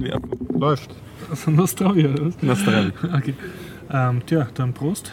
werfen. 0.00 0.30
Läuft. 0.58 0.90
Also 1.30 1.50
Nostrovia 1.50 2.08
oder 2.10 2.26
was? 2.26 2.42
Nastrel. 2.42 2.92
Okay. 3.16 3.34
Ähm, 3.90 4.20
tja, 4.26 4.46
dann 4.54 4.72
Prost. 4.74 5.10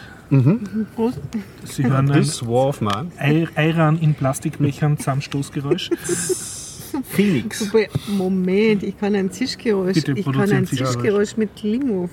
Prost. 0.94 1.20
Sie 1.64 1.84
hören 1.84 2.10
ein 2.10 2.20
This 2.20 2.44
War 2.46 2.68
of 2.68 2.80
Man. 2.80 3.10
Ei- 3.18 3.48
Eiran 3.54 3.98
in 3.98 4.14
Plastikbechern 4.14 4.98
Zusammenstoßgeräusch. 4.98 5.90
Phoenix. 7.04 7.72
Wobei, 7.72 7.88
Moment, 8.08 8.82
ich 8.82 8.98
kann 8.98 9.14
ein 9.14 9.30
Zischgeräusch. 9.30 9.94
Bitte 9.94 10.12
ich 10.12 10.24
kann 10.26 10.50
ein 10.50 10.66
Zischgeräusch. 10.66 11.36
Mit 11.36 11.62
Limo. 11.62 12.08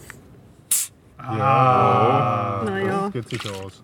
Ja. 1.19 2.63
Naja. 2.65 3.09
Das 3.13 3.29
geht 3.29 3.41
sicher 3.41 3.55
aus. 3.65 3.83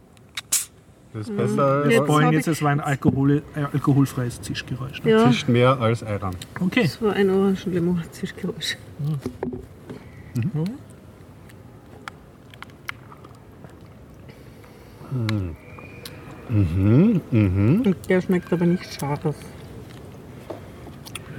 Das 1.14 1.28
ist 1.28 1.36
besser. 1.36 1.86
Jetzt 1.86 2.02
Wir 2.02 2.08
wollen 2.08 2.32
jetzt, 2.34 2.48
es 2.48 2.62
war 2.62 2.72
ein 2.72 2.80
Alkohol, 2.80 3.42
äh, 3.56 3.62
alkoholfreies 3.74 4.42
Zischgeräusch. 4.42 5.04
Ne? 5.04 5.12
Ja, 5.12 5.28
Tischt 5.28 5.50
mehr 5.50 5.80
als 5.80 6.04
Eiran. 6.04 6.36
Okay. 6.60 6.84
das 6.84 7.02
war 7.02 7.14
ein 7.14 7.30
Orangenlimo. 7.30 7.98
Zischgeräusch. 8.12 8.78
Und 16.50 17.98
der 18.08 18.22
schmeckt 18.22 18.54
aber 18.54 18.66
nicht 18.66 18.94
scharf. 18.94 19.36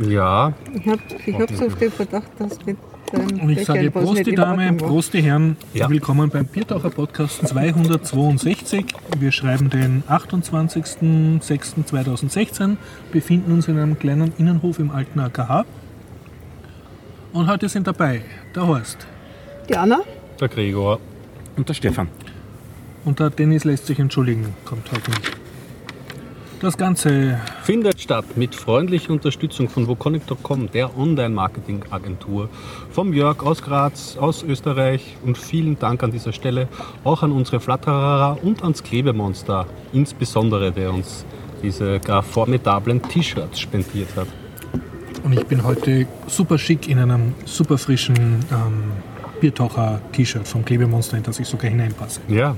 Ja, 0.00 0.52
Ich 0.72 0.86
habe 0.88 1.00
ich 1.26 1.34
hab 1.38 1.50
so 1.50 1.68
den 1.68 1.92
Verdacht, 1.92 2.30
dass 2.38 2.64
mit 2.64 2.78
Und 3.12 3.50
ich 3.50 3.64
sage 3.64 3.90
Prost, 3.90 4.26
die 4.26 4.34
Dame. 4.34 4.72
Prost, 4.74 5.14
die 5.14 5.22
Herren. 5.22 5.56
Ja. 5.74 5.90
Willkommen 5.90 6.30
beim 6.30 6.46
Biertaucher 6.46 6.90
Podcast 6.90 7.48
262. 7.48 8.84
Wir 9.18 9.32
schreiben 9.32 9.68
den 9.68 10.04
28.06.2016, 10.08 12.76
befinden 13.10 13.52
uns 13.52 13.66
in 13.66 13.78
einem 13.78 13.98
kleinen 13.98 14.32
Innenhof 14.38 14.78
im 14.78 14.92
alten 14.92 15.18
AKH. 15.18 15.64
Und 17.32 17.48
heute 17.48 17.68
sind 17.68 17.86
dabei 17.86 18.22
der 18.54 18.66
Horst. 18.66 19.06
Die 19.68 19.76
Anna? 19.76 20.00
der 20.40 20.48
Gregor. 20.48 20.98
Und 21.56 21.68
der 21.68 21.74
Stefan. 21.74 22.08
Und 23.04 23.18
der 23.18 23.30
Dennis 23.30 23.64
lässt 23.64 23.86
sich 23.86 23.98
entschuldigen, 23.98 24.54
kommt 24.64 24.90
heute 24.92 25.10
nicht. 25.10 25.39
Das 26.60 26.76
Ganze 26.76 27.40
Findet 27.62 28.02
statt 28.02 28.36
mit 28.36 28.54
freundlicher 28.54 29.14
Unterstützung 29.14 29.70
von 29.70 29.88
woconic.com, 29.88 30.70
der 30.70 30.94
Online-Marketing-Agentur, 30.94 32.50
vom 32.90 33.14
Jörg 33.14 33.42
aus 33.42 33.62
Graz, 33.62 34.18
aus 34.18 34.42
Österreich 34.42 35.16
und 35.24 35.38
vielen 35.38 35.78
Dank 35.78 36.02
an 36.02 36.12
dieser 36.12 36.34
Stelle 36.34 36.68
auch 37.02 37.22
an 37.22 37.32
unsere 37.32 37.60
Flatterer 37.60 38.36
und 38.42 38.62
ans 38.62 38.82
Klebemonster, 38.82 39.66
insbesondere 39.94 40.70
der 40.70 40.92
uns 40.92 41.24
diese 41.62 41.98
gar 41.98 42.22
formidablen 42.22 43.00
T-Shirts 43.00 43.58
spendiert 43.58 44.14
hat. 44.14 44.28
Und 45.24 45.32
ich 45.32 45.46
bin 45.46 45.64
heute 45.64 46.06
super 46.26 46.58
schick 46.58 46.88
in 46.88 46.98
einem 46.98 47.34
super 47.46 47.78
frischen 47.78 48.16
ähm, 48.16 48.92
Biertaucher-T-Shirt 49.40 50.46
vom 50.46 50.62
Klebemonster, 50.62 51.16
in 51.16 51.22
das 51.22 51.40
ich 51.40 51.48
sogar 51.48 51.70
hineinpasse. 51.70 52.20
Ja. 52.28 52.54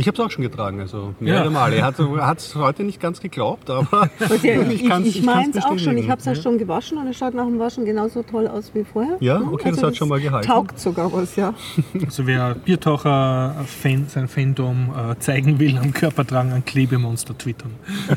Ich 0.00 0.06
habe 0.06 0.14
es 0.16 0.20
auch 0.26 0.30
schon 0.30 0.42
getragen, 0.42 0.80
also 0.80 1.14
mehrere 1.20 1.44
Ja. 1.44 1.50
Male. 1.50 1.76
Er 1.76 1.84
hat 1.84 2.38
es 2.38 2.54
heute 2.54 2.84
nicht 2.84 3.00
ganz 3.00 3.20
geglaubt, 3.20 3.68
aber 3.68 4.08
ja, 4.42 4.60
ich 4.62 4.70
ich, 4.72 4.82
ich 4.82 4.88
kann's 4.88 5.20
meine 5.22 5.52
es 5.54 5.64
auch 5.64 5.78
schon. 5.78 5.98
Ich 5.98 6.08
habe 6.08 6.20
es 6.20 6.24
ja 6.24 6.34
schon 6.34 6.56
gewaschen 6.56 6.96
und 6.96 7.06
es 7.06 7.18
schaut 7.18 7.34
nach 7.34 7.44
dem 7.44 7.58
Waschen 7.58 7.84
genauso 7.84 8.22
toll 8.22 8.48
aus 8.48 8.70
wie 8.74 8.82
vorher. 8.84 9.18
Ja, 9.20 9.38
Ne? 9.40 9.48
okay, 9.52 9.70
das 9.70 9.82
hat 9.82 9.96
schon 9.96 10.08
mal 10.08 10.18
gehalten. 10.20 10.46
Taugt 10.46 10.78
sogar 10.80 11.12
was, 11.12 11.36
ja. 11.36 11.52
Also 12.04 12.26
wer 12.26 12.54
Biertaucher-Fan, 12.54 14.06
sein 14.08 14.26
Fandom 14.28 14.90
äh, 15.12 15.18
zeigen 15.18 15.58
will, 15.58 15.76
am 15.76 15.92
Körper 15.92 16.26
tragen, 16.26 16.52
ein 16.52 16.64
Klebemonster 16.64 17.36
twittern. 17.36 17.72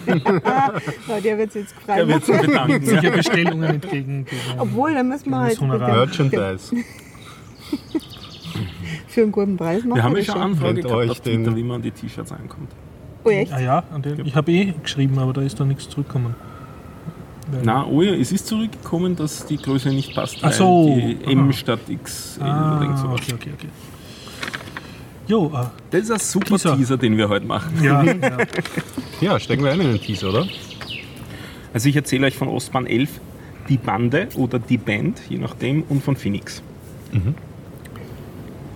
ja 0.06 1.20
der 1.22 1.38
wird 1.38 1.54
jetzt 1.54 1.76
frei 1.86 1.98
Der 1.98 2.08
wird 2.08 2.26
sich 2.26 2.38
bedanken. 2.40 2.86
Sicher 2.86 3.12
Bestellungen 3.12 3.64
entgegen. 3.64 4.26
Obwohl, 4.58 4.94
da 4.94 5.04
müssen 5.04 5.30
wir 5.30 5.40
halt 5.40 5.60
Das. 5.60 5.62
Merchandise. 5.62 6.76
Für 9.14 9.22
einen 9.22 9.32
guten 9.32 9.58
Preis 9.58 9.84
machen. 9.84 9.96
Wir 9.96 10.04
haben 10.04 10.16
ja 10.18 10.24
schon 10.24 10.38
Anfrage 10.42 10.82
gehabt 10.82 10.96
euch 10.96 11.10
auf 11.12 11.20
Twitter, 11.22 11.52
den- 11.52 11.56
wie 11.56 11.64
man 11.64 11.78
an 11.78 11.82
die 11.82 11.92
T-Shirts 11.92 12.32
ankommt. 12.32 12.70
Oh, 13.24 13.30
echt? 13.30 13.54
Ah 13.54 13.60
ja, 13.62 13.84
an 13.94 14.02
den, 14.02 14.26
ich 14.26 14.36
habe 14.36 14.52
eh 14.52 14.74
geschrieben, 14.84 15.18
aber 15.20 15.32
da 15.34 15.42
ist 15.42 15.60
da 15.60 15.64
nichts 15.66 15.88
zurückgekommen. 15.90 16.36
Na, 17.64 17.86
oh 17.86 18.02
ja, 18.02 18.14
es 18.14 18.32
ist 18.32 18.48
zurückgekommen, 18.48 19.16
dass 19.16 19.46
die 19.46 19.58
Größe 19.58 19.90
nicht 19.90 20.16
passt, 20.16 20.40
Ach 20.42 20.52
so. 20.52 20.94
die 20.96 21.18
M 21.32 21.44
Aha. 21.46 21.54
statt 21.54 21.80
XL 22.04 22.42
oder 22.42 22.50
Ah, 22.52 22.80
irgend 22.82 23.00
sowas. 23.00 23.20
okay, 23.22 23.34
okay, 23.36 23.50
okay. 23.54 23.68
Jo, 25.28 25.48
äh, 25.54 25.66
Das 25.92 26.02
ist 26.04 26.12
ein 26.12 26.20
super 26.20 26.46
Teaser. 26.58 26.76
Teaser. 26.76 26.98
den 26.98 27.16
wir 27.18 27.30
heute 27.30 27.46
machen. 27.46 27.72
ja, 27.82 28.04
ja. 28.04 28.18
Ja, 29.22 29.40
stecken 29.40 29.64
wir 29.64 29.72
ein 29.72 29.80
in 29.82 29.88
den 29.92 30.02
Teaser, 30.02 30.30
oder? 30.30 30.48
Also 31.74 31.88
ich 31.90 31.96
erzähle 31.96 32.28
euch 32.28 32.36
von 32.36 32.48
Ostbahn 32.50 32.86
11, 32.88 33.10
die 33.70 33.78
Bande 33.78 34.28
oder 34.36 34.60
die 34.60 34.78
Band, 34.78 35.22
je 35.30 35.38
nachdem, 35.38 35.84
und 35.84 36.04
von 36.04 36.16
Phoenix. 36.16 36.62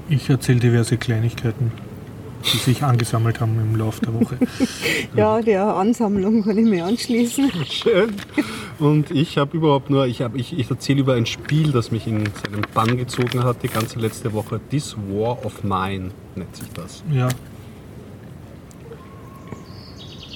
Ich 0.10 0.30
erzähle 0.30 0.60
diverse 0.60 0.98
Kleinigkeiten, 0.98 1.72
die 2.46 2.58
sich 2.58 2.84
angesammelt 2.84 3.42
haben 3.42 3.60
im 3.60 3.76
Laufe 3.76 4.02
der 4.06 4.14
Woche. 4.14 4.38
Ja, 5.16 5.42
der 5.42 5.64
Ansammlung 5.64 6.44
kann 6.44 6.58
ich 6.58 6.66
mir 6.66 6.86
anschließen. 6.86 7.52
Schön. 7.66 8.14
Und 8.78 9.10
ich 9.10 9.38
habe 9.38 9.58
überhaupt 9.58 9.90
nur, 9.90 10.06
ich, 10.06 10.22
hab, 10.22 10.36
ich, 10.36 10.58
ich 10.58 10.70
erzähle 10.70 11.00
über 11.00 11.16
ein 11.16 11.26
Spiel, 11.26 11.72
das 11.72 11.92
mich 11.92 12.06
in 12.06 12.26
seinen 12.26 12.66
Bann 12.74 12.98
gezogen 12.98 13.44
hat 13.44 13.64
die 13.64 13.68
ganze 13.68 14.00
letzte 14.00 14.32
Woche. 14.34 14.60
This 14.70 14.96
War 15.10 15.44
of 15.44 15.64
Mine 15.64 16.12
nennt 16.36 16.56
sich 16.56 16.70
das. 16.74 17.04
Ja. 17.12 17.30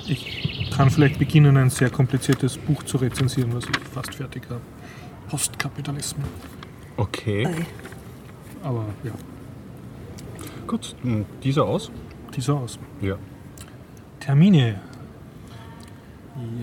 Ich 0.08 0.72
kann 0.76 0.90
vielleicht 0.90 1.20
beginnen, 1.20 1.58
ein 1.58 1.70
sehr 1.70 1.92
kompliziertes 1.92 2.58
Buch 2.58 2.82
zu 2.84 2.98
rezensieren, 2.98 3.53
was 3.53 3.66
ich 3.66 3.78
fast 3.94 4.16
fertig 4.16 4.44
habe. 4.50 4.62
Postkapitalismus. 5.30 6.28
Okay. 6.98 7.48
Aber 8.64 8.86
ja, 9.03 9.12
gut. 10.72 10.96
Hm, 11.04 11.26
Dieser 11.44 11.66
aus? 11.66 11.92
dieser 12.36 12.56
aus. 12.56 12.80
Ja. 13.02 13.18
Termine. 14.20 14.80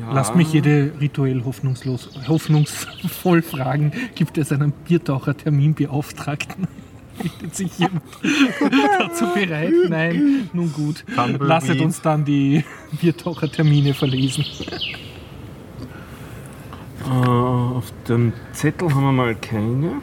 Ja. 0.00 0.12
Lasst 0.12 0.34
mich 0.34 0.52
jede 0.52 0.92
rituell 0.98 1.44
hoffnungslos, 1.44 2.08
hoffnungsvoll 2.26 3.42
fragen, 3.42 3.92
gibt 4.14 4.38
es 4.38 4.50
einen 4.50 4.72
Biertaucher-Terminbeauftragten? 4.72 6.66
Bietet 7.22 7.54
sich 7.54 7.78
jemand 7.78 8.02
dazu 8.98 9.26
bereit? 9.34 9.74
Nein, 9.88 10.48
nun 10.54 10.72
gut. 10.72 11.04
Tumbleweed. 11.14 11.46
Lasset 11.46 11.80
uns 11.82 12.00
dann 12.00 12.24
die 12.24 12.64
Biertaucher-Termine 13.00 13.92
verlesen. 13.92 14.46
Äh, 17.04 17.28
auf 17.28 17.92
dem 18.08 18.32
Zettel 18.52 18.94
haben 18.94 19.02
wir 19.02 19.12
mal 19.12 19.34
keine. 19.34 20.00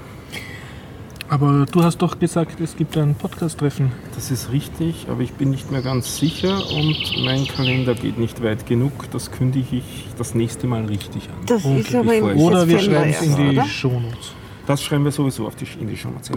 Aber 1.28 1.66
du 1.72 1.84
hast 1.84 1.97
doch 2.03 2.19
gesagt, 2.19 2.59
es 2.62 2.75
gibt 2.78 2.96
ein 2.97 3.16
Podcast-Treffen. 3.16 3.91
Das 4.13 4.30
ist 4.30 4.52
richtig, 4.52 5.08
aber 5.09 5.22
ich 5.22 5.34
bin 5.34 5.50
nicht 5.50 5.72
mehr 5.72 5.81
ganz 5.81 6.18
sicher 6.18 6.56
und 6.72 6.96
mein 7.25 7.47
Kalender 7.47 7.96
geht 7.96 8.19
nicht 8.19 8.44
weit 8.44 8.68
genug. 8.68 8.91
Das 9.12 9.31
kündige 9.31 9.78
ich 9.78 10.06
das 10.18 10.36
nächste 10.36 10.68
Mal 10.68 10.86
richtig 10.86 11.24
an. 11.30 11.46
Das 11.47 11.66
Okay, 11.66 11.80
ist 11.80 11.96
aber 11.96 12.16
im 12.16 12.38
Oder 12.38 12.68
wir 12.68 12.78
schreiben 12.80 13.09
es 13.09 13.22
in 13.24 13.36
die? 13.38 13.59
Shownotes. 13.68 14.34
Das 14.68 14.84
schreiben 14.84 15.03
wir 15.03 15.12
sowieso 15.12 15.47
auf 15.47 15.56
die, 15.56 15.66
in 15.80 15.88
die 15.88 15.97
Shownotes, 15.97 16.30
ja. 16.30 16.36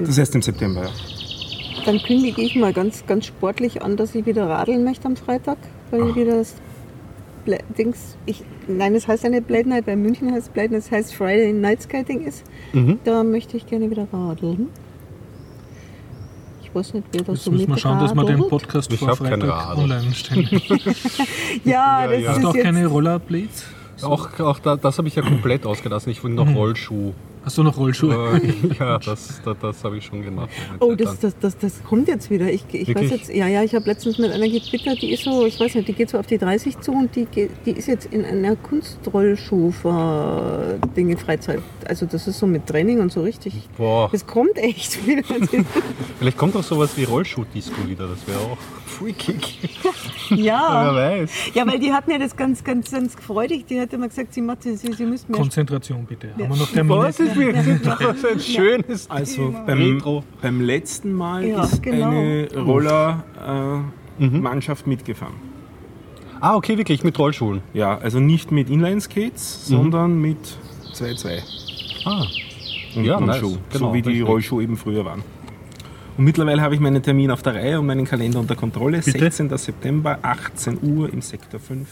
Das 0.00 0.16
heißt 0.16 0.34
im 0.36 0.42
September, 0.42 0.84
ja. 0.84 0.90
Dann 1.84 1.98
kündige 2.00 2.40
ich 2.42 2.54
mal 2.54 2.72
ganz, 2.72 3.04
ganz 3.06 3.26
sportlich 3.26 3.82
an, 3.82 3.96
dass 3.96 4.14
ich 4.14 4.26
wieder 4.26 4.48
radeln 4.48 4.84
möchte 4.84 5.06
am 5.06 5.16
Freitag, 5.16 5.58
weil 5.90 6.08
ich 6.10 6.14
wieder 6.14 6.36
das 6.36 6.54
Dings, 7.76 8.16
ich, 8.26 8.42
nein, 8.66 8.94
es 8.94 9.08
heißt 9.08 9.24
ja 9.24 9.30
nicht 9.30 9.46
Blade 9.46 9.68
Night, 9.68 9.86
bei 9.86 9.96
München 9.96 10.32
heißt 10.32 10.48
es 10.48 10.52
Blade 10.52 10.70
Night, 10.70 10.80
es 10.80 10.90
heißt 10.90 11.14
Friday 11.14 11.52
Night 11.52 11.82
Skating 11.82 12.24
ist. 12.26 12.44
Mhm. 12.72 12.98
Da 13.04 13.22
möchte 13.22 13.56
ich 13.56 13.66
gerne 13.66 13.90
wieder 13.90 14.06
radeln. 14.12 14.68
Ich 16.62 16.74
weiß 16.74 16.94
nicht, 16.94 17.06
wer 17.12 17.22
da 17.22 17.32
Jetzt 17.32 17.44
so 17.44 17.50
müssen 17.50 17.68
wir 17.68 17.78
schauen, 17.78 17.98
dass 17.98 18.14
wir 18.14 18.24
den. 18.24 18.46
Podcast 18.46 18.92
Ich 18.92 18.98
vor 18.98 19.16
Freitag 19.16 19.78
online 19.78 20.12
stellen. 20.12 20.48
Ja, 21.64 22.04
Ja, 22.04 22.08
das 22.08 22.22
ja. 22.22 22.32
Ist 22.32 22.42
du 22.42 22.48
auch 22.48 22.54
jetzt, 22.54 22.64
keine 22.64 22.86
Rollerblades? 22.86 23.64
Auch, 24.02 24.38
auch 24.40 24.58
da, 24.58 24.76
das 24.76 24.98
habe 24.98 25.08
ich 25.08 25.16
ja 25.16 25.22
komplett 25.22 25.66
ausgelassen. 25.66 26.10
Ich 26.10 26.22
will 26.22 26.32
noch 26.32 26.54
Rollschuh. 26.54 27.14
Hast 27.44 27.58
du 27.58 27.62
noch 27.62 27.76
Rollschuhe? 27.76 28.40
Äh, 28.42 28.52
ja, 28.78 28.98
das, 28.98 29.40
das, 29.44 29.56
das 29.60 29.84
habe 29.84 29.98
ich 29.98 30.04
schon 30.04 30.22
gemacht. 30.22 30.48
Oh, 30.80 30.94
das, 30.94 31.18
das, 31.20 31.38
das, 31.38 31.58
das 31.58 31.82
kommt 31.84 32.08
jetzt 32.08 32.30
wieder. 32.30 32.50
Ich, 32.52 32.64
ich 32.72 32.94
weiß 32.94 33.10
jetzt, 33.10 33.34
ja, 33.34 33.46
ja, 33.46 33.62
ich 33.62 33.74
habe 33.74 33.84
letztens 33.86 34.18
mit 34.18 34.30
einer 34.32 34.48
getwittert, 34.48 35.00
die 35.02 35.12
ist 35.12 35.24
so, 35.24 35.44
ich 35.46 35.58
weiß 35.58 35.74
nicht, 35.74 35.88
die 35.88 35.92
geht 35.92 36.10
so 36.10 36.18
auf 36.18 36.26
die 36.26 36.38
30 36.38 36.78
zu 36.80 36.92
und 36.92 37.14
die, 37.16 37.26
die 37.64 37.70
ist 37.70 37.88
jetzt 37.88 38.12
in 38.12 38.24
einer 38.24 38.56
Kunstrollschuh-Dinge 38.56 41.16
Freizeit. 41.16 41.62
Also 41.86 42.06
das 42.06 42.26
ist 42.28 42.38
so 42.38 42.46
mit 42.46 42.66
Training 42.66 43.00
und 43.00 43.12
so 43.12 43.22
richtig. 43.22 43.54
Boah, 43.76 44.08
Das 44.10 44.26
kommt 44.26 44.56
echt 44.56 45.06
wieder. 45.06 45.22
vielleicht 46.18 46.38
kommt 46.38 46.56
auch 46.56 46.64
sowas 46.64 46.90
wie 46.96 47.04
Rollschuh-Disco 47.04 47.86
wieder. 47.86 48.08
Das 48.08 48.26
wäre 48.26 48.38
auch 48.40 48.56
freakig. 48.98 49.58
Wer 50.30 50.38
ja. 50.38 50.94
weiß. 50.94 51.30
Ja, 51.54 51.66
weil 51.66 51.78
die 51.78 51.92
hat 51.92 52.06
mir 52.08 52.18
das 52.18 52.34
ganz, 52.36 52.62
ganz, 52.64 52.90
ganz 52.90 53.14
freudig. 53.14 53.66
Die 53.66 53.80
hat 53.80 53.92
immer 53.92 54.08
gesagt, 54.08 54.34
sie, 54.34 54.40
macht, 54.42 54.62
sie, 54.62 54.76
sie 54.76 54.88
müsste 55.06 55.30
mehr 55.32 55.40
Konzentration 55.40 56.04
bitte. 56.04 56.28
Haben 56.32 56.38
wir 56.40 56.48
noch 56.56 56.70
Termine? 56.70 56.98
Was 57.00 57.20
ist 57.20 57.36
mir 57.36 57.52
das 57.52 57.66
ist 57.66 57.86
ein 58.26 58.40
schönes 58.40 59.08
Also 59.10 59.46
Thema. 59.48 59.64
beim, 59.64 60.02
beim 60.42 60.60
letzten 60.60 61.12
Mal 61.12 61.46
Ja, 61.46 61.62
ist 61.64 61.82
genau. 61.82 62.10
eine 62.10 62.48
Roller-Mannschaft 62.56 64.86
mitgefahren. 64.86 65.34
Ah, 66.40 66.54
okay, 66.56 66.76
wirklich, 66.78 67.02
mit 67.04 67.18
Rollschuhen. 67.18 67.62
Ja, 67.74 67.98
also 67.98 68.20
nicht 68.20 68.52
mit 68.52 68.70
Inline-Skates, 68.70 69.66
sondern 69.66 70.20
mit 70.20 70.38
2-2. 70.94 71.40
Ah, 72.04 72.24
und 72.94 73.04
Ja, 73.04 73.16
einem 73.16 73.26
nice. 73.26 73.38
Schuh, 73.40 73.56
Genau, 73.72 73.88
so 73.88 73.94
wie 73.94 74.02
die. 74.02 74.20
Rollschuhe 74.20 74.62
eben 74.62 74.76
früher 74.76 75.04
waren. 75.04 75.22
Und 76.18 76.24
mittlerweile 76.24 76.60
habe 76.60 76.74
ich 76.74 76.80
meinen 76.80 77.00
Termin 77.00 77.30
auf 77.30 77.42
der 77.42 77.54
Reihe 77.54 77.78
und 77.78 77.86
meinen 77.86 78.04
Kalender 78.04 78.40
unter 78.40 78.56
Kontrolle. 78.56 78.98
Bitte? 78.98 79.20
16. 79.20 79.56
September, 79.56 80.18
18 80.20 80.82
Uhr 80.82 81.12
im 81.12 81.22
Sektor 81.22 81.60
5 81.60 81.88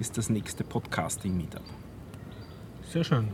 ist 0.00 0.16
das 0.16 0.30
nächste 0.30 0.64
Podcasting-Meetup. 0.64 1.62
Sehr 2.88 3.04
schön. 3.04 3.28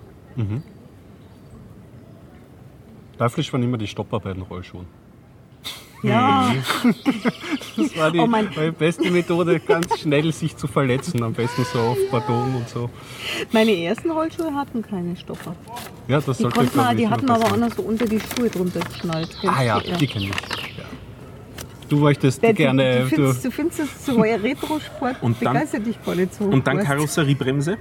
teuflisch 3.19 3.53
waren 3.53 3.63
immer 3.63 3.79
die 3.79 3.87
Stopper 3.87 4.19
bei 4.19 4.33
den 4.33 4.43
Rollschuhen. 4.43 4.87
Ja, 6.03 6.53
Das 7.77 7.97
war 7.97 8.11
die, 8.11 8.19
Oh 8.19 8.27
mein- 8.27 8.55
war 8.57 8.65
die 8.65 8.71
beste 8.73 9.11
Methode, 9.11 9.61
ganz 9.61 9.99
schnell 10.01 10.33
sich 10.33 10.57
zu 10.57 10.67
verletzen. 10.67 11.23
Am 11.23 11.33
besten 11.33 11.65
so 11.73 11.79
auf 11.79 11.99
Pardon 12.11 12.57
und 12.57 12.69
so. 12.69 12.91
meine 13.53 13.71
ersten 13.85 14.11
Rollschuhe 14.11 14.53
hatten 14.55 14.83
keine 14.83 15.17
Stopper. 15.17 15.55
Ja, 16.09 16.21
das 16.21 16.37
Die, 16.37 16.43
sollte 16.43 16.59
konnten 16.59 16.81
ich, 16.93 16.97
die 16.97 17.09
hatten 17.09 17.31
aber 17.31 17.45
auch 17.45 17.57
noch 17.57 17.73
so 17.75 17.83
unter 17.83 18.07
die 18.07 18.19
Schuhe 18.21 18.51
drunter 18.51 18.81
geschnallt. 18.81 19.29
Ah 19.47 19.63
ja, 19.63 19.81
die 19.81 20.07
kenne 20.07 20.25
ich. 20.27 20.31
Ja. 20.31 20.85
Du 21.89 21.97
möchtest 21.99 22.43
Der, 22.43 22.55
gerne. 22.55 23.07
du, 23.09 23.17
Du, 23.35 23.51
findest, 23.51 23.81
das 23.81 24.07
so 24.07 24.21
ein 24.21 24.41
Retro-Sport 24.41 25.17
Und 25.23 25.41
dann- 25.43 25.53
begeistert 25.55 25.87
dich 25.87 26.03
gar 26.05 26.15
nicht 26.15 26.35
so. 26.35 26.45
Und 26.45 26.67
dann? 26.67 26.79
Karosseriebremse. 26.79 27.77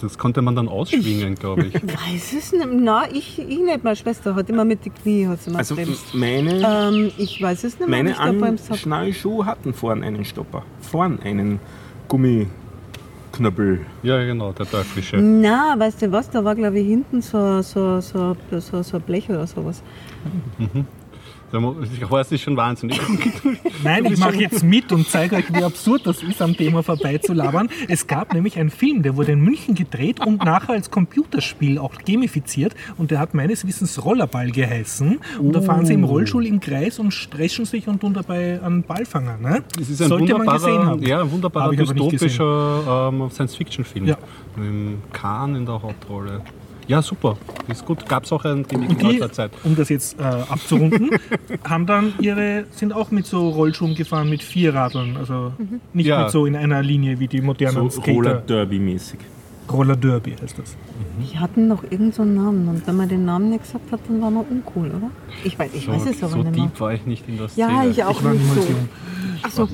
Das 0.00 0.18
konnte 0.18 0.42
man 0.42 0.56
dann 0.56 0.68
ausschwingen, 0.68 1.34
glaube 1.34 1.66
ich. 1.66 1.74
Weiß 1.82 2.32
es 2.36 2.52
nicht. 2.52 2.66
Na, 2.72 3.04
ich, 3.12 3.38
ich 3.38 3.58
nicht. 3.58 3.84
Meine 3.84 3.96
Schwester 3.96 4.34
hat 4.34 4.48
immer 4.48 4.64
mit 4.64 4.84
den 4.84 4.94
Knie 4.94 5.26
hat 5.26 5.42
sie 5.42 5.50
mal 5.50 5.58
Also 5.58 5.76
meine, 6.14 6.62
Ähm, 6.66 7.12
ich 7.18 7.40
weiß 7.42 7.64
es 7.64 7.78
nicht 7.78 7.88
mehr, 7.88 7.98
ob 8.00 8.34
meine 8.40 8.54
ich 8.56 8.62
da. 8.62 8.72
Anschnallschuhe 8.74 9.46
hatten 9.46 9.74
vorn 9.74 10.02
einen 10.02 10.24
Stopper. 10.24 10.62
Vorn 10.80 11.20
einen 11.22 11.60
Gummiknöppel. 12.08 13.80
Ja, 14.02 14.24
genau, 14.24 14.52
der 14.52 14.70
teuflische. 14.70 15.16
Na, 15.16 15.74
weißt 15.78 16.02
du 16.02 16.12
was? 16.12 16.30
Da 16.30 16.44
war, 16.44 16.54
glaube 16.54 16.78
ich, 16.80 16.86
hinten 16.86 17.22
so, 17.22 17.62
so, 17.62 18.00
so, 18.00 18.36
so, 18.58 18.82
so 18.82 18.96
ein 18.96 19.02
Blech 19.02 19.28
oder 19.28 19.46
sowas. 19.46 19.82
Ich 21.52 22.10
weiß, 22.10 22.28
das 22.28 22.32
ist 22.32 22.42
schon 22.42 22.56
wahnsinnig. 22.56 23.00
Nein, 23.84 24.06
ich 24.06 24.18
mache 24.18 24.36
jetzt 24.36 24.64
mit 24.64 24.90
und 24.90 25.08
zeige 25.08 25.36
euch, 25.36 25.52
wie 25.52 25.62
absurd 25.62 26.04
das 26.04 26.22
ist, 26.22 26.42
am 26.42 26.56
Thema 26.56 26.82
vorbeizulabern. 26.82 27.68
Es 27.88 28.06
gab 28.06 28.34
nämlich 28.34 28.58
einen 28.58 28.70
Film, 28.70 29.02
der 29.02 29.16
wurde 29.16 29.32
in 29.32 29.40
München 29.40 29.74
gedreht 29.74 30.24
und 30.26 30.44
nachher 30.44 30.72
als 30.72 30.90
Computerspiel 30.90 31.78
auch 31.78 31.94
gamifiziert. 32.04 32.74
Und 32.96 33.12
der 33.12 33.20
hat 33.20 33.34
meines 33.34 33.66
Wissens 33.66 34.04
Rollerball 34.04 34.50
geheißen. 34.50 35.20
Und 35.38 35.52
da 35.52 35.60
fahren 35.60 35.86
sie 35.86 35.94
im 35.94 36.04
Rollstuhl 36.04 36.46
im 36.46 36.58
Kreis 36.58 36.98
und 36.98 37.12
strechen 37.12 37.64
sich 37.66 37.86
und 37.86 38.00
tun 38.00 38.14
dabei 38.14 38.60
einen 38.62 38.82
Ball 38.82 39.04
fangen. 39.04 39.40
Ne? 39.40 39.62
Es 39.80 39.90
ist 39.90 40.02
ein 40.02 40.08
Sollte 40.08 40.36
man 40.36 40.46
gesehen 40.46 40.72
wunderbarer, 40.72 40.86
haben. 40.86 41.02
ja, 41.02 41.20
ein 41.20 41.30
wunderbarer 41.30 41.70
dystopischer 41.76 43.10
ähm, 43.12 43.30
Science-Fiction-Film. 43.30 44.06
Ja. 44.06 44.16
Mit 44.56 45.12
Khan 45.12 45.54
in 45.54 45.66
der 45.66 45.80
Hauptrolle. 45.80 46.40
Ja, 46.86 47.00
super. 47.02 47.36
Ist 47.68 47.86
gut. 47.86 48.06
Gab 48.08 48.24
es 48.24 48.32
auch 48.32 48.44
in 48.44 48.64
die, 48.64 48.76
neuester 48.76 49.32
Zeit. 49.32 49.50
um 49.64 49.74
das 49.74 49.88
jetzt 49.88 50.18
äh, 50.20 50.22
abzurunden, 50.22 51.10
haben 51.64 51.86
dann 51.86 52.12
ihre, 52.20 52.64
sind 52.72 52.92
auch 52.92 53.10
mit 53.10 53.26
so 53.26 53.48
Rollschuhen 53.48 53.94
gefahren 53.94 54.28
mit 54.28 54.42
vier 54.42 54.74
Radeln. 54.74 55.16
Also 55.16 55.52
nicht 55.92 56.06
Ja. 56.06 56.22
mit 56.22 56.30
so 56.30 56.44
in 56.46 56.56
einer 56.56 56.82
Linie 56.82 57.18
wie 57.20 57.28
die 57.28 57.38
So 57.38 57.44
modernen 57.44 57.76
Roller 57.78 57.90
Skater. 57.90 58.34
Derby 58.46 58.78
mäßig. 58.78 59.18
Roller 59.72 59.96
Derby 59.96 60.32
heißt 60.42 60.58
das. 60.58 60.76
Die 61.22 61.38
hatten 61.38 61.68
noch 61.68 61.82
irgendeinen 61.84 62.12
so 62.12 62.24
Namen. 62.24 62.68
Und 62.68 62.86
wenn 62.86 62.96
man 62.96 63.08
den 63.08 63.24
Namen 63.24 63.48
nicht 63.48 63.62
gesagt 63.62 63.90
hat, 63.90 64.00
dann 64.06 64.20
war 64.20 64.30
man 64.30 64.44
uncool, 64.44 64.88
oder? 64.88 65.10
Ich 65.42 65.58
weiß, 65.58 65.70
ich 65.72 65.88
weiß 65.88 66.04
es 66.06 66.22
aber 66.22 66.32
so 66.32 66.36
nicht 66.42 66.50
mehr. 66.54 66.66
deep 66.66 66.80
war 66.80 66.92
ich 66.92 67.06
nicht 67.06 67.26
in 67.26 67.38
der 67.38 67.48
Szene. 67.48 67.72
Ja, 67.72 67.84
ich 67.86 68.04
auch 68.04 68.10
Ich 68.18 68.24
war 68.24 68.32
nicht 68.34 68.44
so. 68.54 68.60
Ach 69.42 69.50
so. 69.50 69.68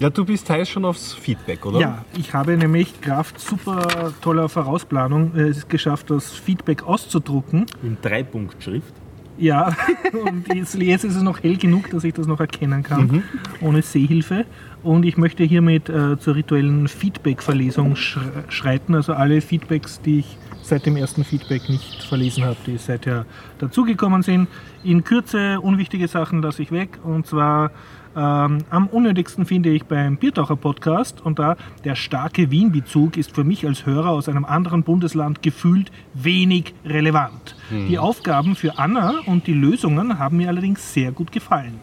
Ja, 0.00 0.08
du 0.08 0.24
bist 0.24 0.48
heiß 0.48 0.66
schon 0.66 0.86
aufs 0.86 1.12
Feedback, 1.12 1.66
oder? 1.66 1.78
Ja, 1.78 2.04
ich 2.18 2.32
habe 2.32 2.56
nämlich 2.56 3.02
Kraft 3.02 3.38
super 3.38 4.14
toller 4.22 4.48
Vorausplanung 4.48 5.36
äh, 5.36 5.48
es 5.48 5.68
geschafft, 5.68 6.08
das 6.08 6.32
Feedback 6.32 6.84
auszudrucken. 6.84 7.66
In 7.82 7.98
Dreipunktschrift. 8.00 8.94
Ja, 9.36 9.76
und 10.24 10.48
jetzt, 10.54 10.74
ist 10.74 11.04
es 11.04 11.22
noch 11.22 11.42
hell 11.42 11.58
genug, 11.58 11.90
dass 11.90 12.04
ich 12.04 12.14
das 12.14 12.26
noch 12.26 12.40
erkennen 12.40 12.82
kann, 12.82 13.24
ohne 13.60 13.82
Sehhilfe. 13.82 14.46
Und 14.82 15.04
ich 15.04 15.18
möchte 15.18 15.44
hiermit 15.44 15.90
äh, 15.90 16.18
zur 16.18 16.34
rituellen 16.34 16.88
Feedback-Verlesung 16.88 17.94
sch 17.94 18.18
schreiten. 18.48 18.94
Also 18.94 19.12
alle 19.12 19.42
Feedbacks, 19.42 20.00
die 20.00 20.20
ich 20.20 20.38
seit 20.62 20.86
dem 20.86 20.96
ersten 20.96 21.24
Feedback 21.24 21.68
nicht 21.68 22.02
verlesen 22.04 22.44
habe, 22.44 22.56
die 22.66 22.78
seither 22.78 23.26
dazugekommen 23.58 24.22
sind. 24.22 24.48
In 24.82 25.04
Kürze 25.04 25.60
unwichtige 25.60 26.08
Sachen 26.08 26.40
lasse 26.40 26.62
ich 26.62 26.72
weg. 26.72 26.98
Und 27.02 27.26
zwar 27.26 27.70
ähm, 28.16 28.58
am 28.70 28.86
unnötigsten 28.88 29.46
finde 29.46 29.70
ich 29.70 29.84
beim 29.84 30.16
Biertaucher 30.16 30.56
Podcast 30.56 31.20
und 31.20 31.38
da 31.38 31.56
der 31.84 31.94
starke 31.94 32.50
Wien-Bezug 32.50 33.16
ist 33.16 33.34
für 33.34 33.44
mich 33.44 33.66
als 33.66 33.86
Hörer 33.86 34.10
aus 34.10 34.28
einem 34.28 34.44
anderen 34.44 34.82
Bundesland 34.82 35.42
gefühlt 35.42 35.92
wenig 36.14 36.74
relevant. 36.84 37.56
Die 37.70 37.98
Aufgaben 37.98 38.56
für 38.56 38.78
Anna 38.78 39.20
und 39.26 39.46
die 39.46 39.52
Lösungen 39.52 40.18
haben 40.18 40.38
mir 40.38 40.48
allerdings 40.48 40.92
sehr 40.92 41.12
gut 41.12 41.30
gefallen. 41.30 41.78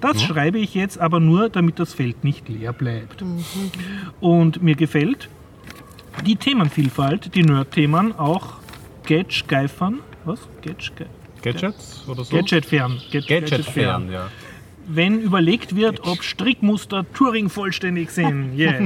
Das 0.00 0.22
schreibe 0.22 0.58
ich 0.58 0.74
jetzt 0.74 0.98
aber 1.00 1.18
nur, 1.18 1.48
damit 1.48 1.78
das 1.78 1.94
Feld 1.94 2.24
nicht 2.24 2.48
leer 2.48 2.72
bleibt. 2.72 3.24
Und 4.20 4.62
mir 4.62 4.76
gefällt 4.76 5.28
die 6.26 6.36
Themenvielfalt, 6.36 7.34
die 7.34 7.42
Nerd-Themen, 7.42 8.12
auch 8.16 8.58
Gadget 9.06 9.48
geifern. 9.48 10.00
Was? 10.24 10.40
Gadget, 10.62 10.96
ge 10.96 11.06
Gadgets 11.42 12.04
oder 12.06 12.24
so? 12.24 12.36
Gadget 12.36 12.64
fern. 12.66 13.00
Gadget, 13.10 13.50
Gadget 13.50 13.64
fern, 13.64 14.10
ja. 14.10 14.28
Wenn 14.86 15.20
überlegt 15.20 15.76
wird, 15.76 16.00
ob 16.06 16.22
Strickmuster 16.22 17.04
Turing 17.12 17.48
vollständig 17.48 18.10
sind. 18.10 18.54
Yeah. 18.54 18.80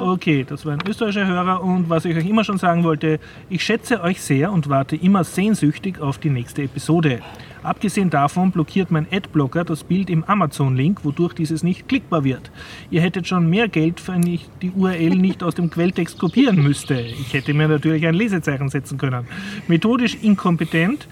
Okay, 0.00 0.44
das 0.46 0.66
war 0.66 0.74
ein 0.74 0.80
österreichischer 0.86 1.26
Hörer 1.26 1.62
und 1.62 1.88
was 1.88 2.04
ich 2.04 2.16
euch 2.16 2.28
immer 2.28 2.44
schon 2.44 2.58
sagen 2.58 2.84
wollte, 2.84 3.18
ich 3.48 3.64
schätze 3.64 4.02
euch 4.02 4.20
sehr 4.20 4.52
und 4.52 4.68
warte 4.68 4.96
immer 4.96 5.24
sehnsüchtig 5.24 6.00
auf 6.00 6.18
die 6.18 6.30
nächste 6.30 6.62
Episode. 6.62 7.20
Abgesehen 7.62 8.10
davon 8.10 8.52
blockiert 8.52 8.90
mein 8.90 9.06
Adblocker 9.10 9.64
das 9.64 9.84
Bild 9.84 10.10
im 10.10 10.24
Amazon-Link, 10.24 11.04
wodurch 11.04 11.34
dieses 11.34 11.62
nicht 11.62 11.88
klickbar 11.88 12.24
wird. 12.24 12.50
Ihr 12.90 13.00
hättet 13.00 13.26
schon 13.26 13.50
mehr 13.50 13.68
Geld, 13.68 14.06
wenn 14.06 14.26
ich 14.26 14.48
die 14.62 14.70
URL 14.70 15.16
nicht 15.16 15.42
aus 15.42 15.54
dem 15.54 15.70
Quelltext 15.70 16.18
kopieren 16.18 16.62
müsste. 16.62 17.00
Ich 17.00 17.32
hätte 17.34 17.54
mir 17.54 17.68
natürlich 17.68 18.06
ein 18.06 18.14
Lesezeichen 18.14 18.68
setzen 18.68 18.96
können. 18.96 19.26
Methodisch 19.66 20.16
inkompetent, 20.22 21.08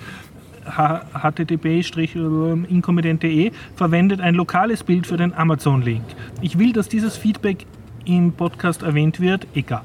http-inkompetent.de 0.67 3.53
verwendet 3.75 4.21
ein 4.21 4.35
lokales 4.35 4.85
Bild 4.85 5.07
für 5.07 5.17
den 5.17 5.33
Amazon-Link. 5.35 6.05
Ich 6.41 6.59
will, 6.59 6.73
dass 6.73 6.89
dieses 6.89 7.17
Feedback 7.17 7.67
im 8.05 8.33
Podcast 8.33 8.83
erwähnt 8.83 9.21
wird, 9.21 9.47
egal. 9.55 9.85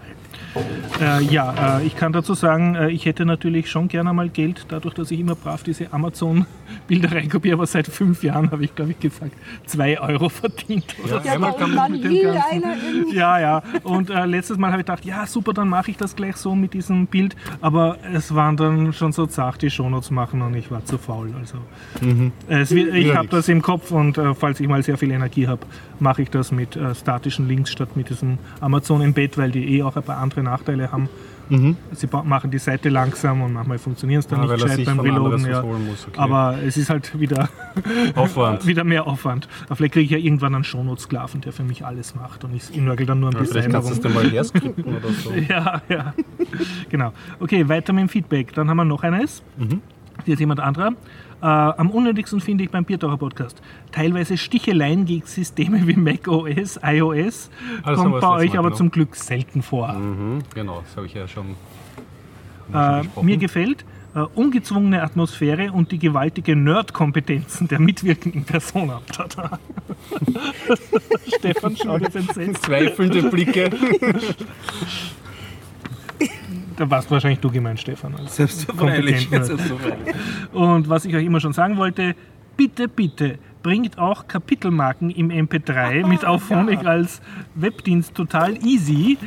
Äh, 0.99 1.23
ja, 1.23 1.79
äh, 1.79 1.85
ich 1.85 1.95
kann 1.95 2.13
dazu 2.13 2.33
sagen, 2.33 2.75
äh, 2.75 2.89
ich 2.89 3.05
hätte 3.05 3.25
natürlich 3.25 3.69
schon 3.69 3.87
gerne 3.87 4.13
mal 4.13 4.29
Geld, 4.29 4.65
dadurch, 4.69 4.93
dass 4.93 5.11
ich 5.11 5.19
immer 5.19 5.35
brav 5.35 5.63
diese 5.63 5.93
Amazon-Bilder 6.71 7.11
reinkopiere, 7.11 7.53
aber 7.55 7.65
seit 7.67 7.87
fünf 7.87 8.23
Jahren 8.23 8.51
habe 8.51 8.63
ich, 8.63 8.73
glaube 8.75 8.91
ich, 8.91 8.99
gesagt, 8.99 9.31
zwei 9.65 9.99
Euro 9.99 10.29
verdient. 10.29 10.95
Oder 11.03 11.23
Ja, 11.23 11.33
einmal 11.33 11.51
man 11.59 11.75
dann 11.75 11.91
mit 11.91 12.03
dem 12.03 12.23
Ganzen- 12.23 13.11
ja, 13.13 13.39
ja. 13.39 13.63
Und 13.83 14.09
äh, 14.09 14.25
letztes 14.25 14.57
Mal 14.57 14.71
habe 14.71 14.81
ich 14.81 14.85
gedacht, 14.85 15.05
ja, 15.05 15.25
super, 15.25 15.53
dann 15.53 15.69
mache 15.69 15.91
ich 15.91 15.97
das 15.97 16.15
gleich 16.15 16.35
so 16.37 16.55
mit 16.55 16.73
diesem 16.73 17.07
Bild. 17.07 17.35
Aber 17.61 17.97
es 18.13 18.33
waren 18.33 18.57
dann 18.57 18.93
schon 18.93 19.11
so 19.11 19.25
zart 19.25 19.61
die 19.61 19.69
Shownotes 19.69 20.11
machen 20.11 20.41
und 20.41 20.55
ich 20.55 20.71
war 20.71 20.83
zu 20.85 20.97
faul. 20.97 21.31
Also 21.39 21.57
es 22.47 22.71
wird, 22.73 22.93
ich 22.95 23.07
Ja, 23.07 23.15
habe 23.17 23.27
das 23.27 23.47
im 23.49 23.61
Kopf 23.61 23.91
und 23.91 24.17
äh, 24.17 24.33
falls 24.33 24.59
ich 24.59 24.67
mal 24.67 24.81
sehr 24.83 24.97
viel 24.97 25.11
Energie 25.11 25.47
habe, 25.47 25.61
mache 25.99 26.21
ich 26.23 26.29
das 26.29 26.51
mit 26.51 26.75
äh, 26.75 26.95
statischen 26.95 27.47
Links 27.47 27.71
statt 27.71 27.95
mit 27.95 28.09
diesem 28.09 28.37
Amazon 28.59 29.01
Embed, 29.01 29.37
weil 29.37 29.51
die 29.51 29.77
eh 29.77 29.83
auch 29.83 29.95
ein 29.95 30.03
paar 30.03 30.17
andere 30.17 30.43
Nachteile 30.43 30.91
haben. 30.91 31.09
Sie 31.93 32.07
ba- 32.07 32.23
machen 32.23 32.49
die 32.49 32.57
Seite 32.59 32.89
langsam 32.89 33.41
und 33.41 33.53
manchmal 33.53 33.77
funktioniert 33.77 34.21
es 34.21 34.27
dann 34.27 34.39
weil 34.47 34.55
nicht 34.55 34.63
gescheit 34.65 34.85
beim 34.85 34.99
Reloaden. 35.01 35.45
Ja. 35.45 35.61
okay. 35.63 35.75
Aber 36.17 36.57
es 36.65 36.77
ist 36.77 36.89
halt 36.89 37.19
wieder 37.19 37.49
Aufwand. 38.15 38.65
wieder 38.67 38.83
mehr 38.83 39.05
Aufwand. 39.07 39.47
Aber 39.65 39.75
vielleicht 39.75 39.93
kriege 39.93 40.05
ich 40.05 40.11
ja 40.11 40.17
irgendwann 40.17 40.55
einen 40.55 40.63
Shownotes-Sklaven, 40.63 41.41
der 41.41 41.51
für 41.53 41.63
mich 41.63 41.85
alles 41.85 42.15
macht 42.15 42.43
und 42.43 42.55
ich 42.55 42.75
nörgel 42.75 43.05
dann 43.05 43.19
nur 43.19 43.29
ein 43.29 43.33
bisschen 43.37 43.53
Vielleicht 43.53 43.69
kannst 43.71 43.89
du 43.89 43.93
es 43.93 43.99
dir 44.01 44.09
mal 44.09 44.29
herskripten 44.29 44.83
oder 44.85 45.09
so. 45.09 45.31
Ja, 45.49 45.81
ja. 45.89 46.13
genau. 46.89 47.11
Okay, 47.39 47.67
weiter 47.67 47.93
mit 47.93 48.01
dem 48.03 48.09
Feedback. 48.09 48.53
Dann 48.53 48.69
haben 48.69 48.77
wir 48.77 48.85
noch 48.85 49.03
eines. 49.03 49.43
Hier 50.25 50.33
ist 50.35 50.39
jemand 50.39 50.59
anderer. 50.59 50.91
Äh, 51.41 51.45
am 51.45 51.89
unnötigsten 51.89 52.39
finde 52.39 52.63
ich 52.63 52.69
beim 52.69 52.85
Biertaucher 52.85 53.17
Podcast. 53.17 53.61
Teilweise 53.91 54.37
Sticheleien 54.37 55.05
gegen 55.05 55.25
Systeme 55.25 55.87
wie 55.87 55.95
Mac 55.95 56.27
OS, 56.27 56.79
iOS. 56.83 57.49
Ah, 57.83 57.95
kommt 57.95 58.19
bei 58.21 58.29
euch 58.29 58.57
aber 58.57 58.69
genau. 58.69 58.75
zum 58.77 58.91
Glück 58.91 59.15
selten 59.15 59.63
vor. 59.63 59.91
Mhm, 59.93 60.39
genau, 60.53 60.81
das 60.85 60.95
habe 60.95 61.07
ich 61.07 61.13
ja 61.13 61.27
schon, 61.27 61.47
Äh, 61.47 62.73
schon 62.73 63.01
besprochen. 63.01 63.25
mir 63.25 63.37
gefällt 63.37 63.85
äh, 64.13 64.19
ungezwungene 64.35 65.01
Atmosphäre 65.01 65.71
und 65.71 65.91
die 65.91 65.99
gewaltige 65.99 66.55
Nerd-Kompetenzen 66.55 67.67
der 67.67 67.79
mitwirkenden 67.79 68.43
Person 68.43 68.89
ab. 68.89 69.03
Tada. 69.11 69.59
Stefan 71.37 71.77
schaut 71.77 72.01
jetzt 72.01 72.15
entsetzt. 72.15 72.63
Zweifelnde 72.65 73.23
Blicke. 73.29 73.69
Da 76.81 76.89
warst 76.89 77.11
wahrscheinlich 77.11 77.39
du 77.39 77.51
gemeint, 77.51 77.79
Stefan. 77.79 78.15
als 78.15 78.37
Selbstverständlich. 78.37 79.29
Und 80.51 80.89
was 80.89 81.05
ich 81.05 81.15
euch 81.15 81.23
immer 81.23 81.39
schon 81.39 81.53
sagen 81.53 81.77
wollte, 81.77 82.15
bitte, 82.57 82.87
bitte, 82.87 83.37
bringt 83.61 83.99
auch 83.99 84.27
Kapitelmarken 84.27 85.11
im 85.11 85.29
MP3 85.29 86.07
mit 86.07 86.25
Auphonic 86.25 86.83
als 86.83 87.21
Webdienst 87.53 88.15
total 88.15 88.57
easy. 88.65 89.19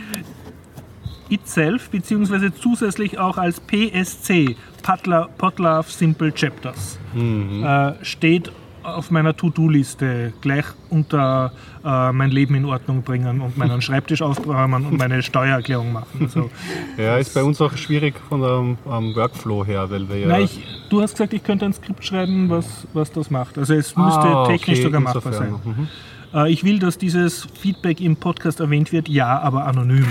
Itself, 1.28 1.90
beziehungsweise 1.90 2.52
zusätzlich 2.52 3.20
auch 3.20 3.38
als 3.38 3.60
PSC, 3.60 4.56
Potlove 4.82 5.90
Simple 5.92 6.32
Chapters, 6.32 6.98
äh, 7.16 8.04
steht 8.04 8.50
auf 8.84 9.10
meiner 9.10 9.36
To-Do-Liste 9.36 10.32
gleich 10.40 10.66
unter 10.90 11.52
äh, 11.84 12.12
mein 12.12 12.30
Leben 12.30 12.54
in 12.54 12.64
Ordnung 12.64 13.02
bringen 13.02 13.40
und 13.40 13.56
meinen 13.56 13.80
Schreibtisch 13.82 14.22
aufräumen 14.22 14.86
und 14.86 14.98
meine 14.98 15.22
Steuererklärung 15.22 15.92
machen. 15.92 16.20
Also, 16.20 16.50
Ja, 16.98 17.16
ist 17.16 17.34
bei 17.34 17.42
uns 17.42 17.60
auch 17.60 17.76
schwierig 17.76 18.14
von 18.28 18.40
der 18.40 18.92
am 18.92 19.14
Workflow 19.14 19.64
her, 19.64 19.90
weil 19.90 20.08
wir 20.08 20.18
ja. 20.18 20.28
Na, 20.28 20.40
ich, 20.40 20.60
du 20.90 21.00
hast 21.00 21.12
gesagt, 21.12 21.32
ich 21.32 21.42
könnte 21.42 21.64
ein 21.64 21.72
Skript 21.72 22.04
schreiben, 22.04 22.48
was, 22.50 22.86
was 22.92 23.10
das 23.10 23.30
macht. 23.30 23.58
Also 23.58 23.74
es 23.74 23.96
müsste 23.96 24.20
Ah, 24.20 24.46
technisch 24.46 24.78
okay, 24.78 24.82
sogar 24.84 25.00
machbar 25.00 25.32
sein. 25.32 25.54
Mhm. 25.64 25.88
Äh, 26.34 26.52
ich 26.52 26.64
will, 26.64 26.78
dass 26.78 26.98
dieses 26.98 27.48
Feedback 27.58 28.00
im 28.00 28.16
Podcast 28.16 28.60
erwähnt 28.60 28.92
wird, 28.92 29.08
ja, 29.08 29.38
aber 29.40 29.66
anonym. 29.66 30.06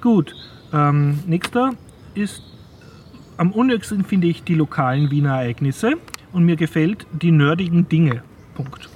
Gut, 0.00 0.34
ähm, 0.72 1.20
nächster 1.26 1.72
ist, 2.14 2.42
am 3.36 3.52
unnötigsten 3.52 4.04
finde 4.04 4.26
ich 4.28 4.42
die 4.42 4.54
lokalen 4.54 5.10
Wiener 5.10 5.34
Ereignisse 5.40 5.94
und 6.32 6.44
mir 6.44 6.56
gefällt 6.56 7.06
die 7.12 7.30
nerdigen 7.30 7.88
Dinge. 7.88 8.22
Punkt. 8.54 8.88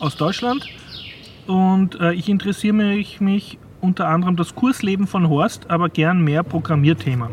Aus 0.00 0.16
Deutschland 0.16 0.66
und 1.46 1.98
äh, 2.00 2.12
ich 2.12 2.28
interessiere 2.28 2.74
mich, 2.74 3.20
mich 3.20 3.58
unter 3.80 4.08
anderem 4.08 4.36
das 4.36 4.54
Kursleben 4.54 5.06
von 5.06 5.28
Horst, 5.28 5.70
aber 5.70 5.88
gern 5.88 6.22
mehr 6.22 6.42
Programmierthemen. 6.42 7.28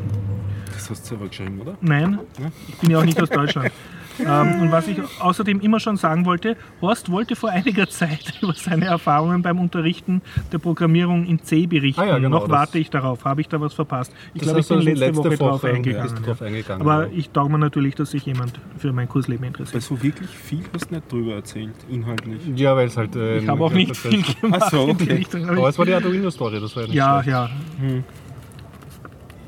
Das 0.73 0.89
hast 0.89 1.03
du 1.05 1.09
selber 1.09 1.27
geschrieben, 1.27 1.59
oder? 1.61 1.77
Nein, 1.81 2.19
Ja. 2.39 2.51
ich 2.67 2.75
bin 2.77 2.91
ja 2.91 2.99
auch 2.99 3.05
nicht 3.05 3.21
aus 3.21 3.29
Deutschland. 3.29 3.71
ähm, 4.19 4.61
und 4.61 4.71
was 4.71 4.87
ich 4.87 4.97
außerdem 5.19 5.59
immer 5.61 5.79
schon 5.79 5.97
sagen 5.97 6.25
wollte, 6.25 6.55
Horst 6.81 7.09
wollte 7.11 7.35
vor 7.35 7.49
einiger 7.49 7.89
Zeit 7.89 8.33
über 8.41 8.53
seine 8.53 8.85
Erfahrungen 8.85 9.41
beim 9.41 9.59
Unterrichten 9.59 10.21
der 10.51 10.57
Programmierung 10.59 11.25
in 11.25 11.41
C 11.43 11.65
berichten. 11.67 12.01
Ah 12.01 12.05
ja, 12.05 12.17
genau, 12.17 12.39
Noch 12.39 12.49
warte 12.49 12.77
ich 12.79 12.89
darauf. 12.89 13.25
Habe 13.25 13.41
ich 13.41 13.47
da 13.47 13.59
was 13.61 13.73
verpasst? 13.73 14.13
Ich 14.33 14.41
glaube, 14.41 14.59
ich 14.59 14.67
bin 14.67 14.79
du 14.79 14.83
letzte, 14.85 15.05
letzte 15.05 15.17
Woche 15.25 15.37
drauf 15.37 15.63
ja, 15.63 15.69
eingegangen. 15.71 16.15
du 16.15 16.21
drauf 16.21 16.41
eingegangen, 16.41 16.81
Aber 16.87 17.07
ja. 17.07 17.13
ich 17.15 17.29
tauge 17.29 17.51
mir 17.51 17.57
natürlich, 17.59 17.95
dass 17.95 18.11
sich 18.11 18.25
jemand 18.25 18.59
für 18.77 18.91
mein 18.93 19.07
Kursleben 19.09 19.41
Weil 19.43 19.47
interessiert. 19.49 19.83
so 19.83 20.01
wirklich 20.03 20.29
viel 20.29 20.63
hast 20.73 20.89
du 20.91 20.95
nicht 20.95 21.11
drüber 21.11 21.33
erzählt, 21.35 21.73
inhaltlich. 21.89 22.41
Ja, 22.55 22.75
weil 22.75 22.87
es 22.87 22.97
halt. 22.97 23.15
Äh, 23.15 23.39
Ich 23.39 23.47
habe 23.47 23.63
auch 23.63 23.71
nicht 23.73 23.95
viel 23.95 24.21
gemacht 24.41 24.61
Ach 24.65 24.71
so, 24.71 24.87
okay. 24.89 25.13
Richtung. 25.13 25.43
aber 25.47 25.57
Aber 25.57 25.69
es 25.69 25.77
war 25.77 25.85
die 25.85 25.93
Arduino-Story, 25.93 26.59
das 26.59 26.75
war 26.75 26.83
ja 26.83 26.87
nicht 26.87 26.95
Ja, 26.97 27.23
schlecht. 27.23 27.27
ja. 27.37 27.49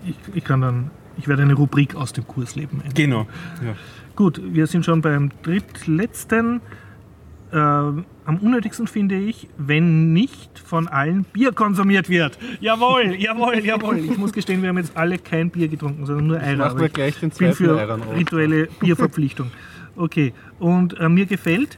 Ich, 0.05 0.15
ich 0.35 0.43
kann 0.43 0.61
dann, 0.61 0.91
ich 1.17 1.27
werde 1.27 1.43
eine 1.43 1.53
Rubrik 1.53 1.95
aus 1.95 2.11
dem 2.13 2.27
Kursleben 2.27 2.79
einbauen. 2.79 2.93
Genau. 2.95 3.27
Ja. 3.63 3.75
Gut, 4.15 4.41
wir 4.43 4.67
sind 4.67 4.85
schon 4.85 5.01
beim 5.01 5.31
drittletzten. 5.41 6.61
Äh, 7.51 7.55
am 7.55 8.37
unnötigsten 8.41 8.87
finde 8.87 9.15
ich, 9.15 9.47
wenn 9.57 10.13
nicht 10.13 10.59
von 10.59 10.87
allen 10.87 11.23
Bier 11.23 11.51
konsumiert 11.51 12.09
wird. 12.09 12.37
Jawohl, 12.59 13.15
jawohl, 13.17 13.59
jawohl. 13.59 13.99
Ich 13.99 14.17
muss 14.17 14.33
gestehen, 14.33 14.61
wir 14.61 14.69
haben 14.69 14.77
jetzt 14.77 14.95
alle 14.95 15.17
kein 15.17 15.49
Bier 15.49 15.67
getrunken, 15.67 16.05
sondern 16.05 16.27
nur 16.27 16.39
Eier. 16.39 16.55
Machen 16.57 16.79
wir 16.79 16.87
ich 16.87 16.93
gleich 16.93 17.19
den 17.19 17.29
bin 17.29 17.53
zweiten 17.53 17.55
für 17.55 17.79
Eiran 17.79 18.01
rituelle 18.15 18.67
Bierverpflichtung. 18.79 19.51
Okay, 19.95 20.33
und 20.59 20.99
äh, 20.99 21.09
mir 21.09 21.25
gefällt 21.25 21.77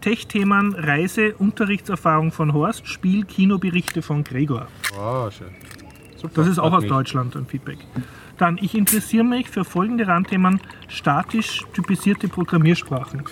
Tech-Themen, 0.00 0.74
Reise, 0.74 1.34
Unterrichtserfahrung 1.34 2.32
von 2.32 2.52
Horst, 2.52 2.86
Spiel, 2.86 3.24
Kinoberichte 3.24 4.02
von 4.02 4.24
Gregor. 4.24 4.68
Ah, 4.98 5.30
schön. 5.30 5.48
Super. 6.16 6.32
Das 6.36 6.48
ist 6.48 6.58
auch 6.58 6.72
aus 6.72 6.82
mich. 6.82 6.90
Deutschland 6.90 7.36
ein 7.36 7.46
Feedback. 7.46 7.78
Dann, 8.38 8.58
ich 8.60 8.74
interessiere 8.74 9.24
mich 9.24 9.48
für 9.48 9.64
folgende 9.64 10.06
Randthemen 10.06 10.60
statisch 10.88 11.64
typisierte 11.72 12.28
Programmiersprachen. 12.28 13.22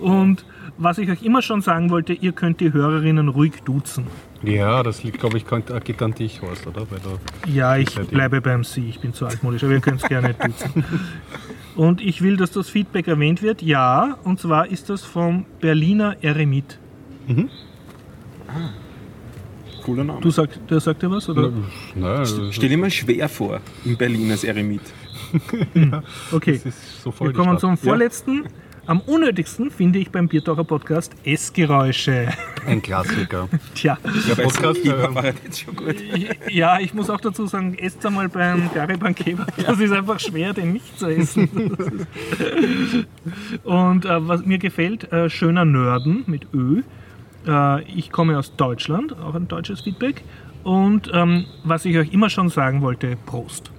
Und 0.00 0.44
was 0.76 0.98
ich 0.98 1.08
euch 1.10 1.22
immer 1.22 1.40
schon 1.42 1.62
sagen 1.62 1.90
wollte, 1.90 2.12
ihr 2.12 2.32
könnt 2.32 2.60
die 2.60 2.72
Hörerinnen 2.72 3.28
ruhig 3.28 3.62
duzen. 3.64 4.06
Ja, 4.42 4.82
das 4.82 5.02
liegt, 5.04 5.20
glaube 5.20 5.36
ich, 5.36 5.46
kann- 5.46 5.62
geht 5.84 6.02
an 6.02 6.12
dich, 6.14 6.40
Horst, 6.42 6.66
oder? 6.66 6.86
Weil 6.90 6.98
du, 7.00 7.50
Ja, 7.50 7.76
ich 7.76 7.94
bleibe 7.94 8.40
beim 8.40 8.64
Sie, 8.64 8.88
ich 8.88 9.00
bin 9.00 9.12
zu 9.14 9.26
altmodisch, 9.26 9.62
aber 9.64 9.72
ihr 9.74 9.80
könnt 9.80 10.02
es 10.02 10.08
gerne 10.08 10.34
duzen. 10.34 10.84
Und 11.76 12.00
ich 12.00 12.20
will, 12.22 12.36
dass 12.36 12.50
das 12.50 12.68
Feedback 12.68 13.06
erwähnt 13.08 13.42
wird. 13.42 13.62
Ja, 13.62 14.18
und 14.24 14.40
zwar 14.40 14.66
ist 14.66 14.90
das 14.90 15.02
vom 15.04 15.44
Berliner 15.60 16.16
Eremit. 16.22 16.78
Cooler 19.90 20.04
Name. 20.04 20.20
Du 20.20 20.30
sagt, 20.30 20.70
der 20.70 20.78
sagt 20.78 21.02
dir 21.02 21.10
was? 21.10 21.28
Oder? 21.28 21.50
Nein, 21.96 22.24
Stell 22.52 22.68
dir 22.68 22.78
mal 22.78 22.92
schwer 22.92 23.28
vor, 23.28 23.60
in 23.84 23.96
Berlin 23.96 24.30
als 24.30 24.44
Eremit. 24.44 24.82
Okay. 26.32 26.60
das 26.64 26.66
ist 26.66 27.02
so 27.02 27.10
voll 27.10 27.28
Wir 27.28 27.34
kommen 27.34 27.58
zum 27.58 27.76
vorletzten. 27.76 28.44
Am 28.86 29.00
unnötigsten 29.00 29.70
finde 29.70 29.98
ich 29.98 30.10
beim 30.10 30.28
Biertaucher 30.28 30.62
Podcast 30.62 31.12
Essgeräusche. 31.24 32.28
Ein 32.66 32.80
Klassiker. 32.82 33.48
Tja, 33.74 33.98
Der 34.28 34.42
Podcast, 34.42 34.84
äh, 34.84 35.14
war 35.14 35.26
jetzt 35.26 35.60
schon 35.60 35.74
gut. 35.74 35.96
ja, 36.48 36.78
ich 36.78 36.94
muss 36.94 37.10
auch 37.10 37.20
dazu 37.20 37.46
sagen, 37.46 37.74
esst 37.74 38.04
einmal 38.06 38.28
beim 38.28 38.70
Gariban 38.72 39.14
Kebab. 39.14 39.52
Das 39.56 39.78
ist 39.80 39.92
einfach 39.92 40.20
schwer, 40.20 40.52
den 40.52 40.72
nicht 40.74 40.98
zu 40.98 41.06
essen. 41.06 41.48
Und 43.64 44.04
äh, 44.04 44.28
was 44.28 44.44
mir 44.44 44.58
gefällt, 44.58 45.12
äh, 45.12 45.28
schöner 45.28 45.64
Nörden 45.64 46.22
mit 46.26 46.46
Ö. 46.54 46.82
Äh, 47.46 47.82
ich 47.84 48.10
komme 48.10 48.38
aus 48.38 48.54
Deutschland, 48.56 49.14
auch 49.18 49.34
ein 49.34 49.48
deutsches 49.48 49.80
Feedback. 49.80 50.24
Und 50.62 51.10
ähm, 51.12 51.46
was 51.64 51.84
ich 51.84 51.96
euch 51.96 52.12
immer 52.12 52.28
schon 52.28 52.48
sagen 52.48 52.82
wollte, 52.82 53.16
Prost. 53.26 53.70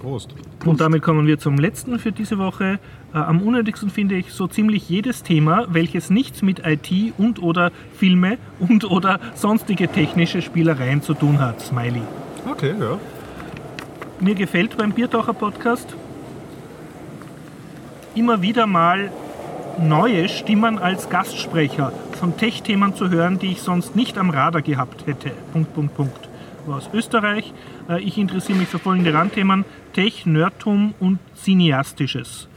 Prost. 0.00 0.34
Und 0.64 0.80
damit 0.80 1.02
kommen 1.02 1.26
wir 1.26 1.38
zum 1.38 1.56
letzten 1.56 1.98
für 1.98 2.12
diese 2.12 2.38
Woche. 2.38 2.78
Äh, 3.14 3.18
am 3.18 3.40
unnötigsten 3.40 3.90
finde 3.90 4.16
ich 4.16 4.32
so 4.32 4.46
ziemlich 4.46 4.88
jedes 4.88 5.22
Thema, 5.22 5.66
welches 5.68 6.10
nichts 6.10 6.42
mit 6.42 6.62
IT 6.66 7.14
und 7.16 7.42
oder 7.42 7.70
Filme 7.96 8.38
und 8.58 8.84
oder 8.84 9.20
sonstige 9.34 9.88
technische 9.88 10.42
Spielereien 10.42 11.02
zu 11.02 11.14
tun 11.14 11.40
hat. 11.40 11.60
Smiley. 11.60 12.02
Okay, 12.50 12.74
ja. 12.78 12.98
Mir 14.20 14.34
gefällt 14.34 14.76
beim 14.76 14.92
Biertaucher 14.92 15.32
Podcast 15.32 15.94
immer 18.14 18.40
wieder 18.42 18.66
mal 18.66 19.10
neue 19.78 20.28
Stimmen 20.28 20.78
als 20.78 21.10
Gastsprecher 21.10 21.92
von 22.18 22.36
Tech-Themen 22.36 22.94
zu 22.94 23.10
hören, 23.10 23.38
die 23.38 23.52
ich 23.52 23.62
sonst 23.62 23.96
nicht 23.96 24.18
am 24.18 24.30
Radar 24.30 24.62
gehabt 24.62 25.06
hätte. 25.06 25.30
Punkt, 25.52 25.74
Punkt, 25.74 25.94
Punkt. 25.96 26.28
War 26.66 26.78
aus 26.78 26.88
Österreich. 26.92 27.52
Äh, 27.88 28.00
Ich 28.02 28.16
interessiere 28.18 28.58
mich 28.58 28.68
für 28.68 28.78
folgende 28.78 29.12
Randthemen: 29.12 29.64
Tech, 29.92 30.26
Nerdtum 30.26 30.94
und 31.00 31.18
Cineastisches. 31.34 32.48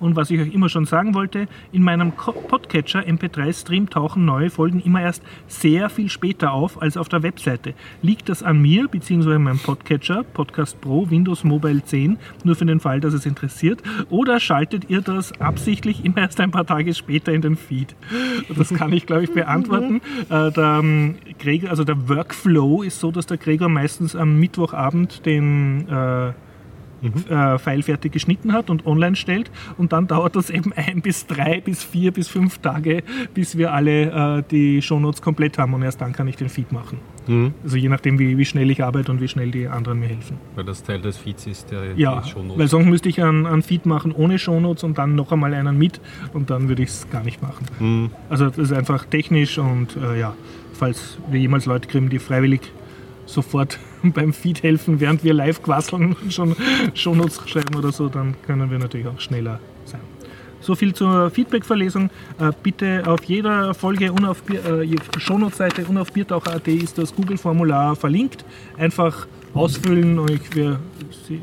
Und 0.00 0.16
was 0.16 0.30
ich 0.30 0.40
euch 0.40 0.52
immer 0.52 0.68
schon 0.68 0.86
sagen 0.86 1.14
wollte, 1.14 1.46
in 1.72 1.82
meinem 1.82 2.12
Podcatcher 2.12 3.00
MP3-Stream 3.00 3.90
tauchen 3.90 4.24
neue 4.24 4.50
Folgen 4.50 4.80
immer 4.80 5.02
erst 5.02 5.22
sehr 5.46 5.90
viel 5.90 6.08
später 6.08 6.52
auf 6.52 6.80
als 6.80 6.96
auf 6.96 7.08
der 7.08 7.22
Webseite. 7.22 7.74
Liegt 8.02 8.28
das 8.28 8.42
an 8.42 8.60
mir 8.60 8.88
bzw. 8.88 9.38
meinem 9.38 9.58
Podcatcher, 9.58 10.24
Podcast 10.24 10.80
Pro, 10.80 11.10
Windows 11.10 11.44
Mobile 11.44 11.84
10, 11.84 12.18
nur 12.44 12.56
für 12.56 12.64
den 12.64 12.80
Fall, 12.80 13.00
dass 13.00 13.12
es 13.12 13.26
interessiert? 13.26 13.82
Oder 14.08 14.40
schaltet 14.40 14.88
ihr 14.88 15.02
das 15.02 15.38
absichtlich 15.40 16.04
immer 16.04 16.18
erst 16.18 16.40
ein 16.40 16.50
paar 16.50 16.66
Tage 16.66 16.94
später 16.94 17.32
in 17.32 17.42
den 17.42 17.56
Feed? 17.56 17.94
Das 18.56 18.72
kann 18.72 18.92
ich, 18.92 19.06
glaube 19.06 19.24
ich, 19.24 19.32
beantworten. 19.32 20.00
Äh, 20.30 20.50
der, 20.52 20.80
ähm, 20.80 21.16
Gregor, 21.38 21.70
also 21.70 21.84
der 21.84 22.08
Workflow 22.08 22.82
ist 22.82 23.00
so, 23.00 23.10
dass 23.10 23.26
der 23.26 23.36
Gregor 23.36 23.68
meistens 23.68 24.16
am 24.16 24.40
Mittwochabend 24.40 25.26
den 25.26 25.88
äh, 25.88 26.32
äh, 27.28 27.58
File 27.58 27.82
fertig 27.82 28.12
geschnitten 28.12 28.52
hat 28.52 28.70
und 28.70 28.86
online 28.86 29.16
stellt. 29.16 29.50
Und 29.78 29.92
dann 29.92 30.06
dauert 30.06 30.36
das 30.36 30.50
eben 30.50 30.72
ein 30.74 31.00
bis 31.02 31.26
drei 31.26 31.60
bis 31.60 31.82
vier 31.82 32.12
bis 32.12 32.28
fünf 32.28 32.58
Tage, 32.58 33.02
bis 33.34 33.56
wir 33.56 33.72
alle 33.72 34.38
äh, 34.38 34.42
die 34.50 34.82
Shownotes 34.82 35.22
komplett 35.22 35.58
haben. 35.58 35.74
Und 35.74 35.82
erst 35.82 36.00
dann 36.00 36.12
kann 36.12 36.28
ich 36.28 36.36
den 36.36 36.48
Feed 36.48 36.72
machen. 36.72 36.98
Mhm. 37.26 37.54
Also 37.62 37.76
je 37.76 37.88
nachdem, 37.88 38.18
wie, 38.18 38.36
wie 38.38 38.44
schnell 38.44 38.70
ich 38.70 38.82
arbeite 38.82 39.12
und 39.12 39.20
wie 39.20 39.28
schnell 39.28 39.50
die 39.50 39.68
anderen 39.68 40.00
mir 40.00 40.08
helfen. 40.08 40.38
Weil 40.56 40.64
das 40.64 40.82
Teil 40.82 41.00
des 41.00 41.16
Feeds 41.16 41.46
ist, 41.46 41.70
der 41.70 41.94
Ja, 41.96 42.22
Shownotes. 42.24 42.58
weil 42.58 42.68
sonst 42.68 42.86
müsste 42.86 43.08
ich 43.08 43.22
einen, 43.22 43.46
einen 43.46 43.62
Feed 43.62 43.86
machen 43.86 44.12
ohne 44.12 44.38
Shownotes 44.38 44.84
und 44.84 44.98
dann 44.98 45.14
noch 45.14 45.30
einmal 45.32 45.54
einen 45.54 45.76
mit 45.78 46.00
und 46.32 46.50
dann 46.50 46.68
würde 46.68 46.82
ich 46.82 46.88
es 46.88 47.08
gar 47.10 47.22
nicht 47.22 47.42
machen. 47.42 47.66
Mhm. 47.78 48.10
Also 48.28 48.46
das 48.48 48.58
ist 48.58 48.72
einfach 48.72 49.04
technisch 49.04 49.58
und 49.58 49.96
äh, 49.96 50.18
ja, 50.18 50.34
falls 50.72 51.18
wir 51.30 51.38
jemals 51.38 51.66
Leute 51.66 51.88
kriegen, 51.88 52.08
die 52.08 52.18
freiwillig 52.18 52.72
sofort 53.32 53.78
beim 54.02 54.32
Feed 54.32 54.62
helfen, 54.62 55.00
während 55.00 55.24
wir 55.24 55.34
live 55.34 55.62
quasseln 55.62 56.16
und 56.20 56.32
schon 56.32 56.56
Shownotes 56.94 57.40
schreiben 57.46 57.74
oder 57.76 57.92
so, 57.92 58.08
dann 58.08 58.34
können 58.46 58.70
wir 58.70 58.78
natürlich 58.78 59.06
auch 59.06 59.20
schneller 59.20 59.60
sein. 59.84 60.00
So 60.62 60.74
viel 60.74 60.92
zur 60.92 61.30
Feedback-Verlesung. 61.30 62.10
Äh, 62.38 62.52
bitte 62.62 63.02
auf 63.06 63.24
jeder 63.24 63.72
Folge 63.72 64.12
und 64.12 64.26
auf 64.26 64.42
Bier- 64.42 64.64
äh, 64.82 64.96
Shownotes-Seite 65.18 65.86
und 65.86 65.96
auf 65.96 66.12
biertaucher.at 66.12 66.68
ist 66.68 66.98
das 66.98 67.14
Google-Formular 67.14 67.96
verlinkt. 67.96 68.44
Einfach 68.76 69.26
ausfüllen 69.54 70.18
und 70.18 70.54
wir, 70.54 70.78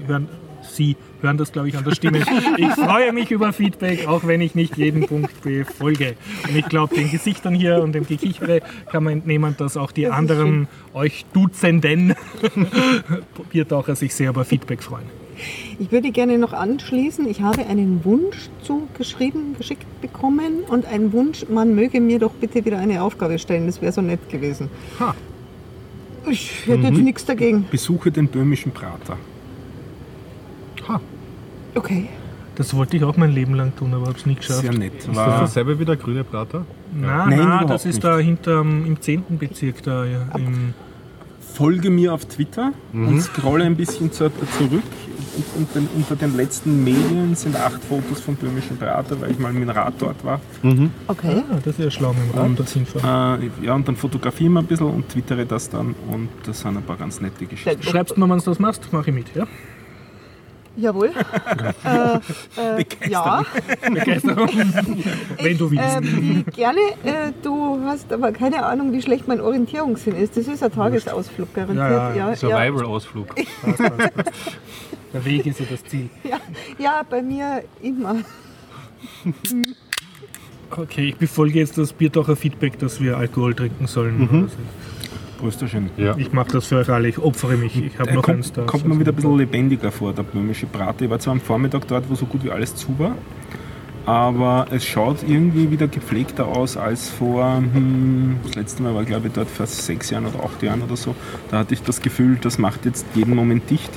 hören, 0.08 0.30
Sie 0.78 0.96
hören 1.22 1.38
das, 1.38 1.52
glaube 1.52 1.70
ich, 1.70 1.76
an 1.76 1.84
der 1.84 1.92
Stimme. 1.92 2.20
Ich 2.58 2.70
freue 2.74 3.12
mich 3.12 3.32
über 3.32 3.52
Feedback, 3.52 4.08
auch 4.08 4.28
wenn 4.28 4.42
ich 4.42 4.54
nicht 4.54 4.78
jeden 4.78 5.08
Punkt 5.08 5.42
befolge. 5.42 6.16
Und 6.48 6.56
ich 6.56 6.66
glaube, 6.70 6.94
den 6.94 7.10
Gesichtern 7.10 7.56
hier 7.56 7.82
und 7.82 7.94
dem 7.94 8.06
Gekichere 8.06 8.62
kann 8.92 9.04
man 9.04 9.14
entnehmen, 9.14 9.56
dass 9.58 9.76
auch 9.76 9.92
die 9.92 10.08
anderen 10.08 10.68
euch 10.94 11.26
Duzenden 11.34 12.14
Biertaucher 13.52 13.96
sich 13.96 14.14
sehr 14.14 14.30
über 14.30 14.46
Feedback 14.46 14.84
freuen. 14.84 15.06
Ich 15.80 15.92
würde 15.92 16.12
gerne 16.12 16.38
noch 16.38 16.54
anschließen. 16.54 17.28
Ich 17.28 17.42
habe 17.42 17.66
einen 17.66 18.06
Wunsch 18.06 18.50
zugeschrieben, 18.62 19.56
geschickt 19.58 19.86
bekommen 20.02 20.60
und 20.68 20.86
einen 20.86 21.12
Wunsch, 21.12 21.46
man 21.50 21.74
möge 21.74 22.02
mir 22.02 22.20
doch 22.20 22.34
bitte 22.34 22.66
wieder 22.66 22.78
eine 22.78 23.02
Aufgabe 23.02 23.40
stellen. 23.40 23.66
Das 23.66 23.82
wäre 23.82 23.92
so 23.92 24.02
nett 24.02 24.30
gewesen. 24.30 24.70
Ha. 25.00 25.16
Ich 26.30 26.68
hätte 26.68 26.88
jetzt 26.88 27.02
nichts 27.02 27.26
dagegen. 27.26 27.66
Besuche 27.72 28.12
den 28.12 28.28
böhmischen 28.28 28.72
Prater. 28.72 29.18
Ha, 30.88 31.00
Okay. 31.76 32.10
Das 32.56 32.74
wollte 32.76 32.98
ich 32.98 33.04
auch 33.04 33.18
mein 33.18 33.34
Leben 33.34 33.54
lang 33.54 33.76
tun, 33.76 33.94
aber 33.94 34.08
habe 34.08 34.18
es 34.18 34.26
nie 34.26 34.34
geschafft. 34.34 34.62
Sehr 34.62 34.74
nett. 34.74 34.96
ist 34.98 35.08
das 35.10 35.16
War, 35.16 35.42
dasselbe 35.42 35.78
wie 35.80 35.86
der 35.86 35.96
grüne 35.96 36.24
Prater? 36.24 36.66
Nein, 36.92 37.30
Nein, 37.30 37.48
nein, 37.48 37.68
das 37.68 37.86
ist 37.86 37.96
nicht. 37.96 38.04
da 38.04 38.18
hinterm 38.18 38.84
im 38.86 39.00
10. 39.00 39.38
Bezirk 39.38 39.84
da. 39.84 40.06
Ja, 40.06 40.22
im, 40.36 40.74
folge 41.54 41.90
mir 41.92 42.14
auf 42.14 42.26
Twitter 42.26 42.72
und 42.94 43.22
scrolle 43.22 43.64
ein 43.66 43.76
bisschen 43.76 44.12
zu, 44.12 44.32
zurück. 44.58 44.84
Und, 45.36 45.46
und 45.56 45.76
den, 45.76 45.88
unter 45.96 46.16
den 46.16 46.36
letzten 46.36 46.84
Medien 46.84 47.36
sind 47.36 47.56
acht 47.56 47.84
Fotos 47.84 48.22
vom 48.22 48.36
böhmischen 48.36 48.76
Prater, 48.78 49.22
weil 49.22 49.32
ich 49.32 49.38
mal 49.40 49.54
mit 49.54 49.62
dem 49.64 49.70
Rad 49.70 49.94
dort 50.00 50.24
war. 50.26 50.40
Okay. 51.08 51.44
ah, 51.52 51.60
das 51.64 51.78
ist 51.78 51.80
ja 51.84 51.92
schlau 51.92 52.14
mit 52.14 52.34
dem 52.34 52.40
Rad 52.40 52.58
dorthin 52.60 52.86
fahren. 52.88 53.42
Äh, 53.62 53.66
ja, 53.68 53.76
und 53.76 53.88
dann 53.88 53.96
fotografiere 53.96 54.50
ich 54.50 54.54
mal 54.54 54.60
ein 54.62 54.66
bisschen 54.66 54.88
und 54.88 55.10
twittere 55.10 55.46
das 55.46 55.70
dann. 55.70 55.94
Und 56.12 56.30
das 56.48 56.60
sind 56.62 56.76
ein 56.76 56.82
paar 56.84 56.98
ganz 56.98 57.22
nette 57.22 57.46
Geschichten. 57.46 57.84
Schreibst 57.84 58.18
mir, 58.18 58.28
wenn 58.28 58.40
du 58.40 58.46
das 58.46 58.58
machst, 58.58 58.92
mache 58.92 59.12
ich 59.12 59.16
mit. 59.16 59.36
Ja? 59.36 59.46
Jawohl. 60.78 61.10
äh, 61.86 62.80
äh, 62.80 63.10
ja. 63.10 63.44
Begeisterung. 63.82 64.48
Wenn 65.42 65.58
du 65.58 65.72
willst. 65.72 65.84
Ähm, 65.98 66.46
gerne. 66.56 66.80
Äh, 67.04 67.32
du 67.42 67.80
hast 67.84 68.14
aber 68.14 68.32
keine 68.32 68.64
Ahnung, 68.64 68.94
wie 68.94 69.02
schlecht 69.02 69.28
mein 69.28 69.42
Orientierungssinn 69.42 70.16
ist. 70.16 70.38
Das 70.38 70.48
ist 70.48 70.62
ein 70.62 70.72
Tagesausflug 70.72 71.54
garantiert. 71.54 71.90
Ja, 71.90 72.14
ja, 72.14 72.30
ja, 72.30 72.36
Survival-Ausflug. 72.36 73.36
Der 75.14 75.26
Weg 75.26 75.46
ist 75.48 75.60
ja 75.60 75.66
das 75.70 75.84
Ziel. 75.86 76.10
ja, 76.24 76.38
ja, 76.78 77.02
bei 77.10 77.24
mir 77.24 77.64
immer. 77.82 78.18
Okay, 80.70 81.10
ich 81.10 81.16
befolge 81.16 81.60
jetzt 81.60 81.78
das 81.78 81.94
Biertaucher 81.94 82.36
Feedback, 82.36 82.78
dass 82.78 83.02
wir 83.02 83.18
Alkohol 83.18 83.56
trinken 83.56 83.88
sollen. 83.88 84.52
Also 85.38 85.44
Prösterchen. 85.44 85.90
Ja. 85.98 86.16
ich 86.18 86.32
mache 86.34 86.52
das 86.52 86.68
für 86.68 86.78
euch 86.78 86.90
alle, 86.90 87.08
ich 87.10 87.18
opfere 87.20 87.58
mich. 87.58 87.76
Ich 87.82 88.00
habe 88.00 88.10
Er 88.10 88.16
noch 88.16 88.28
eins 88.28 88.54
kommt, 88.54 88.58
da. 88.58 88.72
kommt 88.72 88.88
mir 88.88 89.00
wieder 89.00 89.12
ein 89.12 89.16
bisschen 89.16 89.38
lebendiger 89.38 89.92
vor, 89.92 90.14
der 90.14 90.24
böhmische 90.24 90.66
Prater. 90.66 91.06
Ich 91.06 91.10
war 91.12 91.20
zwar 91.20 91.34
am 91.34 91.42
Vormittag 91.42 91.88
dort, 91.88 92.10
wo 92.10 92.16
so 92.16 92.26
gut 92.26 92.44
wie 92.44 92.52
alles 92.52 92.76
zu 92.76 92.98
war, 93.00 93.16
aber 94.06 94.68
es 94.72 94.86
schaut 94.86 95.24
irgendwie 95.28 95.70
wieder 95.70 95.88
gepflegter 95.88 96.48
aus 96.48 96.78
als 96.78 97.10
vor, 97.10 97.58
hm, 97.58 98.38
das 98.44 98.56
letzte 98.56 98.84
Mal 98.84 98.96
war 98.96 99.04
glaube 99.04 99.28
ich 99.28 99.34
dort 99.34 99.50
vor 99.50 99.66
sechs 99.68 100.10
Jahren 100.10 100.26
oder 100.26 100.44
acht 100.44 100.62
Jahren 100.64 100.82
oder 100.82 100.96
so. 100.96 101.16
Da 101.52 101.60
hatte 101.60 101.74
ich 101.74 101.82
das 101.84 102.02
Gefühl, 102.02 102.38
das 102.42 102.58
macht 102.58 102.86
jetzt 102.86 103.06
jeden 103.16 103.36
Moment 103.36 103.70
dicht. 103.70 103.92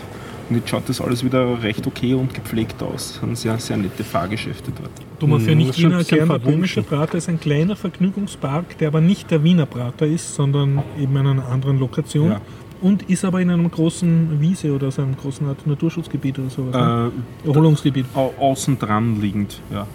Und 0.49 0.57
jetzt 0.57 0.69
schaut 0.69 0.89
das 0.89 1.01
alles 1.01 1.25
wieder 1.25 1.63
recht 1.63 1.87
okay 1.87 2.15
und 2.15 2.35
gepflegt 2.35 2.83
aus. 2.83 3.13
Das 3.13 3.21
sind 3.21 3.39
sehr, 3.39 3.59
sehr 3.59 3.77
nette 3.77 4.03
Fahrgeschäfte 4.03 4.73
dort. 4.77 4.91
Du 5.21 5.27
mal 5.27 5.39
für 5.39 5.53
Mhm, 5.53 5.59
nicht 5.59 5.79
Wiener 5.79 6.39
böhmische 6.39 6.83
Prater 6.83 7.19
ist 7.19 7.29
ein 7.29 7.39
kleiner 7.39 7.77
Vergnügungspark, 7.77 8.79
der 8.79 8.89
aber 8.89 9.03
nicht 9.03 9.31
der 9.31 9.45
Wiener 9.45 9.67
Prater 9.67 10.07
ist, 10.07 10.35
sondern 10.35 10.83
eben 10.99 11.15
in 11.17 11.27
einer 11.27 11.47
anderen 11.47 11.79
Lokation. 11.79 12.31
Ja. 12.31 12.41
Und 12.81 13.03
ist 13.11 13.27
aber 13.27 13.43
in 13.43 13.51
einem 13.51 13.71
großen 13.71 14.41
Wiese 14.41 14.73
oder 14.73 14.91
so 14.91 15.03
einem 15.03 15.15
großen 15.15 15.47
Art 15.47 15.67
Naturschutzgebiet 15.67 16.39
oder 16.39 16.49
sowas. 16.49 16.75
Ne? 16.75 17.13
Äh, 17.45 17.49
Erholungsgebiet. 17.49 18.07
au 18.15 18.33
außen 18.39 18.79
dran 18.79 19.21
liegend, 19.21 19.61
ja. 19.71 19.87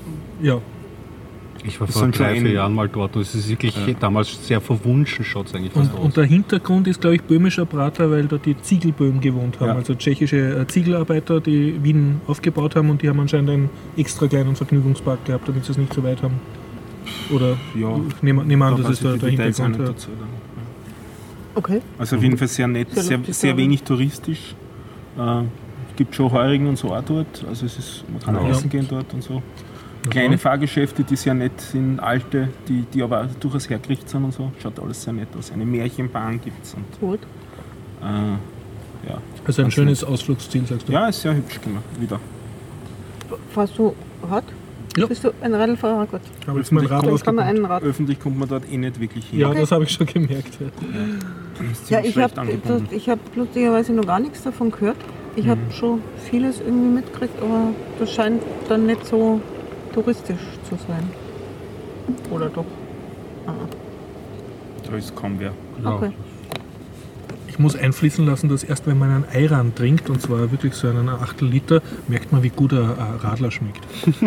Ja. 0.42 0.62
Ich 1.68 1.80
war 1.80 1.88
vor 1.88 2.08
drei, 2.10 2.40
vier 2.40 2.52
Jahren 2.52 2.74
mal 2.76 2.88
dort 2.88 3.16
und 3.16 3.22
es 3.24 3.34
ist 3.34 3.50
wirklich 3.50 3.74
damals 4.00 4.46
sehr 4.48 4.62
verwunschen, 4.62 5.26
schaut 5.26 5.48
es 5.48 5.56
eigentlich 5.56 5.76
Und, 5.76 5.92
aus. 5.94 6.00
und 6.00 6.18
der 6.18 6.26
Hintergrund 6.26 6.88
ist, 6.88 7.02
glaube 7.02 7.16
ich, 7.16 7.24
böhmischer 7.24 7.66
Prater, 7.66 8.12
weil 8.12 8.26
dort 8.28 8.46
die 8.46 8.56
Ziegelböhmen 8.62 9.20
gewohnt 9.20 9.60
haben. 9.60 9.70
Ja. 9.70 9.76
Also 9.76 9.96
tschechische 9.96 10.60
äh, 10.60 10.68
Ziegelarbeiter, 10.68 11.42
die 11.42 11.84
Wien 11.84 12.22
aufgebaut 12.28 12.76
haben 12.76 12.90
und 12.90 13.02
die 13.02 13.10
haben 13.10 13.20
anscheinend 13.20 13.50
einen 13.50 13.70
extra 13.98 14.28
kleinen 14.28 14.56
Vergnügungspark 14.56 15.26
gehabt, 15.26 15.48
damit 15.48 15.66
sie 15.66 15.72
es 15.72 15.78
nicht 15.78 15.94
so 15.94 16.04
weit 16.04 16.22
haben. 16.22 16.36
Oder 17.34 17.58
Ja, 17.76 18.00
ich 18.10 18.22
nehme, 18.24 18.46
nehme 18.46 18.66
an, 18.66 18.76
Da 18.78 18.84
das 18.84 18.92
ist 18.94 19.04
der, 19.04 19.18
der 19.18 19.30
Hintergrund. 19.30 19.78
Ja. 19.80 19.86
dazu 19.86 20.10
dann. 20.20 20.28
Okay. 21.56 21.82
Also 21.98 22.18
auf 22.18 22.24
jeden 22.24 22.38
Fall 22.38 22.48
sehr 22.48 22.68
nett, 22.68 22.92
Sehr 22.92 23.20
sehr, 23.28 23.52
ja. 23.52 23.58
wenig 23.58 23.82
touristisch. 23.84 24.56
Äh, 25.18 25.40
es 25.40 25.96
gibt 25.96 26.14
schon 26.14 26.32
Heurigen 26.32 26.68
und 26.68 26.78
so 26.78 26.94
auch 26.94 27.02
dort. 27.04 27.46
Also 27.48 27.66
es 27.66 27.78
ist, 27.78 28.04
man 28.12 28.20
kann 28.22 28.36
auch 28.36 28.44
Ja. 28.44 28.50
essen 28.52 28.70
gehen 28.70 28.86
dort 28.90 29.14
und 29.14 29.24
so. 29.24 29.42
Kleine 30.10 30.38
Fahrgeschäfte, 30.38 31.04
die 31.04 31.16
sehr 31.16 31.34
nett 31.34 31.60
sind, 31.60 32.00
alte, 32.00 32.50
die, 32.68 32.84
die 32.94 33.02
aber 33.04 33.30
durchaus 33.40 33.70
hergerichtet 33.70 34.10
sind 34.10 34.24
und 34.24 34.34
so. 34.34 34.52
Schaut 34.62 34.80
alles 34.80 35.02
sehr 35.04 35.14
nett 35.14 35.30
aus. 35.38 35.52
Eine 35.52 35.66
Märchenbahn 35.66 36.40
gibt 36.42 36.64
es. 36.64 36.74
Und, 36.74 37.00
Gut. 37.00 37.20
äh, 38.02 39.10
ja. 39.10 39.18
Also 39.46 39.64
ein 39.64 39.72
schönes 39.72 40.04
Ausflugsziel, 40.04 40.66
sagst 40.66 40.88
du? 40.90 40.94
ja, 40.94 41.08
ist 41.08 41.22
sehr 41.22 41.36
hübsch 41.36 41.62
gemacht. 41.62 41.84
Wieder. 42.00 42.20
Fährst 43.52 43.78
du 43.78 43.94
Rad? 44.30 44.44
Ja. 44.98 45.08
Bist 45.08 45.24
du 45.26 45.32
ein 45.42 45.54
Radlfahrer? 45.54 46.06
Gut. 46.06 46.22
Ich 46.42 46.48
habe 46.48 46.60
jetzt 46.60 46.72
mein 46.72 46.86
Rad 46.86 47.24
kann 47.24 47.36
man 47.36 47.46
einen 47.46 47.66
Rad. 47.66 47.84
Öffentlich 47.84 48.20
kommt 48.20 48.40
man 48.40 48.48
dort 48.48 48.64
eh 48.72 48.78
nicht 48.78 49.00
wirklich 49.00 49.26
hin. 49.26 49.40
Ja, 49.40 49.50
Okay. 49.50 49.60
das 49.60 49.72
habe 49.72 49.84
ich 49.84 49.92
schon 49.92 50.06
gemerkt. 50.08 50.58
Ja. 50.60 50.68
Ja, 51.90 52.02
ziemlich 52.02 52.16
ich 52.92 53.10
habe 53.10 53.22
hab 53.22 53.36
lustigerweise 53.36 53.94
noch 53.94 54.06
gar 54.06 54.20
nichts 54.20 54.44
davon 54.44 54.72
gehört. 54.72 54.98
Ich 55.36 55.48
habe 55.48 55.60
schon 55.72 56.02
vieles 56.30 56.62
irgendwie 56.62 56.96
mitgekriegt, 56.96 57.42
aber 57.42 57.74
das 58.00 58.12
scheint 58.14 58.42
dann 58.70 58.86
nicht 58.86 59.06
so 59.06 59.42
touristisch 59.96 60.42
zu 60.70 60.76
sein. 60.88 61.10
Oder 62.30 62.50
doch? 62.50 62.66
Ah, 63.48 63.54
Da 64.90 64.98
ist 64.98 65.16
kaum 65.16 65.40
wer. 65.40 65.54
Ja. 65.84 65.96
okay. 65.96 66.12
Ich 67.56 67.60
muss 67.60 67.78
einfließen 67.78 68.26
lassen, 68.26 68.50
dass 68.50 68.66
erst 68.66 68.86
wenn 68.86 69.00
man 69.00 69.12
einen 69.12 69.26
Ayran 69.34 69.74
trinkt, 69.74 70.10
und 70.10 70.22
zwar 70.22 70.52
wirklich 70.52 70.74
so 70.74 70.90
einen 70.90 71.08
Achtel 71.08 71.48
Liter, 71.48 71.82
merkt 72.10 72.34
man, 72.34 72.44
wie 72.44 72.50
gut 72.50 72.74
ein 72.74 72.80
ein 72.90 73.16
Radler 73.22 73.50
schmeckt. 73.50 73.80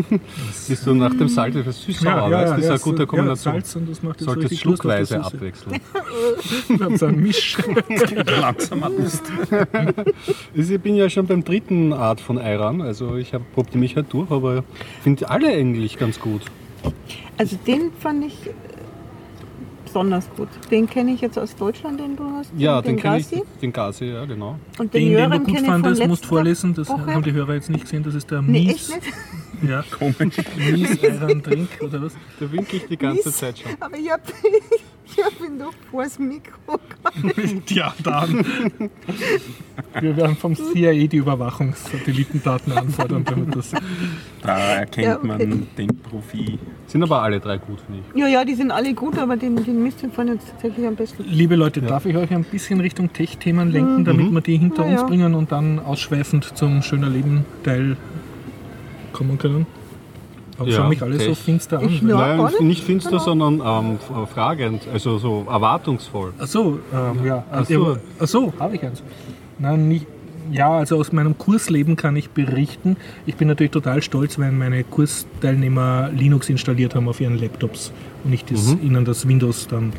Siehst 0.53 0.87
du 0.87 0.95
nach 0.95 1.13
dem 1.15 1.29
Salz 1.29 1.55
etwas 1.55 1.83
süß-sauer, 1.83 2.31
weißt 2.31 2.53
du? 2.53 2.57
Das 2.57 2.65
ist 2.65 2.71
eine 2.71 2.79
gute 2.79 3.07
Kombination. 3.07 3.55
Ja, 3.55 3.61
Salz 3.61 3.77
und 3.77 3.91
das 3.91 4.03
macht 4.03 4.21
Solltest 4.21 4.53
richtig 4.53 4.65
Lust 4.65 4.81
auf 4.81 4.97
die 4.97 5.07
schluckweise 5.07 5.23
abwechseln. 5.23 5.81
So 6.99 7.05
einen 7.05 7.21
Misch. 7.21 7.59
Langsam 8.41 8.81
Lust. 8.97 9.25
Also 10.57 10.75
ich 10.75 10.81
bin 10.81 10.95
ja 10.97 11.11
schon 11.11 11.27
beim 11.27 11.45
dritten 11.45 11.93
Art 11.93 12.23
von 12.23 12.39
Ayran, 12.39 12.81
also 12.81 13.17
ich 13.17 13.35
habe 13.35 13.45
probiert 13.53 13.75
mich 13.75 13.95
halt 13.95 14.11
durch, 14.11 14.31
aber 14.31 14.65
finde 15.03 15.29
alle 15.29 15.49
eigentlich 15.49 15.99
ganz 15.99 16.19
gut. 16.19 16.43
Also 17.37 17.59
den 17.67 17.93
fand 18.01 18.25
ich 18.25 18.51
besonders 19.89 20.29
gut. 20.37 20.49
Den 20.71 20.89
kenne 20.89 21.13
ich 21.13 21.21
jetzt 21.21 21.39
aus 21.39 21.55
Deutschland, 21.57 21.99
den 22.01 22.17
du 22.17 22.25
hast. 22.31 22.53
Ja, 22.57 22.81
den, 22.81 22.97
kenne 22.97 23.19
ich, 23.19 23.27
den 23.61 23.73
Gasi, 23.73 24.07
ja 24.07 24.25
genau. 24.25 24.59
Und 24.79 24.93
den, 24.95 25.13
Den, 25.13 25.31
den 25.31 25.45
du 25.45 25.53
gut 25.53 25.61
fandest, 25.67 26.07
musst 26.07 26.27
vorlesen. 26.27 26.75
Das 26.75 26.89
Woche. 26.89 27.07
haben 27.07 27.23
die 27.23 27.33
Hörer 27.33 27.55
jetzt 27.55 27.71
nicht 27.71 27.83
gesehen. 27.83 28.03
Das 28.03 28.15
ist 28.15 28.31
der 28.31 28.43
Nee, 28.43 28.67
Mies. 28.67 28.91
echt 28.91 29.03
nicht. 29.63 29.71
Ja, 29.71 29.83
Komisch. 29.99 30.37
Mies 30.57 31.03
Ayran 31.03 31.43
Drink 31.43 31.69
oder 31.83 32.03
was? 32.03 32.15
Da 32.39 32.51
winke 32.53 32.77
ich 32.77 32.87
die 32.87 32.97
ganze 32.97 33.29
Mies. 33.29 33.37
Zeit 33.37 33.59
schon. 33.59 33.71
Aber 33.81 33.97
ich 33.97 34.11
habe 34.11 34.23
ich 35.17 35.25
hab 35.25 35.41
ihn 35.41 35.59
doch 35.59 35.73
vor 35.91 36.05
das 36.05 36.19
Mikro 36.19 36.79
gehabt. 36.89 37.69
Ja, 37.71 37.95
dann. 38.03 38.45
Wir 40.01 40.17
werden 40.17 40.37
vom 40.37 40.55
CIA 40.55 41.07
die 41.07 41.17
Überwachungssatellitendaten 41.17 42.73
anfordern, 42.73 43.25
damit 43.25 43.55
das. 43.57 43.73
Da 44.43 44.59
erkennt 44.59 45.07
Ja, 45.07 45.17
okay. 45.19 45.27
man 45.27 45.67
den 45.77 45.97
Profi. 45.99 46.59
Sind 46.87 47.03
aber 47.03 47.23
alle 47.23 47.41
drei 47.41 47.59
gut, 47.59 47.81
finde 47.83 48.03
ich. 48.15 48.21
Ja, 48.21 48.27
ja, 48.29 48.45
die 48.45 48.55
sind 48.55 48.71
alle 48.71 48.95
gut, 48.95 49.19
aber 49.19 49.37
den, 49.37 49.57
den 49.63 49.83
Mist 49.83 50.03
den 50.03 50.13
fand 50.13 50.31
ich 50.31 50.37
jetzt 50.37 50.51
tatsächlich 50.53 50.87
am 50.87 50.97
besten. 50.97 51.25
Liebe 51.25 51.55
Leute, 51.57 51.83
darf 51.83 52.07
ich 52.07 52.17
euch 52.17 52.31
ein 52.31 52.45
bisschen 52.45 52.81
Richtung 52.81 53.13
Tech-Themen 53.13 53.71
lenken, 53.71 54.05
damit 54.05 54.31
wir 54.31 54.41
die 54.41 54.57
hinter 54.57 54.85
Na 54.85 54.93
uns 54.93 55.01
ja. 55.03 55.07
bringen 55.07 55.35
und 55.35 55.53
dann 55.53 55.79
ausschweifend 55.79 56.57
zum 56.57 56.83
schöner 56.83 57.09
Leben-Teil 57.09 57.97
kommen 59.13 59.39
können? 59.39 59.67
Aber 60.59 60.69
Ja, 60.69 60.77
schau 60.77 60.89
mich 60.89 61.03
alle 61.03 61.19
so 61.21 61.35
finster 61.35 61.79
an. 61.79 61.99
Nein, 62.03 62.49
nicht. 62.61 62.83
finster, 62.83 63.11
Genau. 63.11 63.23
sondern 63.23 63.63
ähm, 63.65 63.99
fragend, 64.33 64.83
also 64.93 65.19
so 65.19 65.47
erwartungsvoll. 65.49 66.33
Ach 66.39 66.47
so, 66.47 66.81
ähm, 66.93 67.25
ja. 67.25 67.45
Ach 67.51 67.65
so. 67.65 67.97
Ach 68.19 68.27
so, 68.27 68.53
habe 68.59 68.75
ich 68.77 68.83
eins. 68.83 69.03
Nein, 69.59 69.89
nicht. 69.89 70.07
Ja, 70.51 70.71
also 70.71 70.97
aus 70.97 71.13
meinem 71.13 71.37
Kursleben 71.37 71.95
kann 71.97 72.17
ich 72.17 72.31
berichten. 72.31 72.97
Ich 73.27 73.37
bin 73.37 73.49
natürlich 73.49 73.71
total 73.71 74.01
stolz, 74.03 74.39
weil 74.39 74.51
meine 74.51 74.83
Kursteilnehmer 74.83 76.09
Linux 76.17 76.49
installiert 76.49 76.95
haben 76.95 77.07
auf 77.09 77.21
ihren 77.21 77.39
Laptops 77.39 77.93
und 78.25 78.33
ich 78.33 78.45
das, 78.47 78.75
ihnen 78.83 79.05
das 79.05 79.29
Windows 79.29 79.69
dann 79.69 79.93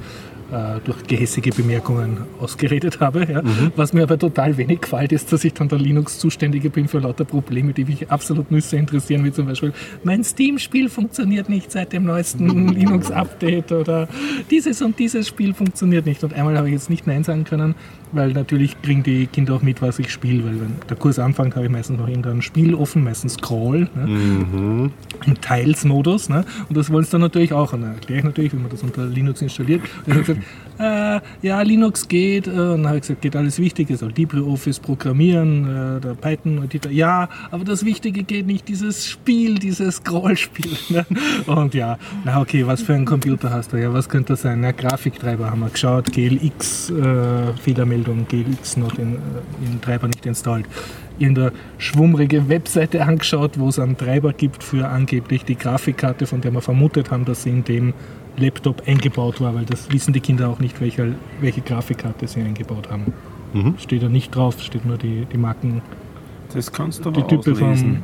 äh, 0.51 0.79
durch 0.83 1.03
gehässige 1.03 1.51
Bemerkungen 1.51 2.17
ausgeredet 2.39 2.99
habe. 2.99 3.25
Ja. 3.29 3.43
Was 3.75 3.93
mir 3.93 4.03
aber 4.03 4.17
total 4.17 4.57
wenig 4.57 4.81
gefällt, 4.81 5.11
ist, 5.11 5.31
dass 5.31 5.43
ich 5.43 5.53
dann 5.53 5.69
der 5.69 5.79
Linux-Zuständige 5.79 6.69
bin 6.69 6.87
für 6.87 6.99
lauter 6.99 7.25
Probleme, 7.25 7.73
die 7.73 7.85
mich 7.85 8.09
absolut 8.09 8.51
Nüsse 8.51 8.77
interessieren, 8.77 9.23
wie 9.23 9.31
zum 9.31 9.45
Beispiel 9.45 9.73
mein 10.03 10.23
Steam-Spiel 10.23 10.89
funktioniert 10.89 11.49
nicht 11.49 11.71
seit 11.71 11.93
dem 11.93 12.05
neuesten 12.05 12.67
Linux-Update 12.69 13.71
oder 13.71 14.07
dieses 14.49 14.81
und 14.81 14.97
dieses 14.99 15.27
Spiel 15.27 15.53
funktioniert 15.53 16.05
nicht. 16.05 16.23
Und 16.23 16.33
einmal 16.33 16.57
habe 16.57 16.67
ich 16.67 16.73
jetzt 16.73 16.89
nicht 16.89 17.07
Nein 17.07 17.23
sagen 17.23 17.43
können, 17.43 17.75
weil 18.11 18.31
natürlich 18.33 18.81
kriegen 18.81 19.03
die 19.03 19.27
Kinder 19.27 19.55
auch 19.55 19.61
mit, 19.61 19.81
was 19.81 19.99
ich 19.99 20.11
spiele, 20.11 20.43
weil 20.45 20.59
wenn 20.61 20.75
der 20.89 20.97
Kurs 20.97 21.19
anfängt, 21.19 21.55
habe 21.55 21.65
ich 21.65 21.71
meistens 21.71 21.99
noch 21.99 22.07
irgendein 22.07 22.41
Spiel 22.41 22.73
offen, 22.73 23.03
meistens 23.03 23.33
Scroll, 23.33 23.89
ne? 23.95 24.07
Mhm. 24.07 24.91
im 25.25 25.41
Teils-Modus. 25.41 26.29
Ne? 26.29 26.45
Und 26.67 26.77
das 26.77 26.91
wollen 26.91 27.03
sie 27.03 27.11
dann 27.11 27.21
natürlich 27.21 27.53
auch. 27.53 27.73
Und 27.73 27.81
dann 27.81 27.93
erkläre 27.93 28.19
ich 28.19 28.25
natürlich, 28.25 28.53
wie 28.53 28.57
man 28.57 28.69
das 28.69 28.83
unter 28.83 29.05
Linux 29.05 29.41
installiert. 29.41 29.81
Und 30.05 30.07
ich 30.07 30.13
habe 30.13 30.23
gesagt, 30.23 30.41
äh, 30.79 31.47
ja, 31.47 31.61
Linux 31.61 32.07
geht. 32.07 32.47
Äh, 32.47 32.51
und 32.51 32.57
dann 32.57 32.87
habe 32.87 32.97
ich 32.97 33.01
gesagt, 33.01 33.21
geht 33.21 33.35
alles 33.35 33.59
Wichtige, 33.59 33.95
soll 33.97 34.11
LibreOffice 34.15 34.79
programmieren, 34.79 35.97
äh, 35.97 36.01
der 36.01 36.13
Python, 36.15 36.63
Editor. 36.63 36.91
Ja, 36.91 37.29
aber 37.51 37.65
das 37.65 37.85
Wichtige 37.85 38.23
geht 38.23 38.47
nicht, 38.47 38.67
dieses 38.67 39.05
Spiel, 39.05 39.59
dieses 39.59 39.97
Scrollspiel. 39.97 40.69
Ne? 40.89 41.05
Und 41.45 41.75
ja, 41.75 41.97
na 42.25 42.41
okay, 42.41 42.65
was 42.65 42.81
für 42.81 42.95
einen 42.95 43.05
Computer 43.05 43.51
hast 43.51 43.73
du? 43.73 43.77
Ja, 43.77 43.93
was 43.93 44.09
könnte 44.09 44.33
das 44.33 44.41
sein? 44.41 44.61
Na, 44.61 44.71
Grafiktreiber 44.71 45.51
haben 45.51 45.59
wir 45.59 45.69
geschaut, 45.69 46.11
GLX, 46.11 46.89
äh, 46.89 47.53
Fehlermeldung, 47.61 47.98
GLX 48.03 48.77
noch 48.77 48.97
in, 48.97 49.15
äh, 49.15 49.17
in 49.65 49.81
Treiber 49.81 50.07
nicht 50.07 50.25
installiert 50.25 50.67
irgendeine 51.19 51.51
schwummrige 51.77 52.49
Webseite 52.49 53.05
angeschaut, 53.05 53.59
wo 53.59 53.69
es 53.69 53.79
einen 53.79 53.97
Treiber 53.97 54.33
gibt 54.33 54.63
für 54.63 54.87
angeblich 54.87 55.45
die 55.45 55.55
Grafikkarte, 55.55 56.25
von 56.25 56.41
der 56.41 56.51
wir 56.51 56.61
vermutet 56.61 57.11
haben, 57.11 57.25
dass 57.25 57.43
sie 57.43 57.49
in 57.49 57.63
dem 57.63 57.93
Laptop 58.37 58.87
eingebaut 58.87 59.41
war, 59.41 59.53
weil 59.53 59.65
das 59.65 59.91
wissen 59.91 60.13
die 60.13 60.21
Kinder 60.21 60.49
auch 60.49 60.59
nicht, 60.59 60.79
welche, 60.81 61.15
welche 61.41 61.61
Grafikkarte 61.61 62.27
sie 62.27 62.41
eingebaut 62.41 62.89
haben. 62.89 63.13
Mhm. 63.53 63.75
Steht 63.77 64.03
da 64.03 64.09
nicht 64.09 64.33
drauf, 64.33 64.59
steht 64.61 64.85
nur 64.85 64.97
die, 64.97 65.25
die 65.31 65.37
Marken, 65.37 65.81
Das 66.53 66.71
kannst 66.71 67.05
du 67.05 67.11
die 67.11 67.19
aber 67.19 67.27
Typen 67.27 67.55
vom. 67.55 67.71
auslesen. 67.71 68.03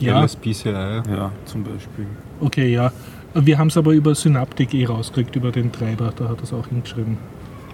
Ja, 0.00 0.22
LSPCI. 0.22 0.68
Ja, 0.70 1.30
zum 1.44 1.62
Beispiel. 1.64 2.06
okay, 2.40 2.72
ja. 2.72 2.92
Wir 3.36 3.58
haben 3.58 3.68
es 3.68 3.76
aber 3.76 3.92
über 3.92 4.14
Synaptic 4.14 4.74
eh 4.74 4.84
rausgekriegt, 4.86 5.34
über 5.34 5.50
den 5.50 5.72
Treiber, 5.72 6.12
da 6.14 6.28
hat 6.28 6.38
er 6.38 6.44
es 6.44 6.52
auch 6.52 6.68
hingeschrieben. 6.68 7.18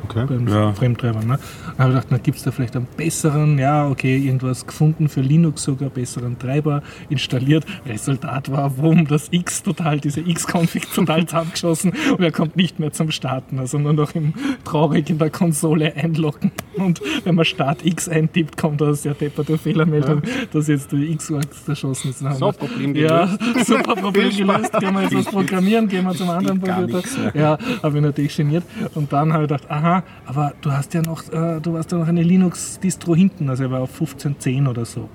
Okay. 0.05 0.27
beim 0.27 0.49
Ja. 0.49 0.73
Fremdtreiber. 0.73 1.21
Ne? 1.21 1.39
Da 1.77 1.85
habe 1.85 1.93
ich 1.93 1.97
gedacht, 1.97 2.07
na, 2.11 2.19
gibt 2.19 2.39
es 2.39 2.45
da 2.45 2.51
vielleicht 2.51 2.77
einen 2.77 2.87
besseren, 2.97 3.59
ja, 3.59 3.89
okay, 3.89 4.19
irgendwas 4.19 4.67
gefunden 4.67 5.09
für 5.09 5.21
Linux 5.21 5.63
sogar, 5.63 5.91
besseren 5.91 6.39
Treiber 6.39 6.83
installiert. 7.09 7.65
Resultat 7.87 8.51
war, 8.51 8.77
wumm, 8.79 9.07
das 9.07 9.29
X 9.31 9.63
total, 9.63 10.01
diese 10.01 10.21
X-Config 10.21 10.91
total 10.95 11.27
zusammengeschossen 11.27 11.93
und 12.17 12.23
er 12.23 12.33
kommt 12.33 12.57
nicht 12.57 12.79
mehr 12.79 12.93
zum 12.93 13.11
Starten, 13.11 13.59
also 13.59 13.79
nur 13.79 13.93
noch 13.93 14.15
im 14.15 14.35
traurig 14.65 15.11
in 15.11 15.19
der 15.19 15.31
Konsole 15.31 15.95
einloggen. 15.97 16.53
Und 16.77 17.01
wenn 17.25 17.35
man 17.35 17.45
Start 17.45 17.85
X 17.85 18.09
eintippt, 18.09 18.57
kommt 18.57 18.81
da 18.81 18.95
sehr 18.95 19.15
depperte 19.15 19.59
Fehlermeldung, 19.59 20.23
dass 20.53 20.69
jetzt 20.69 20.93
die 20.93 21.13
X-Works 21.13 21.65
zerschossen 21.65 22.11
ist. 22.11 22.23
Dann 22.23 22.35
So, 22.35 22.53
Problem 22.53 22.95
ja, 22.95 23.29
super 23.65 23.97
Problem 23.97 24.31
gelöst. 24.31 24.73
Gehen 24.79 24.95
wir 24.95 25.03
jetzt 25.03 25.15
was 25.15 25.27
programmieren, 25.27 25.89
gehen 25.89 26.05
wir 26.05 26.15
zum 26.15 26.31
anderen 26.31 26.61
Computer. 26.61 27.03
Ja, 27.35 27.59
habe 27.83 27.99
ich 27.99 28.03
natürlich 28.03 28.37
geniert. 28.37 28.65
Und 28.95 29.13
dann 29.13 29.33
habe 29.33 29.45
ich 29.45 29.49
gedacht, 29.49 29.71
aha, 29.71 29.90
aber 30.27 30.55
du 30.61 30.73
hast 30.73 30.95
ja 30.95 31.03
noch, 31.03 31.29
äh, 31.33 31.61
du 31.61 31.77
hast 31.77 31.93
ja 31.93 31.99
noch 31.99 32.09
eine 32.09 32.23
Linux-Distro 32.23 33.15
hinten, 33.15 33.49
also 33.49 33.65
er 33.65 33.71
war 33.71 33.81
auf 33.81 34.01
15.10 34.01 34.69
oder 34.69 34.85
so. 34.85 35.09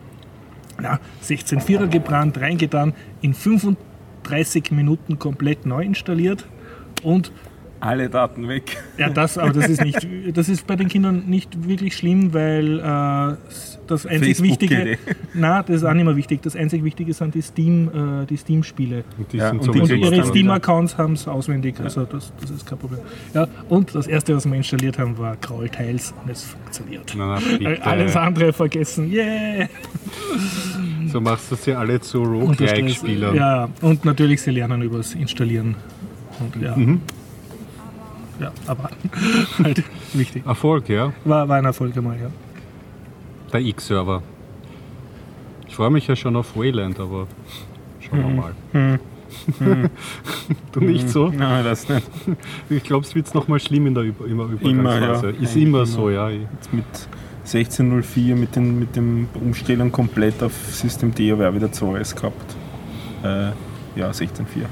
Ja, 0.81 0.99
16.4er 1.23 1.87
gebrannt, 1.87 2.39
reingetan, 2.39 2.93
in 3.21 3.33
35 3.33 4.71
Minuten 4.71 5.19
komplett 5.19 5.65
neu 5.65 5.83
installiert 5.83 6.45
und 7.03 7.31
Alle 7.81 8.09
Daten 8.09 8.47
weg. 8.47 8.77
ja, 8.97 9.09
das, 9.09 9.37
aber 9.37 9.51
das 9.53 9.67
ist 9.69 9.83
nicht, 9.83 10.07
das 10.33 10.49
ist 10.49 10.65
bei 10.65 10.75
den 10.75 10.87
Kindern 10.87 11.23
nicht 11.27 11.67
wirklich 11.67 11.95
schlimm, 11.95 12.33
weil 12.33 12.79
äh, 12.79 13.35
das 13.87 14.05
einzig 14.07 14.37
Facebook 14.37 14.61
Wichtige, 14.61 14.97
na, 15.33 15.61
das 15.61 15.77
ist 15.77 15.83
auch 15.83 15.93
nicht 15.93 16.05
mehr 16.05 16.15
wichtig. 16.15 16.41
Das 16.41 16.55
einzig 16.55 16.83
Wichtige 16.83 17.13
sind 17.13 17.35
die 17.35 17.41
Steam, 17.41 17.89
äh, 18.23 18.25
die 18.25 18.37
Steam-Spiele. 18.37 19.03
Und 19.17 19.31
die 19.33 19.37
Ja, 19.37 19.49
sind 19.49 19.67
und 19.67 19.81
Und 19.81 19.89
ihre 19.89 20.25
Steam-Accounts 20.25 20.97
haben 20.97 21.13
es 21.13 21.27
auswendig, 21.27 21.75
also 21.79 22.05
das, 22.05 22.31
das 22.41 22.49
ist 22.49 22.65
kein 22.65 22.77
Problem. 22.79 23.01
Ja, 23.33 23.47
und 23.69 23.93
das 23.93 24.07
erste, 24.07 24.35
was 24.35 24.45
wir 24.45 24.55
installiert 24.55 24.97
haben, 24.97 25.17
war 25.17 25.35
Crawl 25.35 25.69
Tiles 25.69 26.13
und 26.23 26.31
es 26.31 26.43
funktioniert. 26.43 27.13
Na, 27.15 27.39
na. 27.59 27.69
Alles 27.81 28.15
andere 28.15 28.53
vergessen. 28.53 29.11
Yeah! 29.11 29.67
So 31.07 31.21
machst 31.21 31.51
du 31.51 31.55
sie 31.55 31.73
alle 31.73 31.99
zu. 31.99 32.23
Roguelike-Spielern. 32.23 33.35
Ja, 33.35 33.69
und 33.81 34.05
natürlich, 34.05 34.41
sie 34.41 34.51
lernen 34.51 34.81
übers 34.81 35.13
Installieren. 35.13 35.75
Und 36.39 36.61
ja, 36.61 36.75
Mhm. 36.75 37.01
Ja 38.39 38.51
aber 38.67 38.89
halt 39.63 39.83
wichtig. 40.13 40.45
Erfolg, 40.45 40.89
ja. 40.89 41.13
War, 41.23 41.47
war 41.47 41.57
ein 41.57 41.65
Erfolg 41.65 41.95
einmal, 41.97 42.19
ja. 42.19 42.29
Der 43.53 43.61
X-Server. 43.61 44.21
Ich 45.67 45.75
freue 45.75 45.89
mich 45.89 46.07
ja 46.07 46.15
schon 46.15 46.35
auf 46.35 46.55
Wayland, 46.55 46.99
aber 46.99 47.27
schauen 47.99 48.23
wir 48.23 48.29
mal. 48.29 48.99
du 50.71 50.79
nicht 50.79 51.09
so? 51.09 51.29
Nein, 51.29 51.63
das 51.65 51.89
nicht. 51.89 52.07
Ich 52.69 52.83
glaube, 52.83 53.05
es 53.05 53.13
wird 53.15 53.33
noch 53.35 53.47
mal 53.47 53.59
schlimm 53.59 53.87
in 53.87 53.93
der 53.93 54.03
Über 54.03 54.25
immer 54.25 54.45
Immer, 54.61 54.79
Übergangsphase. 54.81 55.31
ja. 55.31 55.41
Ist 55.41 55.55
immer 55.55 55.79
immer. 55.79 55.85
so, 55.85 56.09
ja. 56.09 56.29
Jetzt 56.29 56.71
mit 56.71 56.85
16.04 57.45 58.35
mit, 58.35 58.55
den, 58.55 58.79
mit 58.79 58.95
dem 58.95 59.27
Umstellung 59.35 59.91
komplett 59.91 60.41
auf 60.41 60.53
System 60.71 61.13
D 61.13 61.31
habe 61.31 61.43
ich 61.43 61.49
auch 61.49 61.53
wieder 61.53 61.67
COS 61.67 62.15
gehabt. 62.15 62.55
Äh, 63.23 63.51
ja, 63.99 64.09
16.4. 64.09 64.61
Ja, 64.61 64.67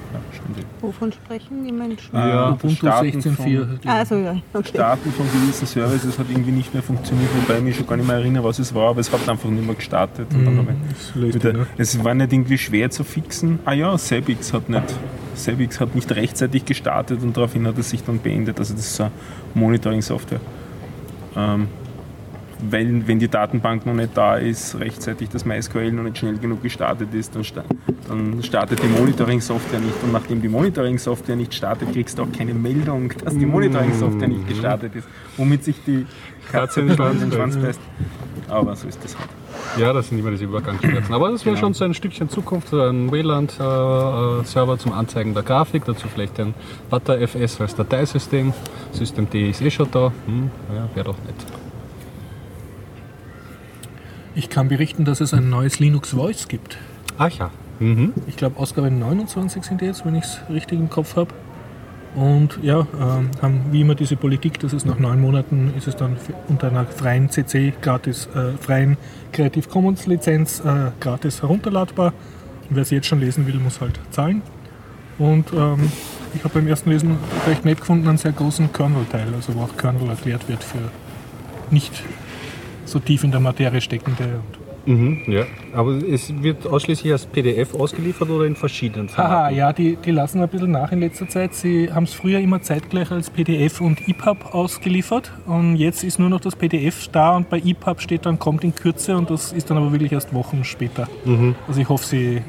stimmt. 0.51 0.67
Wovon 0.82 1.12
sprechen 1.12 1.65
die 1.65 1.71
Menschen? 1.71 2.10
Ja, 2.13 2.49
Äh, 2.49 2.53
Ubuntu 2.53 2.75
Starten 2.75 3.19
16.4. 3.19 3.88
Also 3.88 4.15
ja, 4.15 4.36
okay. 4.53 4.69
Starten 4.69 5.12
von 5.12 5.25
gewissen 5.32 5.65
Services 5.65 6.17
hat 6.19 6.25
irgendwie 6.29 6.51
nicht 6.51 6.73
mehr 6.73 6.84
funktioniert, 6.84 7.29
wobei 7.36 7.58
ich 7.58 7.63
mich 7.63 7.75
schon 7.77 7.88
gar 7.88 7.97
nicht 7.97 8.08
mehr 8.08 8.17
erinnere, 8.17 8.43
was 8.43 8.60
es 8.60 8.73
war, 8.73 8.89
aber 8.89 8.99
es 8.99 9.12
hat 9.12 9.27
einfach 9.27 9.49
nicht 9.49 9.65
mehr 9.65 9.75
gestartet. 9.75 10.27
Löst 11.15 11.36
wieder, 11.36 11.53
ne? 11.53 11.67
es 11.77 12.03
war 12.03 12.13
nicht 12.13 12.34
irgendwie 12.34 12.58
schwer 12.58 12.89
zu 12.89 13.03
fixen. 13.03 13.60
Ah 13.65 13.73
ja, 13.73 13.97
Sebix 13.97 14.53
hat 14.53 14.69
nicht, 14.69 14.93
Sebix 15.36 15.79
hat 15.79 15.95
nicht 15.95 16.12
rechtzeitig 16.12 16.65
gestartet 16.65 17.21
und 17.23 17.36
daraufhin 17.36 17.65
hat 17.67 17.77
es 17.77 17.89
sich 17.89 18.03
dann 18.03 18.19
beendet. 18.21 18.60
Also 18.60 18.73
das 18.73 18.86
ist 18.86 18.95
so 18.95 19.03
eine 19.03 19.12
Monitoring-Software. 19.53 20.39
Ähm, 21.36 21.67
weil, 22.69 23.08
wenn 23.08 23.19
die 23.19 23.28
Datenbank 23.28 23.86
noch 23.86 23.93
nicht 23.93 24.15
da 24.15 24.36
ist, 24.38 24.80
rechtzeitig 24.80 25.30
das 25.30 25.45
MySQL 25.45 25.91
noch 25.91 26.04
nicht 26.04 26.17
schnell 26.17 26.38
genug 26.38 26.62
gestartet 26.63 27.13
ist, 27.13 27.36
dann, 27.36 27.43
sta 27.43 27.63
dann 28.08 28.41
startet 28.43 28.82
die 28.84 28.88
Monitoring-Software 28.88 29.80
nicht. 29.80 30.04
Und 30.04 30.12
nachdem 30.12 30.41
die 30.41 30.47
Monitoring-Software 30.49 31.36
nicht 31.36 31.54
startet, 31.54 31.91
kriegst 31.93 32.17
du 32.17 32.23
auch 32.23 32.32
keine 32.32 32.54
Meldung, 32.54 33.12
dass 33.23 33.38
die 33.38 33.45
Monitoring-Software 33.45 34.28
nicht 34.28 34.47
gestartet 34.47 34.95
ist, 34.95 35.08
womit 35.38 35.63
sich 35.63 35.76
die 35.86 36.06
Katze 36.52 36.82
in 36.82 36.88
den 36.88 37.32
Schwanz 37.32 37.58
beißt. 37.58 37.80
Aber 38.49 38.76
so 38.76 38.88
ist 38.88 39.04
das 39.04 39.17
halt. 39.17 39.30
Ja, 39.78 39.93
das 39.93 40.10
sind 40.10 40.19
immer 40.19 40.32
diese 40.32 40.43
Übergangsschmerzen. 40.45 41.13
Aber 41.13 41.32
das 41.32 41.45
wäre 41.45 41.56
Genau. 41.56 41.67
schon 41.67 41.73
so 41.73 41.86
ein 41.86 41.93
Stückchen 41.93 42.30
Zukunft, 42.30 42.69
so 42.69 42.82
ein 42.82 43.12
Wayland-Server 43.12 44.78
zum 44.78 44.91
Anzeigen 44.91 45.34
der 45.34 45.43
Grafik, 45.43 45.86
dazu 45.86 46.08
vielleicht 46.08 46.39
ein 46.39 46.54
ButterFS 46.89 47.62
als 47.62 47.76
Dateisystem. 47.76 48.54
System 48.91 49.30
D 49.30 49.49
ist 49.49 49.62
eh 49.62 49.71
schon 49.71 49.89
da. 49.91 50.12
Hm, 50.26 50.52
ja, 50.76 50.89
wäre 50.93 51.06
doch 51.06 51.17
nett. 51.26 51.62
Ich 54.36 54.50
kann 54.50 54.67
berichten, 54.67 55.06
dass 55.06 55.22
es 55.22 55.34
ein 55.34 55.50
neues 55.50 55.80
Linux 55.80 56.10
Voice 56.10 56.48
gibt. 56.48 56.78
Ach 57.17 57.30
ja. 57.30 57.52
Mhm. 57.80 58.13
Ich 58.28 58.36
glaube, 58.36 58.60
Ausgabe 58.60 58.89
29 58.89 59.63
sind 59.63 59.82
die 59.82 59.86
jetzt, 59.86 60.06
wenn 60.06 60.15
ich 60.15 60.24
es 60.24 60.39
richtig 60.50 60.80
im 60.80 60.89
Kopf 60.89 61.15
habe. 61.15 61.34
Und 62.15 62.60
ja, 62.62 62.86
ähm, 63.00 63.32
haben 63.41 63.62
wie 63.72 63.82
immer 63.82 63.96
diese 63.96 64.15
Politik, 64.15 64.60
dass 64.60 64.74
es 64.74 64.86
nach 64.86 65.00
neun 65.00 65.19
Monaten 65.19 65.74
ist 65.76 65.88
es 65.88 65.96
dann 65.96 66.17
unter 66.48 66.67
einer 66.67 66.86
freien 66.86 67.30
CC 67.30 67.74
gratis, 67.82 68.28
äh, 68.36 68.56
freien 68.60 68.98
Creative 69.32 69.67
Commons 69.67 70.06
Lizenz 70.06 70.60
äh, 70.60 70.91
gratis 71.00 71.41
herunterladbar. 71.41 72.13
Und 72.69 72.76
wer 72.76 72.86
sie 72.86 72.96
jetzt 72.96 73.08
schon 73.08 73.19
lesen 73.19 73.48
will, 73.48 73.56
muss 73.56 73.82
halt 73.82 74.00
zahlen. 74.12 74.43
Und 75.17 75.52
ähm, 75.54 75.91
ich 76.36 76.43
habe 76.43 76.56
beim 76.56 76.67
ersten 76.67 76.91
Lesen 76.91 77.17
recht 77.48 77.65
nett 77.65 77.80
gefunden 77.80 78.08
einen 78.08 78.17
sehr 78.17 78.32
großen 78.32 78.72
Kernel-Teil, 78.72 79.28
also 79.36 79.56
wo 79.56 79.62
auch 79.62 79.78
Kernel 79.78 80.10
erklärt 80.10 80.48
wird 80.48 80.63
für 80.63 80.91
nicht 81.72 82.04
so 82.86 83.00
tief 83.00 83.24
in 83.24 83.32
der 83.32 83.39
Materie 83.39 83.82
steckende. 83.82 84.24
Und 84.24 84.63
Mhm, 84.86 85.22
ja. 85.28 85.43
Aber 85.74 85.91
es 85.91 86.34
wird 86.43 86.67
ausschließlich 86.67 87.12
als 87.13 87.26
PDF 87.26 87.74
ausgeliefert 87.74 88.30
oder 88.30 88.46
in 88.46 88.56
verschiedenen 88.56 89.08
Haha, 89.10 89.28
Formaten? 89.28 89.58
ja, 89.58 89.74
die, 89.74 89.96
die 89.96 90.12
lassen 90.12 90.41
ein 90.41 90.50
bisschen 90.50 90.72
nach 90.72 90.91
in 90.91 91.00
letzter 91.00 91.28
Zeit. 91.30 91.54
Sie 91.54 91.91
haben 91.91 92.04
es 92.04 92.13
früher 92.13 92.39
immer 92.39 92.62
zeitgleich 92.62 93.10
als 93.12 93.30
PDF 93.30 93.80
und 93.80 94.08
EPUB 94.08 94.54
ausgeliefert 94.54 95.32
und 95.46 95.78
jetzt 95.78 96.04
ist 96.04 96.19
nur 96.19 96.30
noch 96.30 96.41
das 96.41 96.56
PDF 96.56 97.08
da 97.08 97.36
und 97.36 97.50
bei 97.50 97.60
EPUB 97.60 98.02
steht 98.02 98.26
dann 98.26 98.39
kommt 98.39 98.63
in 98.63 98.76
Kürze 98.76 99.15
und 99.15 99.30
das 99.30 99.54
ist 99.54 99.69
dann 99.69 99.78
aber 99.78 99.91
wirklich 99.91 100.12
erst 100.12 100.34
Wochen 100.34 100.63
später. 100.65 101.08
Also 101.67 101.80
ich 101.80 101.88
hoffe, 101.88 102.06
sie 102.06 102.41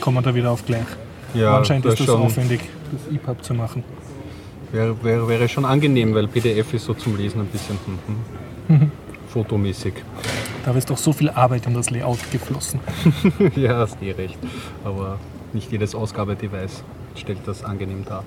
kommen 0.00 0.22
da 0.24 0.34
wieder 0.34 0.50
auf 0.50 0.64
gleich. 0.64 0.86
Ja, 1.34 1.58
Anscheinend 1.58 1.84
ist 1.86 2.00
das 2.00 2.08
aufwendig, 2.08 2.60
das 2.90 3.14
EPUB 3.14 3.44
zu 3.44 3.52
machen. 3.52 3.84
Wäre, 4.72 4.96
wäre, 5.04 5.28
wäre 5.28 5.48
schon 5.48 5.66
angenehm, 5.66 6.14
weil 6.14 6.26
PDF 6.26 6.72
ist 6.72 6.86
so 6.86 6.94
zum 6.94 7.16
Lesen 7.16 7.42
ein 7.42 7.46
bisschen 7.46 7.76
mhm 8.68 8.90
fotomäßig. 9.28 9.94
Da 10.64 10.72
ist 10.72 10.90
doch 10.90 10.98
so 10.98 11.12
viel 11.12 11.30
Arbeit 11.30 11.66
in 11.66 11.74
das 11.74 11.90
Layout 11.90 12.18
geflossen. 12.32 12.80
ja, 13.56 13.78
hast 13.78 14.02
eh 14.02 14.12
recht. 14.12 14.38
Aber 14.84 15.18
nicht 15.52 15.70
jedes 15.70 15.94
Ausgabedevice 15.94 16.82
stellt 17.14 17.40
das 17.46 17.64
angenehm 17.64 18.04
dar. 18.04 18.24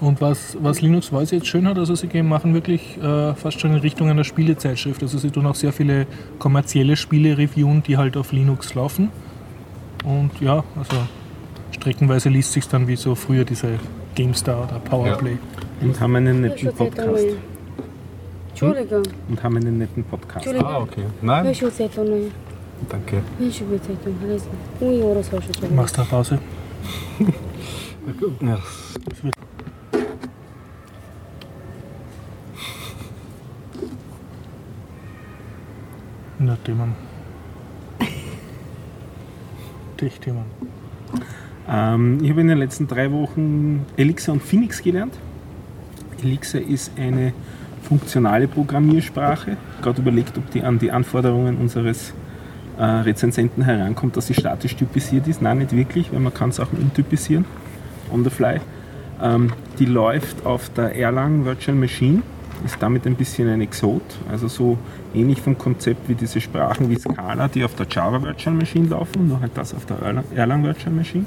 Und 0.00 0.20
was, 0.22 0.56
was 0.60 0.80
Linux 0.80 1.08
Voice 1.08 1.30
jetzt 1.30 1.46
schön 1.46 1.68
hat, 1.68 1.78
also 1.78 1.94
sie 1.94 2.06
gehen, 2.06 2.26
machen 2.26 2.54
wirklich 2.54 2.96
äh, 3.02 3.34
fast 3.34 3.60
schon 3.60 3.72
in 3.72 3.80
Richtung 3.80 4.08
einer 4.08 4.24
Spielezeitschrift. 4.24 5.02
Also 5.02 5.18
sie 5.18 5.30
tun 5.30 5.44
auch 5.46 5.54
sehr 5.54 5.72
viele 5.72 6.06
kommerzielle 6.38 6.96
Spiele 6.96 7.36
reviewen, 7.36 7.82
die 7.82 7.98
halt 7.98 8.16
auf 8.16 8.32
Linux 8.32 8.74
laufen. 8.74 9.10
Und 10.04 10.40
ja, 10.40 10.64
also 10.76 10.96
streckenweise 11.72 12.30
liest 12.30 12.52
sich 12.52 12.66
dann 12.66 12.88
wie 12.88 12.96
so 12.96 13.14
früher 13.14 13.44
diese 13.44 13.78
GameStar 14.14 14.64
oder 14.64 14.78
Powerplay. 14.78 15.32
Ja. 15.32 15.86
Und 15.86 16.00
haben 16.00 16.16
einen 16.16 16.40
netten 16.40 16.72
Podcast. 16.72 17.26
Entschuldigung. 18.60 19.02
und 19.28 19.42
haben 19.42 19.56
einen 19.56 19.78
netten 19.78 20.04
Podcast. 20.04 20.46
Entschuldigung. 20.46 20.70
Ah, 20.70 20.80
okay. 20.80 21.04
Nein? 21.22 21.44
Welche 21.46 21.66
Danke. 22.88 23.22
Welche 23.38 23.64
Machst 25.74 25.96
du 25.96 26.00
eine 26.02 26.10
Pause? 26.10 26.38
Na 27.18 28.12
gut. 28.20 28.42
Ja. 28.42 28.58
Na, 36.38 36.56
Themen. 36.64 36.94
Dich, 40.00 40.18
Themen. 40.20 40.44
Ähm, 41.68 42.18
ich 42.22 42.30
habe 42.30 42.40
in 42.40 42.48
den 42.48 42.58
letzten 42.58 42.86
drei 42.88 43.12
Wochen 43.12 43.84
Elixir 43.96 44.32
und 44.32 44.42
Phoenix 44.42 44.82
gelernt. 44.82 45.14
Elixir 46.22 46.66
ist 46.66 46.92
eine 46.96 47.32
funktionale 47.82 48.48
Programmiersprache. 48.48 49.56
Gerade 49.82 50.00
überlegt, 50.00 50.36
ob 50.38 50.50
die 50.50 50.62
an 50.62 50.78
die 50.78 50.90
Anforderungen 50.90 51.56
unseres 51.56 52.12
äh, 52.78 52.84
Rezensenten 52.84 53.62
herankommt, 53.62 54.16
dass 54.16 54.26
sie 54.26 54.34
statisch 54.34 54.76
typisiert 54.76 55.28
ist. 55.28 55.42
Nein, 55.42 55.58
nicht 55.58 55.72
wirklich, 55.72 56.12
weil 56.12 56.20
man 56.20 56.32
kann 56.32 56.52
Sachen 56.52 56.78
umtypisieren, 56.78 57.44
on 58.12 58.24
the 58.24 58.30
fly. 58.30 58.60
Ähm, 59.22 59.52
die 59.78 59.86
läuft 59.86 60.46
auf 60.46 60.70
der 60.70 60.96
Erlang 60.96 61.44
Virtual 61.44 61.76
Machine, 61.76 62.22
ist 62.64 62.76
damit 62.80 63.06
ein 63.06 63.16
bisschen 63.16 63.48
ein 63.48 63.60
Exot, 63.60 64.02
also 64.30 64.48
so 64.48 64.78
ähnlich 65.14 65.40
vom 65.40 65.58
Konzept 65.58 66.08
wie 66.08 66.14
diese 66.14 66.40
Sprachen 66.40 66.88
wie 66.90 66.96
Scala, 66.96 67.48
die 67.48 67.64
auf 67.64 67.74
der 67.74 67.86
Java 67.90 68.22
Virtual 68.22 68.54
Machine 68.54 68.88
laufen, 68.88 69.28
nur 69.28 69.40
halt 69.40 69.52
das 69.54 69.74
auf 69.74 69.84
der 69.86 69.98
Erlang 70.34 70.64
Virtual 70.64 70.94
Machine. 70.94 71.26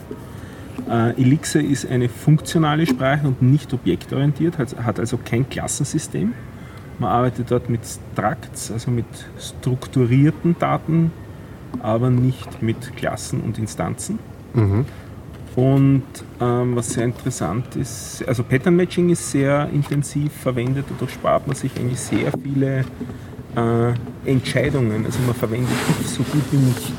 Äh, 0.90 1.22
Elixir 1.22 1.64
ist 1.64 1.90
eine 1.90 2.10
funktionale 2.10 2.86
Sprache 2.86 3.28
und 3.28 3.42
nicht 3.42 3.74
objektorientiert, 3.74 4.58
hat, 4.58 4.76
hat 4.84 5.00
also 5.00 5.18
kein 5.18 5.48
Klassensystem. 5.50 6.34
Man 7.00 7.10
arbeitet 7.10 7.50
dort 7.52 7.70
mit 7.70 7.82
Structs, 7.86 8.72
also 8.72 8.92
mit 8.92 9.06
strukturierten 9.40 10.56
Daten, 10.60 11.12
aber 11.82 12.10
nicht 12.10 12.62
mit 12.62 12.96
Klassen 12.96 13.42
und 13.42 13.58
Instanzen. 13.58 14.20
Und 15.56 16.04
ähm, 16.42 16.76
was 16.76 16.90
sehr 16.94 17.06
interessant 17.06 17.76
ist, 17.76 18.24
also 18.28 18.44
Pattern 18.44 18.76
Matching 18.76 19.10
ist 19.10 19.30
sehr 19.30 19.70
intensiv 19.72 20.34
verwendet, 20.34 20.86
dadurch 20.90 21.14
spart 21.14 21.46
man 21.46 21.56
sich 21.56 21.72
eigentlich 21.78 22.00
sehr 22.00 22.32
viele 22.44 22.86
äh, 23.56 23.94
Entscheidungen. 24.30 25.06
Also 25.06 25.20
man 25.26 25.36
verwendet 25.36 25.70
so 26.06 26.24
gut 26.24 26.44
wie 26.52 26.58
nicht, 26.58 26.94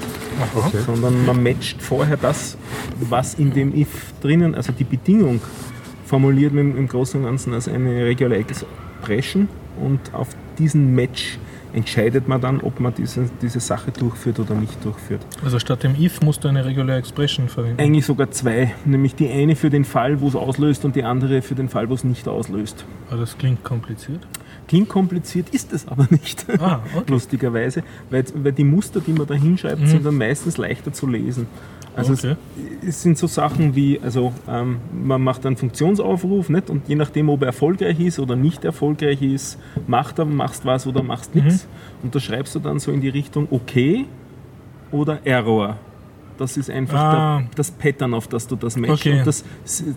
sondern 0.86 1.26
man 1.26 1.42
matcht 1.42 1.82
vorher 1.82 2.16
das, 2.16 2.56
was 3.00 3.34
in 3.34 3.52
dem 3.52 3.74
if 3.74 4.12
drinnen, 4.20 4.54
also 4.54 4.72
die 4.72 4.84
Bedingung 4.84 5.40
formuliert 6.04 6.52
man 6.52 6.76
im 6.76 6.88
Großen 6.88 7.20
und 7.20 7.26
Ganzen 7.26 7.54
als 7.54 7.68
eine 7.68 8.04
Regular 8.04 8.38
Expression 8.38 9.48
und 9.80 10.00
auf 10.12 10.28
diesen 10.58 10.94
Match 10.94 11.38
entscheidet 11.72 12.28
man 12.28 12.40
dann, 12.40 12.60
ob 12.60 12.78
man 12.78 12.94
diese, 12.94 13.28
diese 13.42 13.58
Sache 13.60 13.90
durchführt 13.90 14.38
oder 14.38 14.54
nicht 14.54 14.82
durchführt. 14.84 15.26
Also 15.44 15.58
statt 15.58 15.82
dem 15.82 16.00
if 16.00 16.20
musst 16.22 16.44
du 16.44 16.48
eine 16.48 16.64
Regular 16.64 16.96
Expression 16.96 17.48
verwenden. 17.48 17.80
Eigentlich 17.80 18.06
sogar 18.06 18.30
zwei, 18.30 18.72
nämlich 18.84 19.16
die 19.16 19.28
eine 19.28 19.56
für 19.56 19.70
den 19.70 19.84
Fall, 19.84 20.20
wo 20.20 20.28
es 20.28 20.36
auslöst 20.36 20.84
und 20.84 20.94
die 20.94 21.02
andere 21.02 21.42
für 21.42 21.54
den 21.54 21.68
Fall, 21.68 21.88
wo 21.88 21.94
es 21.94 22.04
nicht 22.04 22.28
auslöst. 22.28 22.84
Aber 23.10 23.20
das 23.20 23.36
klingt 23.36 23.64
kompliziert. 23.64 24.20
Klingt 24.66 24.88
kompliziert, 24.88 25.50
ist 25.50 25.72
es 25.72 25.86
aber 25.86 26.06
nicht. 26.10 26.46
Ah, 26.58 26.80
okay. 26.94 27.04
Lustigerweise, 27.10 27.82
weil, 28.10 28.24
weil 28.34 28.52
die 28.52 28.64
Muster, 28.64 29.00
die 29.00 29.12
man 29.12 29.26
da 29.26 29.34
hinschreibt, 29.34 29.86
sind 29.88 30.04
dann 30.06 30.16
meistens 30.16 30.56
leichter 30.56 30.92
zu 30.92 31.06
lesen. 31.06 31.46
Also 31.96 32.12
Okay. 32.14 32.34
es, 32.82 32.88
es 32.88 33.02
sind 33.02 33.18
so 33.18 33.26
Sachen 33.26 33.76
wie, 33.76 34.00
also 34.00 34.32
ähm, 34.48 34.78
man 34.92 35.22
macht 35.22 35.46
einen 35.46 35.56
Funktionsaufruf 35.56 36.48
nicht? 36.48 36.68
und 36.70 36.88
je 36.88 36.96
nachdem, 36.96 37.28
ob 37.28 37.42
er 37.42 37.48
erfolgreich 37.48 38.00
ist 38.00 38.18
oder 38.18 38.34
nicht 38.36 38.64
erfolgreich 38.64 39.22
ist, 39.22 39.58
macht 39.86 40.18
er, 40.18 40.24
machst 40.24 40.64
was 40.64 40.86
oder 40.86 41.02
machst 41.02 41.34
nichts. 41.34 41.68
Und 42.02 42.14
da 42.14 42.18
schreibst 42.20 42.54
du 42.54 42.58
dann 42.58 42.78
so 42.80 42.90
in 42.90 43.00
die 43.00 43.10
Richtung 43.10 43.46
okay 43.50 44.06
oder 44.90 45.18
Error. 45.24 45.76
Das 46.38 46.56
ist 46.56 46.70
einfach 46.70 46.98
Ah. 46.98 47.38
der, 47.38 47.48
das 47.54 47.70
Pattern, 47.70 48.14
auf 48.14 48.26
das 48.28 48.46
du 48.46 48.56
das 48.56 48.76
matchst. 48.76 49.06
Okay. 49.06 49.18
Und 49.18 49.26
das, 49.26 49.44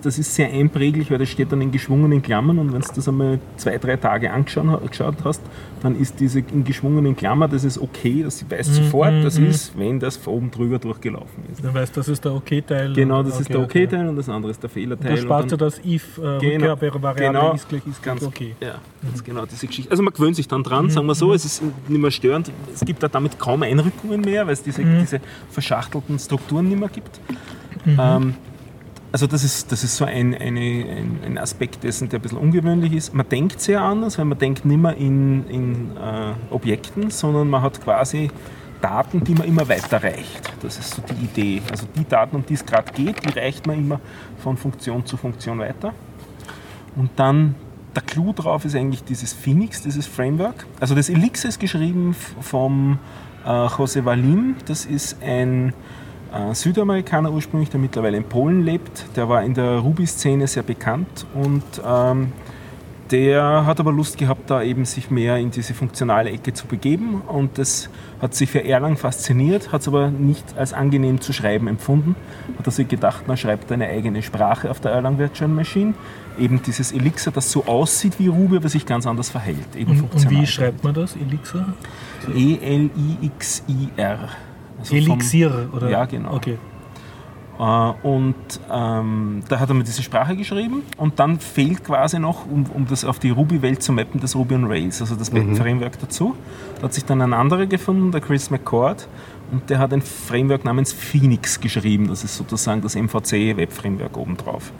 das 0.02 0.20
ist 0.20 0.36
sehr 0.36 0.50
einpräglich, 0.52 1.10
weil 1.12 1.18
das 1.18 1.30
steht 1.30 1.52
dann 1.52 1.62
in 1.62 1.72
geschwungenen 1.72 2.22
Klammern 2.22 2.60
und 2.60 2.74
wenn 2.74 2.82
du 2.82 2.88
das 2.94 3.08
einmal 3.08 3.40
zwei, 3.56 3.78
drei 3.78 3.96
Tage 3.98 4.32
angeschaut 4.32 4.88
geschaut 4.90 5.16
hast, 5.24 5.42
dann 5.82 5.96
ist 6.00 6.20
diese 6.20 6.40
in 6.40 6.64
geschwungenen 6.64 7.16
Klammer, 7.16 7.48
das 7.48 7.64
ist 7.64 7.78
okay, 7.80 8.24
das 8.24 8.44
weißt 8.50 8.74
sofort, 8.76 9.24
das 9.24 9.38
ist, 9.38 9.78
wenn 9.78 10.00
das 10.00 10.18
von 10.18 10.34
oben 10.34 10.52
drüber 10.52 10.80
durchgelaufen 10.80 11.44
ist. 11.52 11.64
Dann 11.64 11.74
weißt 11.74 11.96
du, 11.96 12.00
das 12.00 12.08
ist 12.10 12.26
der 12.26 12.34
Okay-Teil. 12.34 12.94
Genau, 12.94 13.22
das 13.24 13.40
ist 13.40 13.50
der 13.50 13.60
okay. 13.60 13.86
Okay-Teil 13.86 14.10
und 14.10 14.16
das 14.16 14.28
andere 14.30 14.52
ist 14.52 14.62
der 14.62 14.70
Fehlerteil. 14.70 15.08
Da 15.08 15.14
und 15.14 15.24
sparst 15.26 15.52
du 15.52 15.58
das 15.58 15.80
if 15.86 16.18
äh, 16.18 16.40
Genau, 16.40 16.72
Rückkehrvariable 16.74 17.28
genau. 17.28 17.54
ist 17.54 17.70
gleich 17.70 17.86
ist 17.88 18.02
Ganz, 18.04 18.24
okay. 18.24 18.56
ja, 18.60 18.76
ganz 19.04 19.24
genau, 19.24 19.46
diese 19.46 19.68
Geschichte. 19.68 19.92
Also 19.92 20.04
man 20.04 20.14
gewöhnt 20.14 20.36
sich 20.36 20.48
dann 20.48 20.64
dran, 20.64 20.90
sagen 20.90 21.08
wir 21.08 21.16
so, 21.16 21.34
es 21.34 21.46
ist 21.46 21.62
nicht 21.88 22.02
mehr 22.02 22.12
störend. 22.12 22.52
Es 22.74 22.82
gibt 22.82 23.02
da 23.04 23.08
damit 23.08 23.38
kaum 23.40 23.64
Einrückungen 23.64 24.22
mehr, 24.22 24.46
weil 24.48 24.54
es 24.54 24.64
diese, 24.64 24.84
diese 24.84 25.20
verschachtelten 25.52 26.20
Strukturen 26.28 26.68
nicht 26.70 26.80
mehr 26.80 26.90
gibt. 26.90 27.20
Ähm, 27.86 28.36
also 29.12 29.28
das 29.28 29.44
ist, 29.44 29.72
das 29.72 29.84
ist 29.84 29.96
so 29.96 30.06
ein, 30.06 30.36
eine, 30.36 30.60
ein, 30.60 31.20
ein 31.26 31.38
Aspekt 31.38 31.84
dessen, 31.84 32.10
der 32.10 32.20
ein 32.20 32.22
bisschen 32.22 32.38
ungewöhnlich 32.38 32.94
ist. 32.94 33.14
Man 33.14 33.28
denkt 33.28 33.62
sehr 33.62 33.82
anders, 33.82 34.18
weil 34.18 34.26
man 34.26 34.38
denkt 34.38 34.66
nicht 34.66 34.80
mehr 34.80 34.96
in, 34.96 35.48
in 35.48 35.98
äh, 35.98 36.34
Objekten, 36.54 37.10
sondern 37.10 37.50
man 37.50 37.62
hat 37.62 37.82
quasi 37.82 38.30
Daten, 38.82 39.24
die 39.24 39.34
man 39.34 39.48
immer 39.48 39.68
weiter 39.70 40.04
reicht. 40.04 40.52
Das 40.62 40.78
ist 40.78 40.96
so 40.96 41.02
die 41.02 41.26
Idee. 41.26 41.62
Also 41.72 41.88
die 41.96 42.08
Daten, 42.08 42.36
um 42.36 42.46
die 42.46 42.54
es 42.54 42.66
gerade 42.66 42.92
geht, 42.92 43.26
die 43.26 43.40
reicht 43.40 43.66
man 43.66 43.78
immer 43.78 44.00
von 44.38 44.58
Funktion 44.58 45.06
zu 45.06 45.18
Funktion 45.18 45.60
weiter. 45.60 45.94
Und 46.96 47.12
dann 47.16 47.56
der 47.96 48.04
Clou 48.04 48.34
drauf 48.34 48.66
ist 48.66 48.76
eigentlich 48.76 49.04
dieses 49.04 49.34
Phoenix, 49.34 49.82
dieses 49.82 50.06
Framework. 50.06 50.68
Also 50.80 50.94
das 50.94 51.10
Elixir 51.10 51.50
ist 51.50 51.60
geschrieben 51.60 52.16
vom 52.42 53.00
äh, 53.44 53.50
José 53.50 54.06
Valim. 54.06 54.56
Das 54.66 54.86
ist 54.86 55.18
ein 55.24 55.74
äh, 56.34 56.54
Südamerikaner 56.54 57.32
ursprünglich, 57.32 57.70
der 57.70 57.80
mittlerweile 57.80 58.18
in 58.18 58.24
Polen 58.24 58.64
lebt. 58.64 59.06
Der 59.16 59.30
war 59.30 59.44
in 59.44 59.54
der 59.54 59.78
Ruby-Szene 59.80 60.48
sehr 60.48 60.64
bekannt 60.64 61.26
und 61.34 61.64
ähm, 61.86 62.32
der 63.12 63.66
hat 63.66 63.80
aber 63.80 63.94
Lust 63.94 64.18
gehabt, 64.18 64.50
da 64.50 64.62
eben 64.62 64.84
sich 64.84 65.10
mehr 65.10 65.38
in 65.38 65.50
diese 65.50 65.74
funktionale 65.74 66.30
Ecke 66.30 66.54
zu 66.54 66.68
begeben 66.68 67.22
und 67.22 67.58
das 67.58 67.90
hat 68.22 68.36
sich 68.36 68.50
für 68.50 68.66
Erlang 68.66 68.98
fasziniert, 68.98 69.72
hat 69.72 69.80
es 69.82 69.88
aber 69.88 70.10
nicht 70.10 70.58
als 70.58 70.74
angenehm 70.74 71.22
zu 71.22 71.32
schreiben 71.32 71.68
empfunden. 71.68 72.18
Hat 72.58 72.66
er 72.66 72.72
sich 72.72 72.90
gedacht, 72.90 73.26
man 73.28 73.38
schreibt 73.38 73.72
eine 73.72 73.88
eigene 73.88 74.22
Sprache 74.24 74.70
auf 74.70 74.82
der 74.82 74.92
Erlang 74.92 75.20
Virtual 75.20 75.50
Machine, 75.50 75.94
eben 76.38 76.62
dieses 76.62 76.92
Elixir, 76.92 77.32
das 77.32 77.50
so 77.50 77.66
aussieht 77.66 78.20
wie 78.20 78.28
Ruby, 78.28 78.58
aber 78.58 78.68
sich 78.68 78.86
ganz 78.86 79.08
anders 79.08 79.30
verhält. 79.30 79.76
Eben 79.76 80.02
Und, 80.02 80.14
und 80.14 80.30
wie 80.30 80.46
schreibt 80.46 80.84
man 80.84 80.94
das? 80.94 81.16
Elixir? 81.16 81.66
E-L-I-X-I-R. 82.36 84.20
Also 84.92 85.06
vom- 85.06 85.14
Elixir, 85.20 85.70
oder? 85.76 85.90
Ja, 85.90 86.06
genau. 86.06 86.34
Okay. 86.36 86.58
Äh, 87.60 87.64
Und 88.08 88.36
ähm, 88.72 89.42
da 89.50 89.60
hat 89.60 89.70
er 89.70 89.74
mir 89.74 89.84
diese 89.84 90.04
Sprache 90.04 90.36
geschrieben 90.36 90.84
und 90.98 91.20
dann 91.20 91.40
fehlt 91.40 91.84
quasi 91.84 92.20
noch, 92.20 92.46
um, 92.46 92.66
um 92.72 92.86
das 92.88 93.04
auf 93.04 93.18
die 93.18 93.32
Ruby-Welt 93.32 93.82
zu 93.82 93.92
mappen, 93.94 94.20
das 94.22 94.36
Ruby 94.36 94.54
on 94.56 94.66
Rails, 94.66 95.02
also 95.02 95.16
das 95.16 95.34
Web-Framework 95.34 96.00
dazu. 96.00 96.36
Da 96.76 96.84
hat 96.84 96.94
sich 96.94 97.04
dann 97.06 97.20
ein 97.22 97.34
anderer 97.34 97.66
gefunden, 97.66 98.12
der 98.12 98.22
Chris 98.22 98.52
McCord, 98.52 99.08
und 99.52 99.70
der 99.70 99.80
hat 99.80 99.92
ein 99.94 100.02
Framework 100.02 100.66
namens 100.66 100.92
Phoenix 100.94 101.60
geschrieben. 101.60 102.10
Das 102.10 102.24
ist 102.24 102.36
sozusagen 102.38 102.82
das 102.82 102.96
MVC-Web-Framework 102.96 104.18
obendrauf. 104.18 104.72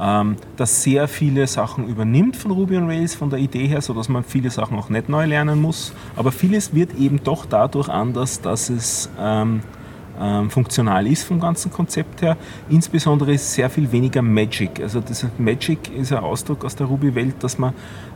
Ähm, 0.00 0.36
das 0.56 0.82
sehr 0.82 1.08
viele 1.08 1.46
Sachen 1.46 1.88
übernimmt 1.88 2.36
von 2.36 2.50
Ruby 2.50 2.76
on 2.76 2.86
Rails, 2.86 3.14
von 3.14 3.30
der 3.30 3.38
Idee 3.38 3.66
her, 3.66 3.80
sodass 3.80 4.08
man 4.08 4.24
viele 4.24 4.50
Sachen 4.50 4.78
auch 4.78 4.88
nicht 4.88 5.08
neu 5.08 5.26
lernen 5.26 5.60
muss. 5.60 5.92
Aber 6.16 6.32
vieles 6.32 6.74
wird 6.74 6.94
eben 6.94 7.22
doch 7.22 7.46
dadurch 7.46 7.88
anders, 7.88 8.40
dass 8.40 8.70
es 8.70 9.10
ähm, 9.18 9.60
ähm, 10.20 10.50
funktional 10.50 11.06
ist 11.06 11.22
vom 11.24 11.40
ganzen 11.40 11.72
Konzept 11.72 12.22
her. 12.22 12.36
Insbesondere 12.68 13.32
ist 13.32 13.54
sehr 13.54 13.70
viel 13.70 13.90
weniger 13.92 14.22
Magic. 14.22 14.80
Also 14.80 15.00
das 15.00 15.26
Magic 15.38 15.94
ist 15.94 16.12
ein 16.12 16.18
Ausdruck 16.18 16.64
aus 16.64 16.76
der 16.76 16.86
Ruby-Welt, 16.86 17.36
dass 17.40 17.58
man 17.58 17.72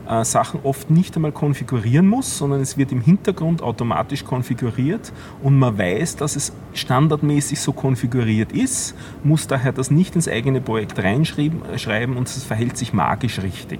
äh, 0.09 0.23
Sachen 0.25 0.59
oft 0.63 0.89
nicht 0.89 1.15
einmal 1.15 1.31
konfigurieren 1.31 2.07
muss, 2.07 2.37
sondern 2.37 2.61
es 2.61 2.77
wird 2.77 2.91
im 2.91 3.01
Hintergrund 3.01 3.61
automatisch 3.61 4.23
konfiguriert 4.23 5.11
und 5.41 5.57
man 5.57 5.77
weiß, 5.77 6.15
dass 6.17 6.35
es 6.35 6.53
standardmäßig 6.73 7.59
so 7.59 7.71
konfiguriert 7.71 8.51
ist, 8.51 8.95
muss 9.23 9.47
daher 9.47 9.71
das 9.71 9.91
nicht 9.91 10.15
ins 10.15 10.27
eigene 10.27 10.61
Projekt 10.61 10.99
reinschreiben 10.99 11.61
äh, 11.63 12.17
und 12.17 12.27
es 12.27 12.43
verhält 12.43 12.77
sich 12.77 12.93
magisch 12.93 13.41
richtig. 13.41 13.79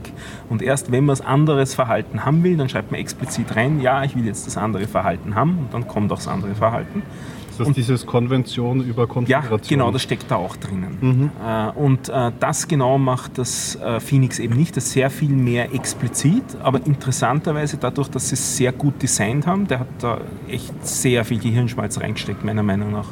Und 0.49 0.61
erst 0.61 0.91
wenn 0.91 1.05
man 1.05 1.15
das 1.15 1.21
anderes 1.25 1.73
Verhalten 1.73 2.25
haben 2.25 2.43
will, 2.43 2.57
dann 2.57 2.69
schreibt 2.69 2.91
man 2.91 2.99
explizit 2.99 3.55
rein, 3.55 3.81
ja, 3.81 4.03
ich 4.03 4.15
will 4.15 4.25
jetzt 4.25 4.47
das 4.47 4.57
andere 4.57 4.87
Verhalten 4.87 5.35
haben 5.35 5.57
und 5.59 5.73
dann 5.73 5.87
kommt 5.87 6.11
auch 6.11 6.17
das 6.17 6.27
andere 6.27 6.55
Verhalten. 6.55 7.03
Das 7.57 7.67
heißt, 7.67 7.77
dieses 7.77 8.05
Konvention 8.05 8.81
über 8.81 9.03
Ja, 9.03 9.07
Konfiguration. 9.07 9.59
genau, 9.67 9.91
das 9.91 10.01
steckt 10.01 10.29
da 10.29 10.35
auch 10.35 10.55
drinnen. 10.55 11.31
Äh, 11.45 11.69
und 11.77 12.09
äh, 12.09 12.31
das 12.39 12.67
genau 12.67 12.97
macht 12.97 13.37
das 13.37 13.75
äh, 13.75 13.99
Phoenix 13.99 14.39
eben 14.39 14.55
nicht. 14.55 14.75
Das 14.77 14.85
ist 14.85 14.93
sehr 14.93 15.09
viel 15.09 15.31
mehr 15.31 15.73
explizit, 15.73 16.43
aber 16.61 16.85
interessanterweise 16.85 17.77
dadurch, 17.77 18.09
dass 18.09 18.29
sie 18.29 18.35
es 18.35 18.57
sehr 18.57 18.71
gut 18.71 19.01
designt 19.01 19.45
haben, 19.47 19.67
der 19.67 19.79
hat 19.79 19.87
da 19.99 20.21
echt 20.47 20.73
sehr 20.85 21.25
viel 21.25 21.39
Gehirnschmalz 21.39 21.99
reingesteckt, 21.99 22.43
meiner 22.43 22.63
Meinung 22.63 22.91
nach. 22.91 23.07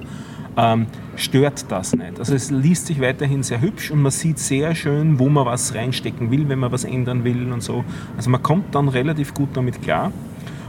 Ähm, 0.58 0.88
stört 1.15 1.65
das 1.69 1.95
nicht. 1.95 2.19
Also 2.19 2.36
es 2.36 2.51
liest 2.51 2.88
sich 2.88 2.99
weiterhin 2.99 3.41
sehr 3.41 3.62
hübsch 3.62 3.89
und 3.89 4.01
man 4.01 4.12
sieht 4.12 4.38
sehr 4.38 4.75
schön, 4.75 5.17
wo 5.17 5.30
man 5.30 5.45
was 5.45 5.73
reinstecken 5.73 6.30
will, 6.30 6.49
wenn 6.49 6.60
man 6.60 6.71
was 6.73 6.84
ändern 6.84 7.23
will 7.23 7.54
und 7.54 7.63
so. 7.63 7.86
Also 8.17 8.30
man 8.30 8.43
kommt 8.43 8.75
dann 8.75 8.89
relativ 8.89 9.34
gut 9.34 9.49
damit 9.54 9.82
klar. 9.82 10.12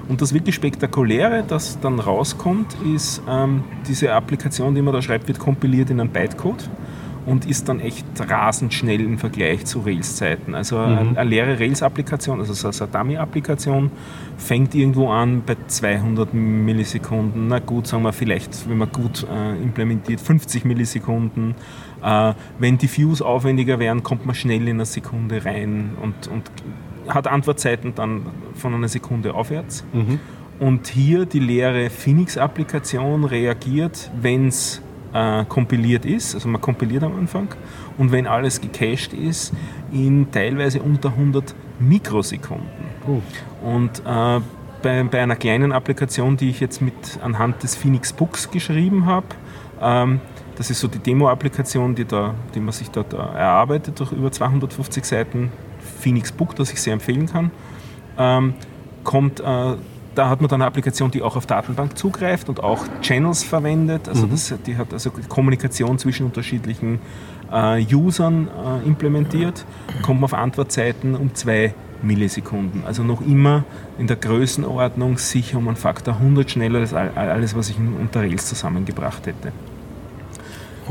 Und 0.09 0.21
das 0.21 0.35
wirklich 0.35 0.55
Spektakuläre, 0.55 1.45
das 1.47 1.79
dann 1.81 1.99
rauskommt, 1.99 2.77
ist 2.95 3.23
ähm, 3.29 3.65
diese 3.87 4.13
Applikation, 4.13 4.75
die 4.75 4.83
man 4.83 4.93
da 4.93 5.01
schreibt, 5.01 5.29
wird 5.29 5.39
kompiliert 5.39 5.91
in 5.91 6.01
einen 6.01 6.11
Bytecode. 6.11 6.69
und 7.25 7.47
ist 7.47 7.69
dann 7.69 7.81
echt 7.81 8.05
rasend 8.19 8.75
schnell 8.75 9.01
im 9.01 9.19
Vergleich 9.19 9.65
zu 9.65 9.81
Rails-Zeiten. 9.81 10.55
Also 10.55 10.79
eine, 10.79 11.17
eine 11.17 11.25
leere 11.25 11.59
Rails-Applikation, 11.61 12.41
also 12.41 12.53
so 12.53 12.69
eine 12.69 12.93
Dummy-Applikation, 12.93 13.91
fängt 14.37 14.75
irgendwo 14.75 15.09
an 15.11 15.43
bei 15.47 15.57
200 15.67 16.35
Millisekunden. 16.35 17.47
Na 17.49 17.61
gut, 17.61 17.87
sagen 17.87 18.03
wir 18.03 18.13
vielleicht, 18.13 18.69
wenn 18.69 18.79
man 18.79 18.91
gut 18.91 19.25
äh, 19.31 19.63
implementiert, 19.63 20.21
50 20.21 20.65
Millisekunden. 20.65 21.55
Äh, 22.03 22.35
wenn 22.59 22.79
die 22.79 22.95
Views 22.95 23.23
aufwendiger 23.23 23.79
wären, 23.79 24.03
kommt 24.03 24.27
man 24.27 24.35
schnell 24.35 24.63
in 24.63 24.77
eine 24.77 24.87
Sekunde 24.87 25.45
rein 25.45 25.93
und, 26.03 26.27
und 26.27 26.51
hat 27.09 27.27
Antwortzeiten 27.27 27.95
dann 27.95 28.27
von 28.55 28.75
einer 28.75 28.89
Sekunde 28.89 29.35
aufwärts. 29.35 29.85
Und 30.59 30.87
hier 30.89 31.27
die 31.27 31.41
leere 31.41 31.91
Phoenix-Applikation 31.91 33.25
reagiert, 33.25 34.11
wenn 34.21 34.49
es 34.49 34.81
äh, 35.13 35.45
kompiliert 35.47 36.05
ist, 36.05 36.35
also 36.35 36.49
man 36.49 36.61
kompiliert 36.61 37.03
am 37.03 37.19
Anfang, 37.19 37.49
und 37.99 38.13
wenn 38.13 38.27
alles 38.27 38.61
gecached 38.61 39.13
ist, 39.13 39.53
in 39.93 40.31
teilweise 40.31 40.81
unter 40.81 41.11
100 41.11 41.55
Mikrosekunden. 41.81 42.87
Und 43.63 44.01
äh, 44.07 44.41
bei, 44.83 45.03
bei 45.05 45.23
einer 45.23 45.37
kleinen 45.37 45.73
Applikation, 45.73 46.37
die 46.37 46.51
ich 46.51 46.61
jetzt 46.61 46.81
mit 46.81 46.95
anhand 47.23 47.63
des 47.63 47.75
Phoenix 47.75 48.13
Books 48.13 48.51
geschrieben 48.51 49.07
habe, 49.07 49.27
ähm, 49.81 50.21
das 50.57 50.71
ist 50.71 50.81
so 50.81 50.89
die 50.89 50.99
Demo-Applikation, 50.99 51.95
die, 51.95 52.05
da, 52.05 52.35
die 52.55 52.61
man 52.61 52.73
sich 52.73 52.91
dort 52.91 53.15
äh, 53.15 53.17
erarbeitet 53.17 53.99
durch 53.99 54.13
über 54.13 54.31
250 54.31 55.05
Seiten 55.05 55.51
Phoenix 56.01 56.33
Book, 56.33 56.55
das 56.57 56.73
ich 56.73 56.81
sehr 56.81 56.93
empfehlen 56.93 57.27
kann. 57.27 57.51
Ähm, 58.19 58.55
kommt, 59.05 59.41
äh, 59.41 59.45
da 60.15 60.29
hat 60.29 60.41
man 60.41 60.49
dann 60.51 60.61
eine 60.61 60.67
Applikation, 60.69 61.11
die 61.11 61.23
auch 61.23 61.37
auf 61.37 61.47
Datenbank 61.47 61.97
zugreift 61.97 62.49
und 62.49 62.63
auch 62.63 62.85
Channels 63.01 63.43
verwendet. 63.43 64.09
Also 64.09 64.27
das, 64.27 64.53
die 64.67 64.77
hat 64.77 64.93
also 64.93 65.11
Kommunikation 65.29 65.99
zwischen 65.99 66.27
unterschiedlichen 66.27 66.99
äh, 67.51 67.83
Usern 67.95 68.49
äh, 68.49 68.87
implementiert. 68.87 69.65
Kommt 70.03 70.21
man 70.21 70.25
auf 70.25 70.35
Antwortzeiten 70.35 71.15
um 71.15 71.35
zwei 71.35 71.75
Millisekunden. 72.03 72.83
Also 72.85 73.03
noch 73.05 73.21
immer 73.23 73.65
in 73.99 74.07
der 74.07 74.17
Größenordnung 74.17 75.19
sicher 75.19 75.57
um 75.59 75.69
einen 75.69 75.77
Faktor 75.77 76.15
100 76.15 76.51
schneller 76.51 76.81
als 76.81 76.93
all- 76.93 77.13
alles, 77.17 77.55
was 77.57 77.71
ich 77.71 77.77
unter 77.79 78.21
Rails 78.21 78.49
zusammengebracht 78.49 79.27
hätte. 79.27 79.53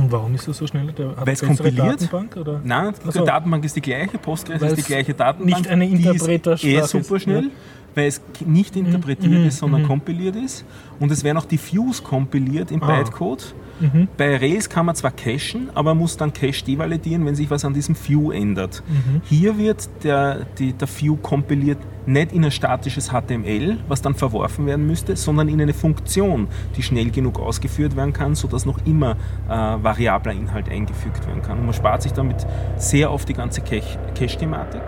Und 0.02 0.12
warum 0.12 0.34
ist 0.34 0.48
das 0.48 0.58
so 0.58 0.66
schnell? 0.66 0.92
Der 0.94 1.10
hat 1.10 1.28
Weil 1.28 1.34
es 1.34 1.42
kompiliert. 1.42 2.02
Datenbank, 2.02 2.36
oder? 2.38 2.62
Nein, 2.64 2.94
die 3.06 3.12
so. 3.12 3.26
Datenbank 3.26 3.64
ist 3.66 3.76
die 3.76 3.82
gleiche, 3.82 4.18
Postgres 4.18 4.62
ist 4.62 4.78
die 4.78 4.82
gleiche 4.82 5.14
Datenbank. 5.14 5.60
nicht 5.60 5.70
eine 5.70 5.88
die 5.88 5.94
ist 5.94 6.06
Interpretersprache 6.06 6.98
eh 6.98 7.04
super 7.04 7.20
schnell, 7.20 7.44
ja. 7.44 7.50
Weil 7.96 8.08
es 8.08 8.22
nicht 8.46 8.76
interpretiert 8.76 9.32
mhm, 9.32 9.48
ist, 9.48 9.58
sondern 9.58 9.84
mhm. 9.84 9.88
kompiliert 9.88 10.36
ist. 10.36 10.66
Und 11.00 11.12
es 11.12 11.24
werden 11.24 11.38
auch 11.38 11.46
die 11.46 11.60
Views 11.60 12.04
kompiliert 12.04 12.72
im 12.72 12.82
Ah. 12.84 12.98
Bytecode. 12.98 13.54
Mhm. 13.80 14.08
Bei 14.16 14.38
Rails 14.38 14.70
kann 14.70 14.86
man 14.86 14.96
zwar 14.96 15.10
cachen, 15.12 15.70
aber 15.74 15.96
muss 15.96 16.16
dann 16.16 16.32
Cache 16.34 16.64
devalidieren, 16.64 17.26
wenn 17.26 17.34
sich 17.36 17.50
was 17.50 17.66
an 17.66 17.74
diesem 17.74 17.96
View 17.96 18.32
ändert. 18.32 18.84
Mhm. 18.88 19.22
Hier 19.26 19.58
wird 19.58 19.90
der, 20.04 20.46
die, 20.60 20.74
der 20.74 20.88
View 20.88 21.16
kompiliert 21.18 21.80
nicht 22.06 22.32
in 22.32 22.46
ein 22.46 22.52
statisches 22.52 23.10
HTML, 23.10 23.78
was 23.88 24.02
dann 24.02 24.14
verworfen 24.14 24.66
werden 24.68 24.86
müsste, 24.86 25.16
sondern 25.16 25.50
in 25.50 25.60
eine 25.62 25.74
Funktion, 25.74 26.48
die 26.78 26.84
schnell 26.84 27.10
genug 27.10 27.40
ausgeführt 27.40 27.96
werden 27.96 28.14
kann, 28.14 28.36
sodass 28.36 28.66
noch 28.66 28.86
immer 28.86 29.18
äh, 29.48 29.52
variabler 29.52 30.34
Inhalt 30.34 30.70
eingefügt 30.70 31.26
werden 31.28 31.42
kann. 31.42 31.58
Und 31.60 31.66
man 31.66 31.74
spart 31.74 32.04
sich 32.04 32.14
damit 32.14 32.46
sehr 32.78 33.10
auf 33.10 33.26
die 33.26 33.34
ganze 33.34 33.62
Cache- 33.62 33.98
Cache-Thematik. 34.16 34.82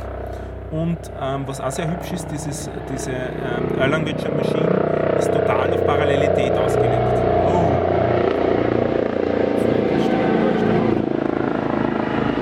Und 0.73 0.97
ähm, 1.21 1.43
was 1.45 1.61
auch 1.61 1.69
sehr 1.69 1.87
hübsch 1.87 2.13
ist, 2.13 2.27
dieses, 2.31 2.67
diese 2.91 3.11
ähm, 3.11 3.79
Erlang 3.79 4.03
Virtual 4.07 4.33
Machine 4.33 5.15
ist 5.19 5.31
total 5.31 5.71
auf 5.71 5.85
Parallelität 5.85 6.51
ausgelegt. 6.53 6.97
Oh. 7.47 7.71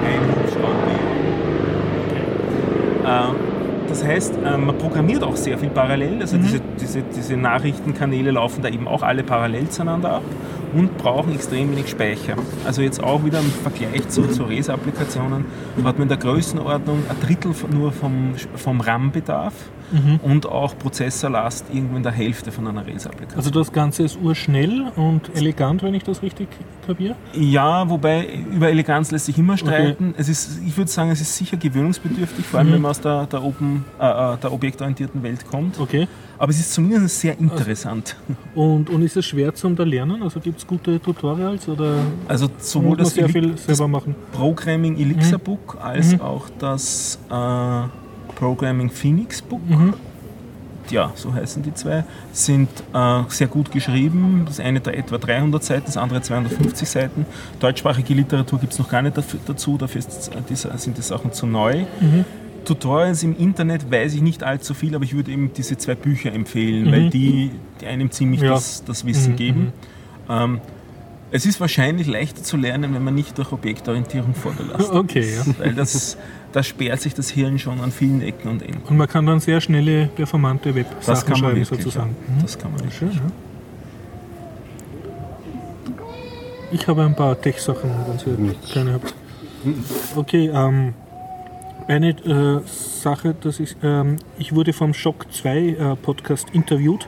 Ein 0.06 0.42
das 3.90 4.06
heißt, 4.06 4.36
ähm, 4.46 4.68
man 4.68 4.78
programmiert 4.78 5.24
auch 5.24 5.36
sehr 5.36 5.58
viel 5.58 5.70
parallel. 5.70 6.22
Also 6.22 6.38
diese, 6.38 6.62
diese, 6.80 7.02
diese 7.02 7.36
Nachrichtenkanäle 7.36 8.32
laufen 8.32 8.62
da 8.62 8.70
eben 8.70 8.88
auch 8.88 9.04
alle 9.04 9.24
parallel 9.24 9.68
zueinander 9.68 10.14
ab 10.14 10.24
und 10.74 10.98
brauchen 10.98 11.34
extrem 11.34 11.72
wenig 11.72 11.90
Speicher. 11.90 12.36
Also 12.66 12.82
jetzt 12.82 13.04
auch 13.04 13.24
wieder 13.24 13.40
im 13.40 13.52
Vergleich 13.52 14.08
zu, 14.10 14.28
zu 14.28 14.44
RES-Applikationen 14.44 15.46
hat 15.84 15.98
man 15.98 16.04
in 16.04 16.08
der 16.10 16.18
Größenordnung 16.18 17.04
ein 17.10 17.20
Drittel 17.20 17.54
nur 17.72 17.92
vom, 17.92 18.34
vom 18.56 18.82
RAM-Bedarf 18.82 19.54
und 20.24 20.46
auch 20.46 20.78
Prozessorlast 20.78 21.66
irgendwo 21.74 21.98
in 21.98 22.04
der 22.04 22.12
Hälfte 22.12 22.52
von 22.52 22.68
einer 22.68 22.86
RES-Applikation. 22.86 23.38
Also 23.38 23.50
das 23.50 23.72
Ganze 23.72 24.04
ist 24.04 24.18
urschnell 24.22 24.92
und 24.96 25.36
elegant, 25.36 25.84
wenn 25.84 25.94
ich 25.94 26.04
das 26.04 26.22
richtig 26.22 26.48
kapiere. 26.86 27.16
Ja, 27.34 27.90
wobei 27.90 28.28
über 28.54 28.70
Eleganz 28.70 29.12
lässt 29.12 29.26
sich 29.26 29.38
immer 29.38 29.58
streiten. 29.58 30.14
Es 30.18 30.30
ist, 30.30 30.60
ich 30.66 30.76
würde 30.78 30.90
sagen, 30.90 31.12
es 31.12 31.22
ist 31.22 31.36
sicher 31.36 31.58
gewöhnungsbedürftig, 31.58 32.46
vor 32.46 32.60
allem 32.60 32.70
Mhm. 32.70 32.74
wenn 32.74 32.82
man 32.82 32.92
aus 32.92 33.02
der, 33.02 33.26
der, 33.28 33.44
Open, 33.44 33.86
äh, 34.00 34.06
äh, 34.34 34.38
der 34.38 34.52
objektorientierten 34.54 35.22
Welt 35.24 35.46
kommt. 35.50 35.80
Okay. 35.80 36.08
Aber 36.38 36.50
es 36.50 36.60
ist 36.60 36.74
zumindest 36.74 37.20
sehr 37.20 37.38
interessant. 37.40 38.16
Und, 38.56 38.90
und 38.90 39.04
ist 39.04 39.16
es 39.16 39.26
schwer 39.28 39.54
zum 39.54 39.76
da 39.76 39.84
lernen? 39.84 40.24
Also 40.24 40.40
gibt 40.40 40.58
es 40.58 40.66
gute 40.66 41.00
Tutorials 41.00 41.68
oder 41.70 41.98
Also 42.28 42.48
sowohl 42.58 42.98
das, 42.98 43.14
sehr 43.14 43.26
Eli- 43.26 43.32
viel 43.34 43.58
selber 43.58 43.88
machen? 43.88 44.16
Programming 44.32 44.98
Elixir 44.98 45.38
Mhm. 45.38 45.44
Book 45.44 45.78
als 45.80 46.20
auch 46.20 46.48
das 46.58 47.20
äh, 47.30 47.34
Programming 48.46 48.90
Phoenix 48.90 49.40
Book, 49.40 49.62
Mhm. 49.70 49.94
ja, 50.90 51.12
so 51.14 51.32
heißen 51.32 51.62
die 51.62 51.76
zwei, 51.76 52.04
sind 52.34 52.70
äh, 52.92 53.22
sehr 53.28 53.46
gut 53.48 53.72
geschrieben. 53.72 54.46
Das 54.48 54.60
eine 54.60 54.80
da 54.80 54.90
etwa 54.90 55.20
300 55.20 55.64
Seiten, 55.64 55.86
das 55.86 55.96
andere 55.96 56.24
250 56.24 56.90
Seiten. 56.90 57.28
Deutschsprachige 57.60 58.16
Literatur 58.16 58.58
gibt 58.60 58.74
es 58.74 58.80
noch 58.80 58.90
gar 58.90 59.04
nicht 59.04 59.16
dafür, 59.16 59.40
dazu, 59.46 59.78
dafür 59.78 60.00
ist, 60.00 60.30
äh, 60.30 60.38
die, 60.50 60.56
sind 60.56 60.98
die 60.98 61.02
Sachen 61.04 61.32
zu 61.34 61.46
neu. 61.46 61.86
Mhm. 62.00 62.26
Tutorials 62.66 63.22
im 63.22 63.38
Internet 63.38 63.92
weiß 63.92 64.16
ich 64.16 64.24
nicht 64.24 64.42
allzu 64.44 64.74
viel, 64.74 64.96
aber 64.96 65.04
ich 65.04 65.14
würde 65.14 65.32
eben 65.32 65.52
diese 65.56 65.78
zwei 65.78 65.94
Bücher 65.94 66.34
empfehlen, 66.34 66.88
Mhm. 66.88 66.92
weil 66.92 67.10
die, 67.12 67.52
die 67.80 67.86
einem 67.86 68.10
ziemlich 68.10 68.42
Ja. 68.42 68.50
das, 68.54 68.84
das 68.84 69.06
Wissen 69.06 69.34
Mhm, 69.34 69.38
geben. 69.38 69.74
Ähm, 70.30 70.62
es 71.32 71.46
ist 71.46 71.60
wahrscheinlich 71.62 72.08
leichter 72.08 72.44
zu 72.44 72.58
lernen, 72.58 72.94
wenn 72.94 73.04
man 73.04 73.16
nicht 73.16 73.38
durch 73.38 73.52
Objektorientierung 73.52 74.36
vorbelastet 74.36 74.94
Okay, 74.94 75.34
ja. 75.34 75.42
ist, 75.42 75.60
weil 75.60 75.74
das, 75.74 76.18
da 76.52 76.62
sperrt 76.62 77.00
sich 77.02 77.14
das 77.14 77.30
Hirn 77.30 77.58
schon 77.58 77.80
an 77.80 77.92
vielen 77.92 78.22
Ecken 78.22 78.50
und 78.50 78.62
Enden. 78.62 78.82
Und 78.88 78.98
man 78.98 79.08
kann 79.08 79.26
dann 79.26 79.40
sehr 79.40 79.62
schnelle, 79.62 80.08
performante 80.08 80.70
Das 80.74 80.76
Websachen 80.76 81.20
kann 81.22 81.30
man 81.30 81.38
schreiben 81.40 81.56
wirklich, 81.62 81.80
sozusagen. 81.84 82.16
ja. 82.36 82.42
Das 82.42 82.60
kann 82.60 82.72
man 82.72 82.82
wirklich. 82.82 82.98
Schön, 82.98 83.12
ja. 83.14 83.22
Ich 86.74 86.88
habe 86.88 87.04
ein 87.04 87.16
paar 87.16 87.40
Tech-Sachen, 87.40 87.90
wenn 88.26 88.46
ihr 88.46 88.56
keine 88.74 88.94
habt. 88.94 89.14
Okay, 90.16 90.50
ähm, 90.54 90.94
eine 91.88 92.10
äh, 92.10 92.62
Sache, 92.66 93.36
das 93.40 93.60
ist, 93.60 93.76
ähm, 93.84 94.18
ich 94.38 94.54
wurde 94.56 94.74
vom 94.74 94.94
Shock 94.94 95.26
2 95.32 95.58
äh, 95.58 95.96
Podcast 95.98 96.48
interviewt 96.54 97.08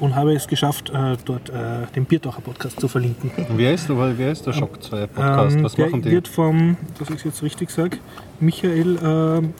und 0.00 0.14
habe 0.14 0.34
es 0.34 0.46
geschafft, 0.46 0.90
äh, 0.90 1.16
dort 1.24 1.48
äh, 1.48 1.86
den 1.94 2.04
Biertaucher 2.04 2.40
Podcast 2.40 2.78
zu 2.80 2.88
verlinken. 2.88 3.30
Wer 3.56 3.74
ist, 3.74 3.88
wer 3.88 4.32
ist 4.32 4.46
der 4.46 4.52
Shock 4.52 4.82
2 4.82 5.06
Podcast? 5.06 5.56
Ähm, 5.56 5.64
Was 5.64 5.74
der 5.74 5.86
machen 5.86 6.02
die? 6.02 6.10
wird 6.10 6.28
vom, 6.28 6.76
dass 6.98 7.08
ich 7.10 7.16
es 7.16 7.24
jetzt 7.24 7.42
richtig 7.42 7.70
sage, 7.70 7.98
Michael, 8.40 8.98
ähm, 9.02 9.54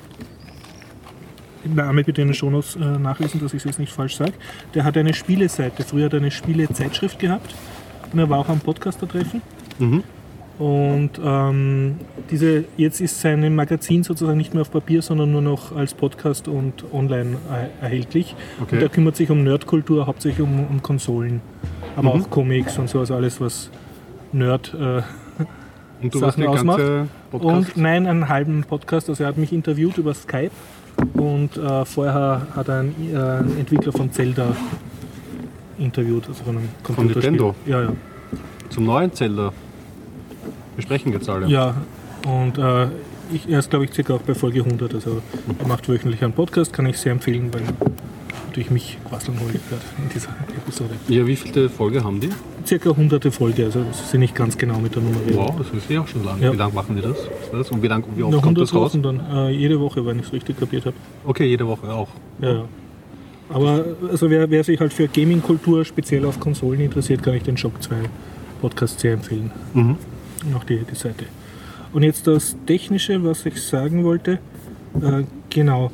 Name 1.74 2.04
bitte 2.04 2.22
in 2.22 2.28
den 2.28 2.34
Shownotes 2.34 2.76
äh, 2.76 2.78
nachlesen, 2.98 3.40
dass 3.40 3.52
ich 3.52 3.58
es 3.58 3.64
jetzt 3.64 3.78
nicht 3.78 3.92
falsch 3.92 4.16
sage. 4.16 4.34
Der 4.74 4.84
hat 4.84 4.96
eine 4.96 5.14
Spieleseite, 5.14 5.82
früher 5.82 6.06
hat 6.06 6.12
er 6.12 6.20
eine 6.20 6.30
Spielezeitschrift 6.30 7.18
gehabt 7.18 7.54
und 8.12 8.18
er 8.18 8.28
war 8.30 8.38
auch 8.38 8.48
am 8.48 8.60
Podcaster-Treffen. 8.60 9.42
Mhm. 9.78 10.02
Und 10.58 11.10
ähm, 11.22 11.96
diese, 12.30 12.64
jetzt 12.78 13.00
ist 13.02 13.20
sein 13.20 13.54
Magazin 13.54 14.02
sozusagen 14.04 14.38
nicht 14.38 14.54
mehr 14.54 14.62
auf 14.62 14.70
Papier, 14.70 15.02
sondern 15.02 15.30
nur 15.32 15.42
noch 15.42 15.76
als 15.76 15.92
Podcast 15.92 16.48
und 16.48 16.84
online 16.94 17.36
er 17.50 17.70
erhältlich. 17.82 18.34
Okay. 18.62 18.76
Und 18.76 18.82
er 18.82 18.88
kümmert 18.88 19.16
sich 19.16 19.30
um 19.30 19.44
Nerdkultur, 19.44 20.06
hauptsächlich 20.06 20.40
um, 20.46 20.66
um 20.66 20.82
Konsolen, 20.82 21.42
aber 21.94 22.14
Mhm. 22.14 22.22
auch 22.22 22.30
Comics 22.30 22.78
und 22.78 22.88
so, 22.88 23.00
also 23.00 23.14
alles, 23.14 23.38
was 23.40 23.70
Nerd 24.32 24.74
äh, 24.74 25.02
Und 26.02 26.14
du 26.14 26.18
Sachen 26.18 26.46
ausmacht. 26.46 26.80
und 27.32 27.76
nein, 27.76 28.06
einen 28.06 28.28
halben 28.28 28.64
Podcast. 28.64 29.08
Also 29.08 29.24
er 29.24 29.28
hat 29.28 29.38
mich 29.38 29.52
interviewt 29.52 29.96
über 29.98 30.14
Skype 30.14 30.50
und 31.14 31.56
äh, 31.56 31.84
vorher 31.84 32.46
hat 32.54 32.68
er 32.68 32.80
einen, 32.80 32.94
äh, 33.12 33.16
einen 33.18 33.58
Entwickler 33.58 33.92
von 33.92 34.10
Zelda 34.12 34.54
interviewt, 35.78 36.28
also 36.28 36.44
von 36.44 36.56
einem 36.58 36.68
Computerspiel. 36.82 37.30
Nintendo? 37.32 37.54
Ja, 37.66 37.82
ja. 37.82 37.92
Zum 38.70 38.84
neuen 38.84 39.12
Zelda. 39.12 39.52
Wir 40.76 40.82
sprechen 40.82 41.12
jetzt 41.12 41.28
alle. 41.28 41.46
Ja, 41.48 41.74
und 42.26 42.58
äh, 42.58 42.88
ich, 43.32 43.48
er 43.48 43.58
ist, 43.58 43.70
glaube 43.70 43.86
ich, 43.86 43.92
circa 43.92 44.14
auch 44.14 44.20
bei 44.20 44.34
Folge 44.34 44.62
100. 44.62 44.94
Also 44.94 45.22
er 45.58 45.66
macht 45.66 45.88
wöchentlich 45.88 46.22
einen 46.22 46.32
Podcast, 46.32 46.72
kann 46.72 46.86
ich 46.86 46.98
sehr 46.98 47.12
empfehlen, 47.12 47.52
weil 47.52 47.62
natürlich 48.46 48.70
mich 48.70 48.98
quasseln 49.08 49.38
wollte 49.40 49.58
gerade 49.68 49.82
in 49.98 50.08
dieser 50.08 50.30
Episode. 50.56 50.94
Ja, 51.08 51.26
wie 51.26 51.36
viele 51.36 51.68
Folge 51.68 52.04
haben 52.04 52.20
die? 52.20 52.30
Circa 52.64 52.90
100 52.90 53.32
Folge, 53.32 53.64
also 53.64 53.84
sind 53.92 54.20
nicht 54.20 54.34
ganz 54.34 54.56
genau 54.56 54.78
mit 54.78 54.94
der 54.94 55.02
Nummerierung. 55.02 55.48
Wow, 55.48 55.54
das 55.58 55.70
ist 55.70 55.90
ja 55.90 56.00
auch 56.00 56.08
schon 56.08 56.24
lange. 56.24 56.42
Ja. 56.44 56.52
Wie 56.52 56.56
lange 56.56 56.74
machen 56.74 56.96
die 56.96 57.02
das? 57.02 57.16
Das? 57.52 57.70
Und 57.70 57.82
wie, 57.82 57.88
lang, 57.88 58.04
wie 58.16 58.22
oft 58.22 58.32
Noch 58.32 58.42
kommt 58.42 58.58
100 58.58 58.62
das 58.62 58.74
raus? 58.74 58.92
Wochen 58.92 59.02
dann, 59.02 59.20
äh, 59.30 59.50
jede 59.50 59.80
Woche, 59.80 60.04
wenn 60.04 60.18
ich 60.18 60.26
es 60.26 60.32
richtig 60.32 60.58
kapiert 60.58 60.86
habe. 60.86 60.96
Okay, 61.24 61.46
jede 61.46 61.66
Woche 61.66 61.92
auch. 61.92 62.08
Ja, 62.40 62.52
ja. 62.52 62.64
Aber 63.48 63.84
also 64.10 64.28
wer, 64.28 64.50
wer 64.50 64.64
sich 64.64 64.80
halt 64.80 64.92
für 64.92 65.06
Gaming-Kultur 65.06 65.84
speziell 65.84 66.24
auf 66.24 66.40
Konsolen 66.40 66.80
interessiert, 66.80 67.22
kann 67.22 67.34
ich 67.34 67.44
den 67.44 67.56
Shock 67.56 67.80
2 67.80 67.94
Podcast 68.60 68.98
sehr 69.00 69.12
empfehlen. 69.12 69.52
Mhm. 69.74 69.96
Auch 70.54 70.64
die, 70.64 70.78
die 70.78 70.94
Seite. 70.94 71.24
Und 71.92 72.02
jetzt 72.02 72.26
das 72.26 72.56
Technische, 72.66 73.24
was 73.24 73.46
ich 73.46 73.62
sagen 73.62 74.04
wollte. 74.04 74.38
Äh, 75.00 75.24
genau. 75.50 75.90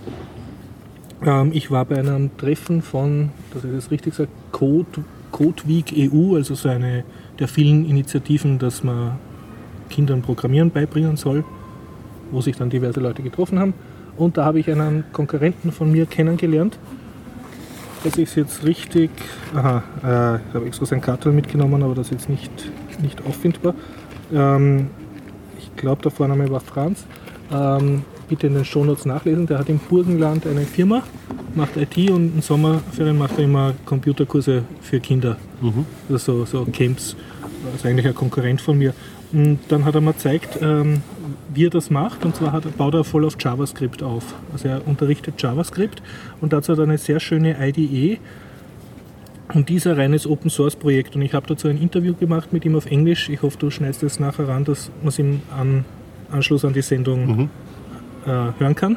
Ähm, 1.25 1.51
ich 1.53 1.71
war 1.71 1.85
bei 1.85 1.99
einem 1.99 2.37
Treffen 2.37 2.83
von, 2.83 3.31
dass 3.53 3.65
ich 3.65 3.71
das 3.73 3.91
richtig 3.91 4.15
sage, 4.15 4.31
Code, 4.51 5.05
Code 5.31 5.63
Week 5.67 5.93
EU, 5.97 6.35
also 6.35 6.55
so 6.55 6.69
eine 6.69 7.05
der 7.39 7.49
vielen 7.49 7.89
Initiativen, 7.89 8.59
dass 8.59 8.83
man 8.85 9.19
Kindern 9.89 10.23
Programmieren 10.23 10.71
beibringen 10.71 11.17
soll, 11.17 11.45
wo 12.31 12.41
sich 12.41 12.57
dann 12.57 12.71
diverse 12.71 13.01
Leute 13.01 13.23
getroffen 13.23 13.59
haben. 13.59 13.75
Und 14.17 14.37
da 14.37 14.45
habe 14.45 14.61
ich 14.61 14.71
einen 14.71 15.05
Konkurrenten 15.13 15.73
von 15.73 15.91
mir 15.91 16.07
kennengelernt. 16.07 16.79
Das 18.05 18.17
ist 18.17 18.35
jetzt 18.35 18.65
richtig. 18.65 19.11
Aha, 19.55 19.83
äh, 20.03 20.37
ich 20.49 20.55
habe 20.55 20.67
extra 20.67 20.87
sein 20.87 21.01
Kartel 21.01 21.33
mitgenommen, 21.33 21.83
aber 21.83 21.95
das 21.95 22.07
ist 22.07 22.13
jetzt 22.13 22.29
nicht, 22.29 22.51
nicht 23.01 23.25
auffindbar. 23.25 23.75
Ähm, 24.33 24.89
ich 25.59 25.75
glaube, 25.77 26.03
der 26.03 26.11
Vorname 26.11 26.51
war 26.51 26.61
Franz. 26.61 27.05
Ähm, 27.53 28.05
bitte 28.29 28.47
in 28.47 28.55
den 28.55 28.65
Shownotes 28.65 29.05
nachlesen. 29.05 29.47
Der 29.47 29.59
hat 29.59 29.69
im 29.69 29.79
Burgenland 29.79 30.47
eine 30.47 30.63
Firma, 30.63 31.03
macht 31.55 31.77
IT 31.77 32.11
und 32.11 32.37
in 32.37 32.43
Sommerferien 32.43 33.19
macht 33.19 33.39
er 33.39 33.45
immer 33.45 33.75
Computerkurse 33.85 34.65
für 34.81 35.01
Kinder. 35.01 35.37
Also 36.11 36.45
so, 36.45 36.65
so 36.65 36.65
Camps. 36.73 37.17
Das 37.65 37.77
ist 37.77 37.87
eigentlich 37.87 38.07
ein 38.07 38.15
Konkurrent 38.15 38.61
von 38.61 38.79
mir. 38.79 38.95
Und 39.33 39.59
dann 39.69 39.85
hat 39.85 39.95
er 39.95 40.01
mir 40.01 40.13
gezeigt, 40.13 40.59
ähm, 40.61 41.03
wie 41.55 41.67
er 41.67 41.71
das 41.71 41.91
macht. 41.91 42.25
Und 42.25 42.37
zwar 42.37 42.53
hat, 42.53 42.77
baut 42.77 42.95
er 42.95 43.05
voll 43.05 43.25
auf 43.25 43.37
JavaScript 43.39 44.03
auf. 44.03 44.35
Also 44.53 44.69
er 44.69 44.87
unterrichtet 44.87 45.41
JavaScript 45.41 46.03
und 46.41 46.53
dazu 46.53 46.73
hat 46.73 46.79
er 46.79 46.85
eine 46.85 46.99
sehr 46.99 47.21
schöne 47.21 47.57
IDE. 47.61 48.19
Und 49.55 49.69
die 49.69 49.75
ist 49.75 49.87
ein 49.87 49.97
reines 49.97 50.27
Open 50.27 50.51
Source 50.51 50.77
Projekt. 50.77 51.15
Und 51.15 51.23
ich 51.23 51.35
habe 51.35 51.47
dazu 51.47 51.69
ein 51.69 51.81
Interview 51.81 52.15
gemacht 52.15 52.53
mit 52.53 52.65
ihm 52.65 52.75
auf 52.75 52.87
Englisch. 52.87 53.29
Ich 53.29 53.43
hoffe, 53.43 53.59
du 53.59 53.71
schneidest 53.71 54.03
es 54.03 54.21
nachher 54.21 54.49
ran, 54.49 54.65
dass 54.65 54.91
man 55.01 55.09
es 55.09 55.19
im 55.19 55.43
an, 55.59 55.85
Anschluss 56.31 56.65
an 56.65 56.73
die 56.73 56.83
Sendung 56.83 57.51
äh, 58.25 58.29
hören 58.29 58.75
kann. 58.75 58.97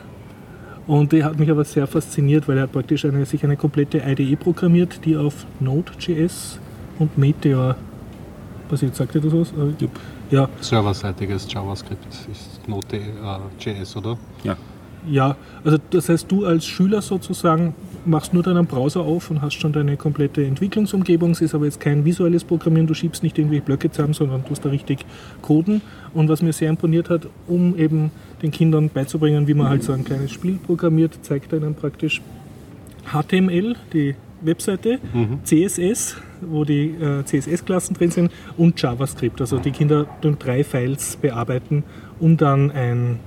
Und 0.87 1.11
die 1.11 1.23
hat 1.23 1.39
mich 1.39 1.49
aber 1.49 1.63
sehr 1.65 1.87
fasziniert, 1.87 2.47
weil 2.47 2.57
er 2.57 2.63
hat 2.63 2.71
praktisch 2.71 3.05
eine, 3.05 3.25
sich 3.25 3.43
eine 3.43 3.57
komplette 3.57 4.03
IDE 4.05 4.35
programmiert, 4.35 5.03
die 5.03 5.17
auf 5.17 5.45
Node.js 5.59 6.59
und 6.99 7.17
Meteor 7.17 7.75
basiert. 8.69 8.95
Sagt 8.95 9.15
ihr 9.15 9.21
das 9.21 9.33
was? 9.33 9.51
Äh, 9.51 9.87
Ja, 10.31 10.47
Serverseitiges 10.61 11.51
JavaScript 11.51 12.05
ist 12.31 12.67
Node.js, 12.67 13.95
oder? 13.95 14.17
Ja. 14.43 14.55
Ja, 15.07 15.35
also 15.63 15.77
das 15.91 16.09
heißt, 16.09 16.31
du 16.31 16.45
als 16.45 16.65
Schüler 16.65 17.01
sozusagen 17.01 17.75
machst 18.05 18.33
nur 18.33 18.43
deinen 18.43 18.65
Browser 18.65 19.01
auf 19.01 19.31
und 19.31 19.41
hast 19.41 19.55
schon 19.55 19.73
deine 19.73 19.97
komplette 19.97 20.45
Entwicklungsumgebung. 20.45 21.31
Es 21.31 21.41
ist 21.41 21.55
aber 21.55 21.65
jetzt 21.65 21.79
kein 21.79 22.05
visuelles 22.05 22.43
Programmieren, 22.43 22.87
du 22.87 22.93
schiebst 22.93 23.23
nicht 23.23 23.37
irgendwelche 23.37 23.63
Blöcke 23.63 23.91
zusammen, 23.91 24.13
sondern 24.13 24.45
tust 24.45 24.63
da 24.65 24.69
richtig 24.69 25.05
coden. 25.41 25.81
Und 26.13 26.29
was 26.29 26.41
mir 26.41 26.53
sehr 26.53 26.69
imponiert 26.69 27.09
hat, 27.09 27.27
um 27.47 27.77
eben 27.77 28.11
den 28.41 28.51
Kindern 28.51 28.89
beizubringen, 28.89 29.47
wie 29.47 29.53
man 29.53 29.69
halt 29.69 29.83
so 29.83 29.93
ein 29.93 30.03
kleines 30.03 30.31
Spiel 30.31 30.57
programmiert, 30.57 31.19
zeigt 31.21 31.51
er 31.53 31.59
ihnen 31.59 31.75
praktisch 31.75 32.21
HTML, 33.11 33.75
die 33.93 34.15
Webseite, 34.41 34.99
CSS, 35.43 36.17
wo 36.41 36.65
die 36.65 36.89
äh, 36.89 37.23
CSS-Klassen 37.23 37.95
drin 37.95 38.11
sind 38.11 38.31
und 38.57 38.79
JavaScript. 38.79 39.41
Also 39.41 39.57
die 39.57 39.71
Kinder 39.71 40.05
tun 40.21 40.37
drei 40.37 40.63
Files 40.63 41.17
bearbeiten, 41.17 41.83
um 42.19 42.37
dann 42.37 42.71
ein 42.71 43.19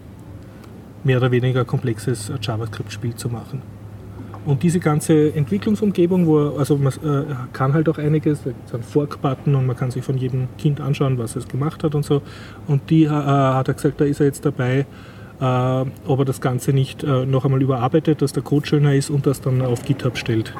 mehr 1.04 1.18
oder 1.18 1.30
weniger 1.30 1.64
komplexes 1.64 2.30
äh, 2.30 2.34
JavaScript-Spiel 2.40 3.14
zu 3.14 3.28
machen. 3.28 3.62
Und 4.48 4.62
diese 4.62 4.80
ganze 4.80 5.34
Entwicklungsumgebung, 5.34 6.26
wo 6.26 6.56
also 6.56 6.78
man 6.78 6.90
äh, 7.04 7.26
kann 7.52 7.74
halt 7.74 7.86
auch 7.86 7.98
einiges, 7.98 8.44
da 8.44 8.50
gibt 8.52 8.66
es 8.66 8.72
einen 8.72 8.82
Fork-Button 8.82 9.54
und 9.54 9.66
man 9.66 9.76
kann 9.76 9.90
sich 9.90 10.02
von 10.02 10.16
jedem 10.16 10.48
Kind 10.56 10.80
anschauen, 10.80 11.18
was 11.18 11.36
es 11.36 11.46
gemacht 11.48 11.84
hat 11.84 11.94
und 11.94 12.02
so. 12.02 12.22
Und 12.66 12.88
die 12.88 13.04
äh, 13.04 13.10
hat 13.10 13.68
er 13.68 13.74
gesagt, 13.74 14.00
da 14.00 14.06
ist 14.06 14.20
er 14.20 14.26
jetzt 14.26 14.46
dabei, 14.46 14.86
äh, 15.38 15.44
ob 15.44 16.18
er 16.20 16.24
das 16.24 16.40
Ganze 16.40 16.72
nicht 16.72 17.04
äh, 17.04 17.26
noch 17.26 17.44
einmal 17.44 17.60
überarbeitet, 17.60 18.22
dass 18.22 18.32
der 18.32 18.42
Code 18.42 18.66
schöner 18.66 18.94
ist 18.94 19.10
und 19.10 19.26
das 19.26 19.42
dann 19.42 19.60
auf 19.60 19.84
GitHub 19.84 20.16
stellt. 20.16 20.54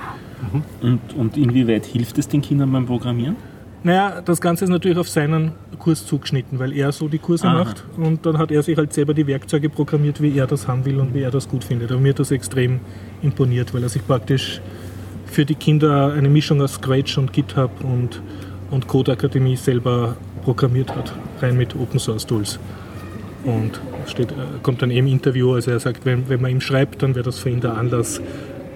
Und, 0.83 1.01
und 1.17 1.39
inwieweit 1.39 1.87
hilft 1.87 2.19
es 2.19 2.29
den 2.29 2.43
Kindern 2.43 2.71
beim 2.71 2.85
Programmieren? 2.85 3.37
Naja, 3.85 4.21
das 4.23 4.43
Ganze 4.43 4.65
ist 4.65 4.71
natürlich 4.71 4.99
auf 4.99 5.09
seinen 5.09 5.53
Kurs 5.79 6.05
zugeschnitten, 6.05 6.59
weil 6.59 6.75
er 6.75 6.93
so 6.93 7.09
die 7.09 7.19
Kurse 7.19 7.47
Aha. 7.47 7.65
macht 7.65 7.85
und 7.97 8.27
dann 8.27 8.37
hat 8.37 8.51
er 8.51 8.63
sich 8.63 8.77
halt 8.77 8.93
selber 8.93 9.15
die 9.15 9.27
Werkzeuge 9.27 9.71
programmiert, 9.71 10.21
wie 10.21 10.37
er 10.37 10.47
das 10.47 10.69
haben 10.69 10.85
will 10.85 11.01
und 11.01 11.15
wie 11.15 11.23
er 11.23 11.31
das 11.31 11.49
gut 11.49 11.65
findet. 11.65 11.91
Aber 11.91 12.01
mir 12.01 12.11
hat 12.11 12.19
das 12.19 12.31
extrem 12.31 12.81
imponiert, 13.23 13.75
weil 13.75 13.83
er 13.83 13.89
sich 13.89 14.07
praktisch 14.07 14.61
für 15.27 15.45
die 15.45 15.55
Kinder 15.55 16.13
eine 16.13 16.29
Mischung 16.29 16.63
aus 16.63 16.75
Scratch 16.75 17.19
und 17.19 17.33
GitHub 17.33 17.71
und, 17.85 18.23
und 18.71 18.89
Code 18.89 19.13
Akademie 19.13 19.57
selber 19.57 20.17
programmiert 20.43 20.95
hat, 20.95 21.13
rein 21.41 21.57
mit 21.57 21.75
Open 21.77 22.01
Source 22.01 22.27
Tools. 22.27 22.59
Und 23.45 23.81
steht, 24.07 24.33
äh, 24.33 24.35
kommt 24.63 24.83
dann 24.83 24.91
eben 24.91 25.07
im 25.07 25.13
Interview, 25.13 25.53
also 25.53 25.71
er 25.71 25.81
sagt, 25.81 26.05
wenn, 26.05 26.29
wenn 26.29 26.41
man 26.41 26.51
ihm 26.51 26.61
schreibt, 26.61 27.03
dann 27.03 27.15
wäre 27.15 27.25
das 27.25 27.39
für 27.39 27.51
ihn 27.51 27.61
der 27.61 27.77
Anlass, 27.77 28.21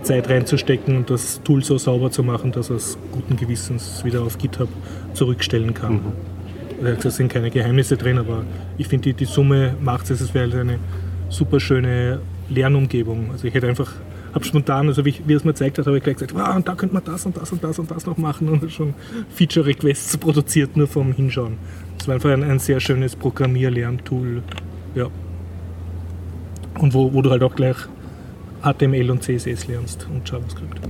Zeit 0.02 0.28
reinzustecken 0.28 0.96
und 0.96 1.10
das 1.10 1.40
Tool 1.42 1.62
so 1.62 1.78
sauber 1.78 2.10
zu 2.10 2.22
machen, 2.22 2.52
dass 2.52 2.70
er 2.70 2.76
es 2.76 2.98
guten 3.12 3.36
Gewissens 3.36 4.04
wieder 4.04 4.22
auf 4.22 4.38
GitHub 4.38 4.68
zurückstellen 5.14 5.74
kann. 5.74 6.00
Sagt, 6.82 7.04
Da 7.04 7.10
sind 7.10 7.32
keine 7.32 7.50
Geheimnisse 7.50 7.96
drin, 7.96 8.18
aber 8.18 8.44
ich 8.78 8.88
finde, 8.88 9.04
die, 9.04 9.14
die 9.14 9.24
Summe 9.24 9.74
macht 9.80 10.10
es. 10.10 10.20
Es 10.20 10.34
wäre 10.34 10.50
halt 10.50 10.60
eine 10.60 10.78
super 11.28 11.60
schöne 11.60 12.20
Lernumgebung. 12.48 13.30
Also 13.30 13.46
ich 13.46 13.54
hätte 13.54 13.68
einfach, 13.68 13.92
habe 14.34 14.44
spontan, 14.44 14.88
also 14.88 15.04
wie, 15.04 15.10
ich, 15.10 15.22
wie 15.26 15.34
er 15.34 15.36
es 15.36 15.44
mir 15.44 15.52
gezeigt 15.52 15.78
hat, 15.78 15.86
habe 15.86 15.98
ich 15.98 16.02
gleich 16.02 16.16
gesagt, 16.16 16.34
wow, 16.34 16.56
und 16.56 16.66
da 16.66 16.74
könnte 16.74 16.94
man 16.94 17.04
das 17.04 17.26
und 17.26 17.36
das 17.36 17.52
und 17.52 17.62
das 17.62 17.78
und 17.78 17.90
das 17.90 18.06
noch 18.06 18.16
machen 18.16 18.48
und 18.48 18.70
schon 18.72 18.94
Feature-Requests 19.30 20.16
produziert, 20.16 20.76
nur 20.76 20.86
vom 20.86 21.12
Hinschauen. 21.12 21.58
Es 21.98 22.08
war 22.08 22.14
einfach 22.14 22.30
ein, 22.30 22.42
ein 22.42 22.58
sehr 22.58 22.80
schönes 22.80 23.14
Programmier-Lerntool. 23.14 24.42
Ja. 24.94 25.08
Und 26.78 26.94
wo, 26.94 27.12
wo 27.12 27.22
du 27.22 27.30
halt 27.30 27.42
auch 27.42 27.54
gleich 27.54 27.76
HTML 28.62 29.10
und 29.10 29.22
CSS 29.22 29.66
lernst 29.66 30.06
und 30.12 30.28
JavaScript. 30.28 30.80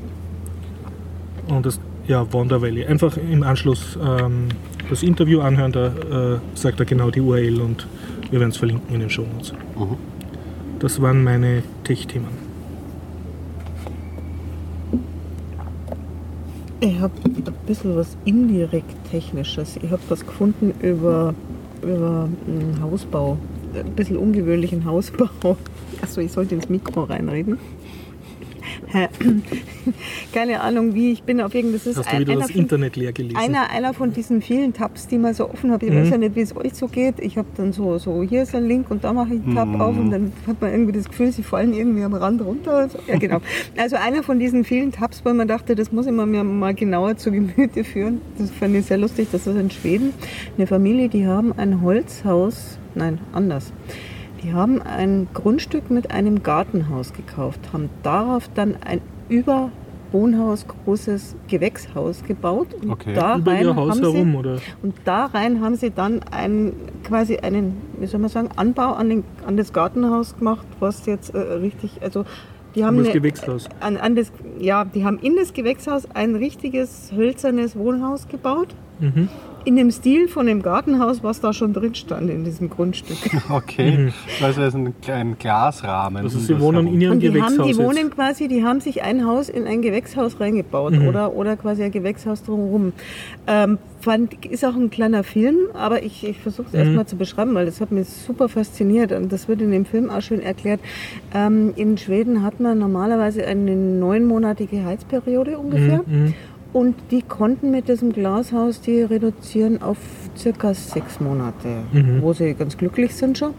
Und 1.49 1.67
das, 1.67 1.81
ja, 2.07 2.31
Wonder 2.33 2.63
Valley. 2.63 2.85
Einfach 2.85 3.17
im 3.17 3.43
Anschluss 3.43 3.99
ähm, 4.01 4.49
das 4.89 5.03
Interview 5.03 5.41
anhören, 5.41 5.73
da 5.73 5.87
äh, 5.87 6.39
sagt 6.55 6.81
er 6.81 6.87
genau 6.87 7.11
die 7.11 7.21
URL 7.21 7.61
und 7.61 7.87
wir 8.31 8.41
werden 8.41 8.51
es 8.51 8.57
verlinken 8.57 8.95
in 8.95 9.01
den 9.01 9.11
Show 9.11 9.27
Notes. 9.33 9.53
Mhm. 9.77 9.97
Das 10.79 11.01
waren 11.01 11.25
meine 11.25 11.63
Tech-Themen. 11.85 12.42
Ich 16.85 16.99
habe 16.99 17.15
ein 17.25 17.45
bisschen 17.65 17.95
was 17.95 18.17
indirekt 18.25 18.97
Technisches. 19.09 19.77
Ich 19.77 19.93
habe 19.93 20.03
was 20.09 20.27
gefunden 20.27 20.75
über, 20.81 21.33
über 21.81 22.29
einen 22.49 22.79
Hausbau. 22.83 23.39
Ein 23.73 23.93
bisschen 23.93 24.17
ungewöhnlichen 24.17 24.85
Hausbau. 24.85 25.29
Achso, 26.03 26.21
ich 26.21 26.33
sollte 26.33 26.57
ins 26.57 26.69
Mikro 26.69 27.05
reinreden. 27.05 27.59
Keine 30.33 30.61
Ahnung 30.61 30.95
wie, 30.95 31.13
ich 31.13 31.23
bin 31.23 31.41
auf 31.41 31.55
irgendwas. 31.55 31.85
Das 31.85 31.97
ist 31.97 31.99
Hast 32.07 32.13
du 32.13 32.19
wieder 32.21 32.35
das 32.37 32.51
von- 32.51 32.61
Internet 32.61 32.97
leer 32.97 33.13
gelesen? 33.13 33.37
einer, 33.37 33.71
einer 33.71 33.95
von 33.95 34.13
diesen 34.13 34.43
vielen 34.43 34.73
Tabs, 34.73 35.07
die 35.09 35.19
man 35.19 35.35
so 35.35 35.49
offen 35.51 35.71
hat. 35.73 35.83
Ich 35.83 35.93
weiß 35.95 36.11
ja 36.11 36.19
nicht, 36.19 36.37
wie 36.37 36.41
es 36.41 36.55
euch 36.57 36.75
so 36.75 36.87
geht. 36.89 37.15
Ich 37.19 37.37
habe 37.39 37.49
dann 37.57 37.73
so, 37.73 37.99
so, 37.99 38.23
hier 38.23 38.43
ist 38.43 38.55
ein 38.55 38.67
Link 38.69 38.91
und 38.91 39.05
da 39.05 39.13
mache 39.13 39.35
ich 39.35 39.43
einen 39.43 39.55
Tab 39.55 39.81
auf 39.81 39.97
und 39.97 40.11
dann 40.11 40.33
hat 40.47 40.61
man 40.61 40.71
irgendwie 40.73 40.93
das 40.93 41.09
Gefühl, 41.09 41.33
sie 41.33 41.43
fallen 41.43 41.73
irgendwie 41.75 42.03
am 42.03 42.15
Rand 42.15 42.43
runter. 42.43 42.89
So. 42.89 42.99
Ja, 43.07 43.19
genau. 43.19 43.41
Also 43.77 43.97
einer 43.97 44.23
von 44.23 44.39
diesen 44.39 44.65
vielen 44.65 44.93
Tabs, 44.93 45.25
weil 45.25 45.35
man 45.35 45.49
dachte, 45.49 45.75
das 45.75 45.91
muss 45.93 46.07
ich 46.07 46.13
mir 46.13 46.45
mal 46.45 46.75
genauer 46.75 47.17
zu 47.17 47.31
Gemüte 47.33 47.85
führen. 47.85 48.21
Das 48.39 48.51
fand 48.51 48.75
ich 48.77 48.87
sehr 48.87 48.99
lustig. 48.99 49.29
Das 49.33 49.47
ist 49.47 49.57
in 49.57 49.71
Schweden 49.71 50.13
eine 50.57 50.67
Familie, 50.67 51.09
die 51.09 51.27
haben 51.27 51.53
ein 51.57 51.83
Holzhaus, 51.83 52.79
nein, 52.95 53.19
anders. 53.33 53.73
Die 54.43 54.53
haben 54.53 54.83
ein 54.83 55.29
Grundstück 55.35 55.91
mit 55.91 56.11
einem 56.11 56.43
Gartenhaus 56.43 57.13
gekauft, 57.13 57.61
haben 57.73 57.91
darauf 58.03 58.49
dann 58.55 58.77
ein 58.85 59.01
über 59.29 59.71
Wohnhaus 60.11 60.67
großes 60.67 61.37
Gewächshaus 61.49 62.23
gebaut 62.25 62.75
und 62.75 62.91
Okay. 62.91 63.15
da 63.15 63.37
Über 63.39 63.53
rein 63.53 63.65
ihr 63.65 63.77
Haus 63.77 63.93
haben 63.93 64.01
herum, 64.01 64.33
sie, 64.33 64.37
oder? 64.39 64.57
und 64.83 64.95
da 65.07 65.25
rein 65.27 65.63
haben 65.63 65.77
sie 65.77 65.91
dann 65.91 66.21
einen, 66.31 66.75
quasi 67.05 67.39
einen, 67.39 67.77
wie 67.99 68.07
soll 68.07 68.21
man 68.21 68.29
sagen, 68.29 68.49
Anbau 68.57 68.93
an, 68.93 69.09
den, 69.09 69.25
an 69.47 69.57
das 69.57 69.73
Gartenhaus 69.73 70.37
gemacht, 70.37 70.67
was 70.81 71.07
jetzt 71.07 71.35
äh, 71.35 71.39
richtig, 71.39 71.93
also 72.03 72.25
die 72.75 72.85
haben 72.85 72.97
Um 72.99 73.05
das 73.05 73.13
eine- 73.13 73.21
Gewächshaus. 73.21 73.69
An, 73.81 73.97
an 73.97 74.15
das, 74.17 74.33
ja, 74.59 74.85
die 74.85 75.05
haben 75.05 75.19
in 75.19 75.37
das 75.37 75.55
Gewächshaus 75.55 76.07
ein 76.15 76.35
richtiges 76.35 77.11
hölzernes 77.15 77.75
Wohnhaus 77.77 78.29
gebaut. 78.29 78.75
Mhm. 79.01 79.29
In 79.65 79.77
dem 79.77 79.91
Stil 79.93 80.27
von 80.29 80.47
dem 80.47 80.61
Gartenhaus, 80.63 81.23
was 81.23 81.41
da 81.41 81.53
schon 81.53 81.73
drin 81.73 81.95
stand 81.95 82.29
in 82.31 82.45
diesem 82.45 82.69
Grundstück. 82.69 83.19
Okay. 83.51 84.13
Also 84.43 84.63
es 84.63 84.69
ist 84.69 84.75
ein 84.75 84.95
kleiner 85.01 85.35
Glasrahmen. 85.37 86.25
Also 86.25 86.39
sie 86.39 86.55
das 86.55 86.63
wohnen 86.63 86.87
in 86.87 87.01
ihrem 87.01 87.13
Und 87.15 87.21
die 87.21 87.29
haben, 87.29 87.35
Gewächshaus 87.57 87.67
die 87.67 87.77
wohnen 87.77 87.97
jetzt. 87.99 88.15
quasi, 88.15 88.49
die 88.49 88.65
haben 88.65 88.81
sich 88.81 89.03
ein 89.03 89.25
Haus 89.27 89.49
in 89.49 89.67
ein 89.67 89.83
Gewächshaus 89.83 90.41
reingebaut 90.41 90.93
Mhm. 90.95 91.07
oder, 91.09 91.35
oder 91.35 91.57
quasi 91.57 91.83
ein 91.85 91.93
Gewächshaus 91.93 92.43
drumherum. 92.43 92.93
Ähm, 93.47 93.79
fand, 94.01 94.45
ist 94.47 94.65
auch 94.65 94.75
ein 94.75 94.91
kleiner 94.91 95.23
Film, 95.23 95.57
aber 95.75 96.03
ich, 96.03 96.27
ich 96.27 96.39
versuche 96.41 96.67
es 96.69 96.73
Mhm. 96.73 96.79
erstmal 96.81 97.07
zu 97.07 97.17
beschreiben, 97.17 97.55
weil 97.55 97.67
das 97.67 97.81
hat 97.81 97.93
mich 97.93 98.09
super 98.09 98.49
fasziniert 98.49 99.13
und 99.13 99.33
das 99.33 99.47
wird 99.49 99.61
in 99.63 99.71
dem 99.71 99.85
Film 99.85 100.11
auch 100.11 100.23
schön 100.23 100.41
erklärt. 100.41 100.81
Ähm, 101.35 101.73
in 101.77 101.99
Schweden 101.99 102.43
hat 102.43 102.59
man 102.59 102.79
normalerweise 102.79 103.47
eine 103.47 103.77
neunmonatige 103.77 104.85
Heizperiode 104.85 105.59
ungefähr. 105.59 106.03
Mhm. 106.07 106.35
Und 106.73 106.95
die 107.11 107.21
konnten 107.23 107.71
mit 107.71 107.89
diesem 107.89 108.13
Glashaus 108.13 108.81
die 108.81 109.03
reduzieren 109.03 109.83
auf 109.83 109.99
circa 110.37 110.73
sechs 110.73 111.21
Monate, 111.21 111.69
Mhm. 111.93 112.23
wo 112.23 112.33
sie 112.33 112.55
ganz 112.55 112.77
glücklich 112.79 113.15
sind 113.15 113.37
schon. 113.39 113.53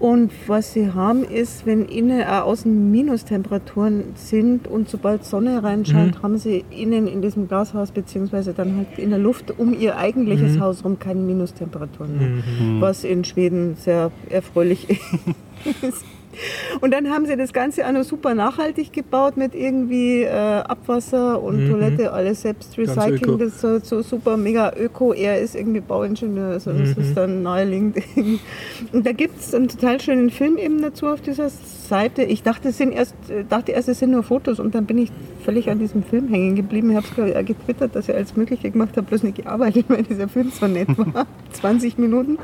Und 0.00 0.30
was 0.46 0.74
sie 0.74 0.92
haben 0.92 1.24
ist, 1.24 1.66
wenn 1.66 1.84
innen, 1.86 2.20
äh, 2.20 2.24
außen 2.24 2.92
Minustemperaturen 2.92 4.04
sind 4.14 4.68
und 4.68 4.88
sobald 4.88 5.24
Sonne 5.24 5.60
reinscheint, 5.64 6.18
Mhm. 6.18 6.22
haben 6.22 6.38
sie 6.38 6.64
innen 6.70 7.08
in 7.08 7.20
diesem 7.20 7.48
Glashaus 7.48 7.90
beziehungsweise 7.90 8.52
dann 8.54 8.76
halt 8.76 8.96
in 9.00 9.10
der 9.10 9.18
Luft 9.18 9.58
um 9.58 9.76
ihr 9.76 9.96
eigentliches 9.98 10.54
Mhm. 10.54 10.60
Haus 10.60 10.84
rum 10.84 11.00
keine 11.00 11.18
Minustemperaturen 11.20 12.16
mehr 12.16 12.28
Mhm. 12.28 12.80
was 12.80 13.02
in 13.02 13.24
Schweden 13.24 13.74
sehr 13.74 14.12
erfreulich 14.30 14.86
ist. 15.82 16.04
Und 16.80 16.92
dann 16.92 17.10
haben 17.10 17.26
sie 17.26 17.36
das 17.36 17.52
Ganze 17.52 17.86
auch 17.86 17.92
noch 17.92 18.04
super 18.04 18.34
nachhaltig 18.34 18.92
gebaut 18.92 19.36
mit 19.36 19.54
irgendwie 19.54 20.22
äh, 20.22 20.28
Abwasser 20.28 21.42
und 21.42 21.66
Mhm. 21.66 21.70
Toilette, 21.70 22.12
alles 22.12 22.42
selbst 22.42 22.76
Recycling. 22.78 23.38
Das 23.38 23.48
ist 23.54 23.60
so, 23.60 23.78
so 23.80 24.02
super 24.02 24.36
mega 24.36 24.72
öko. 24.76 25.12
Er 25.12 25.40
ist 25.40 25.54
irgendwie 25.54 25.80
Bauingenieur, 25.80 26.50
also 26.52 26.72
das 26.72 26.96
Mhm. 26.96 27.02
ist 27.02 27.16
dann 27.16 27.42
naheliegend. 27.42 27.96
Und 28.92 29.06
da 29.06 29.12
gibt 29.12 29.38
es 29.40 29.54
einen 29.54 29.68
total 29.68 30.00
schönen 30.00 30.30
Film 30.30 30.56
eben 30.58 30.80
dazu 30.82 31.06
auf 31.06 31.20
dieser 31.20 31.48
Seite. 31.48 32.22
Ich 32.22 32.42
dachte, 32.42 32.68
es 32.68 32.78
sind 32.78 32.92
erst, 32.92 33.14
äh, 33.30 33.44
dachte 33.48 33.72
erst, 33.72 33.88
es 33.88 33.98
sind 33.98 34.10
nur 34.10 34.22
Fotos 34.22 34.60
und 34.60 34.74
dann 34.74 34.86
bin 34.86 34.98
ich 34.98 35.10
völlig 35.44 35.70
an 35.70 35.78
diesem 35.78 36.02
Film 36.02 36.28
hängen 36.28 36.54
geblieben. 36.56 36.90
Ich 36.90 36.96
habe 36.96 37.06
es 37.06 37.14
glaube 37.14 37.30
ich 37.30 37.36
auch 37.36 37.44
getwittert, 37.44 37.94
dass 37.94 38.08
ich 38.08 38.14
alles 38.14 38.36
Mögliche 38.36 38.70
gemacht 38.70 38.96
habe, 38.96 39.06
bloß 39.06 39.22
nicht 39.22 39.38
gearbeitet, 39.38 39.86
weil 39.88 40.02
dieser 40.02 40.28
Film 40.28 40.50
so 40.50 40.66
nett 40.66 40.88
war. 40.96 41.26
20 41.52 41.98
Minuten. 41.98 42.38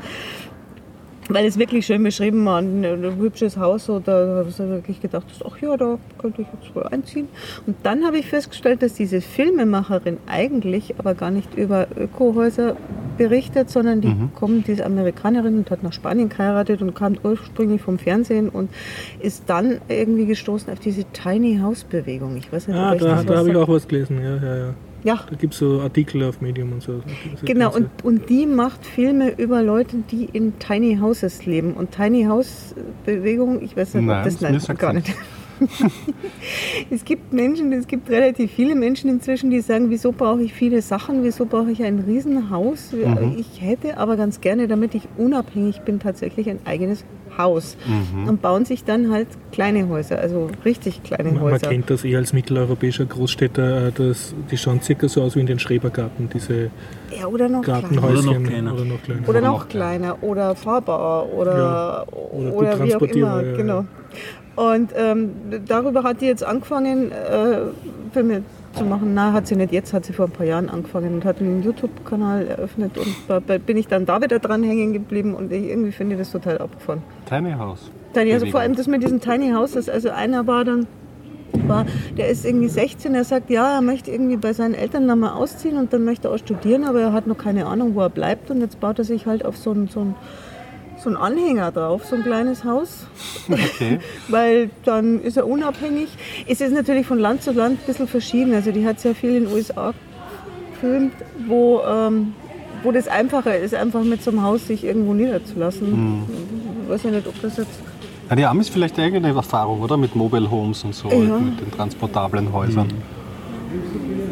Weil 1.27 1.47
es 1.47 1.57
wirklich 1.57 1.87
schön 1.87 2.03
beschrieben 2.03 2.45
war, 2.45 2.59
ein, 2.59 2.85
ein 2.85 3.17
hübsches 3.17 3.57
Haus, 3.57 3.87
da 3.87 4.37
habe 4.37 4.47
ich 4.47 4.59
wirklich 4.59 5.01
gedacht, 5.01 5.25
ach 5.43 5.57
ja, 5.59 5.75
da 5.75 5.97
könnte 6.19 6.43
ich 6.43 6.47
jetzt 6.53 6.75
wohl 6.75 6.83
einziehen. 6.83 7.27
Und 7.65 7.77
dann 7.81 8.05
habe 8.05 8.19
ich 8.19 8.27
festgestellt, 8.27 8.83
dass 8.83 8.93
diese 8.93 9.21
Filmemacherin 9.21 10.17
eigentlich 10.27 10.93
aber 10.99 11.15
gar 11.15 11.31
nicht 11.31 11.55
über 11.55 11.87
Ökohäuser 11.97 12.75
berichtet, 13.17 13.71
sondern 13.71 14.01
die 14.01 14.13
kommt, 14.35 14.67
die 14.67 14.73
ist 14.73 14.81
Amerikanerin 14.81 15.57
und 15.57 15.71
hat 15.71 15.81
nach 15.81 15.93
Spanien 15.93 16.29
geheiratet 16.29 16.81
und 16.81 16.93
kam 16.93 17.15
ursprünglich 17.23 17.81
vom 17.81 17.97
Fernsehen 17.97 18.49
und 18.49 18.69
ist 19.19 19.43
dann 19.47 19.79
irgendwie 19.87 20.27
gestoßen 20.27 20.71
auf 20.71 20.79
diese 20.79 21.05
Tiny 21.05 21.57
House 21.59 21.85
Bewegung. 21.85 22.37
Ich 22.37 22.51
weiß 22.51 22.67
nicht, 22.67 22.77
Ah, 22.77 22.89
ob 22.89 22.95
euch 22.95 23.01
da, 23.01 23.23
da 23.23 23.37
habe 23.37 23.49
ich 23.49 23.55
auch 23.55 23.67
was 23.67 23.87
gelesen, 23.87 24.21
ja, 24.21 24.35
ja, 24.35 24.57
ja. 24.57 24.73
Ja, 25.05 25.23
Da 25.29 25.35
gibt 25.35 25.53
es 25.53 25.59
so 25.59 25.81
Artikel 25.81 26.23
auf 26.23 26.41
Medium 26.41 26.73
und 26.73 26.81
so. 26.81 27.03
Das 27.31 27.45
Genau, 27.45 27.71
und, 27.71 27.89
und 28.03 28.27
die 28.27 28.47
macht 28.47 28.83
Filme 28.83 29.29
über 29.37 29.61
Leute, 29.61 29.97
die 30.09 30.25
in 30.25 30.57
Tiny 30.57 30.97
Houses 30.97 31.45
leben. 31.45 31.73
Und 31.73 31.91
Tiny 31.91 32.23
House 32.23 32.73
Bewegung, 33.05 33.61
ich 33.61 33.77
weiß 33.77 33.93
nicht, 33.93 34.03
Nein, 34.03 34.17
ob 34.17 34.23
das 34.23 34.33
das 34.39 34.41
nein, 34.41 34.59
sagt's 34.59 34.81
gar 34.81 34.93
nicht. 34.93 35.13
es 36.89 37.05
gibt 37.05 37.33
Menschen, 37.33 37.71
es 37.71 37.85
gibt 37.85 38.09
relativ 38.09 38.51
viele 38.51 38.73
Menschen 38.73 39.07
inzwischen, 39.09 39.51
die 39.51 39.61
sagen, 39.61 39.91
wieso 39.91 40.11
brauche 40.11 40.41
ich 40.41 40.53
viele 40.53 40.81
Sachen, 40.81 41.23
wieso 41.23 41.45
brauche 41.45 41.69
ich 41.69 41.83
ein 41.83 41.99
Riesenhaus? 41.99 42.91
Mhm. 42.91 43.35
Ich 43.37 43.61
hätte 43.61 43.97
aber 43.97 44.17
ganz 44.17 44.41
gerne, 44.41 44.67
damit 44.67 44.95
ich 44.95 45.07
unabhängig 45.17 45.81
bin, 45.81 45.99
tatsächlich 45.99 46.49
ein 46.49 46.59
eigenes 46.65 47.05
Haus. 47.37 47.77
Mhm. 47.85 48.27
Und 48.29 48.41
bauen 48.41 48.65
sich 48.65 48.83
dann 48.83 49.11
halt 49.11 49.27
kleine 49.51 49.87
Häuser, 49.89 50.19
also 50.19 50.49
richtig 50.63 51.03
kleine 51.03 51.31
Man, 51.31 51.43
man 51.43 51.53
Häuser. 51.53 51.69
kennt 51.69 51.89
das 51.89 52.03
eher 52.03 52.19
als 52.19 52.33
mitteleuropäischer 52.33 53.05
Großstädter, 53.05 53.87
äh, 53.87 53.91
das, 53.91 54.33
die 54.51 54.57
schauen 54.57 54.81
circa 54.81 55.07
so 55.07 55.21
aus 55.21 55.35
wie 55.35 55.39
in 55.41 55.45
den 55.45 55.59
Schrebergarten, 55.59 56.29
diese 56.33 56.69
Ja, 57.17 57.27
oder 57.27 57.49
noch 57.49 57.61
kleiner. 57.61 57.81
Gartenhäuschen. 57.81 58.27
Oder 58.29 58.33
noch 58.39 58.43
kleiner. 58.47 58.73
Oder 58.73 58.85
noch 58.85 59.01
kleiner. 59.03 59.29
Oder 59.29 59.41
noch 59.41 59.67
kleiner 59.69 60.23
oder 60.23 60.55
Fahrbauer 60.55 61.33
oder, 61.33 61.57
Ja. 61.57 62.05
Oder 62.11 62.53
oder, 62.53 62.67
wie 62.67 62.73
auch 62.73 62.77
transportierbar, 62.77 63.41
immer. 63.41 63.51
ja, 63.51 63.57
genau. 63.57 63.85
Und 64.55 64.91
ähm, 64.95 65.31
darüber 65.67 66.03
hat 66.03 66.21
die 66.21 66.27
jetzt 66.27 66.43
angefangen, 66.43 67.11
äh, 67.11 67.57
Filme 68.13 68.43
zu 68.75 68.85
machen. 68.85 69.13
Na, 69.13 69.33
hat 69.33 69.47
sie 69.47 69.55
nicht 69.55 69.71
jetzt, 69.71 69.93
hat 69.93 70.05
sie 70.05 70.13
vor 70.13 70.25
ein 70.25 70.31
paar 70.31 70.45
Jahren 70.45 70.69
angefangen 70.69 71.15
und 71.15 71.25
hat 71.25 71.39
einen 71.39 71.63
YouTube-Kanal 71.63 72.47
eröffnet. 72.47 72.97
Und 72.97 73.15
da 73.27 73.39
bin 73.39 73.77
ich 73.77 73.87
dann 73.87 74.05
da 74.05 74.21
wieder 74.21 74.39
dran 74.39 74.63
hängen 74.63 74.93
geblieben 74.93 75.33
und 75.33 75.51
ich 75.51 75.69
irgendwie 75.69 75.91
finde 75.91 76.15
ich 76.15 76.19
das 76.19 76.31
total 76.31 76.57
abgefahren. 76.59 77.01
Tiny 77.27 77.53
House. 77.53 77.91
Tiny, 78.13 78.33
also 78.33 78.45
vor 78.47 78.61
allem 78.61 78.75
das 78.75 78.87
mit 78.87 79.03
diesen 79.03 79.19
Tiny 79.19 79.51
Houses. 79.51 79.89
Also 79.89 80.09
einer 80.09 80.47
war 80.47 80.63
dann, 80.63 80.87
war, 81.67 81.85
der 82.17 82.29
ist 82.29 82.45
irgendwie 82.45 82.69
16, 82.69 83.15
er 83.15 83.23
sagt, 83.23 83.49
ja, 83.49 83.75
er 83.75 83.81
möchte 83.81 84.11
irgendwie 84.11 84.37
bei 84.37 84.53
seinen 84.53 84.73
Eltern 84.73 85.05
nochmal 85.05 85.31
ausziehen 85.31 85.77
und 85.77 85.91
dann 85.91 86.03
möchte 86.05 86.27
er 86.27 86.33
auch 86.33 86.37
studieren, 86.37 86.83
aber 86.85 87.01
er 87.01 87.13
hat 87.13 87.27
noch 87.27 87.37
keine 87.37 87.65
Ahnung, 87.65 87.95
wo 87.95 88.01
er 88.01 88.09
bleibt 88.09 88.51
und 88.51 88.61
jetzt 88.61 88.79
baut 88.79 88.99
er 88.99 89.05
sich 89.05 89.25
halt 89.25 89.45
auf 89.45 89.57
so 89.57 89.71
einen, 89.71 89.87
so 89.87 90.01
einen, 90.01 90.15
so 91.05 91.09
einen 91.11 91.17
Anhänger 91.17 91.71
drauf, 91.71 92.03
so 92.05 92.15
ein 92.15 92.23
kleines 92.23 92.63
Haus, 92.63 93.05
Okay. 93.49 93.99
weil 94.27 94.69
dann 94.85 95.21
ist 95.21 95.37
er 95.37 95.47
unabhängig. 95.47 96.09
Es 96.47 96.61
ist 96.61 96.73
natürlich 96.73 97.05
von 97.05 97.19
Land 97.19 97.43
zu 97.43 97.51
Land 97.51 97.79
ein 97.81 97.85
bisschen 97.85 98.07
verschieden. 98.07 98.53
Also 98.55 98.71
die 98.71 98.85
hat 98.85 98.99
sehr 98.99 99.13
viel 99.13 99.35
in 99.35 99.45
den 99.45 99.53
USA 99.53 99.93
gefilmt, 100.73 101.13
wo, 101.47 101.81
ähm, 101.87 102.33
wo 102.83 102.91
das 102.91 103.07
einfacher 103.07 103.55
ist, 103.57 103.75
einfach 103.75 104.03
mit 104.03 104.23
so 104.23 104.31
einem 104.31 104.41
Haus 104.41 104.65
sich 104.67 104.83
irgendwo 104.83 105.13
niederzulassen. 105.13 106.23
Ich 106.83 106.89
weiß 106.91 107.03
ja 107.03 107.11
nicht, 107.11 107.27
ob 107.27 107.39
das 107.41 107.57
jetzt 107.57 107.79
Ja, 108.29 108.35
die 108.35 108.45
Amis 108.45 108.69
vielleicht 108.69 108.97
eigene 108.99 109.27
Erfahrung, 109.27 109.81
oder? 109.81 109.97
Mit 109.97 110.15
Mobile 110.15 110.49
Homes 110.49 110.83
und 110.83 110.95
so, 110.95 111.07
Ja. 111.09 111.37
mit 111.37 111.59
den 111.61 111.71
transportablen 111.71 112.51
Häusern. 112.51 112.87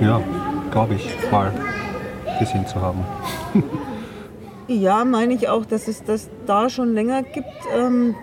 Ja, 0.02 0.20
glaube 0.72 0.96
ich, 0.96 1.08
mal 1.32 1.52
gesehen 2.40 2.66
zu 2.66 2.82
haben. 2.82 3.00
Ja, 4.68 5.04
meine 5.04 5.34
ich 5.34 5.50
auch, 5.50 5.66
dass 5.66 5.88
es 5.88 6.04
das 6.04 6.30
da 6.46 6.70
schon 6.70 6.94
länger 6.94 7.24
gibt. 7.24 7.48
Ähm, 7.76 8.16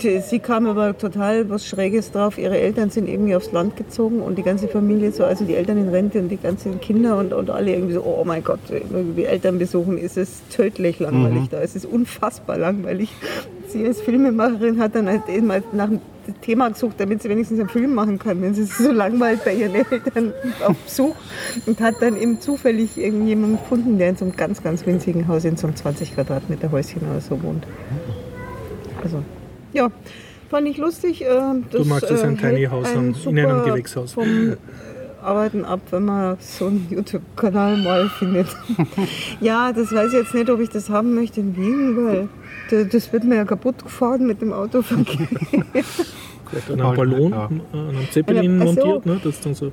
sie 0.00 0.38
kam 0.38 0.66
aber 0.66 0.96
total 0.96 1.48
was 1.50 1.66
Schräges 1.66 2.12
drauf. 2.12 2.38
Ihre 2.38 2.58
Eltern 2.58 2.90
sind 2.90 3.08
irgendwie 3.08 3.34
aufs 3.34 3.52
Land 3.52 3.76
gezogen 3.76 4.20
und 4.20 4.36
die 4.36 4.42
ganze 4.42 4.68
Familie 4.68 5.12
so, 5.12 5.24
also 5.24 5.44
die 5.44 5.54
Eltern 5.54 5.78
in 5.78 5.88
Rente 5.88 6.18
und 6.18 6.28
die 6.28 6.36
ganzen 6.36 6.80
Kinder 6.80 7.18
und, 7.18 7.32
und 7.32 7.50
alle 7.50 7.72
irgendwie 7.72 7.94
so, 7.94 8.02
oh 8.02 8.24
mein 8.24 8.44
Gott, 8.44 8.60
irgendwie 8.70 9.24
Eltern 9.24 9.58
besuchen, 9.58 9.98
ist 9.98 10.16
es 10.16 10.42
tödlich 10.50 10.98
langweilig 10.98 11.48
da. 11.50 11.60
Es 11.60 11.76
ist 11.76 11.86
unfassbar 11.86 12.58
langweilig. 12.58 13.10
Sie 13.68 13.84
als 13.86 14.00
Filmemacherin 14.00 14.78
hat 14.78 14.94
dann 14.94 15.08
halt 15.08 15.28
eben 15.28 15.48
nach 15.72 15.88
dem 15.88 16.00
Thema 16.40 16.70
gesucht, 16.70 16.94
damit 16.98 17.22
sie 17.22 17.28
wenigstens 17.28 17.60
einen 17.60 17.68
Film 17.68 17.94
machen 17.94 18.18
kann, 18.18 18.40
wenn 18.40 18.54
sie 18.54 18.64
so 18.64 18.90
langweilt 18.92 19.44
bei 19.44 19.54
ihren 19.54 19.74
Eltern 19.74 20.32
auf 20.66 20.76
Besuch 20.76 21.14
und 21.66 21.80
hat 21.80 21.96
dann 22.00 22.16
eben 22.16 22.40
zufällig 22.40 22.96
irgendjemanden 22.96 23.58
gefunden, 23.58 23.98
der 23.98 24.10
in 24.10 24.16
so 24.16 24.24
einem 24.24 24.36
ganz, 24.36 24.62
ganz 24.62 24.86
winzigen 24.86 25.28
Haus 25.28 25.44
in 25.44 25.56
so 25.56 25.66
einem 25.66 25.76
20 25.76 26.14
Quadratmeter 26.14 26.70
Häuschen 26.70 27.02
oder 27.10 27.20
so 27.20 27.42
wohnt. 27.42 27.66
Also, 29.02 29.22
ja, 29.74 29.90
fand 30.50 30.66
ich 30.68 30.78
lustig. 30.78 31.22
äh, 31.22 31.26
Du 31.70 31.78
das, 31.78 31.86
magst 31.86 32.10
es 32.10 32.22
ein 32.22 32.36
äh, 32.38 32.40
Tiny 32.40 32.64
House 32.64 32.94
haben, 32.94 33.14
in 33.26 33.38
einem 33.38 33.64
Gewächshaus. 33.64 34.12
Vom 34.14 34.24
äh, 34.52 34.56
Arbeiten 35.22 35.64
ab, 35.64 35.80
wenn 35.90 36.04
man 36.04 36.36
so 36.40 36.66
einen 36.66 36.86
YouTube-Kanal 36.90 37.76
mal 37.78 38.08
findet. 38.18 38.46
ja, 39.40 39.72
das 39.72 39.92
weiß 39.92 40.08
ich 40.08 40.18
jetzt 40.18 40.34
nicht, 40.34 40.50
ob 40.50 40.60
ich 40.60 40.68
das 40.70 40.90
haben 40.90 41.14
möchte 41.14 41.40
in 41.40 41.56
Wien, 41.56 41.96
weil 42.06 42.28
da- 42.70 42.84
das 42.84 43.12
wird 43.12 43.24
mir 43.24 43.36
ja 43.36 43.44
kaputt 43.44 43.82
gefahren 43.82 44.26
mit 44.26 44.40
dem 44.42 44.52
Autoverkehr. 44.52 45.26
Vielleicht 46.50 46.70
an 46.70 46.74
einem 46.80 46.86
Halt, 46.88 46.96
Ballon, 46.98 47.30
ja. 47.30 47.44
an 47.46 47.60
einem 47.72 48.10
Zeppelin 48.10 48.60
Ach 48.62 48.66
so. 48.66 48.72
montiert, 48.74 49.06
ne? 49.06 49.20
das 49.24 49.40
dann 49.40 49.54
so. 49.54 49.72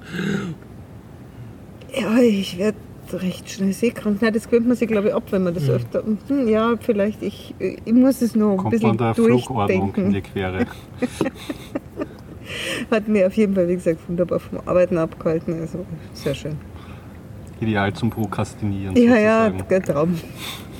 Ja, 1.93 2.17
ich 2.21 2.57
werde 2.57 2.77
recht 3.17 3.49
schnell 3.49 3.73
seekrank. 3.73 4.21
Nein, 4.21 4.33
das 4.33 4.49
gewöhnt 4.49 4.67
man 4.67 4.77
sich, 4.77 4.87
glaube 4.87 5.09
ich, 5.09 5.13
ab, 5.13 5.23
wenn 5.31 5.43
man 5.43 5.53
das 5.53 5.69
öfter. 5.69 6.03
Hm, 6.27 6.47
ja, 6.47 6.75
vielleicht, 6.79 7.21
ich, 7.21 7.53
ich 7.59 7.93
muss 7.93 8.21
es 8.21 8.35
nur 8.35 8.51
ein 8.51 8.57
Kommt 8.57 8.71
bisschen 8.71 8.89
man 8.89 8.97
der 8.97 9.15
Flugordnung 9.15 9.93
in 9.95 10.03
durchdenken. 10.11 10.13
die 10.13 10.21
Quere. 10.21 10.65
Hat 12.91 13.07
mir 13.07 13.27
auf 13.27 13.33
jeden 13.33 13.55
Fall, 13.55 13.67
wie 13.67 13.75
gesagt, 13.75 13.99
wunderbar 14.07 14.39
vom 14.39 14.59
Arbeiten 14.65 14.97
abgehalten. 14.97 15.59
Also 15.59 15.85
sehr 16.13 16.35
schön. 16.35 16.55
Ideal 17.61 17.93
zum 17.93 18.09
Prokrastinieren. 18.09 18.95
Ja, 18.95 19.17
ja, 19.17 19.49
der 19.49 19.81
Traum. 19.81 20.15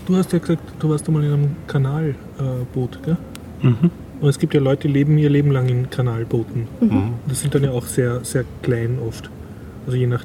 Du 0.06 0.16
hast 0.16 0.34
ja 0.34 0.40
gesagt, 0.40 0.62
du 0.80 0.90
warst 0.90 1.08
einmal 1.08 1.24
in 1.24 1.34
einem 1.34 1.56
Kanalboot, 1.68 3.02
gell? 3.04 3.18
Mhm. 3.62 3.92
Und 4.20 4.30
es 4.30 4.38
gibt 4.38 4.54
ja 4.54 4.60
Leute, 4.60 4.88
die 4.88 4.94
leben 4.94 5.18
ihr 5.18 5.30
Leben 5.30 5.52
lang 5.52 5.70
in 5.70 5.90
Kanalbooten. 5.90 6.68
Mhm. 6.80 7.14
Das 7.28 7.42
sind 7.42 7.56
dann 7.56 7.64
ja 7.64 7.72
auch 7.72 7.86
sehr, 7.86 8.24
sehr 8.24 8.44
klein 8.62 8.98
oft. 9.08 9.30
Also 9.86 9.98
je 9.98 10.08
nach. 10.08 10.24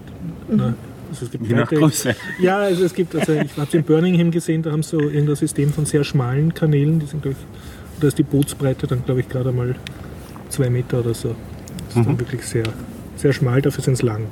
Na, 0.49 0.75
also 1.17 1.27
es 1.27 1.31
gibt 1.31 1.47
Je 1.47 1.55
nach 1.55 1.69
Größe. 1.69 2.14
Ja, 2.39 2.59
also 2.59 2.85
es 2.85 2.95
gibt, 2.95 3.14
also 3.14 3.33
ich 3.33 3.57
habe 3.57 3.67
es 3.67 3.75
in 3.75 3.83
Birmingham 3.83 4.31
gesehen, 4.31 4.62
da 4.62 4.73
haben 4.73 4.83
sie 4.83 4.91
so 4.91 5.01
irgendein 5.01 5.37
System 5.37 5.73
von 5.73 5.87
sehr 5.87 6.05
schmalen 6.05 6.53
Kanälen, 6.55 7.01
die 7.01 7.07
sind, 7.07 7.23
glaube 7.23 7.37
ich, 7.39 8.01
da 8.01 8.09
ist 8.09 8.19
die 8.19 8.23
Bootsbreite 8.23 8.87
dann, 8.87 9.05
glaube 9.05 9.21
ich, 9.21 9.29
gerade 9.29 9.53
mal 9.53 9.75
zwei 10.51 10.69
Meter 10.71 11.01
oder 11.01 11.14
so. 11.14 11.35
Das 11.89 11.97
ist 11.97 12.07
dann 12.07 12.19
wirklich 12.19 12.43
sehr, 12.45 12.64
sehr 13.17 13.33
schmal, 13.33 13.62
dafür 13.62 13.83
sind 13.83 13.95
es 13.95 14.03
lang. 14.03 14.27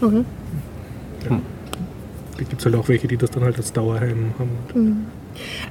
Mhm. 0.00 0.24
Ja. 1.28 1.40
Da 2.36 2.38
gibt 2.38 2.58
es 2.58 2.64
halt 2.64 2.74
auch 2.74 2.88
welche, 2.88 3.06
die 3.06 3.16
das 3.16 3.30
dann 3.30 3.44
halt 3.44 3.56
als 3.56 3.72
Dauerheim 3.72 4.34
haben. 4.38 5.06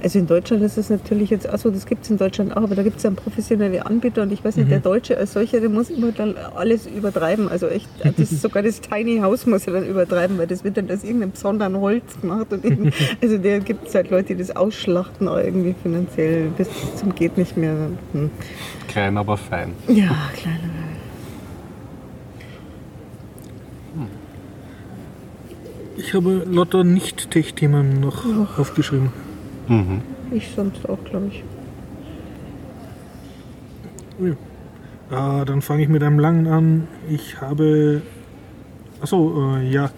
Also 0.01 0.19
in 0.19 0.27
Deutschland 0.27 0.63
ist 0.63 0.77
es 0.77 0.89
natürlich 0.89 1.29
jetzt, 1.29 1.47
also 1.47 1.69
das 1.69 1.85
gibt 1.85 2.03
es 2.03 2.09
in 2.09 2.17
Deutschland 2.17 2.55
auch, 2.55 2.63
aber 2.63 2.75
da 2.75 2.83
gibt 2.83 2.97
es 2.97 3.03
ja 3.03 3.09
einen 3.09 3.17
professionellen 3.17 3.81
Anbieter 3.81 4.21
und 4.23 4.31
ich 4.31 4.43
weiß 4.43 4.57
nicht, 4.57 4.71
der 4.71 4.79
Deutsche 4.79 5.17
als 5.17 5.33
solcher, 5.33 5.59
der 5.59 5.69
muss 5.69 5.89
immer 5.89 6.11
dann 6.11 6.35
alles 6.55 6.87
übertreiben. 6.87 7.49
Also 7.49 7.67
echt, 7.67 7.87
das 8.03 8.31
ist 8.31 8.41
sogar 8.41 8.63
das 8.63 8.81
Tiny 8.81 9.19
House 9.19 9.45
muss 9.45 9.67
er 9.67 9.73
dann 9.73 9.87
übertreiben, 9.87 10.37
weil 10.37 10.47
das 10.47 10.63
wird 10.63 10.77
dann 10.77 10.89
aus 10.89 11.03
irgendeinem 11.03 11.31
besonderen 11.31 11.79
Holz 11.79 12.19
gemacht. 12.19 12.51
Und 12.51 12.65
eben, 12.65 12.91
also 13.21 13.37
der 13.37 13.59
gibt 13.59 13.87
es 13.87 13.95
halt 13.95 14.09
Leute, 14.09 14.35
die 14.35 14.39
das 14.39 14.55
ausschlachten, 14.55 15.27
auch 15.27 15.37
irgendwie 15.37 15.75
finanziell 15.81 16.49
bis 16.57 16.67
zum 16.95 17.13
geht 17.15 17.37
nicht 17.37 17.57
mehr. 17.57 17.75
Hm. 18.11 18.29
Klein, 18.87 19.17
aber 19.17 19.37
fein. 19.37 19.73
Ja, 19.87 20.29
kleiner. 20.35 20.69
Ich 25.95 26.13
habe 26.15 26.43
lauter 26.49 26.83
Nicht-Tech-Themen 26.83 27.99
noch 27.99 28.25
aufgeschrieben. 28.57 29.11
Mhm. 29.67 30.01
Ich 30.31 30.49
sonst 30.55 30.87
auch, 30.89 31.03
glaube 31.05 31.27
ich. 31.31 31.43
Ah, 35.09 35.45
dann 35.45 35.61
fange 35.61 35.83
ich 35.83 35.89
mit 35.89 36.03
einem 36.03 36.19
langen 36.19 36.47
an. 36.47 36.87
Ich 37.09 37.39
habe, 37.41 38.01
achso, 39.01 39.57
äh, 39.57 39.69
ja, 39.69 39.91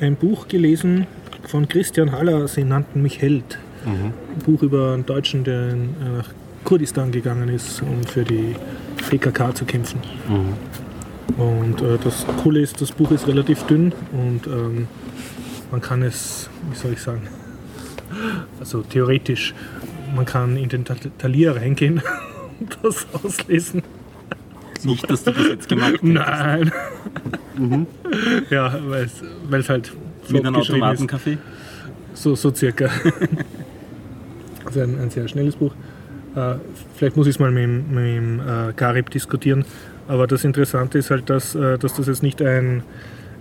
ein 0.00 0.16
Buch 0.16 0.48
gelesen 0.48 1.06
von 1.46 1.68
Christian 1.68 2.12
Haller, 2.12 2.48
sie 2.48 2.64
nannten 2.64 3.02
mich 3.02 3.20
Held. 3.20 3.58
Mhm. 3.84 4.12
Ein 4.36 4.42
Buch 4.44 4.62
über 4.62 4.94
einen 4.94 5.06
Deutschen, 5.06 5.44
der 5.44 5.72
äh, 5.72 5.76
nach 6.18 6.30
Kurdistan 6.64 7.10
gegangen 7.10 7.48
ist, 7.48 7.82
um 7.82 8.02
für 8.04 8.24
die 8.24 8.54
PKK 9.08 9.54
zu 9.54 9.64
kämpfen. 9.64 10.00
Mhm. 10.28 11.42
Und 11.42 11.82
äh, 11.82 11.98
das 12.02 12.26
Coole 12.42 12.60
ist, 12.60 12.80
das 12.80 12.92
Buch 12.92 13.10
ist 13.10 13.26
relativ 13.26 13.64
dünn 13.64 13.92
und 14.12 14.46
ähm, 14.46 14.86
man 15.70 15.80
kann 15.80 16.02
es, 16.02 16.48
wie 16.70 16.76
soll 16.76 16.92
ich 16.92 17.00
sagen, 17.00 17.22
also 18.60 18.82
theoretisch, 18.82 19.54
man 20.14 20.24
kann 20.24 20.56
in 20.56 20.68
den 20.68 20.84
Ta- 20.84 20.96
Talier 21.18 21.56
reingehen 21.56 22.02
und 22.60 22.78
das 22.82 23.06
auslesen. 23.12 23.82
Nicht, 24.84 25.08
dass 25.10 25.22
du 25.24 25.30
das 25.30 25.46
jetzt 25.46 25.68
gemacht 25.68 25.92
hast. 25.94 26.02
Nein. 26.02 26.72
Ja, 28.50 28.76
weil 28.88 29.60
es 29.60 29.68
halt 29.68 29.92
Mit 30.22 30.28
flott 30.28 30.46
einem. 30.46 30.56
Automatenkaffee. 30.56 31.38
So, 32.14 32.34
so 32.34 32.52
circa. 32.52 32.88
also 34.64 34.80
ein, 34.80 34.98
ein 34.98 35.10
sehr 35.10 35.28
schnelles 35.28 35.56
Buch. 35.56 35.72
Äh, 36.34 36.54
vielleicht 36.96 37.16
muss 37.16 37.26
ich 37.26 37.36
es 37.36 37.38
mal 37.38 37.50
mit, 37.50 37.62
dem- 37.64 37.94
mit 37.94 38.04
dem 38.06 38.40
äh, 38.40 38.72
Garib 38.74 39.10
diskutieren. 39.10 39.64
Aber 40.08 40.26
das 40.26 40.44
Interessante 40.44 40.98
ist 40.98 41.10
halt, 41.10 41.30
dass, 41.30 41.54
äh, 41.54 41.78
dass 41.78 41.94
das 41.94 42.06
jetzt 42.08 42.22
nicht 42.22 42.42
ein, 42.42 42.82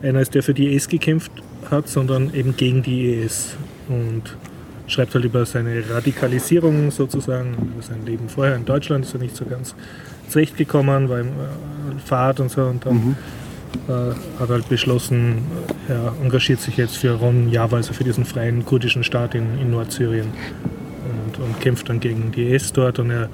einer 0.04 0.22
ist, 0.22 0.36
der 0.36 0.44
für 0.44 0.54
die 0.54 0.74
IS 0.76 0.88
gekämpft 0.90 1.32
hat, 1.70 1.88
sondern 1.88 2.34
eben 2.34 2.56
gegen 2.56 2.84
die 2.84 3.14
IS. 3.16 3.56
Und 3.88 4.36
schreibt 4.92 5.16
halt 5.16 5.24
über 5.24 5.46
seine 5.46 5.84
Radikalisierung 5.90 6.92
sozusagen, 6.92 7.54
über 7.74 7.82
sein 7.82 8.06
Leben 8.06 8.28
vorher 8.28 8.56
in 8.56 8.66
Deutschland, 8.66 9.06
ist 9.06 9.14
er 9.14 9.22
nicht 9.22 9.36
so 9.36 9.46
ganz 9.46 9.74
zurechtgekommen, 10.28 11.08
war 11.08 11.20
im 11.20 11.28
äh, 11.28 12.00
Fahrt 12.04 12.40
und 12.40 12.52
so. 12.52 12.64
Und 12.64 12.86
dann 12.86 13.16
äh, 13.88 14.40
hat 14.40 14.50
halt 14.50 14.68
beschlossen, 14.68 15.44
er 15.88 16.14
engagiert 16.22 16.60
sich 16.60 16.76
jetzt 16.76 16.98
für 16.98 17.12
Ron 17.12 17.50
Java, 17.50 17.78
also 17.78 17.94
für 17.94 18.04
diesen 18.04 18.26
freien 18.26 18.66
kurdischen 18.66 19.04
Staat 19.04 19.34
in, 19.34 19.58
in 19.60 19.72
Nordsyrien 19.72 20.28
und, 20.28 21.40
und 21.40 21.62
kämpft 21.62 21.88
dann 21.88 22.02
gegen 22.02 22.32
die 22.34 22.50
IS 22.50 22.74
dort 22.74 23.00
und 23.00 23.12
er 23.12 23.30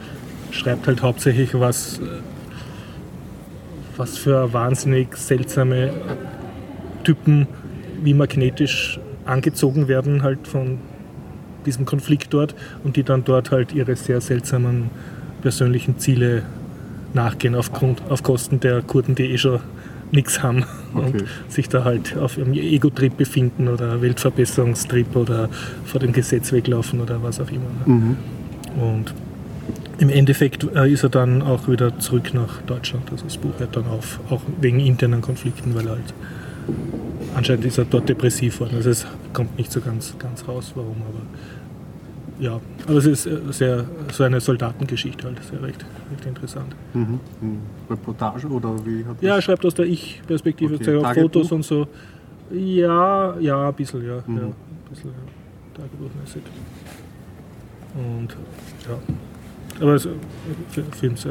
schreibt 0.52 0.86
halt 0.86 1.02
hauptsächlich 1.02 1.60
was, 1.60 1.98
äh, 1.98 2.04
was 3.98 4.18
für 4.18 4.54
wahnsinnig 4.54 5.18
seltsame 5.18 5.92
Typen 7.04 7.48
wie 8.04 8.14
magnetisch 8.14 9.00
angezogen 9.26 9.88
werden 9.88 10.22
halt 10.22 10.48
von 10.48 10.78
diesem 11.68 11.86
Konflikt 11.86 12.34
dort 12.34 12.56
und 12.84 12.96
die 12.96 13.04
dann 13.04 13.24
dort 13.24 13.52
halt 13.52 13.74
ihre 13.74 13.96
sehr 13.96 14.22
seltsamen 14.22 14.90
persönlichen 15.42 16.00
Ziele 16.00 16.42
nachgehen 17.14 17.54
aufgrund, 17.56 18.02
auf 18.10 18.24
Kosten 18.24 18.60
der 18.60 18.82
Kurden, 18.82 19.14
die 19.16 19.26
eh 19.26 19.38
schon 19.38 19.60
nichts 20.12 20.42
haben 20.42 20.64
Okay. 20.96 21.06
und 21.06 21.24
sich 21.52 21.68
da 21.70 21.84
halt 21.84 22.18
auf 22.18 22.38
ihrem 22.38 22.54
Ego-Trip 22.54 23.16
befinden 23.16 23.68
oder 23.68 24.02
Weltverbesserungstrip 24.02 25.16
oder 25.16 25.50
vor 25.86 26.00
dem 26.00 26.14
Gesetz 26.14 26.52
weglaufen 26.52 27.02
oder 27.02 27.22
was 27.22 27.40
auch 27.42 27.52
immer. 27.52 27.70
Mhm. 27.86 28.16
Und 28.82 29.14
im 30.00 30.10
Endeffekt 30.10 30.66
äh, 30.76 30.92
ist 30.92 31.04
er 31.04 31.10
dann 31.10 31.42
auch 31.42 31.68
wieder 31.68 32.00
zurück 32.00 32.34
nach 32.34 32.62
Deutschland. 32.62 33.12
Also 33.12 33.26
das 33.26 33.38
Buch 33.38 33.52
hört 33.58 33.76
dann 33.76 33.88
auf, 33.88 34.20
auch 34.30 34.42
wegen 34.62 34.80
internen 34.80 35.22
Konflikten, 35.22 35.76
weil 35.76 35.86
er 35.88 35.92
halt 35.94 36.14
anscheinend 37.36 37.66
ist 37.66 37.78
er 37.78 37.86
dort 37.86 38.08
depressiv 38.08 38.60
worden. 38.60 38.76
Also 38.78 38.90
es 38.90 39.06
kommt 39.34 39.58
nicht 39.58 39.72
so 39.72 39.82
ganz, 39.82 40.16
ganz 40.20 40.48
raus, 40.48 40.72
warum, 40.76 40.98
aber 41.02 41.22
ja, 42.40 42.60
aber 42.88 42.98
es 42.98 43.06
ist 43.06 43.26
äh, 43.26 43.40
sehr 43.52 43.86
so 44.12 44.24
eine 44.24 44.40
Soldatengeschichte 44.40 45.26
halt, 45.28 45.44
sehr 45.44 45.62
recht, 45.62 45.86
recht 46.12 46.26
interessant. 46.26 46.76
Mhm. 46.94 47.20
Mhm. 47.42 47.60
Reportage 47.90 48.48
oder 48.48 48.74
wie 48.86 49.06
hat 49.06 49.22
Ja, 49.22 49.36
er 49.36 49.42
schreibt 49.42 49.66
aus 49.66 49.74
der 49.74 49.86
Ich-Perspektive, 49.86 50.76
Okay, 50.76 50.84
zeigt 50.84 50.98
auch 50.98 51.04
Tagebuch? 51.04 51.22
Fotos 51.34 51.52
und 51.52 51.64
so. 51.64 51.88
Ja, 52.52 53.38
ja, 53.40 53.68
ein 53.70 53.74
bisschen, 53.74 54.06
ja. 54.06 54.24
Mhm. 54.26 54.38
ja 54.38 54.44
ein 54.44 54.54
bisschen, 54.90 55.10
ja. 55.10 55.82
Tagebuchmäßig. 55.82 56.44
Und 57.96 58.30
ja. 58.88 58.98
Aber 59.82 59.92
also, 59.92 60.10
ich 60.70 60.96
finde 60.98 61.16
es 61.16 61.26
äh, 61.26 61.30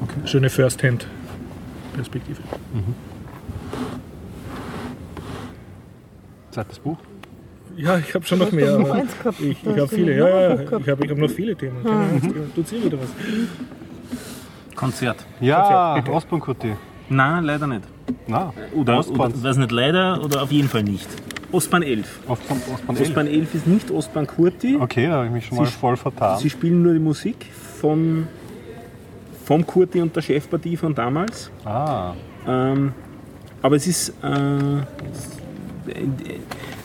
Okay. 0.00 0.20
schöne 0.26 0.50
First-Hand-Perspektive. 0.50 2.40
Zweites 6.50 6.78
Buch? 6.80 6.98
Ja, 7.76 7.98
ich 7.98 8.14
habe 8.14 8.24
schon 8.24 8.38
noch 8.38 8.52
mehr. 8.52 8.74
Aber 8.74 9.02
ich 9.40 9.56
Du 9.62 9.70
ich 9.70 9.78
habe 9.80 9.88
viele, 9.88 10.16
noch 10.18 10.28
ja, 10.28 10.40
ja. 10.54 10.60
Ich 10.60 10.70
habe 10.88 11.04
ich 11.04 11.10
hab 11.10 11.18
noch 11.18 11.30
viele 11.30 11.56
Themen. 11.56 11.86
Angst, 11.86 12.28
Tut 12.54 12.68
sie 12.68 12.84
wieder 12.84 12.98
was. 13.00 13.08
Konzert. 14.76 15.24
Ja, 15.40 15.94
bitte. 15.94 16.12
Ostbahnkurti. 16.12 16.72
Nein, 17.08 17.44
leider 17.44 17.66
nicht. 17.66 17.82
Na, 18.26 18.52
Oder, 18.74 18.98
Ostbahn. 18.98 19.32
oder 19.32 19.42
weiß 19.44 19.56
nicht 19.58 19.72
leider 19.72 20.22
oder 20.22 20.42
auf 20.42 20.50
jeden 20.52 20.68
Fall 20.68 20.82
nicht. 20.82 21.08
Ostbahn 21.52 21.82
11. 21.82 22.20
Ostbahn, 22.26 22.58
Ostbahn 22.72 22.96
11. 22.96 23.08
Ostbahn 23.08 23.26
11 23.28 23.54
ist 23.54 23.66
nicht 23.66 23.90
Ostbahn 23.90 24.26
Kurti. 24.26 24.76
Okay, 24.80 25.06
da 25.06 25.12
habe 25.14 25.26
ich 25.26 25.32
mich 25.32 25.46
schon 25.46 25.56
Sie 25.58 25.62
mal 25.62 25.68
sch- 25.68 25.78
voll 25.78 25.96
vertan. 25.96 26.38
Sie 26.38 26.50
spielen 26.50 26.82
nur 26.82 26.92
die 26.94 26.98
Musik 26.98 27.46
von, 27.80 28.26
vom 29.44 29.64
Kurti 29.66 30.00
und 30.00 30.14
der 30.16 30.22
Chefpartie 30.22 30.76
von 30.76 30.94
damals. 30.94 31.50
ah, 31.64 32.12
Ähm, 32.46 32.92
aber 33.62 33.76
es 33.76 33.86
ist, 33.86 34.08
äh, 34.22 34.80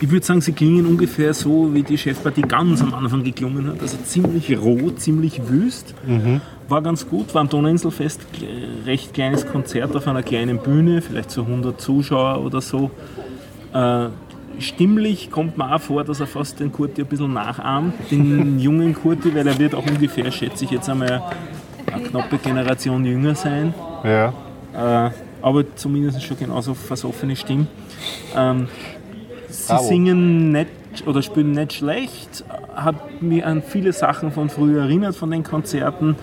ich 0.01 0.09
würde 0.09 0.25
sagen, 0.25 0.41
sie 0.41 0.53
klingen 0.53 0.85
ungefähr 0.85 1.33
so, 1.33 1.73
wie 1.73 1.83
die 1.83 1.97
Chefpartie 1.97 2.41
ganz 2.41 2.81
am 2.81 2.93
Anfang 2.93 3.23
geklungen 3.23 3.67
hat. 3.67 3.81
Also 3.81 3.97
ziemlich 3.97 4.57
roh, 4.57 4.91
ziemlich 4.91 5.41
wüst. 5.49 5.93
War 6.67 6.81
ganz 6.81 7.07
gut, 7.07 7.33
war 7.33 7.41
am 7.41 7.49
Donauinselfest 7.49 8.21
recht 8.85 9.13
kleines 9.13 9.45
Konzert 9.47 9.95
auf 9.95 10.07
einer 10.07 10.23
kleinen 10.23 10.59
Bühne, 10.59 11.01
vielleicht 11.01 11.31
so 11.31 11.41
100 11.41 11.81
Zuschauer 11.81 12.43
oder 12.45 12.61
so. 12.61 12.91
Äh, 13.73 14.07
stimmlich 14.59 15.31
kommt 15.31 15.57
mir 15.57 15.73
auch 15.75 15.81
vor, 15.81 16.03
dass 16.03 16.19
er 16.19 16.27
fast 16.27 16.59
den 16.59 16.71
Kurti 16.71 17.01
ein 17.01 17.07
bisschen 17.07 17.33
nachahmt, 17.33 17.93
den 18.11 18.59
jungen 18.59 18.93
Kurti, 18.93 19.33
weil 19.33 19.47
er 19.47 19.57
wird 19.59 19.75
auch 19.75 19.85
ungefähr, 19.85 20.31
schätze 20.31 20.65
ich 20.65 20.71
jetzt 20.71 20.89
einmal, 20.89 21.23
eine 21.91 22.03
knappe 22.03 22.37
Generation 22.37 23.03
jünger 23.05 23.35
sein. 23.35 23.73
ja. 24.03 24.33
Äh, 24.73 25.11
aber 25.41 25.63
zumindest 25.75 26.21
schon 26.21 26.37
genauso 26.37 26.73
versoffene 26.73 27.35
Stimme. 27.35 27.67
Ähm, 28.35 28.67
sie 29.67 29.73
Bravo. 29.73 29.87
singen 29.87 30.51
nicht 30.51 30.69
oder 31.05 31.21
spielen 31.21 31.51
nicht 31.51 31.73
schlecht, 31.73 32.43
hat 32.75 33.21
mich 33.21 33.45
an 33.45 33.61
viele 33.61 33.93
Sachen 33.93 34.31
von 34.31 34.49
früher 34.49 34.83
erinnert, 34.83 35.15
von 35.15 35.29
den 35.31 35.43
Konzerten, 35.43 36.15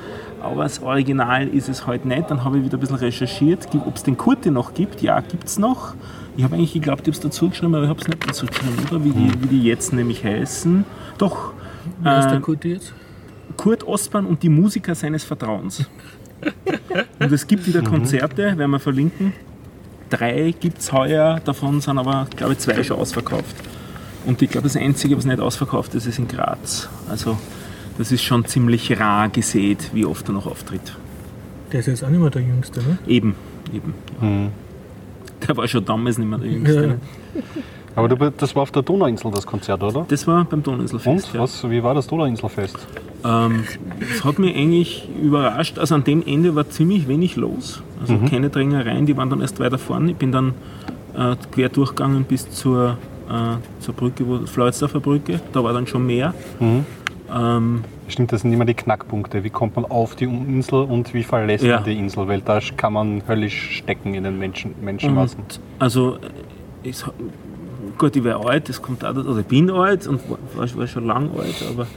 aber 0.42 0.64
das 0.64 0.82
Original 0.82 1.48
ist 1.48 1.68
es 1.68 1.86
halt 1.86 2.04
nicht. 2.04 2.30
Dann 2.30 2.44
habe 2.44 2.58
ich 2.58 2.64
wieder 2.64 2.76
ein 2.76 2.80
bisschen 2.80 2.96
recherchiert, 2.96 3.68
ob 3.74 3.96
es 3.96 4.02
den 4.02 4.16
Kurti 4.16 4.50
noch 4.50 4.74
gibt. 4.74 5.02
Ja, 5.02 5.20
gibt 5.20 5.44
es 5.44 5.58
noch. 5.58 5.94
Ich 6.36 6.44
habe 6.44 6.56
eigentlich 6.56 6.74
geglaubt, 6.74 7.02
ich 7.02 7.06
habe 7.06 7.16
es 7.16 7.20
dazu 7.20 7.48
geschrieben, 7.48 7.74
aber 7.74 7.84
ich 7.84 7.90
habe 7.90 8.00
es 8.00 8.08
nicht 8.08 8.28
dazu 8.28 8.46
geschrieben, 8.46 8.76
oder? 8.90 9.04
Wie 9.04 9.10
die, 9.10 9.30
wie 9.42 9.46
die 9.46 9.62
jetzt 9.62 9.92
nämlich 9.92 10.24
heißen. 10.24 10.84
Doch, 11.18 11.52
Wer 12.00 12.18
ist 12.18 12.26
der 12.26 12.38
äh, 12.38 12.40
Kurti 12.40 12.72
jetzt? 12.72 12.92
Kurt 13.56 13.84
Ostbahn 13.86 14.26
und 14.26 14.42
die 14.42 14.48
Musiker 14.48 14.94
seines 14.94 15.24
Vertrauens. 15.24 15.88
Und 17.18 17.32
es 17.32 17.46
gibt 17.46 17.66
wieder 17.66 17.80
Konzerte, 17.82 18.58
werden 18.58 18.70
wir 18.70 18.78
verlinken. 18.78 19.32
Drei 20.10 20.54
gibt 20.58 20.78
es 20.78 20.92
heuer, 20.92 21.40
davon 21.44 21.80
sind 21.80 21.98
aber, 21.98 22.26
glaube 22.36 22.52
ich, 22.52 22.58
zwei 22.60 22.82
schon 22.82 22.98
ausverkauft. 22.98 23.56
Und 24.24 24.40
ich 24.42 24.50
glaube, 24.50 24.66
das 24.66 24.76
Einzige, 24.76 25.16
was 25.16 25.24
nicht 25.24 25.40
ausverkauft 25.40 25.94
ist, 25.94 26.06
ist 26.06 26.18
in 26.18 26.28
Graz. 26.28 26.88
Also 27.08 27.38
das 27.98 28.12
ist 28.12 28.22
schon 28.22 28.44
ziemlich 28.44 28.98
rar 28.98 29.28
gesät, 29.28 29.90
wie 29.92 30.04
oft 30.04 30.28
er 30.28 30.34
noch 30.34 30.46
auftritt. 30.46 30.94
Der 31.72 31.80
ist 31.80 31.86
jetzt 31.86 32.04
auch 32.04 32.08
nicht 32.08 32.20
mehr 32.20 32.30
der 32.30 32.42
Jüngste, 32.42 32.80
ne? 32.80 32.98
Eben, 33.06 33.34
eben. 33.72 33.94
Mhm. 34.20 34.50
Der 35.46 35.56
war 35.56 35.66
schon 35.66 35.84
damals 35.84 36.18
nicht 36.18 36.28
mehr 36.28 36.38
der 36.38 36.50
Jüngste. 36.50 36.80
Ja. 36.80 36.86
ne? 36.86 37.00
Aber 37.94 38.30
das 38.30 38.54
war 38.54 38.62
auf 38.62 38.70
der 38.70 38.82
Donauinsel, 38.82 39.30
das 39.30 39.46
Konzert, 39.46 39.82
oder? 39.82 40.04
Das 40.08 40.26
war 40.26 40.44
beim 40.44 40.62
Donauinselfest. 40.62 41.28
Und? 41.28 41.34
ja. 41.34 41.40
Was, 41.40 41.68
wie 41.68 41.82
war 41.82 41.94
das 41.94 42.06
Donauinselfest? 42.06 42.76
Ähm, 43.26 43.64
das 43.98 44.24
hat 44.24 44.38
mich 44.38 44.54
eigentlich 44.56 45.08
überrascht. 45.22 45.78
Also 45.78 45.94
an 45.94 46.04
dem 46.04 46.22
Ende 46.26 46.54
war 46.54 46.68
ziemlich 46.68 47.08
wenig 47.08 47.36
los. 47.36 47.82
Also 48.00 48.18
keine 48.30 48.50
Drängereien, 48.50 49.06
die 49.06 49.16
waren 49.16 49.30
dann 49.30 49.40
erst 49.40 49.58
weiter 49.58 49.78
vorne. 49.78 50.10
Ich 50.12 50.16
bin 50.16 50.30
dann 50.32 50.54
äh, 51.16 51.34
quer 51.50 51.68
durchgegangen 51.70 52.24
bis 52.24 52.48
zur, 52.50 52.98
äh, 53.28 53.56
zur 53.80 53.94
Brücke, 53.94 54.26
wo 54.28 54.38
Floridsdorfer 54.46 55.00
Brücke. 55.00 55.40
Da 55.52 55.64
war 55.64 55.72
dann 55.72 55.86
schon 55.86 56.06
mehr. 56.06 56.34
Ähm, 57.34 57.84
Stimmt, 58.08 58.30
das 58.30 58.42
sind 58.42 58.52
immer 58.52 58.64
die 58.66 58.74
Knackpunkte. 58.74 59.42
Wie 59.42 59.50
kommt 59.50 59.74
man 59.74 59.84
auf 59.86 60.14
die 60.14 60.26
Insel 60.26 60.82
und 60.84 61.12
wie 61.12 61.24
verlässt 61.24 61.64
Ja. 61.64 61.76
man 61.76 61.84
die 61.84 61.98
Insel? 61.98 62.28
Weil 62.28 62.40
da 62.42 62.60
kann 62.76 62.92
man 62.92 63.22
höllisch 63.26 63.78
stecken 63.78 64.14
in 64.14 64.22
den 64.22 64.38
Menschen, 64.38 64.74
Menschenmassen. 64.80 65.40
und 65.40 65.60
also 65.80 66.18
ich, 66.84 67.02
gut, 67.98 68.14
ich 68.14 68.22
war 68.22 68.46
alt, 68.46 68.68
das 68.68 68.80
kommt 68.80 69.04
auch, 69.04 69.16
oder 69.16 69.40
ich 69.40 69.46
bin 69.46 69.68
alt 69.70 70.06
und 70.06 70.20
war, 70.30 70.38
war 70.76 70.86
schon 70.86 71.06
lang 71.06 71.30
alt, 71.36 71.64
aber 71.68 71.88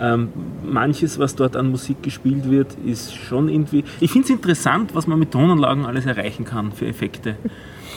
ähm, 0.00 0.28
manches, 0.64 1.18
was 1.18 1.36
dort 1.36 1.56
an 1.56 1.70
Musik 1.70 2.02
gespielt 2.02 2.50
wird, 2.50 2.76
ist 2.86 3.14
schon 3.14 3.48
irgendwie. 3.48 3.84
Ich 4.00 4.10
finde 4.10 4.26
es 4.26 4.30
interessant, 4.30 4.94
was 4.94 5.06
man 5.06 5.18
mit 5.18 5.30
Tonanlagen 5.30 5.84
alles 5.84 6.06
erreichen 6.06 6.44
kann 6.44 6.72
für 6.72 6.86
Effekte. 6.86 7.36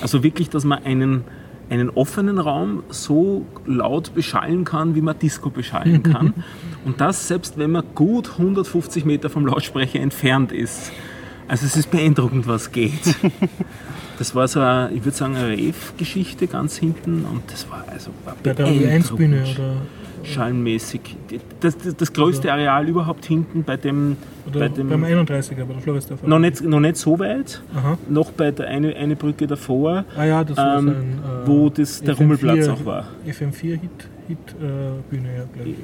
Also 0.02 0.24
wirklich, 0.24 0.50
dass 0.50 0.66
man 0.66 0.84
einen 0.84 1.24
einen 1.68 1.90
offenen 1.90 2.38
Raum 2.38 2.84
so 2.90 3.46
laut 3.66 4.14
beschallen 4.14 4.66
kann, 4.66 4.94
wie 4.94 5.02
man 5.02 5.18
Disco 5.18 5.50
beschallen 5.50 6.04
kann. 6.12 6.34
Und 6.86 7.02
das 7.02 7.28
selbst 7.28 7.58
wenn 7.58 7.72
man 7.72 7.84
gut 7.96 8.34
150 8.34 9.04
Meter 9.06 9.32
vom 9.32 9.48
Lautsprecher 9.48 10.00
entfernt 10.00 10.52
ist. 10.52 10.92
Also 11.48 11.66
es 11.66 11.76
ist 11.76 11.92
beeindruckend, 11.92 12.48
was 12.48 12.72
geht. 12.72 13.16
Das 14.18 14.34
war 14.34 14.48
so 14.48 14.62
eine, 14.62 14.92
ich 14.94 15.04
würde 15.04 15.18
sagen, 15.18 15.36
eine 15.36 15.50
Rave-Geschichte 15.50 16.48
ganz 16.48 16.78
hinten 16.78 17.26
und 17.26 17.52
das 17.52 17.70
war 17.70 17.84
also 17.88 18.12
war 18.24 18.34
Bei 18.42 18.54
der 18.54 18.68
Ö1-Bühne 18.68 18.84
beeindruckend 18.84 19.60
oder, 19.60 19.76
schallenmäßig. 20.26 21.02
Das, 21.60 21.78
das, 21.78 21.96
das 21.96 22.14
größte 22.14 22.52
Areal 22.52 22.88
überhaupt 22.88 23.26
hinten 23.26 23.64
bei 23.64 23.78
dem, 23.78 24.18
bei 24.52 24.68
dem 24.70 24.90
beim 24.90 25.04
31er, 25.04 25.66
bei 25.66 25.74
der 25.74 25.82
Floresdorfer. 25.82 26.28
noch, 26.28 26.40
nicht, 26.40 26.62
noch 26.64 26.80
nicht 26.80 26.98
so 26.98 27.18
weit, 27.20 27.62
Aha. 27.76 27.98
noch 28.10 28.32
bei 28.32 28.52
der 28.52 28.68
eine, 28.68 28.96
eine 28.96 29.16
Brücke 29.16 29.48
davor, 29.48 30.06
Ah 30.18 30.26
ja, 30.26 30.44
das 30.44 30.58
ähm, 30.58 30.64
sein, 30.88 31.20
äh, 31.46 31.48
wo 31.48 31.70
das, 31.70 32.02
der 32.02 32.16
FM4 32.16 32.18
Rummelplatz 32.20 32.68
auch 32.68 32.86
war. 32.86 33.08
FM4-Hit, 33.28 33.80
Hit, 34.28 34.38
äh, 34.60 35.16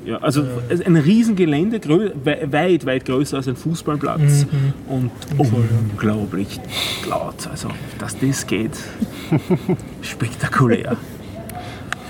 ja. 0.06 0.14
Ja, 0.14 0.18
also 0.18 0.42
Äh. 0.70 0.84
ein 0.86 0.96
Riesengelände, 0.96 1.80
weit, 2.52 2.86
weit 2.86 3.06
größer 3.06 3.38
als 3.38 3.48
ein 3.48 3.56
Fußballplatz 3.56 4.48
Mhm. 4.52 4.74
und 4.94 5.12
unglaublich 5.38 6.60
laut. 7.08 7.48
Also, 7.50 7.70
dass 8.00 8.18
das 8.18 8.48
geht, 8.48 8.72
spektakulär. 10.02 10.98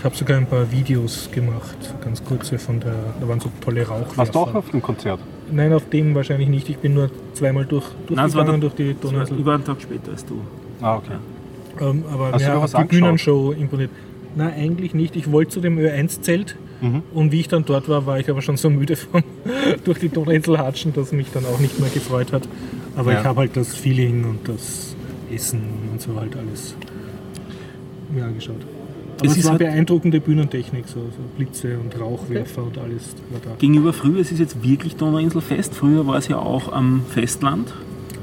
Ich 0.01 0.05
habe 0.05 0.15
sogar 0.15 0.37
ein 0.37 0.47
paar 0.47 0.71
Videos 0.71 1.29
gemacht, 1.31 1.77
ganz 2.03 2.23
kurze 2.23 2.57
von 2.57 2.79
der, 2.79 2.95
da 3.19 3.27
waren 3.27 3.39
so 3.39 3.51
tolle 3.63 3.85
Rauchwerfer. 3.87 4.17
Warst 4.17 4.33
du 4.33 4.39
auch 4.39 4.55
auf 4.55 4.71
dem 4.71 4.81
Konzert? 4.81 5.19
Nein, 5.51 5.71
auf 5.73 5.87
dem 5.91 6.15
wahrscheinlich 6.15 6.49
nicht. 6.49 6.69
Ich 6.69 6.77
bin 6.77 6.95
nur 6.95 7.11
zweimal 7.35 7.65
durch, 7.65 7.85
Nein, 8.09 8.17
durchgegangen 8.31 8.61
der- 8.61 8.69
durch 8.71 8.73
die 8.73 8.95
Donauinsel. 8.99 9.37
über 9.37 9.53
einen 9.53 9.63
Tag 9.63 9.79
später 9.79 10.09
als 10.11 10.25
du. 10.25 10.41
Ah, 10.81 10.95
okay. 10.95 11.17
Ähm, 11.81 12.03
aber 12.11 12.31
Hast 12.31 12.43
du 12.43 12.49
mir 12.49 12.61
hat 12.61 12.69
die 12.71 12.75
angeschaut? 12.77 12.87
Bühnenshow 12.89 13.51
imponiert. 13.51 13.91
Nein, 14.35 14.53
eigentlich 14.57 14.95
nicht. 14.95 15.15
Ich 15.15 15.31
wollte 15.31 15.51
zu 15.51 15.59
dem 15.61 15.77
Ö1-Zelt 15.77 16.55
Mhm. 16.81 17.03
und 17.13 17.31
wie 17.31 17.41
ich 17.41 17.47
dann 17.47 17.63
dort 17.63 17.87
war, 17.87 18.07
war 18.07 18.19
ich 18.19 18.27
aber 18.27 18.41
schon 18.41 18.57
so 18.57 18.71
müde 18.71 18.95
vom 18.95 19.21
durch 19.83 19.99
die 19.99 20.09
Donauinsel 20.09 20.57
hatschen, 20.57 20.93
dass 20.93 21.11
mich 21.11 21.27
dann 21.31 21.45
auch 21.45 21.59
nicht 21.59 21.79
mehr 21.79 21.89
gefreut 21.91 22.31
hat. 22.33 22.47
Aber 22.95 23.13
Ja. 23.13 23.19
ich 23.19 23.25
habe 23.25 23.41
halt 23.41 23.55
das 23.55 23.75
Feeling 23.75 24.23
und 24.23 24.39
das 24.49 24.95
Essen 25.31 25.61
und 25.91 26.01
so 26.01 26.15
halt 26.19 26.35
alles 26.35 26.75
mir 28.11 28.25
angeschaut. 28.25 28.55
Aber 29.21 29.27
Es 29.27 29.31
es, 29.33 29.37
ist 29.39 29.43
war 29.45 29.51
halt- 29.51 29.59
beeindruckende 29.59 30.19
Bühnentechnik, 30.19 30.85
so, 30.87 30.95
so 30.99 31.23
Blitze 31.37 31.77
und 31.79 31.99
Rauchwerfer 31.99 32.63
und 32.63 32.77
alles 32.77 33.15
war 33.29 33.39
da. 33.43 33.51
Gegenüber 33.57 33.93
früher, 33.93 34.19
es 34.19 34.31
ist 34.31 34.39
jetzt 34.39 34.63
wirklich 34.63 34.95
Donauinselfest. 34.97 35.73
Früher 35.75 36.05
war 36.07 36.17
es 36.17 36.27
ja 36.27 36.37
auch 36.37 36.71
am 36.73 37.03
Festland. 37.09 37.73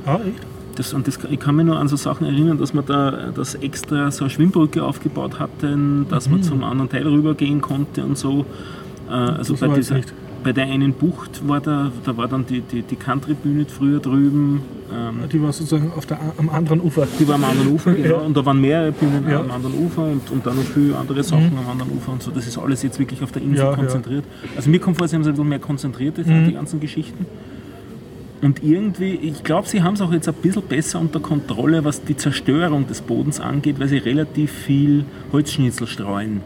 Ah, 0.07 0.16
echt? 0.16 0.46
Das, 0.76 0.92
und 0.94 1.07
das, 1.09 1.18
ich 1.28 1.40
kann 1.40 1.57
mich 1.57 1.66
nur 1.66 1.76
an 1.78 1.88
so 1.88 1.96
Sachen 1.96 2.24
erinnern, 2.26 2.59
dass 2.59 2.72
man 2.74 2.84
da 2.86 3.30
das 3.34 3.55
extra 3.57 4.11
so 4.12 4.24
eine 4.24 4.30
Schwimmbrücke 4.30 4.84
aufgebaut 4.84 5.40
hatten, 5.40 6.07
dass 6.09 6.28
man 6.30 6.42
zum 6.42 6.62
anderen 6.62 6.88
Teil 6.88 7.07
rübergehen 7.07 7.61
konnte 7.61 8.05
und 8.05 8.16
so. 8.16 8.44
Äh, 9.09 9.12
also 9.12 9.55
Das 9.55 9.61
bei, 9.68 9.74
dieser, 9.76 9.96
nicht. 9.96 10.12
Bei 10.49 10.53
der 10.55 10.64
einen 10.64 10.94
Bucht 10.94 11.46
war 11.46 11.61
da, 11.61 11.92
da 12.07 12.16
war 12.16 12.26
dann 12.26 12.46
die, 12.46 12.62
die, 12.62 12.80
die 12.80 12.96
Country-Bühne 12.96 13.66
früher 13.66 14.01
drüben. 14.01 14.62
Ähm, 14.90 15.28
Die 15.30 15.42
war 15.42 15.53
sozusagen 15.53 15.92
auf 15.94 16.07
der, 16.07 16.18
am 16.38 16.49
anderen 16.49 16.80
Ufer. 16.80 17.07
die 17.20 17.28
war 17.28 17.34
am 17.34 17.44
anderen 17.44 17.70
Ufer, 17.70 17.92
genau. 17.94 18.09
Ja. 18.09 18.14
Und 18.22 18.34
da 18.34 18.46
waren 18.46 18.59
mehrere 18.59 18.92
Bühnen 18.92 19.28
Ja. 19.28 19.40
am 19.40 19.51
anderen 19.51 19.74
Ufer 19.78 20.05
und, 20.05 20.30
und 20.30 20.46
dann 20.46 20.57
noch 20.57 20.62
viele 20.64 20.96
andere 20.96 21.22
Sachen 21.22 21.53
am 21.59 21.68
anderen 21.70 21.92
Ufer 21.92 22.12
und 22.12 22.22
so. 22.22 22.30
Das 22.30 22.46
ist 22.46 22.57
alles 22.57 22.82
jetzt 22.82 22.99
wirklich 22.99 23.22
auf 23.22 23.30
der 23.30 23.42
Insel 23.42 23.66
Ja, 23.66 23.74
konzentriert. 23.74 24.24
Also 24.57 24.70
mir 24.70 24.78
kommt 24.80 24.96
vor, 24.96 25.07
sie 25.07 25.16
haben 25.16 25.20
es 25.20 25.28
ein 25.28 25.34
bisschen 25.34 25.49
mehr 25.51 25.59
konzentriert, 25.59 26.16
Mhm. 26.16 26.46
die 26.46 26.55
ganzen 26.55 26.80
Geschichten. 26.80 27.26
Und 28.40 28.62
irgendwie, 28.64 29.16
ich 29.16 29.42
glaube, 29.44 29.68
sie 29.68 29.82
haben 29.82 29.94
es 29.94 30.01
auch 30.01 30.12
jetzt 30.12 30.28
ein 30.28 30.34
bisschen 30.40 30.62
besser 30.62 30.99
unter 30.99 31.20
Kontrolle, 31.20 31.84
was 31.84 32.05
die 32.05 32.16
Zerstörung 32.16 32.86
des 32.86 33.03
Bodens 33.03 33.38
angeht, 33.38 33.78
weil 33.80 33.88
sie 33.88 33.99
relativ 33.99 34.51
viel 34.53 35.05
Holzschnitzel 35.30 35.86
streuen. 35.86 36.40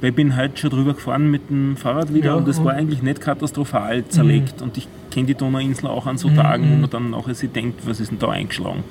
Weil 0.00 0.10
ich 0.10 0.14
bin 0.16 0.36
heute 0.36 0.56
schon 0.56 0.70
drüber 0.70 0.94
gefahren 0.94 1.30
mit 1.30 1.50
dem 1.50 1.76
Fahrrad 1.76 2.12
wieder 2.14 2.26
Ja, 2.26 2.34
und 2.34 2.48
das 2.48 2.58
und- 2.58 2.64
war 2.64 2.72
eigentlich 2.74 3.02
nicht 3.02 3.20
katastrophal 3.20 4.04
zerlegt. 4.08 4.62
Und 4.62 4.76
ich 4.78 4.88
kenne 5.10 5.26
die 5.26 5.34
Donauinsel 5.34 5.88
auch 5.88 6.06
an 6.06 6.16
so 6.16 6.30
Tagen, 6.30 6.70
wo 6.70 6.76
man 6.76 6.90
dann 6.90 7.10
nachher 7.10 7.34
sich 7.34 7.50
denkt, 7.52 7.80
was 7.86 8.00
ist 8.00 8.10
denn 8.10 8.18
da 8.18 8.30
eingeschlagen. 8.30 8.82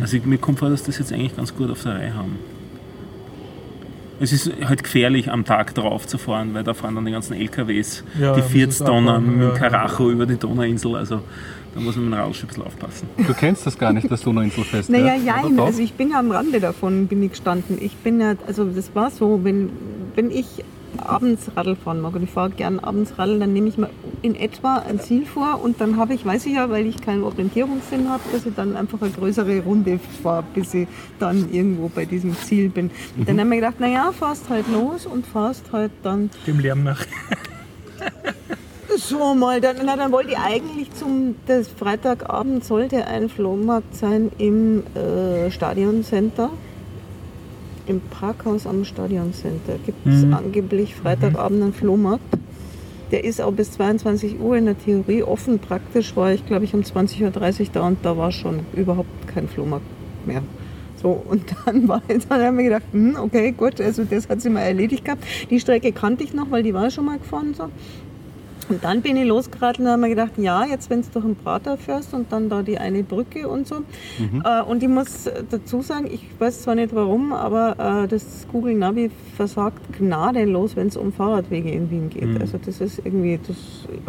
Also 0.00 0.16
ich, 0.16 0.24
mir 0.24 0.38
kommt 0.38 0.58
vor, 0.60 0.70
dass 0.70 0.82
das 0.84 0.98
jetzt 0.98 1.12
eigentlich 1.12 1.36
ganz 1.36 1.54
gut 1.54 1.70
auf 1.70 1.82
der 1.82 1.94
Reihe 1.96 2.14
haben. 2.14 2.36
Es 4.22 4.32
ist 4.34 4.52
halt 4.68 4.82
gefährlich, 4.82 5.30
am 5.32 5.46
Tag 5.46 5.74
drauf 5.74 6.06
zu 6.06 6.18
fahren, 6.18 6.52
weil 6.52 6.62
da 6.62 6.74
fahren 6.74 6.94
dann 6.94 7.06
die 7.06 7.12
ganzen 7.12 7.32
LKWs, 7.34 8.04
Ja, 8.20 8.34
die 8.34 8.42
das 8.42 8.50
40 8.50 8.68
ist 8.68 8.78
Tonnen 8.86 9.08
abfahren, 9.08 9.38
mit 9.38 9.48
dem 9.48 9.54
Karacho 9.54 10.10
über 10.10 10.26
die 10.26 10.36
Donauinsel. 10.36 10.94
Also 10.94 11.22
da 11.74 11.80
muss 11.80 11.96
man 11.96 12.06
mit 12.06 12.14
dem 12.14 12.20
Rad 12.20 12.34
schon 12.34 12.44
ein 12.44 12.48
bisschen 12.48 12.64
aufpassen. 12.64 13.08
Du 13.16 13.34
kennst 13.34 13.66
das 13.66 13.78
gar 13.78 13.92
nicht, 13.92 14.10
das 14.10 14.22
Donauinselfest. 14.22 14.90
Naja, 14.90 15.14
ja, 15.14 15.42
doch? 15.42 15.66
also 15.66 15.80
ich 15.80 15.92
bin 15.94 16.12
am 16.14 16.30
Rande 16.30 16.60
davon, 16.60 17.06
bin 17.06 17.22
ich 17.22 17.30
gestanden. 17.30 17.78
Ich 17.80 17.96
bin 17.96 18.20
ja, 18.20 18.34
also 18.46 18.64
das 18.64 18.94
war 18.94 19.10
so, 19.10 19.40
wenn, 19.44 19.70
wenn 20.14 20.30
ich 20.30 20.64
abends 20.98 21.50
Radl 21.56 21.76
fahren 21.76 22.00
mag 22.00 22.14
und 22.14 22.24
ich 22.24 22.30
fahre 22.30 22.50
gern 22.50 22.80
abends 22.80 23.18
Radl, 23.18 23.38
dann 23.38 23.52
nehme 23.52 23.68
ich 23.68 23.78
mir 23.78 23.88
in 24.22 24.34
etwa 24.34 24.78
ein 24.78 25.00
Ziel 25.00 25.24
vor 25.24 25.62
und 25.62 25.80
dann 25.80 25.96
habe 25.96 26.14
ich, 26.14 26.24
weiß 26.26 26.46
ich 26.46 26.54
ja, 26.54 26.68
weil 26.70 26.86
ich 26.86 27.00
keinen 27.00 27.22
Orientierungssinn 27.22 28.08
habe, 28.08 28.22
dass 28.32 28.46
ich 28.46 28.54
dann 28.54 28.76
einfach 28.76 29.00
eine 29.00 29.10
größere 29.10 29.60
Runde 29.60 30.00
fahre, 30.22 30.44
bis 30.54 30.74
ich 30.74 30.88
dann 31.18 31.52
irgendwo 31.52 31.88
bei 31.88 32.04
diesem 32.04 32.36
Ziel 32.36 32.68
bin. 32.68 32.90
Und 33.16 33.28
dann 33.28 33.40
haben 33.40 33.50
wir 33.50 33.56
gedacht, 33.56 33.80
naja, 33.80 34.12
fahrst 34.12 34.48
halt 34.48 34.66
los 34.68 35.06
und 35.06 35.26
fahrst 35.26 35.72
halt 35.72 35.92
dann 36.02 36.30
Dem 36.46 36.58
Lärm 36.58 36.82
nach. 36.82 37.04
so 38.96 39.34
mal, 39.34 39.60
dann, 39.60 39.76
na, 39.84 39.96
dann 39.96 40.12
wollte 40.12 40.30
ich 40.30 40.38
eigentlich 40.38 40.92
zum, 40.92 41.36
das 41.46 41.68
Freitagabend 41.68 42.64
sollte 42.64 43.06
ein 43.06 43.28
Flohmarkt 43.28 43.94
sein 43.94 44.30
im 44.38 44.82
äh, 44.94 45.50
Stadioncenter. 45.50 46.50
Im 47.86 48.00
Parkhaus 48.00 48.66
am 48.66 48.84
Stadioncenter 48.84 49.78
gibt 49.84 50.06
es 50.06 50.22
angeblich 50.32 50.94
Freitagabend 50.94 51.62
einen 51.62 51.72
Flohmarkt. 51.72 52.22
Der 53.10 53.24
ist 53.24 53.40
auch 53.40 53.52
bis 53.52 53.72
22 53.72 54.38
Uhr 54.38 54.56
in 54.56 54.66
der 54.66 54.78
Theorie 54.78 55.24
offen. 55.24 55.58
Praktisch 55.58 56.14
war 56.14 56.32
ich, 56.32 56.46
glaube 56.46 56.64
ich, 56.64 56.74
um 56.74 56.82
20.30 56.82 57.60
Uhr 57.60 57.66
da 57.72 57.86
und 57.86 57.98
da 58.04 58.16
war 58.16 58.30
schon 58.30 58.60
überhaupt 58.74 59.26
kein 59.26 59.48
Flohmarkt 59.48 59.86
mehr. 60.24 60.42
So, 61.02 61.10
und 61.28 61.44
dann 61.64 61.88
war 61.88 62.02
dann 62.06 62.42
haben 62.42 62.58
wir 62.58 62.64
gedacht, 62.64 62.84
hm, 62.92 63.16
okay, 63.18 63.52
gut, 63.52 63.80
also 63.80 64.04
das 64.04 64.28
hat 64.28 64.40
sie 64.40 64.50
mal 64.50 64.60
erledigt 64.60 65.04
gehabt. 65.04 65.24
Die 65.50 65.58
Strecke 65.58 65.92
kannte 65.92 66.22
ich 66.22 66.34
noch, 66.34 66.50
weil 66.50 66.62
die 66.62 66.74
war 66.74 66.90
schon 66.90 67.06
mal 67.06 67.18
gefahren. 67.18 67.54
So. 67.54 67.70
Und 68.70 68.84
dann 68.84 69.02
bin 69.02 69.16
ich 69.16 69.26
losgeradelt 69.26 69.80
und 69.80 69.88
habe 69.88 70.00
mir 70.00 70.08
gedacht, 70.10 70.32
ja, 70.36 70.64
jetzt 70.64 70.90
wenn 70.90 71.02
du 71.02 71.08
durch 71.12 71.24
den 71.24 71.34
Prater 71.34 71.76
fährst 71.76 72.14
und 72.14 72.30
dann 72.32 72.48
da 72.48 72.62
die 72.62 72.78
eine 72.78 73.02
Brücke 73.02 73.48
und 73.48 73.66
so. 73.66 73.82
Äh, 74.44 74.62
und 74.62 74.82
ich 74.82 74.88
muss 74.88 75.28
dazu 75.50 75.82
sagen, 75.82 76.08
ich 76.10 76.24
weiß 76.38 76.62
zwar 76.62 76.76
nicht 76.76 76.94
warum, 76.94 77.32
aber 77.32 78.04
äh, 78.04 78.08
das 78.08 78.46
Google 78.50 78.74
Navi 78.74 79.10
versagt 79.36 79.80
gnadenlos, 79.98 80.76
wenn 80.76 80.86
es 80.86 80.96
um 80.96 81.12
Fahrradwege 81.12 81.68
in 81.70 81.90
Wien 81.90 82.10
geht. 82.10 82.40
Also 82.40 82.58
das 82.64 82.80
ist 82.80 83.00
irgendwie, 83.04 83.40
das 83.44 83.56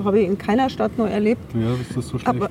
habe 0.06 0.20
ich 0.20 0.28
in 0.28 0.38
keiner 0.38 0.70
Stadt 0.70 0.96
noch 0.98 1.08
erlebt. 1.08 1.42
Ja, 1.56 1.72
das 1.72 1.98
ist 1.98 2.10
so 2.10 2.20
schlecht. 2.20 2.28
Aber 2.28 2.50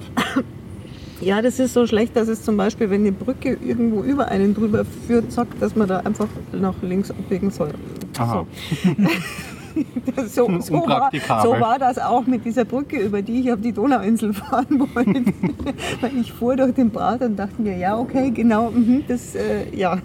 ja, 1.21 1.43
das 1.43 1.61
ist 1.61 1.75
so 1.75 1.87
schlecht, 1.87 2.17
dass 2.17 2.27
es 2.27 2.43
zum 2.43 2.57
Beispiel, 2.57 2.91
wenn 2.91 3.03
eine 3.03 3.13
Brücke 3.13 3.57
irgendwo 3.65 4.03
über 4.03 4.27
einen 4.29 4.53
drüber 4.53 4.85
führt, 4.85 5.31
sagt, 5.31 5.63
dass 5.63 5.77
man 5.77 5.87
da 5.87 5.99
einfach 6.01 6.29
nach 6.51 6.75
links 6.83 7.13
abbiegen 7.13 7.51
soll. 7.51 7.71
Aha. 8.19 8.45
So, 8.83 8.91
so, 10.29 10.49
war, 10.49 10.83
Unpraktikabel. 10.83 11.51
so 11.51 11.61
war 11.61 11.79
das 11.79 11.99
auch 11.99 12.27
mit 12.27 12.45
dieser 12.45 12.65
Brücke, 12.65 12.99
über 12.99 13.23
die 13.23 13.41
ich 13.41 13.53
auf 13.53 13.61
die 13.61 13.73
Donauinsel 13.73 14.33
fahren 14.35 14.89
wollte. 14.95 15.25
Ich 16.21 16.33
fuhr 16.33 16.57
durch 16.57 16.75
den 16.75 16.91
Brat 16.91 17.23
und 17.23 17.37
dachte 17.37 17.61
mir, 17.61 17.77
ja, 17.77 17.97
okay, 17.97 18.31
genau, 18.31 18.71
mhm, 18.71 19.05
das, 19.07 19.35
äh, 19.35 19.75
ja, 19.75 19.99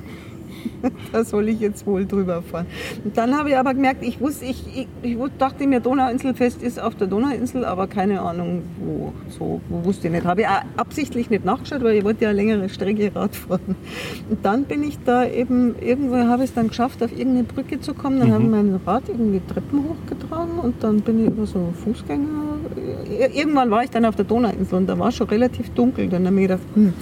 da 1.12 1.24
soll 1.24 1.50
ich 1.50 1.60
jetzt 1.60 1.86
wohl 1.86 2.06
drüber 2.06 2.42
fahren. 2.42 2.66
Und 3.04 3.18
dann 3.18 3.38
habe 3.38 3.50
ich 3.50 3.58
aber 3.58 3.74
gemerkt, 3.74 4.04
ich 4.04 4.20
wusste, 4.20 4.46
ich, 4.46 4.64
ich, 4.76 4.88
ich 5.02 5.18
dachte 5.38 5.68
mir, 5.68 5.80
Donauinselfest 5.80 6.62
ist 6.62 6.80
auf 6.80 6.96
der 6.96 7.08
Donauinsel, 7.08 7.66
aber 7.66 7.88
keine 7.88 8.22
Ahnung, 8.22 8.64
wo. 8.80 9.14
So, 9.30 9.62
wo 9.70 9.86
wusste 9.86 10.08
ich 10.08 10.14
nicht. 10.14 10.26
Habe 10.26 10.42
ich 10.42 10.48
auch 10.48 10.62
absichtlich 10.78 11.30
nicht 11.30 11.46
nachgeschaut, 11.46 11.84
weil 11.84 11.96
ich 11.96 12.04
wollte 12.04 12.24
ja 12.24 12.30
eine 12.30 12.38
längere 12.38 12.70
Strecke 12.70 13.14
Rad 13.16 13.36
fahren. 13.36 13.76
Und 14.30 14.46
dann 14.46 14.64
bin 14.66 14.84
ich 14.84 14.98
da 15.04 15.26
eben, 15.26 15.76
irgendwo 15.80 16.16
habe 16.16 16.44
ich 16.44 16.50
es 16.50 16.56
dann 16.56 16.70
geschafft, 16.70 17.04
auf 17.04 17.12
irgendeine 17.12 17.44
Brücke 17.44 17.80
zu 17.80 17.94
kommen. 17.94 18.20
Dann 18.20 18.32
habe 18.32 18.44
ich 18.44 18.50
mein 18.50 18.80
Rad 18.86 19.04
irgendwie 19.08 19.42
Treppen 19.48 19.84
hochgetragen 19.84 20.60
und 20.60 20.84
dann 20.84 21.02
bin 21.02 21.22
ich 21.22 21.28
über 21.28 21.46
so 21.46 21.74
Fußgänger. 21.84 22.60
Irgendwann 23.34 23.72
war 23.72 23.84
ich 23.84 23.90
dann 23.90 24.06
auf 24.06 24.16
der 24.16 24.26
Donauinsel 24.26 24.78
und 24.78 24.88
da 24.88 24.98
war 24.98 25.12
schon 25.12 25.28
relativ 25.28 25.70
dunkel. 25.72 26.10
Dann 26.10 26.26
habe 26.26 26.36
ich 26.36 26.48
gedacht, 26.48 26.64
hm, 26.74 26.94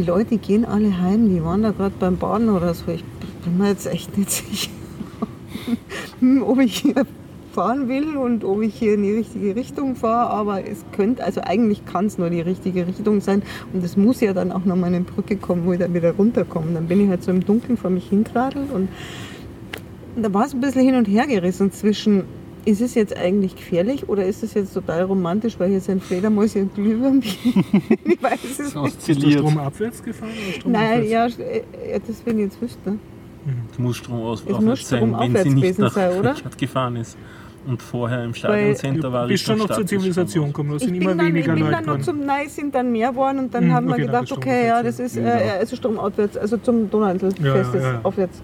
die 0.00 0.06
Leute 0.06 0.38
gehen 0.38 0.64
alle 0.64 0.98
heim, 0.98 1.28
die 1.28 1.44
waren 1.44 1.62
da 1.62 1.72
gerade 1.72 1.94
beim 1.98 2.16
Baden 2.16 2.48
oder 2.48 2.72
so. 2.72 2.90
Ich 2.90 3.04
bin 3.44 3.58
mir 3.58 3.68
jetzt 3.68 3.86
echt 3.86 4.16
nicht 4.16 4.30
sicher, 4.30 4.70
ob 6.46 6.58
ich 6.58 6.78
hier 6.78 7.04
fahren 7.52 7.86
will 7.88 8.16
und 8.16 8.42
ob 8.44 8.62
ich 8.62 8.74
hier 8.76 8.94
in 8.94 9.02
die 9.02 9.12
richtige 9.12 9.54
Richtung 9.54 9.96
fahre. 9.96 10.30
Aber 10.30 10.66
es 10.66 10.86
könnte, 10.92 11.22
also 11.22 11.42
eigentlich 11.42 11.84
kann 11.84 12.06
es 12.06 12.16
nur 12.16 12.30
die 12.30 12.40
richtige 12.40 12.86
Richtung 12.86 13.20
sein. 13.20 13.42
Und 13.74 13.84
es 13.84 13.98
muss 13.98 14.22
ja 14.22 14.32
dann 14.32 14.52
auch 14.52 14.64
noch 14.64 14.76
mal 14.76 14.86
eine 14.86 15.02
Brücke 15.02 15.36
kommen, 15.36 15.66
wo 15.66 15.72
ich 15.74 15.78
dann 15.78 15.92
wieder 15.92 16.12
runterkomme. 16.12 16.72
Dann 16.72 16.86
bin 16.86 17.02
ich 17.02 17.10
halt 17.10 17.22
so 17.22 17.30
im 17.30 17.44
Dunkeln 17.44 17.76
vor 17.76 17.90
mich 17.90 18.08
hingeradelt 18.08 18.72
und 18.72 18.88
da 20.16 20.32
war 20.32 20.46
es 20.46 20.54
ein 20.54 20.60
bisschen 20.60 20.82
hin 20.82 20.94
und 20.94 21.06
her 21.06 21.26
gerissen 21.26 21.72
zwischen, 21.72 22.24
ist 22.64 22.80
es 22.80 22.94
jetzt 22.94 23.16
eigentlich 23.16 23.56
gefährlich 23.56 24.08
oder 24.08 24.24
ist 24.24 24.42
es 24.42 24.54
jetzt 24.54 24.74
total 24.74 25.02
romantisch, 25.04 25.58
weil 25.58 25.70
hier 25.70 25.80
sind 25.80 26.02
Fledermäuse 26.02 26.60
und 26.62 26.74
Glühwürmchen? 26.74 27.64
ich 28.04 28.22
weiß 28.22 28.38
es 28.44 28.50
Ist 28.50 28.58
nicht. 28.60 28.74
der 28.74 28.82
oszilliert. 28.82 29.32
Strom 29.40 29.58
abwärts 29.58 30.02
gefahren 30.02 30.30
oder 30.44 30.52
Strom 30.54 30.72
Nein, 30.72 31.02
aufwärts? 31.02 31.36
ja, 31.38 31.44
äh, 31.44 31.92
ja, 31.92 31.98
das 32.06 32.26
will 32.26 32.34
ich 32.34 32.40
jetzt 32.40 32.60
wüssten. 32.62 33.00
Es 33.72 33.78
muss 33.78 33.96
Strom 33.96 34.32
Es 34.32 34.60
muss 34.60 34.80
Strom 34.80 35.14
aufwärts 35.14 35.44
gewesen 35.54 35.88
sein, 35.90 36.18
oder? 36.18 36.34
Richard 36.36 36.58
gefahren 36.58 36.96
ist. 36.96 37.16
Und 37.66 37.82
vorher 37.82 38.24
im 38.24 38.32
Du 38.32 38.38
Stadioncenter 38.38 39.12
war 39.12 39.26
bist 39.26 39.44
schon 39.44 39.58
noch 39.58 39.68
zur 39.70 39.86
Zivilisation 39.86 40.46
gekommen, 40.46 40.70
da 40.70 40.76
Ich 40.76 40.82
sind 40.84 40.92
bin, 40.92 41.02
immer 41.02 41.14
dann, 41.14 41.26
ich 41.26 41.34
weniger 41.34 41.54
bin 41.54 41.64
Leute 41.64 41.72
dann 41.76 41.84
noch 41.84 41.98
zum 42.00 42.24
Nein 42.24 42.48
sind 42.48 42.74
dann 42.74 42.90
mehr 42.90 43.10
geworden 43.10 43.38
und 43.38 43.54
dann 43.54 43.66
Mhm, 43.66 43.72
haben 43.72 43.86
wir 43.86 43.92
okay, 43.94 44.06
dann 44.06 44.12
gedacht, 44.12 44.30
du 44.30 44.34
okay, 44.36 44.66
ja, 44.66 44.82
das 44.82 44.98
ist 44.98 45.16
ja. 45.16 45.22
äh, 45.38 45.50
also 45.60 45.76
stromaufwärts, 45.76 46.36
also 46.38 46.56
zum 46.56 46.88
Donauinselfest 46.88 47.38
Ja, 47.42 47.54
ja, 47.56 47.60
ist 47.60 47.74
ja. 47.74 48.00
aufwärts. 48.02 48.42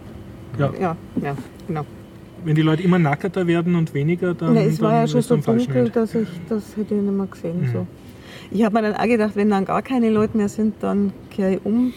Ja. 0.59 0.71
ja, 0.79 0.97
ja, 1.23 1.37
genau. 1.67 1.87
Wenn 2.47 2.55
die 2.55 2.63
Leute 2.63 2.83
immer 2.85 2.99
nackerter 3.01 3.47
werden 3.49 3.75
und 3.75 3.93
weniger, 3.93 4.33
dann, 4.33 4.55
Na, 4.55 4.61
es 4.61 4.81
war 4.81 4.93
dann 4.93 5.01
ja 5.01 5.07
schon 5.09 5.21
so 5.23 5.37
dunkel, 5.37 5.77
Ende. 5.79 5.91
dass 5.91 6.15
ich 6.15 6.29
das 6.49 6.77
hätte 6.77 6.95
ich 6.95 7.01
nicht 7.03 7.13
mehr 7.13 7.27
gesehen. 7.27 7.61
Mhm. 7.63 7.73
So. 7.73 7.87
Ich 8.53 8.65
habe 8.65 8.73
mir 8.77 8.83
dann 8.83 8.95
auch 8.95 9.05
gedacht, 9.07 9.33
wenn 9.35 9.51
dann 9.51 9.65
gar 9.65 9.83
keine 9.83 10.11
Leute 10.11 10.37
mehr 10.37 10.49
sind, 10.49 10.75
dann 10.81 11.13
kehre 11.31 11.55
ich 11.55 11.61
um. 11.65 11.93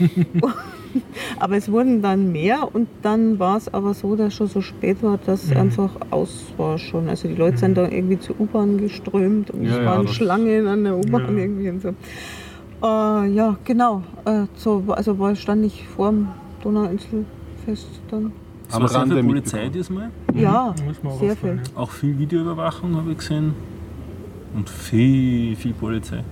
aber 1.40 1.56
es 1.58 1.72
wurden 1.72 2.02
dann 2.02 2.32
mehr 2.32 2.68
und 2.74 2.88
dann 3.04 3.38
war 3.38 3.58
es 3.58 3.72
aber 3.72 3.94
so, 3.94 4.16
dass 4.16 4.34
schon 4.34 4.48
so 4.48 4.60
spät 4.62 5.04
war, 5.04 5.20
dass 5.24 5.52
Mhm. 5.52 5.58
einfach 5.58 5.92
aus 6.10 6.46
war 6.58 6.80
schon. 6.80 7.08
Also 7.10 7.28
die 7.28 7.36
Leute 7.36 7.58
sind 7.60 7.78
da 7.78 7.88
irgendwie 7.88 8.18
zur 8.20 8.40
U-Bahn 8.40 8.80
geströmt 8.80 9.52
und 9.52 9.66
Ja, 9.66 9.70
es 9.70 9.78
ja, 9.78 9.86
waren 9.86 10.06
das- 10.08 10.16
Schlangen 10.16 10.66
an 10.66 10.84
der 10.84 10.98
U-Bahn 10.98 11.38
Ja. 11.38 11.44
irgendwie 11.44 11.70
und 11.70 11.82
so. 11.84 11.90
Äh, 11.90 13.28
ja, 13.36 13.56
genau. 13.66 14.02
Äh, 14.26 14.46
so, 14.56 14.84
also 14.88 15.20
war, 15.20 15.36
stand 15.36 15.64
ich 15.64 15.86
vor 15.88 16.10
dem 16.10 16.28
Donauinselfest 16.64 18.02
dann. 18.10 18.32
Es 18.70 18.76
Am 18.76 18.84
war 18.84 18.90
sehr 18.90 19.06
viel 19.08 19.24
Polizei 19.24 19.70
diesmal. 19.70 20.12
Ja, 20.36 20.74
Da 20.78 20.84
muss 20.84 21.02
man 21.02 21.14
auch 21.14 21.20
sehr 21.20 21.36
viel. 21.36 21.60
Auch 21.74 21.90
viel 21.90 22.18
Videoüberwachung 22.20 22.96
habe 22.96 23.12
ich 23.12 23.18
gesehen. 23.18 23.56
Und 24.56 24.70
viel, 24.70 25.56
viel 25.56 25.74
Polizei. 25.74 26.24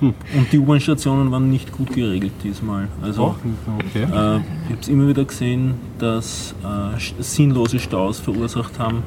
Hm. 0.00 0.14
Und 0.36 0.52
die 0.52 0.58
U-Bahn-Stationen 0.58 1.30
waren 1.30 1.50
nicht 1.50 1.72
gut 1.72 1.92
geregelt 1.92 2.32
diesmal. 2.44 2.88
Also 3.02 3.34
okay. 3.78 4.02
äh, 4.02 4.04
ich 4.04 4.10
habe 4.10 4.80
es 4.80 4.88
immer 4.88 5.08
wieder 5.08 5.24
gesehen, 5.24 5.74
dass 5.98 6.54
äh, 6.62 7.22
sinnlose 7.22 7.78
Staus 7.78 8.20
verursacht 8.20 8.78
haben, 8.78 9.02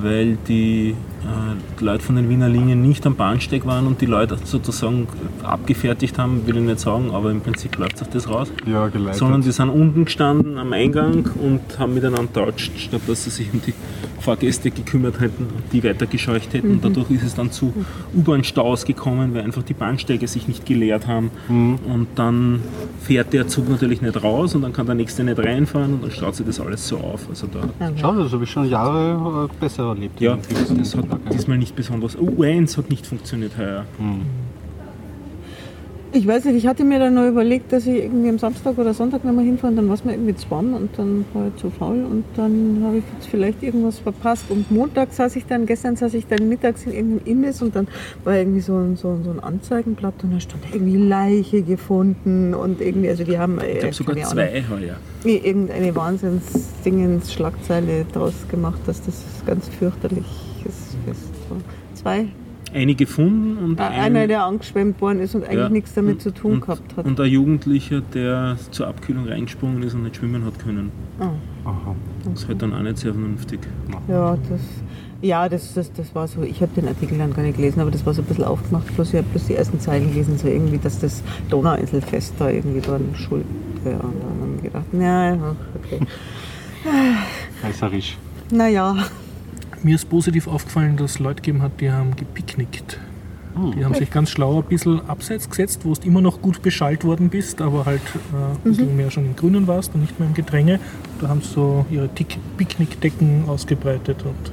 weil 0.00 0.36
die 0.46 0.94
äh, 1.28 1.84
Leute 1.84 2.02
von 2.02 2.16
den 2.16 2.28
Wiener 2.28 2.48
Linien 2.48 2.82
nicht 2.82 3.06
am 3.06 3.14
Bahnsteig 3.14 3.66
waren 3.66 3.86
und 3.86 4.00
die 4.00 4.06
Leute 4.06 4.38
sozusagen 4.42 5.06
abgefertigt 5.42 6.18
haben, 6.18 6.46
will 6.46 6.56
ich 6.56 6.62
nicht 6.62 6.80
sagen, 6.80 7.10
aber 7.12 7.30
im 7.30 7.40
Prinzip 7.40 7.76
läuft 7.78 8.00
auf 8.02 8.08
das 8.08 8.28
raus. 8.28 8.50
Ja, 8.66 8.88
geleitet. 8.88 9.18
Sondern 9.18 9.42
die 9.42 9.52
sind 9.52 9.68
unten 9.68 10.04
gestanden 10.04 10.58
am 10.58 10.72
Eingang 10.72 11.28
und 11.42 11.78
haben 11.78 11.94
miteinander 11.94 12.32
tauscht, 12.32 12.72
statt 12.78 13.02
dass 13.06 13.24
sie 13.24 13.30
sich 13.30 13.52
um 13.52 13.60
die 13.66 13.74
Fahrgäste 14.20 14.70
gekümmert 14.70 15.20
hätten 15.20 15.44
und 15.44 15.72
die 15.72 15.82
weitergescheucht 15.84 16.52
hätten. 16.52 16.72
Und 16.72 16.84
dadurch 16.84 17.10
ist 17.10 17.22
es 17.22 17.34
dann 17.34 17.52
zu 17.52 17.72
U-Bahn-Staus 18.14 18.84
gekommen, 18.84 19.34
weil 19.34 19.42
einfach 19.42 19.62
die 19.62 19.74
Bahnsteige 19.74 20.26
sich 20.26 20.48
nicht 20.48 20.66
geleert 20.66 21.06
haben. 21.06 21.30
Und 21.48 22.08
dann 22.16 22.60
fährt 23.00 23.32
der 23.32 23.46
Zug 23.48 23.68
natürlich 23.68 24.02
nicht 24.02 24.22
raus 24.22 24.54
und 24.54 24.62
dann 24.62 24.72
kann 24.72 24.86
der 24.86 24.96
nächste 24.96 25.24
nicht 25.24 25.38
reinfahren 25.38 25.94
und 25.94 26.02
dann 26.02 26.10
staut 26.10 26.34
sich 26.34 26.46
das 26.46 26.60
alles 26.60 26.86
so 26.88 26.98
auf. 26.98 27.28
Also 27.28 27.46
da, 27.46 27.60
Schau, 28.00 28.12
das 28.14 28.32
habe 28.32 28.44
ich 28.44 28.50
schon 28.50 28.68
Jahre 28.68 29.48
äh, 29.48 29.60
besser 29.60 29.88
erlebt. 29.88 30.20
ja, 30.20 30.36
das 30.76 30.96
hat 30.96 31.04
Lagen. 31.24 31.36
diesmal 31.36 31.58
nicht 31.58 31.76
besonders. 31.76 32.16
U1 32.18 32.76
hat 32.76 32.90
nicht 32.90 33.06
funktioniert 33.06 33.56
heuer. 33.58 33.84
Ich 36.10 36.26
weiß 36.26 36.46
nicht, 36.46 36.54
ich 36.56 36.66
hatte 36.66 36.84
mir 36.84 36.98
dann 36.98 37.12
nur 37.12 37.26
überlegt, 37.28 37.70
dass 37.70 37.86
ich 37.86 37.96
irgendwie 38.02 38.30
am 38.30 38.38
Samstag 38.38 38.78
oder 38.78 38.94
Sonntag 38.94 39.26
nochmal 39.26 39.44
hinfahre 39.44 39.72
und 39.72 39.76
dann 39.76 39.88
war 39.88 39.94
es 39.94 40.06
mir 40.06 40.12
irgendwie 40.12 40.34
zu 40.34 40.50
warm 40.50 40.72
und 40.72 40.88
dann 40.96 41.26
war 41.34 41.48
ich 41.48 41.56
zu 41.60 41.68
faul 41.68 42.02
und 42.10 42.24
dann 42.34 42.80
habe 42.82 42.96
ich 42.96 43.04
jetzt 43.14 43.28
vielleicht 43.28 43.62
irgendwas 43.62 43.98
verpasst. 43.98 44.46
Und 44.48 44.70
Montag 44.70 45.12
saß 45.12 45.36
ich 45.36 45.44
dann, 45.44 45.66
gestern 45.66 45.96
saß 45.96 46.14
ich 46.14 46.26
dann 46.26 46.48
mittags 46.48 46.86
in 46.86 46.92
irgendeinem 46.94 47.26
Imbiss 47.26 47.60
und 47.60 47.76
dann 47.76 47.88
war 48.24 48.36
irgendwie 48.36 48.60
so 48.60 48.74
ein, 48.78 48.96
so, 48.96 49.10
ein- 49.10 49.22
so 49.22 49.30
ein 49.32 49.40
Anzeigenblatt 49.40 50.14
und 50.24 50.32
da 50.32 50.40
stand 50.40 50.62
irgendwie 50.72 50.96
Leiche 50.96 51.60
gefunden 51.60 52.54
und 52.54 52.80
irgendwie, 52.80 53.10
also 53.10 53.24
die 53.24 53.38
haben 53.38 53.58
äh, 53.58 53.72
Ich 53.74 53.80
glaube 53.80 53.94
sogar 53.94 54.14
keine 54.16 54.28
zwei 54.28 54.64
heuer. 54.70 54.96
Irgendeine 55.24 55.94
Wahnsinns-Dingens-Schlagzeile 55.94 58.06
draus 58.14 58.32
gemacht, 58.50 58.80
dass 58.86 59.02
das 59.04 59.22
ganz 59.44 59.68
war. 59.68 60.24
Zwei. 62.00 62.26
Eine 62.74 62.94
gefunden 62.94 63.56
und 63.64 63.80
ein- 63.80 63.92
Einer, 63.92 64.26
der 64.26 64.44
angeschwemmt 64.44 65.00
worden 65.00 65.20
ist 65.20 65.34
und 65.34 65.42
eigentlich 65.44 65.58
Ja. 65.58 65.68
nichts 65.70 65.94
damit 65.94 66.14
Und- 66.16 66.20
zu 66.20 66.34
tun 66.34 66.52
und, 66.54 66.60
gehabt 66.60 66.96
hat. 66.96 67.06
Und 67.06 67.18
ein 67.18 67.30
Jugendlicher, 67.30 68.02
der 68.12 68.56
zur 68.70 68.88
Abkühlung 68.88 69.26
reingesprungen 69.26 69.82
ist 69.82 69.94
und 69.94 70.02
nicht 70.02 70.16
schwimmen 70.16 70.44
hat 70.44 70.58
können. 70.58 70.90
Ah. 71.18 71.30
Aha. 71.64 71.94
Das 72.24 72.42
ist 72.42 72.48
halt 72.48 72.60
dann 72.60 72.74
auch 72.74 72.82
nicht 72.82 72.98
sehr 72.98 73.12
vernünftig. 73.12 73.60
Ja, 74.06 74.36
das, 74.50 74.60
ja 75.22 75.48
das, 75.48 75.72
das, 75.74 75.90
das 75.94 76.14
war 76.14 76.28
so. 76.28 76.42
Ich 76.42 76.60
habe 76.60 76.70
den 76.78 76.88
Artikel 76.88 77.16
dann 77.16 77.32
gar 77.32 77.42
nicht 77.42 77.56
gelesen, 77.56 77.80
aber 77.80 77.90
das 77.90 78.04
war 78.04 78.12
so 78.12 78.20
ein 78.20 78.26
bisschen 78.26 78.44
aufgemacht. 78.44 78.94
Bloß 78.94 79.08
ich 79.08 79.16
habe 79.16 79.26
bloß 79.32 79.46
die 79.46 79.54
ersten 79.54 79.80
Zeilen 79.80 80.10
gelesen, 80.12 80.36
so 80.36 80.46
irgendwie, 80.46 80.76
dass 80.78 80.98
das 80.98 81.22
Donauinselfest 81.48 82.34
da 82.38 82.50
irgendwie 82.50 82.80
dran 82.82 83.00
schuld 83.14 83.46
wäre. 83.82 84.00
Und 84.00 84.14
dann 84.22 84.40
haben 84.42 84.54
wir 84.56 84.62
gedacht, 84.62 84.84
na, 84.92 85.34
ja, 85.34 85.56
okay. 85.82 86.00
Reißerisch. 87.64 88.16
Naja, 88.50 88.94
Mir 89.82 89.94
ist 89.94 90.08
positiv 90.08 90.48
aufgefallen, 90.48 90.96
dass 90.96 91.12
es 91.12 91.18
Leute 91.18 91.36
gegeben 91.36 91.62
hat, 91.62 91.80
die 91.80 91.90
haben 91.90 92.16
gepicknickt. 92.16 92.98
Hm. 93.54 93.72
Die 93.72 93.84
haben 93.84 93.94
sich 93.94 94.10
ganz 94.10 94.30
schlau 94.30 94.58
ein 94.58 94.64
bisschen 94.64 95.00
abseits 95.08 95.48
gesetzt, 95.48 95.80
wo 95.84 95.94
du 95.94 96.06
immer 96.06 96.20
noch 96.20 96.40
gut 96.42 96.62
beschallt 96.62 97.04
worden 97.04 97.28
bist, 97.28 97.60
aber 97.60 97.86
halt 97.86 98.00
äh, 98.32 98.54
ein 98.54 98.58
bisschen 98.62 98.96
mehr 98.96 99.10
schon 99.10 99.24
im 99.24 99.36
Grünen 99.36 99.66
warst 99.66 99.94
und 99.94 100.00
nicht 100.02 100.18
mehr 100.18 100.28
im 100.28 100.34
Gedränge. 100.34 100.80
Da 101.20 101.28
haben 101.28 101.42
sie 101.42 101.48
so 101.48 101.86
ihre 101.90 102.08
Picknickdecken 102.08 103.44
ausgebreitet 103.48 104.24
und 104.24 104.52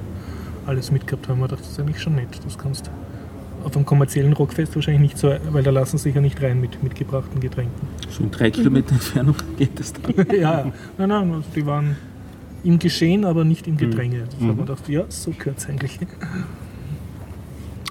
alles 0.67 0.91
mitgehabt. 0.91 1.25
Da 1.25 1.29
haben 1.29 1.39
wir 1.39 1.47
gedacht, 1.47 1.61
das 1.61 1.71
ist 1.71 1.79
eigentlich 1.79 2.01
schon 2.01 2.15
nett. 2.15 2.39
Das 2.43 2.57
kannst 2.57 2.89
auf 3.63 3.75
einem 3.75 3.85
kommerziellen 3.85 4.33
Rockfest 4.33 4.75
wahrscheinlich 4.75 5.01
nicht 5.01 5.17
so, 5.17 5.33
weil 5.51 5.63
da 5.63 5.71
lassen 5.71 5.97
sie 5.97 6.03
sich 6.03 6.15
ja 6.15 6.21
nicht 6.21 6.41
rein 6.41 6.61
mit 6.61 6.83
mitgebrachten 6.83 7.39
Getränken. 7.39 7.87
So 8.09 8.23
in 8.23 8.31
drei 8.31 8.51
Kilometer 8.51 8.91
Entfernung 8.93 9.35
geht 9.57 9.79
es 9.79 9.93
dann. 9.93 10.13
ja, 10.29 10.33
ja. 10.35 10.71
Nein, 10.97 11.09
nein, 11.09 11.31
also 11.31 11.47
die 11.55 11.65
waren 11.65 11.95
im 12.65 12.79
Geschehen, 12.79 13.23
aber 13.25 13.45
nicht 13.45 13.67
im 13.67 13.77
Gedränge. 13.77 14.23
Das 14.25 14.35
haben 14.39 14.47
wir 14.57 14.65
gedacht, 14.65 14.89
ja, 14.89 15.03
so 15.09 15.31
gehört 15.31 15.59
es 15.59 15.67
eigentlich. 15.69 15.97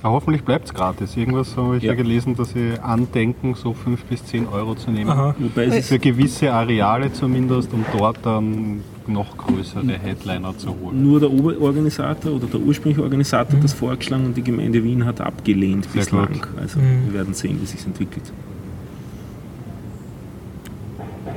Aber 0.03 0.13
hoffentlich 0.17 0.43
bleibt 0.45 0.67
es 0.67 0.75
gratis. 0.75 1.17
Irgendwas 1.17 1.57
habe 1.57 1.79
ich 1.79 1.83
ja. 1.83 1.93
Ja. 1.93 1.97
gelesen, 1.97 2.37
dass 2.37 2.51
sie 2.51 2.73
andenken, 2.83 3.55
so 3.55 3.73
5 3.73 4.05
bis 4.05 4.23
10 4.27 4.47
Euro 4.49 4.75
zu 4.75 4.91
nehmen. 4.91 5.09
Aha. 5.09 5.35
Wobei 5.39 5.65
es 5.65 5.77
ist 5.77 5.89
Für 5.89 5.99
gewisse 5.99 6.53
Areale 6.53 7.11
zumindest, 7.11 7.73
um 7.73 7.85
dort 7.97 8.19
dann 8.23 8.83
noch 9.07 9.35
größere 9.39 9.87
Headliner 9.99 10.57
zu 10.59 10.69
holen. 10.79 11.03
nur 11.03 11.21
der 11.21 11.31
Oberorganisator 11.31 12.33
oder 12.33 12.47
der 12.47 12.61
ursprüngliche 12.61 13.03
Organisator 13.03 13.57
hat 13.57 13.65
das 13.65 13.73
vorgeschlagen 13.73 14.27
und 14.27 14.37
die 14.37 14.43
Gemeinde 14.43 14.83
Wien 14.85 15.05
hat 15.07 15.21
abgelehnt 15.23 15.85
Sehr 15.85 16.01
bislang. 16.03 16.33
gut. 16.33 16.49
Also 16.61 16.79
Mhm. 16.81 17.07
wir 17.07 17.15
werden 17.15 17.33
sehen, 17.35 17.59
wie 17.63 17.67
sich 17.67 17.85
entwickelt. 17.87 18.31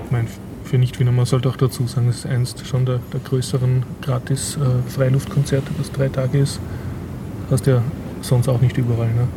Ich 0.06 0.12
meine, 0.12 0.28
für 0.68 0.78
Nicht-Wiener, 0.78 1.12
man 1.12 1.26
sollte 1.26 1.50
auch 1.50 1.56
dazu 1.56 1.88
sagen, 1.88 2.10
es 2.10 2.20
ist 2.20 2.26
eins 2.26 2.56
schon 2.66 2.86
der, 2.86 3.00
der 3.14 3.20
größeren 3.22 3.84
Gratis-Freiluftkonzerte, 4.02 5.72
das 5.78 5.92
drei 5.92 6.10
Tage 6.10 6.40
ist. 6.40 6.60
Hast 7.50 7.66
ja 7.66 7.82
sonst 8.22 8.48
auch 8.50 8.62
nicht 8.62 8.78
überall. 8.78 9.08
Ne? 9.08 9.28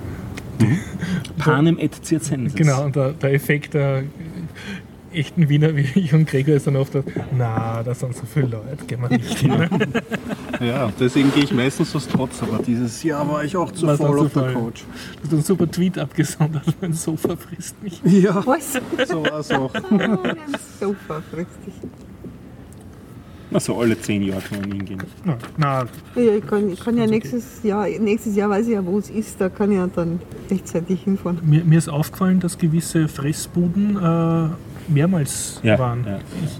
Panem 1.39 1.79
et 1.79 2.05
circenses. 2.05 2.55
Genau, 2.55 2.85
und 2.85 2.97
der, 2.97 3.13
der 3.13 3.33
Effekt 3.33 3.75
der 3.75 4.03
echten 5.13 5.49
Wiener 5.49 5.75
wie 5.77 5.89
ich 5.95 6.13
und 6.15 6.27
Gregor 6.27 6.55
ist 6.55 6.67
dann 6.67 6.77
oft, 6.77 6.95
das, 6.95 7.05
na, 7.37 7.83
da 7.83 7.95
sind 7.95 8.15
so 8.15 8.23
viele 8.27 8.47
Leute, 8.47 8.85
gehen 8.87 9.01
wir 9.01 9.09
nicht 9.09 9.39
hin. 9.39 9.69
Ja, 10.61 10.93
deswegen 10.99 11.33
gehe 11.33 11.45
ich 11.45 11.53
meistens 11.53 11.95
aus 11.97 12.07
Trotz, 12.07 12.43
aber 12.43 12.59
dieses 12.63 13.03
Jahr 13.03 13.27
war 13.29 13.45
ich 13.45 13.57
auch 13.57 13.73
zu 13.73 13.87
Warst 13.87 14.03
voll 14.03 14.19
auf 14.21 14.33
der. 14.33 14.53
Couch. 14.53 14.83
Du 15.17 15.25
hast 15.25 15.33
einen 15.33 15.43
super 15.43 15.71
Tweet 15.71 15.99
abgesondert, 15.99 16.65
mein 16.81 16.93
Sofa 16.93 17.37
frisst 17.37 17.83
mich. 17.83 18.01
Ja, 18.05 18.45
was? 18.47 18.75
so 19.09 19.23
war 19.25 19.41
es 19.41 19.51
auch. 19.51 19.73
Sofa 20.79 21.23
frisst 21.31 21.59
dich. 21.67 21.75
Also 23.53 23.77
alle 23.79 24.01
zehn 24.01 24.23
Jahre 24.23 24.43
kann 24.43 24.61
man 24.61 24.73
hingehen. 24.73 25.03
Na, 25.25 25.37
na, 25.57 25.87
Ja, 26.15 26.35
ich 26.37 26.47
kann, 26.47 26.71
ich 26.71 26.79
kann 26.79 26.97
ja 26.97 27.03
okay. 27.03 27.13
nächstes 27.15 27.63
Jahr, 27.63 27.89
nächstes 27.89 28.37
Jahr 28.37 28.49
weiß 28.49 28.67
ich 28.67 28.75
ja, 28.75 28.87
wo 28.87 28.99
es 28.99 29.11
ist, 29.11 29.41
da 29.41 29.49
kann 29.49 29.73
ich 29.73 29.79
ja 29.79 29.89
dann 29.89 30.21
rechtzeitig 30.51 31.03
hinfahren. 31.03 31.41
mir, 31.45 31.65
mir 31.65 31.79
ist 31.79 31.89
aufgefallen, 31.89 32.39
dass 32.39 32.59
gewisse 32.59 33.09
Fressbuden 33.09 33.97
äh, 33.97 34.49
mehrmals 34.91 35.61
Ja, 35.63 35.79
waren. 35.79 36.05
ja. 36.07 36.17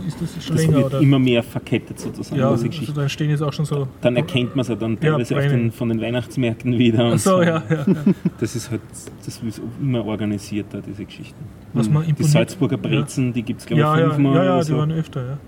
Ist, 0.07 0.21
ist 0.21 0.37
das 0.37 0.45
schon 0.45 0.57
Das 0.57 0.65
länger? 0.67 0.77
wird 0.79 0.87
Oder? 0.87 1.01
immer 1.01 1.19
mehr 1.19 1.43
verkettet 1.43 1.99
sozusagen. 2.01 2.37
ja, 2.41 2.47
diese 2.51 2.53
also 2.65 2.67
Geschichte. 2.69 2.93
da 2.95 3.09
stehen 3.09 3.31
jetzt 3.31 3.43
auch 3.43 3.53
schon 3.53 3.65
so. 3.65 3.89
Dann 4.01 4.17
erkennt 4.17 4.55
man 4.57 4.63
es 4.63 4.69
ja 4.69 4.75
dann 4.77 4.93
Ja, 5.03 5.11
teilweise 5.13 5.35
auf 5.37 5.41
Bremen. 5.43 5.59
den, 5.65 5.73
von 5.73 5.89
den 5.89 6.01
Weihnachtsmärkten 6.01 6.79
wieder. 6.79 7.07
Und 7.07 7.15
Ach 7.15 7.19
so, 7.19 7.43
ja, 7.43 7.63
ja. 7.69 7.77
ja. 7.87 7.95
Das 8.39 8.57
ist 8.57 8.71
halt 8.71 8.81
das 9.25 9.41
ist 9.43 9.61
immer 9.81 10.05
organisierter, 10.05 10.81
diese 10.81 11.05
Geschichten. 11.05 11.45
Was 11.73 11.89
man 11.91 12.05
Die 12.15 12.23
Salzburger 12.25 12.77
Brezen, 12.77 13.33
die 13.33 13.43
gibt 13.43 13.61
es 13.61 13.67
glaube 13.67 13.83
ich 13.83 13.87
Ja, 13.87 13.99
ja, 13.99 14.11
fünfmal 14.11 14.35
ja, 14.35 14.45
ja, 14.45 14.55
oder 14.55 14.65
die 14.65 14.71
so. 14.71 14.77
waren 14.79 14.93
öfter, 14.93 15.25
ja. 15.27 15.39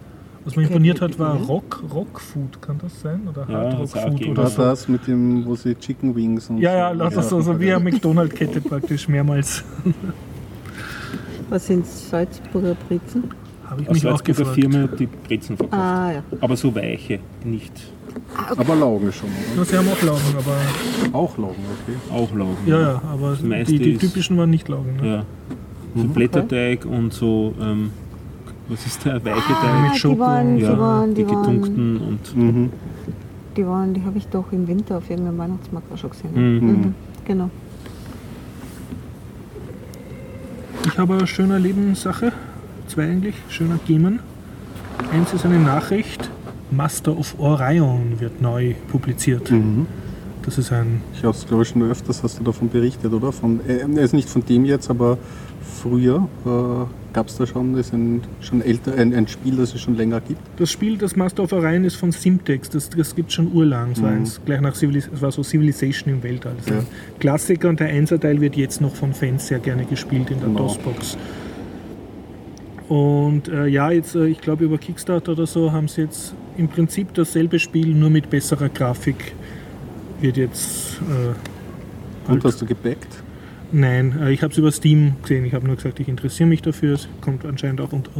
Was 0.45 0.57
mich 0.57 0.67
imponiert 0.67 1.01
hat, 1.01 1.17
war 1.21 1.37
Rock, 1.37 1.85
Rockfood, 1.95 2.61
kann 2.61 2.77
das 2.83 3.01
sein? 3.01 3.21
Oder 3.29 3.47
Ja, 3.49 3.59
Hard 3.59 3.79
Rock 3.79 3.89
Food 3.91 4.27
oder 4.27 4.43
War 4.43 4.51
so. 4.51 4.63
das 4.63 4.89
mit 4.89 5.07
dem, 5.07 5.47
wo 5.47 5.55
sie 5.55 5.77
Chicken 5.77 6.17
Wings 6.17 6.51
und 6.51 6.59
Ja, 6.59 6.75
ja, 6.75 6.93
so. 6.93 6.99
lauter 6.99 7.23
so, 7.23 7.41
so 7.41 7.61
wie 7.61 7.73
eine 7.73 7.85
McDonald-Kette 7.85 8.61
praktisch 8.61 9.07
mehrmals. 9.07 9.63
Was 11.53 11.67
sind 11.67 11.87
Salzburger 11.87 12.75
Brezen? 12.89 13.25
Habe 13.69 13.83
ich 13.83 13.89
mich 13.91 14.07
auch 14.07 14.17
Salzburger 14.19 14.39
gefragt. 14.55 14.73
Firma, 14.73 14.87
die 14.99 15.07
Brezen 15.07 15.57
verkauft. 15.59 15.83
Ah 15.83 16.13
ja. 16.13 16.23
Aber 16.41 16.57
so 16.57 16.75
weiche, 16.75 17.19
nicht 17.45 17.73
Aber 18.57 18.75
Laugen 18.75 19.13
schon, 19.13 19.29
oder? 19.29 19.39
Na, 19.59 19.65
sie 19.67 19.77
haben 19.77 19.89
auch 19.89 20.03
Laugen, 20.03 20.21
aber 20.39 21.19
Auch 21.19 21.37
Laugen, 21.37 21.57
okay. 21.83 21.97
auch 22.15 22.35
Laugen. 22.35 22.57
ja, 22.65 22.81
ja, 22.81 23.03
aber 23.13 23.37
die, 23.37 23.79
die 23.79 23.99
typischen 23.99 24.39
waren 24.39 24.49
nicht 24.49 24.67
Laugen. 24.69 24.97
Ne? 24.97 25.07
Ja. 25.07 25.25
So 25.95 26.05
Blätterteig 26.09 26.87
und 26.87 27.13
so, 27.13 27.53
ähm, 27.61 27.91
Was 28.71 28.87
ist 28.87 29.05
der 29.05 29.23
weiche 29.23 29.37
Ah, 29.51 29.61
Teil? 29.61 29.83
mit 29.83 29.95
die 29.95 29.99
Schoko 29.99 30.19
waren, 30.21 30.47
und- 30.53 30.57
die 30.57 30.63
Ja, 30.63 30.79
waren, 30.79 31.15
die 31.15 31.25
die 31.25 31.31
waren, 31.35 31.99
und 32.01 32.37
Mhm. 32.37 32.71
die 33.59 33.67
waren, 33.67 33.93
die 33.93 34.03
habe 34.03 34.17
ich 34.17 34.27
doch 34.29 34.51
im 34.53 34.67
Winter 34.67 34.97
auf 34.97 35.11
irgendeinem 35.11 35.37
Weihnachtsmarkt 35.37 35.93
auch 35.93 35.99
schon 35.99 36.11
gesehen. 36.11 36.31
Mhm. 36.35 36.67
Mhm. 36.71 36.95
Genau. 37.27 37.51
Ich 40.85 40.99
habe 40.99 41.15
eine 41.15 41.27
schöne 41.27 41.59
Lebenssache, 41.59 42.33
zwei 42.89 43.05
eigentlich, 43.05 43.37
schöner 43.49 43.79
Themen. 43.87 44.19
Eins 45.13 45.33
ist 45.33 45.45
eine 45.45 45.59
Nachricht, 45.59 46.29
Master 46.71 47.17
of 47.17 47.39
Orion 47.39 48.19
wird 48.19 48.43
neu 48.43 48.75
publiziert. 48.91 49.51
Mhm. 49.51 49.87
Das 50.43 50.59
ist 50.59 50.73
ein, 50.73 51.01
Ich 51.15 51.23
habe 51.23 51.37
es, 51.37 51.47
glaube 51.47 51.63
ich, 51.63 51.69
schon 51.69 51.83
öfters 51.83 52.23
hast 52.25 52.41
du 52.41 52.43
davon 52.43 52.69
berichtet, 52.69 53.13
oder? 53.13 53.31
Von, 53.31 53.61
äh, 53.69 53.85
also 54.01 54.17
nicht 54.17 54.29
von 54.29 54.45
dem 54.45 54.65
jetzt, 54.65 54.91
aber 54.91 55.19
früher 55.81 56.29
äh, 56.45 57.02
gab 57.13 57.29
es 57.29 57.37
da 57.37 57.47
schon, 57.47 57.75
das 57.75 57.87
ist 57.87 57.93
ein, 57.95 58.23
schon 58.41 58.61
älter, 58.63 58.95
ein, 58.97 59.15
ein 59.15 59.29
Spiel, 59.29 59.57
das 59.57 59.75
es 59.75 59.81
schon 59.81 59.97
länger 59.97 60.21
gibt. 60.21 60.41
das 60.59 60.71
Spiel, 60.71 60.97
das 60.99 61.15
Master 61.17 61.43
of 61.43 61.53
Orion 61.53 61.85
ist 61.85 61.97
von 61.97 62.13
Simtex, 62.13 62.71
das, 62.71 62.89
das 62.91 63.15
gibt 63.15 63.29
es 63.29 63.35
schon 63.35 63.53
urlang. 63.53 63.97
War, 64.03 64.11
Mhm. 64.11 64.17
eins, 64.19 64.41
gleich 64.45 64.61
nach 64.61 64.75
Civilis 64.75 65.09
das 65.11 65.21
war 65.23 65.31
so 65.33 65.43
Civilization 65.43 66.13
im 66.15 66.23
Weltall. 66.23 66.55
Ist 66.59 66.71
Ja. 66.71 66.83
Klassiker 67.19 67.69
und 67.69 67.81
der 67.81 67.89
Einserteil 67.89 68.41
wird 68.41 68.57
jetzt 68.57 68.81
noch 68.81 68.95
von 68.95 69.13
Fans 69.13 69.47
sehr 69.49 69.59
gerne 69.59 69.85
gespielt 69.85 70.31
in 70.31 70.39
der 70.41 70.49
Genau. 70.49 70.61
DOS-Box. 70.67 71.17
Und 72.89 73.49
äh, 73.49 73.67
ja, 73.69 73.91
jetzt, 73.91 74.15
äh, 74.15 74.27
ich 74.27 74.41
glaube 74.41 74.65
über 74.65 74.79
Kickstarter 74.79 75.33
oder 75.33 75.47
so 75.47 75.73
haben 75.73 75.89
sie 75.89 76.03
jetzt 76.03 76.35
im 76.59 76.69
Prinzip 76.69 77.15
dasselbe 77.15 77.59
Spiel, 77.59 77.89
nur 77.95 78.11
mit 78.11 78.29
besserer 78.29 78.69
Grafik. 78.69 79.33
Wird 80.21 80.37
jetzt. 80.37 80.99
Äh, 82.29 82.31
Und 82.31 82.45
hast 82.45 82.61
du 82.61 82.67
gebackt? 82.67 83.22
Nein, 83.73 84.19
äh, 84.21 84.33
ich 84.33 84.43
habe 84.43 84.53
es 84.53 84.59
über 84.59 84.71
Steam 84.71 85.15
gesehen. 85.23 85.45
Ich 85.45 85.55
habe 85.55 85.67
nur 85.67 85.77
gesagt, 85.77 85.99
ich 85.99 86.09
interessiere 86.09 86.49
mich 86.49 86.63
dafür. 86.63 86.95
Es 86.95 87.09
kommt 87.21 87.45
anscheinend 87.47 87.81
auch 87.81 87.93
unter, 87.93 88.11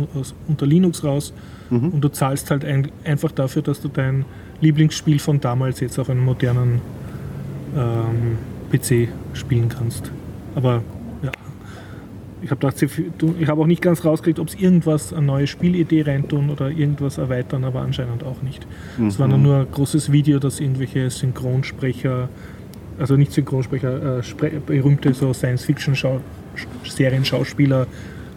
unter 0.49 0.67
Linux 0.67 1.05
raus. 1.05 1.35
Mhm. 1.71 1.91
Und 1.91 2.01
du 2.01 2.09
zahlst 2.09 2.51
halt 2.51 2.65
ein, 2.65 2.91
einfach 3.05 3.33
dafür, 3.33 3.63
dass 3.63 3.81
du 3.81 3.89
dein 3.89 4.25
Lieblingsspiel 4.61 5.19
von 5.19 5.41
damals 5.41 5.81
jetzt 5.81 5.99
auf 5.99 6.09
einem 6.09 6.25
modernen 6.25 6.81
ähm, 7.77 8.39
PC 8.71 9.09
spielen 9.35 9.69
kannst. 9.69 10.11
Aber 10.55 10.83
ja, 11.23 11.33
ich 12.41 12.51
habe 12.51 12.67
habe 12.67 13.61
auch 13.61 13.67
nicht 13.67 13.83
ganz 13.83 14.05
rausgekriegt, 14.05 14.39
ob 14.39 14.49
es 14.49 14.55
irgendwas, 14.55 15.13
eine 15.13 15.27
neue 15.27 15.47
Spielidee 15.47 16.03
reintun 16.03 16.51
oder 16.51 16.71
irgendwas 16.71 17.19
erweitern, 17.19 17.65
aber 17.65 17.83
anscheinend 17.83 18.25
auch 18.25 18.43
nicht. 18.43 18.67
Es 19.07 19.19
war 19.19 19.29
dann 19.29 19.43
nur 19.43 19.61
ein 19.61 19.71
großes 19.71 20.13
Video, 20.13 20.39
dass 20.39 20.61
irgendwelche 20.61 21.11
Synchronsprecher, 21.11 22.29
also 22.99 23.17
nicht 23.17 23.33
Synchronsprecher, 23.33 24.19
äh, 24.19 24.23
berühmte 24.67 25.15
so 25.15 25.33
Science-Fiction-Serien-Schauspieler 25.33 27.87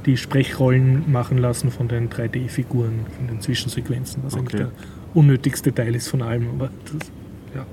die 0.06 0.18
Sprechrollen 0.18 1.12
machen 1.12 1.40
lassen 1.40 1.72
von 1.72 1.88
den 1.88 2.10
3D-Figuren, 2.10 3.06
von 3.18 3.28
den 3.28 3.42
Zwischensequenzen, 3.42 4.22
was 4.24 4.36
eigentlich 4.36 4.62
Okay. 4.62 4.72
der 4.72 5.16
unnötigste 5.16 5.74
Teil 5.74 5.96
ist 5.96 6.10
von 6.10 6.22
allem. 6.22 6.48
Aber 6.50 6.70
das, 6.86 7.10
ja. 7.56 7.66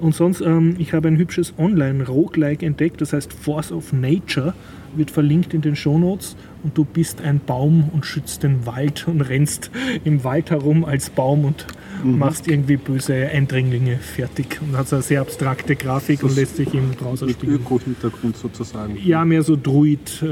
Und 0.00 0.16
sonst, 0.16 0.40
ähm, 0.40 0.74
ich 0.78 0.92
habe 0.94 1.06
ein 1.08 1.16
hübsches 1.16 1.54
Online-Roguelike 1.58 2.66
entdeckt, 2.66 3.00
das 3.00 3.12
heißt 3.12 3.32
Force 3.32 3.70
of 3.70 3.92
Nature, 3.92 4.52
wird 4.96 5.12
verlinkt 5.12 5.54
in 5.54 5.60
den 5.60 5.76
Shownotes 5.76 6.34
und 6.64 6.76
du 6.78 6.84
bist 6.84 7.20
ein 7.20 7.40
Baum 7.44 7.88
und 7.92 8.06
schützt 8.06 8.42
den 8.42 8.66
Wald 8.66 9.06
und 9.08 9.20
rennst 9.20 9.70
im 10.04 10.22
Wald 10.24 10.50
herum 10.50 10.84
als 10.84 11.10
Baum 11.10 11.44
und 11.44 11.66
machst 12.04 12.48
irgendwie 12.48 12.76
böse 12.76 13.14
Eindringlinge 13.14 13.96
fertig 13.96 14.60
und 14.60 14.76
hat 14.76 14.88
so 14.88 14.96
eine 14.96 15.02
sehr 15.02 15.20
abstrakte 15.20 15.76
Grafik 15.76 16.22
und 16.22 16.34
lässt 16.36 16.56
sich 16.56 16.72
im 16.74 16.90
Browser 16.90 17.26
Mit 17.26 17.36
spielen. 17.36 17.54
Öko-Hintergrund 17.56 18.36
sozusagen. 18.36 18.96
Ja, 19.04 19.24
mehr 19.24 19.42
so 19.42 19.56
Druid, 19.56 20.22
äh, 20.22 20.26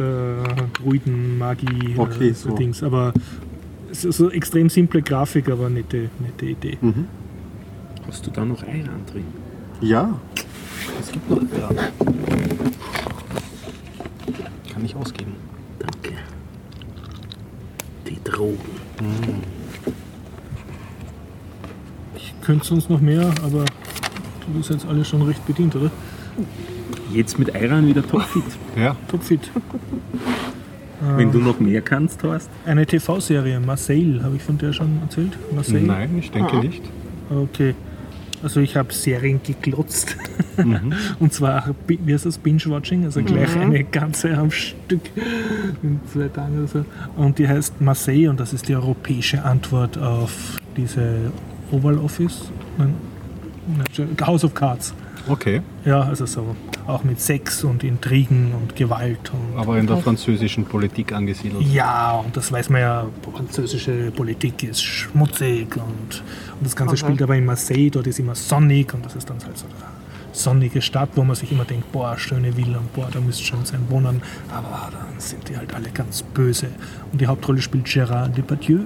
Druiden-Magie, 0.74 1.94
Okay, 1.96 2.28
äh, 2.28 2.34
so 2.34 2.50
so. 2.50 2.56
Dings. 2.56 2.82
Aber 2.82 3.12
es 3.90 4.04
ist 4.04 4.16
so 4.16 4.30
extrem 4.30 4.68
simple 4.68 5.02
Grafik, 5.02 5.48
aber 5.48 5.68
nette, 5.70 6.10
nette 6.20 6.46
Idee. 6.46 6.78
Mhm. 6.80 7.06
hast 8.06 8.26
du 8.26 8.30
da 8.30 8.44
noch 8.44 8.62
Eiran 8.62 9.04
drin? 9.10 9.24
Ja, 9.80 10.18
Es 11.00 11.10
gibt 11.12 11.28
noch 11.30 11.38
Eiran. 11.38 11.76
Kann 14.72 14.84
ich 14.84 14.94
ausgeben. 14.96 15.32
Danke. 15.80 16.14
Die 18.06 18.18
Drogen. 18.22 18.58
Ich 22.14 22.34
könnte 22.42 22.64
sonst 22.64 22.90
noch 22.90 23.00
mehr, 23.00 23.32
aber 23.42 23.64
du 24.46 24.52
bist 24.58 24.70
jetzt 24.70 24.86
alle 24.86 25.04
schon 25.04 25.22
recht 25.22 25.44
bedient, 25.46 25.74
oder? 25.74 25.90
Jetzt 27.12 27.38
mit 27.38 27.54
Eiran 27.54 27.86
wieder 27.86 28.06
topfit. 28.06 28.44
Ja. 28.76 28.96
Topfit. 29.08 29.50
Wenn 31.16 31.32
du 31.32 31.38
noch 31.38 31.58
mehr 31.58 31.80
kannst, 31.80 32.22
Horst. 32.22 32.50
Eine 32.66 32.84
TV-Serie, 32.84 33.58
Marseille, 33.58 34.20
habe 34.22 34.36
ich 34.36 34.42
von 34.42 34.58
der 34.58 34.74
schon 34.74 35.00
erzählt? 35.00 35.32
Marseille? 35.54 35.80
Nein, 35.80 36.18
ich 36.18 36.30
denke 36.30 36.58
nicht. 36.58 36.82
Okay. 37.30 37.74
Also 38.43 38.61
ich 38.61 38.76
habe 38.76 38.93
Serien 38.93 39.41
geklotzt. 39.43 40.16
Mhm. 40.57 40.93
Und 41.18 41.32
zwar, 41.32 41.74
wie 41.86 42.12
heißt 42.12 42.26
das, 42.26 42.38
Binge-Watching, 42.38 43.05
also 43.05 43.22
gleich 43.22 43.57
eine 43.57 43.84
ganze 43.84 44.36
am 44.36 44.51
Stück 44.51 45.11
in 45.82 46.01
zwei 46.12 46.28
Tagen 46.28 46.59
oder 46.59 46.66
so. 46.66 46.84
Und 47.16 47.38
die 47.38 47.49
heißt 47.49 47.80
Marseille 47.80 48.28
und 48.28 48.41
das 48.41 48.53
ist 48.53 48.68
die 48.68 48.74
europäische 48.74 49.43
Antwort 49.43 49.97
auf 49.99 50.59
diese 50.76 51.32
Oval 51.70 51.99
Office, 51.99 52.51
House 54.20 54.45
of 54.45 54.55
Cards. 54.55 54.95
Okay, 55.28 55.61
Ja, 55.84 56.01
also 56.03 56.26
so 56.26 56.57
auch 56.86 57.04
mit 57.04 57.20
Sex 57.20 57.64
und 57.64 57.84
Intrigen 57.84 58.52
und 58.54 58.76
Gewalt. 58.76 59.30
Und 59.32 59.58
aber 59.58 59.78
in 59.78 59.86
der 59.86 59.98
französischen 59.98 60.64
Politik 60.64 61.12
angesiedelt. 61.12 61.62
ja, 61.62 62.12
und 62.12 62.36
das 62.36 62.50
weiß 62.50 62.70
man 62.70 62.80
ja, 62.80 63.06
französische 63.34 64.10
Politik 64.10 64.62
ist 64.62 64.82
schmutzig 64.82 65.76
und, 65.76 65.82
und 65.82 66.62
das 66.62 66.74
Ganze 66.76 66.94
Okay. 66.94 67.04
spielt 67.04 67.22
aber 67.22 67.36
in 67.36 67.44
Marseille, 67.44 67.90
dort 67.90 68.06
ist 68.06 68.18
immer 68.18 68.34
sonnig 68.34 68.92
und 68.94 69.04
das 69.04 69.14
ist 69.16 69.28
dann 69.30 69.38
halt 69.44 69.56
so 69.56 69.66
eine 69.66 69.74
sonnige 70.32 70.80
Stadt, 70.80 71.10
wo 71.16 71.24
man 71.24 71.34
sich 71.36 71.50
immer 71.52 71.64
denkt, 71.64 71.90
boah, 71.92 72.16
schöne 72.16 72.52
Villen, 72.52 72.76
boah, 72.94 73.08
da 73.12 73.20
müsste 73.20 73.42
schön 73.44 73.64
sein 73.64 73.80
wohnen, 73.88 74.22
aber 74.48 74.90
dann 74.92 75.18
sind 75.18 75.48
die 75.48 75.56
halt 75.56 75.74
alle 75.74 75.90
ganz 75.90 76.22
böse. 76.22 76.68
Und 77.12 77.20
die 77.20 77.26
Hauptrolle 77.26 77.60
spielt 77.60 77.86
Gérard 77.86 78.28
Depardieu. 78.28 78.80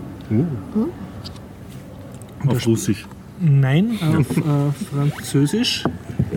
Auf 2.47 2.67
Russisch. 2.67 3.07
Nein, 3.45 3.99
auf 4.17 4.37
äh, 4.39 4.43
Französisch. 4.91 5.85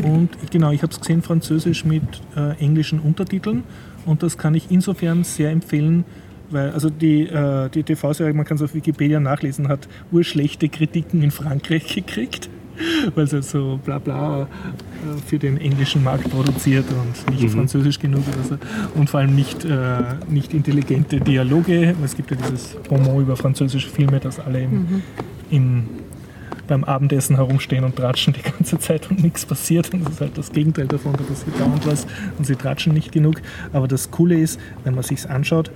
Und 0.04 0.30
genau, 0.52 0.72
ich 0.72 0.84
habe 0.84 0.92
es 0.92 1.00
gesehen, 1.00 1.22
Französisch 1.22 1.86
mit 1.86 2.04
äh, 2.36 2.52
englischen 2.60 3.00
Untertiteln. 3.00 3.64
Und 4.06 4.24
das 4.24 4.38
kann 4.38 4.56
ich 4.56 4.70
insofern 4.70 5.24
sehr 5.24 5.52
empfehlen, 5.52 6.04
weil 6.50 6.72
also 6.72 6.90
die, 6.90 7.24
äh, 7.24 7.70
die 7.70 7.84
TV-Serie, 7.84 8.34
man 8.34 8.46
kann 8.46 8.58
es 8.58 8.64
auf 8.64 8.74
Wikipedia 8.74 9.20
nachlesen, 9.20 9.70
hat 9.70 9.88
urschlechte 10.12 10.68
Kritiken 10.68 11.24
in 11.24 11.32
Frankreich 11.32 11.88
gekriegt. 11.96 12.50
Weil 13.16 13.26
sie 13.26 13.42
so 13.42 13.80
bla 13.84 13.98
bla 13.98 14.42
äh, 14.42 14.46
für 15.26 15.40
den 15.40 15.58
englischen 15.58 16.04
Markt 16.04 16.30
produziert 16.30 16.86
und 16.92 17.32
nicht 17.32 17.50
französisch 17.52 17.98
genug 18.00 18.24
oder 18.28 18.44
so. 18.44 18.58
Und 19.00 19.10
vor 19.10 19.22
allem 19.22 19.34
nicht, 19.34 19.66
äh, 19.66 20.04
nicht 20.30 20.54
intelligente 20.54 21.20
Dialoge. 21.20 21.96
Es 22.04 22.16
gibt 22.16 22.30
ja 22.32 22.38
dieses 22.38 22.76
Bonmot 22.88 23.24
über 23.24 23.36
französische 23.36 23.90
Filme, 23.90 24.20
dass 24.20 24.40
alle 24.40 24.62
im, 24.62 25.02
im 25.50 25.86
beim 26.68 26.84
Abendessen 26.84 27.36
herumstehen 27.36 27.84
und 27.84 27.96
tratschen 27.96 28.34
die 28.34 28.42
ganze 28.42 28.78
Zeit 28.80 29.10
und 29.10 29.24
nichts 29.24 29.46
passiert. 29.46 29.94
Und 29.94 30.06
das 30.06 30.14
ist 30.14 30.22
halt 30.22 30.38
das 30.38 30.52
Gegenteil 30.52 30.88
davon, 30.88 31.14
da 31.14 31.24
passiert 31.24 31.60
dauernd 31.60 31.86
was 31.88 32.06
und 32.38 32.46
sie 32.46 32.56
tratschen 32.56 32.94
nicht 32.94 33.12
genug. 33.12 33.42
Aber 33.74 33.88
das 33.88 34.12
Coole 34.12 34.38
ist, 34.40 34.60
wenn 34.84 34.96
man 34.96 35.04
sich 35.04 35.30
anschaut, 35.30 35.72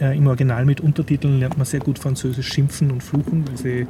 äh, 0.00 0.16
im 0.16 0.26
Original 0.26 0.64
mit 0.64 0.80
Untertiteln 0.80 1.38
lernt 1.40 1.56
man 1.56 1.66
sehr 1.66 1.80
gut 1.80 1.98
Französisch 1.98 2.48
schimpfen 2.48 2.90
und 2.90 3.02
fluchen, 3.02 3.46
weil 3.48 3.56
sie 3.56 3.86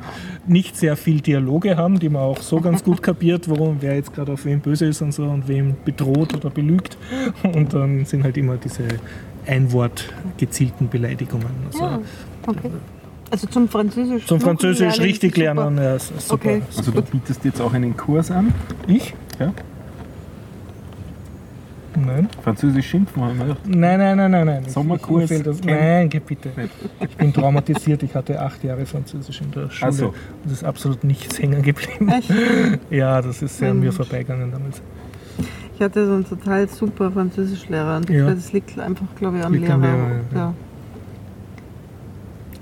nicht 0.46 0.76
sehr 0.76 0.96
viel 0.96 1.20
Dialoge 1.20 1.76
haben, 1.76 1.98
die 1.98 2.08
man 2.08 2.22
auch 2.22 2.40
so 2.40 2.60
ganz 2.60 2.84
gut 2.84 3.02
kapiert, 3.02 3.48
warum 3.48 3.78
wer 3.80 3.94
jetzt 3.94 4.12
gerade 4.12 4.32
auf 4.32 4.44
wen 4.44 4.60
böse 4.60 4.86
ist 4.86 5.02
und 5.02 5.12
so 5.12 5.24
und 5.24 5.48
wem 5.48 5.76
bedroht 5.84 6.34
oder 6.34 6.50
belügt. 6.50 6.96
Und 7.42 7.72
dann 7.72 8.04
sind 8.04 8.24
halt 8.24 8.36
immer 8.36 8.56
diese 8.56 8.84
Einwort 9.46 10.12
gezielten 10.36 10.88
Beleidigungen. 10.88 11.48
Also 11.66 11.84
Ja, 11.84 12.00
okay. 12.46 12.70
Also 13.30 13.46
zum 13.46 13.68
Französisch. 13.68 14.26
Zum 14.26 14.40
Französisch 14.40 14.80
lernen, 14.96 15.02
richtig 15.02 15.34
super. 15.34 15.44
lernen, 15.54 15.78
ja, 15.78 15.94
ist 15.94 16.10
ist 16.10 16.28
super. 16.28 16.48
Okay. 16.48 16.62
Also 16.76 16.90
du 16.90 17.02
bietest 17.02 17.44
jetzt 17.44 17.60
auch 17.60 17.72
einen 17.72 17.96
Kurs 17.96 18.30
an. 18.30 18.52
Ich? 18.88 19.14
Ja. 19.38 19.52
Nein. 21.96 22.28
Französisch 22.42 22.86
schimpfen 22.88 23.22
haben 23.22 23.38
wir 23.38 23.44
gedacht. 23.46 23.60
Nein, 23.66 23.98
nein, 23.98 24.16
nein, 24.16 24.30
nein, 24.30 24.46
nein. 24.46 24.62
Ich- 24.66 24.72
Sommerkurs 24.72 25.30
ich 25.30 25.42
kennen? 25.42 25.60
Nein, 25.64 26.08
geh 26.08 26.20
bitte. 26.20 26.50
Ich 27.00 27.16
bin 27.16 27.32
traumatisiert. 27.32 28.02
Ich 28.04 28.14
hatte 28.14 28.40
acht 28.40 28.62
Jahre 28.62 28.86
Französisch 28.86 29.40
in 29.40 29.50
der 29.50 29.70
Schule. 29.70 29.92
So. 29.92 30.06
Und 30.08 30.14
es 30.46 30.52
ist 30.52 30.64
absolut 30.64 31.02
nichts 31.04 31.38
hängen 31.38 31.62
geblieben. 31.62 32.08
Echt? 32.08 32.30
Ja, 32.90 33.20
das 33.20 33.42
ist 33.42 33.58
sehr 33.58 33.72
an 33.72 33.80
mir 33.80 33.92
vorbeigegangen 33.92 34.50
damals. 34.52 34.80
Ich 35.74 35.80
hatte 35.82 36.06
so 36.06 36.12
einen 36.14 36.28
total 36.28 36.68
super 36.68 37.10
Französischlehrer 37.10 37.96
und 37.98 38.08
Ja. 38.10 38.30
das 38.30 38.52
liegt 38.52 38.78
einfach, 38.78 39.06
glaube 39.16 39.38
ich, 39.38 39.44
am 39.44 39.52
Liegt 39.52 39.64
Lehrer. 39.64 39.74
am 39.74 39.82
Lehrer, 39.82 40.10
ja. 40.32 40.38
ja. 40.38 40.54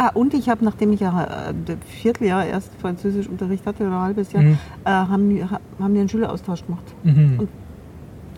Ah, 0.01 0.11
und 0.15 0.33
ich 0.33 0.49
habe, 0.49 0.65
nachdem 0.65 0.93
ich 0.93 1.01
ja 1.01 1.51
äh, 1.51 1.77
Vierteljahr 2.01 2.47
erst 2.47 2.71
Französischunterricht 2.81 3.67
hatte 3.67 3.83
oder 3.85 3.97
ein 3.97 4.03
halbes 4.03 4.33
Jahr, 4.33 4.45
Mhm. 4.45 4.59
äh, 4.85 4.91
haben, 4.91 5.51
haben 5.81 5.95
wir 5.95 6.01
einen 6.01 6.09
Schüleraustausch 6.09 6.65
gemacht. 6.65 6.85
Mhm. 7.03 7.41
Und 7.41 7.49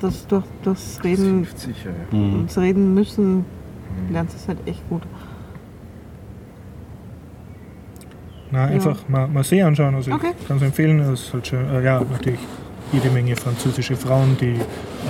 Das 0.01 0.27
durch, 0.27 0.45
durchs 0.63 0.99
Reden, 1.05 1.47
sicher, 1.55 1.91
ja. 1.91 2.17
Mhm. 2.19 2.33
durchs 2.39 2.57
Reden 2.57 2.95
müssen 2.95 3.45
lernst 4.11 4.33
du 4.35 4.39
es 4.39 4.49
halt 4.49 4.59
echt 4.67 4.89
gut. 4.89 5.03
Na, 8.51 8.65
einfach 8.65 9.07
mal, 9.09 9.29
mal 9.29 9.45
See 9.45 9.63
anschauen. 9.63 9.95
Also 9.95 10.13
Okay. 10.13 10.33
ich 10.41 10.49
kann 10.49 10.57
es 10.57 10.63
empfehlen. 10.63 10.99
Es 11.01 11.25
ist 11.25 11.35
halt 11.35 11.47
schön. 11.47 11.69
Äh, 11.69 11.85
ja, 11.85 12.01
natürlich 12.11 12.41
jede 12.93 13.09
Menge 13.11 13.37
französische 13.37 13.95
Frauen, 13.97 14.37
die 14.41 14.57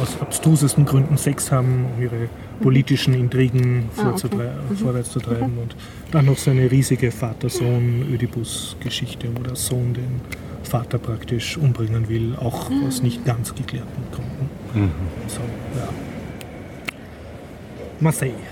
aus 0.03 0.21
abstrusesten 0.21 0.85
Gründen 0.85 1.17
Sex 1.17 1.51
haben, 1.51 1.87
um 1.97 2.03
ihre 2.03 2.29
politischen 2.61 3.15
Intrigen 3.15 3.89
Ah, 3.97 4.03
vorzutrei- 4.11 4.51
vorwärts 4.83 5.13
zu 5.13 5.21
treiben. 5.21 5.57
Und 5.61 5.75
dann 6.11 6.27
noch 6.27 6.37
so 6.37 6.51
eine 6.51 6.71
riesige 6.71 7.11
Vater-Sohn-Ödipus-Geschichte, 7.11 9.29
wo 9.35 9.43
der 9.43 9.57
Sohn 9.57 9.95
den 9.95 10.21
Vater 10.63 10.99
praktisch 10.99 11.57
umbringen 11.57 12.07
will, 12.09 12.37
auch 12.39 12.71
aus 12.87 13.03
nicht 13.03 13.25
ganz 13.25 13.55
geklärten 13.55 14.03
Gründen. 14.13 14.51
So, 15.27 15.41
ja. 15.77 15.89
Marseille. 18.01 18.35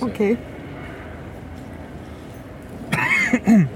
Okay. 0.00 0.36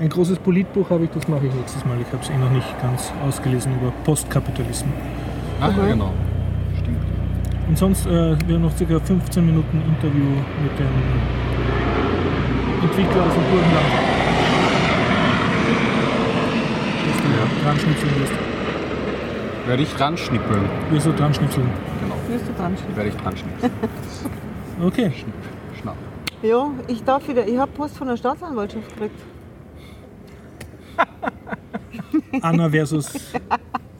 Ein 0.00 0.08
großes 0.08 0.38
Politbuch 0.38 0.88
habe 0.88 1.04
ich, 1.04 1.10
das 1.10 1.28
mache 1.28 1.44
ich 1.44 1.52
nächstes 1.52 1.84
Mal. 1.84 2.00
Ich 2.00 2.06
habe 2.06 2.22
es 2.22 2.30
eh 2.30 2.38
noch 2.38 2.50
nicht 2.50 2.80
ganz 2.80 3.12
ausgelesen 3.22 3.74
über 3.78 3.92
Postkapitalismus. 4.02 4.94
Ach, 5.60 5.76
ja, 5.76 5.86
genau. 5.88 6.10
Und 7.68 7.76
sonst 7.76 8.06
äh, 8.06 8.34
wir 8.46 8.54
haben 8.54 8.62
noch 8.62 8.74
ca. 8.78 8.98
15 8.98 9.44
Minuten 9.44 9.82
Interview 9.86 10.24
mit 10.62 10.78
dem 10.78 10.88
Entwickler 12.82 13.26
aus 13.26 13.34
dem 13.34 13.42
Burgenland. 13.44 13.86
Das 17.04 17.16
du 17.50 17.64
dran 17.64 17.78
schnipseln 17.78 18.20
wirst. 18.20 18.32
Werde 19.66 19.82
ich 19.82 19.92
dran 19.92 20.16
schnippeln. 20.16 20.64
Wirst 20.90 21.06
du 21.06 21.12
dran 21.12 21.34
schnipseln. 21.34 21.68
Wirst 22.26 22.48
du 22.48 22.52
dran 22.54 22.74
stehen? 22.74 22.96
Werde 22.96 23.10
ich 23.10 23.16
dran 23.16 23.36
schnippeln. 23.36 23.72
Okay. 24.82 25.12
Schnapp. 25.78 25.96
Ja, 26.42 26.70
ich 26.88 27.04
darf 27.04 27.28
wieder. 27.28 27.46
Ich 27.46 27.58
habe 27.58 27.70
Post 27.72 27.98
von 27.98 28.08
der 28.08 28.16
Staatsanwaltschaft 28.16 28.88
gekriegt. 28.94 29.20
Anna 32.42 32.68
versus 32.70 33.10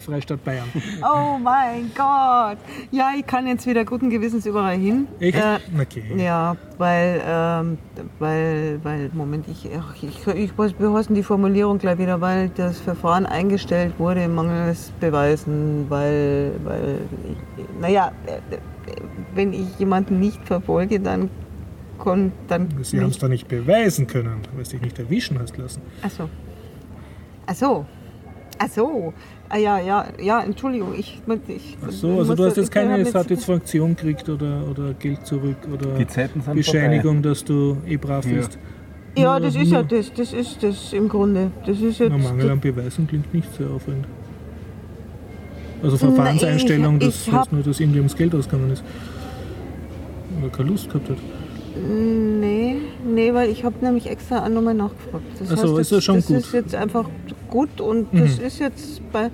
Freistaat 0.01 0.43
Bayern. 0.45 0.69
Oh 1.03 1.39
mein 1.39 1.91
Gott. 1.95 2.59
Ja, 2.91 3.11
ich 3.17 3.27
kann 3.27 3.47
jetzt 3.47 3.67
wieder 3.67 3.85
guten 3.85 4.11
Gewissens 4.11 4.47
überall 4.47 4.77
hin. 4.77 5.07
Echt? 5.21 5.37
Äh, 5.37 5.59
okay. 5.81 6.05
Ja, 6.17 6.57
weil, 6.79 7.23
ähm, 7.27 7.79
weil, 8.19 8.81
weil, 8.83 9.11
Moment, 9.13 9.47
ich, 9.49 9.67
ich, 9.67 10.27
ich 10.27 10.59
heißt 10.59 11.09
denn 11.09 11.17
die 11.17 11.23
Formulierung 11.23 11.79
gleich 11.79 11.99
wieder, 11.99 12.21
weil 12.21 12.49
das 12.51 12.81
Verfahren 12.81 13.27
eingestellt 13.27 13.95
wurde 13.99 14.27
mangels 14.29 14.93
Beweisen, 15.01 15.87
weil, 15.89 16.53
weil, 16.65 16.99
ich, 17.57 17.81
naja, 17.81 18.13
äh, 18.27 18.57
wenn 19.35 19.53
ich 19.53 19.79
jemanden 19.79 20.19
nicht 20.19 20.45
verfolge, 20.45 20.99
dann 20.99 21.31
kon, 21.99 22.33
dann 22.49 22.69
Sie 22.83 22.99
haben 23.01 23.11
es 23.11 23.19
da 23.19 23.29
nicht 23.29 23.49
beweisen 23.49 24.07
können, 24.07 24.41
weil 24.55 24.63
es 24.63 24.71
dich 24.71 24.81
nicht 24.81 24.99
erwischen 24.99 25.39
hast 25.39 25.57
lassen. 25.59 25.83
Ach 26.03 26.11
so. 26.11 26.29
Ach 27.47 27.55
so. 27.55 27.87
Ach 28.63 28.69
so. 28.69 29.15
Ah, 29.49 29.57
ja, 29.57 29.79
ja, 29.81 30.05
ja, 30.23 30.43
Entschuldigung, 30.43 30.95
ich, 30.97 31.21
ich 31.49 31.77
Ach 31.85 31.91
so, 31.91 32.19
also 32.19 32.35
du 32.35 32.45
hast 32.45 32.51
das- 32.57 32.67
jetzt 32.67 32.73
keine 32.73 33.05
Satisfaktion 33.05 33.97
gekriegt 33.97 34.29
oder, 34.29 34.63
oder 34.71 34.93
Geld 34.95 35.27
zurück 35.27 35.57
oder 35.73 35.89
Bescheinigung, 36.55 37.23
dass 37.23 37.43
du 37.45 37.79
eh 37.89 37.97
brav 37.97 38.25
Ja. 38.27 38.37
bist. 38.37 38.59
Ja, 39.17 39.41
das 39.41 39.57
ist 39.57 39.73
ja 39.73 39.83
das, 39.83 40.13
das 40.13 40.33
ist 40.33 40.63
das 40.63 40.93
im 40.93 41.09
Grunde. 41.09 41.51
Das 41.67 41.81
ist 41.81 41.99
jetzt. 41.99 42.11
Na, 42.11 42.19
Mangel 42.19 42.51
an 42.51 42.61
Beweisen 42.61 43.09
klingt 43.09 43.33
nicht 43.35 43.53
sehr 43.57 43.69
aufregend. 43.69 44.07
Also 45.83 45.97
Verfahrenseinstellung, 45.97 47.01
ich- 47.01 47.29
das 47.31 47.51
nur, 47.51 47.63
dass 47.63 47.81
ihm 47.81 47.93
ums 47.95 48.15
Geld 48.15 48.35
ausgegangen 48.35 48.71
ist. 48.71 48.85
Oder 50.41 50.51
keine 50.51 50.69
Lust 50.71 50.89
gehabt 50.89 51.09
hat. 51.09 51.17
Nee, 51.77 52.77
nee, 53.05 53.33
weil 53.35 53.49
ich 53.51 53.65
habe 53.65 53.77
nämlich 53.81 54.09
extra 54.11 54.45
auch 54.45 54.49
nochmal 54.49 54.75
nachgefragt. 54.75 55.25
Das 55.39 55.53
Ach 55.53 55.59
so, 55.59 55.79
ist 55.79 55.93
das 55.93 56.03
schon 56.05 56.17
das 56.17 56.27
gut? 56.27 56.37
ist 56.39 56.53
jetzt 56.53 56.75
einfach 56.75 57.09
gut 57.49 57.81
und 57.81 58.09
das 58.13 58.39
Mhm. 58.39 58.45
ist 58.45 58.59
jetzt 58.59 59.13
bei. 59.13 59.31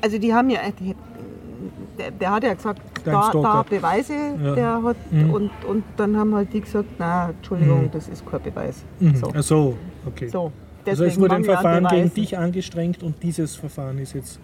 Also 0.00 0.18
die 0.18 0.32
haben 0.32 0.50
ja. 0.50 0.60
Die, 0.78 0.94
der, 1.98 2.10
der 2.10 2.30
hat 2.30 2.42
ja 2.44 2.54
gesagt, 2.54 2.80
da, 3.04 3.30
da. 3.32 3.62
Beweise, 3.68 4.14
Ja. 4.42 4.54
der 4.54 4.82
hat 4.82 4.96
Mhm. 5.12 5.30
und, 5.30 5.50
und 5.68 5.84
dann 5.98 6.16
haben 6.16 6.34
halt 6.34 6.52
die 6.52 6.62
gesagt, 6.62 6.88
na, 6.98 7.28
Entschuldigung, 7.30 7.82
Mhm. 7.84 7.90
das 7.92 8.08
ist 8.08 8.24
kein 8.28 8.42
Beweis. 8.42 8.82
Mhm. 8.98 9.14
So. 9.16 9.32
Ach 9.36 9.42
so, 9.42 9.76
okay. 10.06 10.28
so. 10.28 10.50
also 10.86 11.04
es 11.04 11.20
wurde 11.20 11.34
ein 11.34 11.42
an 11.42 11.44
Verfahren 11.44 11.86
gegen 11.88 12.14
dich 12.14 12.36
angestrengt 12.38 13.02
und 13.02 13.22
dieses 13.22 13.56
Verfahren 13.56 13.98
ist 13.98 14.14
jetzt 14.14 14.40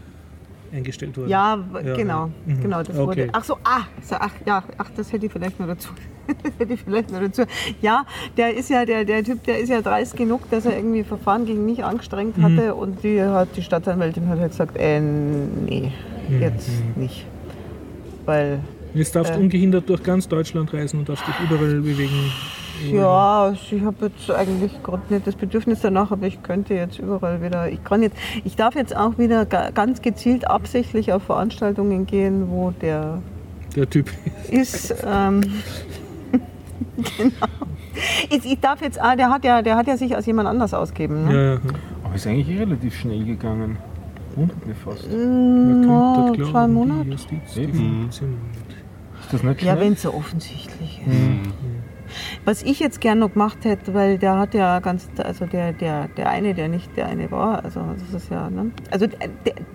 eingestellt 0.72 1.16
worden. 1.16 1.30
Ja, 1.30 1.58
Ja, 1.82 1.96
genau. 1.96 2.30
Mhm. 2.44 2.60
genau, 2.60 2.82
das 2.82 2.90
Okay. 2.90 3.06
wurde. 3.06 3.28
Ach 3.32 3.44
so, 3.44 3.54
ah, 3.64 3.80
so, 4.02 4.16
ach 4.18 4.32
ja, 4.44 4.62
ach, 4.76 4.90
das 4.94 5.10
hätte 5.12 5.24
ich 5.26 5.32
vielleicht 5.32 5.58
noch 5.58 5.66
dazu. 5.66 5.88
hätte 6.58 6.72
ich 6.74 6.80
vielleicht 6.82 7.10
noch 7.10 7.20
dazu. 7.20 7.42
Ja, 7.80 8.04
der 8.36 8.54
ist 8.56 8.70
ja, 8.70 8.84
der, 8.84 9.04
der 9.04 9.24
Typ, 9.24 9.42
der 9.44 9.58
ist 9.58 9.68
ja 9.68 9.80
dreist 9.80 10.16
genug, 10.16 10.48
dass 10.50 10.64
er 10.66 10.76
irgendwie 10.76 11.04
Verfahren 11.04 11.46
gegen 11.46 11.64
mich 11.64 11.82
angestrengt 11.84 12.36
Mhm. 12.38 12.42
hatte 12.44 12.74
und 12.74 13.02
die 13.02 13.22
hat 13.22 13.48
die 13.56 13.62
Staatsanwältin 13.62 14.28
hat 14.28 14.38
halt 14.38 14.50
gesagt, 14.52 14.76
äh, 14.76 15.00
nee, 15.00 15.92
Mhm. 16.28 16.40
jetzt 16.42 16.68
nicht. 16.96 17.24
Weil, 18.24 18.60
Jetzt 18.94 19.14
darfst 19.14 19.34
du 19.34 19.38
Äh. 19.38 19.42
ungehindert 19.42 19.88
durch 19.88 20.02
ganz 20.02 20.26
Deutschland 20.28 20.72
reisen 20.72 21.00
und 21.00 21.08
darfst 21.08 21.26
dich 21.26 21.34
überall 21.40 21.80
bewegen. 21.80 22.32
ja, 22.92 23.42
also 23.44 23.76
ich 23.76 23.82
habe 23.82 24.06
jetzt 24.06 24.30
eigentlich 24.30 24.82
gerade 24.82 25.02
nicht 25.12 25.26
das 25.26 25.34
Bedürfnis 25.34 25.80
danach, 25.82 26.10
aber 26.10 26.26
ich 26.26 26.42
könnte 26.42 26.72
jetzt 26.74 26.98
überall 26.98 27.42
wieder, 27.42 27.68
ich 27.70 27.82
kann 27.84 28.02
jetzt, 28.02 28.16
ich 28.44 28.56
darf 28.56 28.74
jetzt 28.76 28.96
auch 28.96 29.18
wieder 29.18 29.44
ga- 29.46 29.70
ganz 29.70 30.00
gezielt 30.00 30.48
absichtlich 30.48 31.12
auf 31.12 31.22
Veranstaltungen 31.24 32.06
gehen, 32.06 32.48
wo 32.50 32.70
der 32.80 33.20
Der 33.76 33.88
Typ. 33.90 34.10
ist. 34.50 34.94
Ähm, 35.06 35.40
genau. 37.16 37.32
Ich, 38.30 38.44
ich 38.44 38.60
darf 38.60 38.80
jetzt, 38.82 39.00
ah, 39.00 39.16
der 39.16 39.30
hat 39.30 39.44
ja, 39.44 39.62
der 39.62 39.76
hat 39.76 39.86
ja 39.86 39.96
sich 39.96 40.14
als 40.14 40.26
jemand 40.26 40.48
anders 40.48 40.72
ausgeben. 40.74 41.24
Ne? 41.24 41.34
Ja, 41.34 41.52
ja. 41.54 41.60
Aber 42.04 42.14
ist 42.14 42.26
eigentlich 42.26 42.58
relativ 42.58 42.96
schnell 42.98 43.24
gegangen. 43.24 43.76
Wundert 44.36 44.66
mich 44.66 44.76
fast. 44.78 45.04
Ist 45.04 45.14
No, 45.16 46.32
zwei 46.50 46.68
Monate. 46.68 47.08
Justiz, 47.10 47.38
die 47.54 47.60
Eben. 47.62 47.72
Funktion. 48.02 48.36
das 49.32 49.42
nicht 49.42 49.62
Ja, 49.62 49.72
schnell? 49.72 49.84
wenn 49.86 49.92
es 49.94 50.02
so 50.02 50.14
offensichtlich 50.14 51.00
ist. 51.06 51.12
Mhm. 51.12 51.42
Was 52.48 52.62
ich 52.62 52.80
jetzt 52.80 53.02
gern 53.02 53.18
noch 53.18 53.34
gemacht 53.34 53.58
hätte, 53.64 53.92
weil 53.92 54.16
der 54.16 54.38
hat 54.38 54.54
ja 54.54 54.80
ganz, 54.80 55.06
also 55.22 55.44
der, 55.44 55.74
der, 55.74 56.08
der 56.16 56.30
eine, 56.30 56.54
der 56.54 56.68
nicht 56.68 56.96
der 56.96 57.04
eine 57.04 57.30
war, 57.30 57.62
also 57.62 57.82
das 57.92 58.22
ist 58.22 58.30
ja, 58.30 58.48
ne? 58.48 58.70
Also 58.90 59.06
der, 59.06 59.18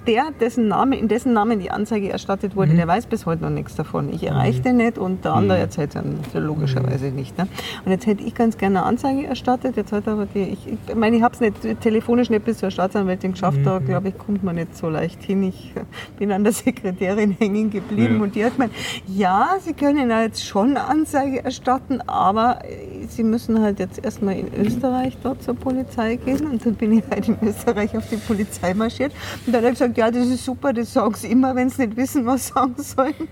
der, 0.07 0.31
dessen 0.39 0.69
Name, 0.69 0.97
in 0.97 1.07
dessen 1.07 1.33
Namen 1.33 1.59
die 1.59 1.69
Anzeige 1.69 2.09
erstattet 2.09 2.55
wurde, 2.55 2.73
der 2.73 2.87
weiß 2.87 3.05
bis 3.05 3.27
heute 3.27 3.43
noch 3.43 3.51
nichts 3.51 3.75
davon. 3.75 4.11
Ich 4.11 4.23
erreiche 4.23 4.61
den 4.61 4.77
nicht 4.77 4.97
und 4.97 5.23
der 5.23 5.33
andere 5.33 5.59
erzählt 5.59 5.93
dann 5.93 6.17
logischerweise 6.33 7.11
nicht. 7.11 7.37
Ne? 7.37 7.47
Und 7.85 7.91
jetzt 7.91 8.07
hätte 8.07 8.23
ich 8.23 8.33
ganz 8.33 8.57
gerne 8.57 8.79
eine 8.79 8.87
Anzeige 8.87 9.27
erstattet, 9.27 9.77
jetzt 9.77 9.91
hat 9.91 10.07
aber 10.07 10.25
die, 10.25 10.39
ich, 10.41 10.67
ich 10.67 10.95
meine, 10.95 11.17
ich 11.17 11.21
habe 11.21 11.35
es 11.35 11.41
nicht 11.41 11.79
telefonisch 11.81 12.31
nicht 12.31 12.43
bis 12.43 12.57
zur 12.57 12.71
Staatsanwältin 12.71 13.33
geschafft, 13.33 13.59
da 13.63 13.77
glaube 13.77 14.07
ich, 14.07 14.17
kommt 14.17 14.43
man 14.43 14.55
nicht 14.55 14.75
so 14.75 14.89
leicht 14.89 15.21
hin. 15.21 15.43
Ich 15.43 15.75
bin 16.17 16.31
an 16.31 16.43
der 16.43 16.53
Sekretärin 16.53 17.37
hängen 17.39 17.69
geblieben 17.69 18.17
Ja. 18.17 18.23
und 18.23 18.33
die 18.33 18.43
hat 18.43 18.53
gemeint, 18.53 18.73
ja, 19.05 19.57
Sie 19.59 19.73
können 19.73 20.09
ja 20.09 20.23
jetzt 20.23 20.43
schon 20.43 20.69
eine 20.69 20.85
Anzeige 20.85 21.45
erstatten, 21.45 22.01
aber 22.07 22.62
Sie 23.09 23.23
müssen 23.23 23.61
halt 23.61 23.79
jetzt 23.79 24.03
erstmal 24.03 24.37
in 24.37 24.53
Österreich 24.53 25.17
dort 25.21 25.43
zur 25.43 25.55
Polizei 25.55 26.15
gehen. 26.15 26.47
Und 26.47 26.65
dann 26.65 26.75
bin 26.75 26.97
ich 26.97 27.03
halt 27.09 27.27
in 27.27 27.37
Österreich 27.41 27.95
auf 27.97 28.07
die 28.09 28.17
Polizei 28.17 28.73
marschiert. 28.73 29.11
Und 29.45 29.53
dann 29.53 29.61
hat 29.61 29.65
er 29.65 29.71
gesagt, 29.71 29.97
ja, 29.97 30.09
das 30.09 30.27
ist 30.27 30.45
super, 30.45 30.73
das 30.73 30.93
sagen 30.93 31.13
Sie 31.15 31.27
immer, 31.27 31.55
wenn 31.55 31.69
Sie 31.69 31.85
nicht 31.85 31.97
wissen, 31.97 32.25
was 32.25 32.47
sagen 32.47 32.75
sollen. 32.77 33.27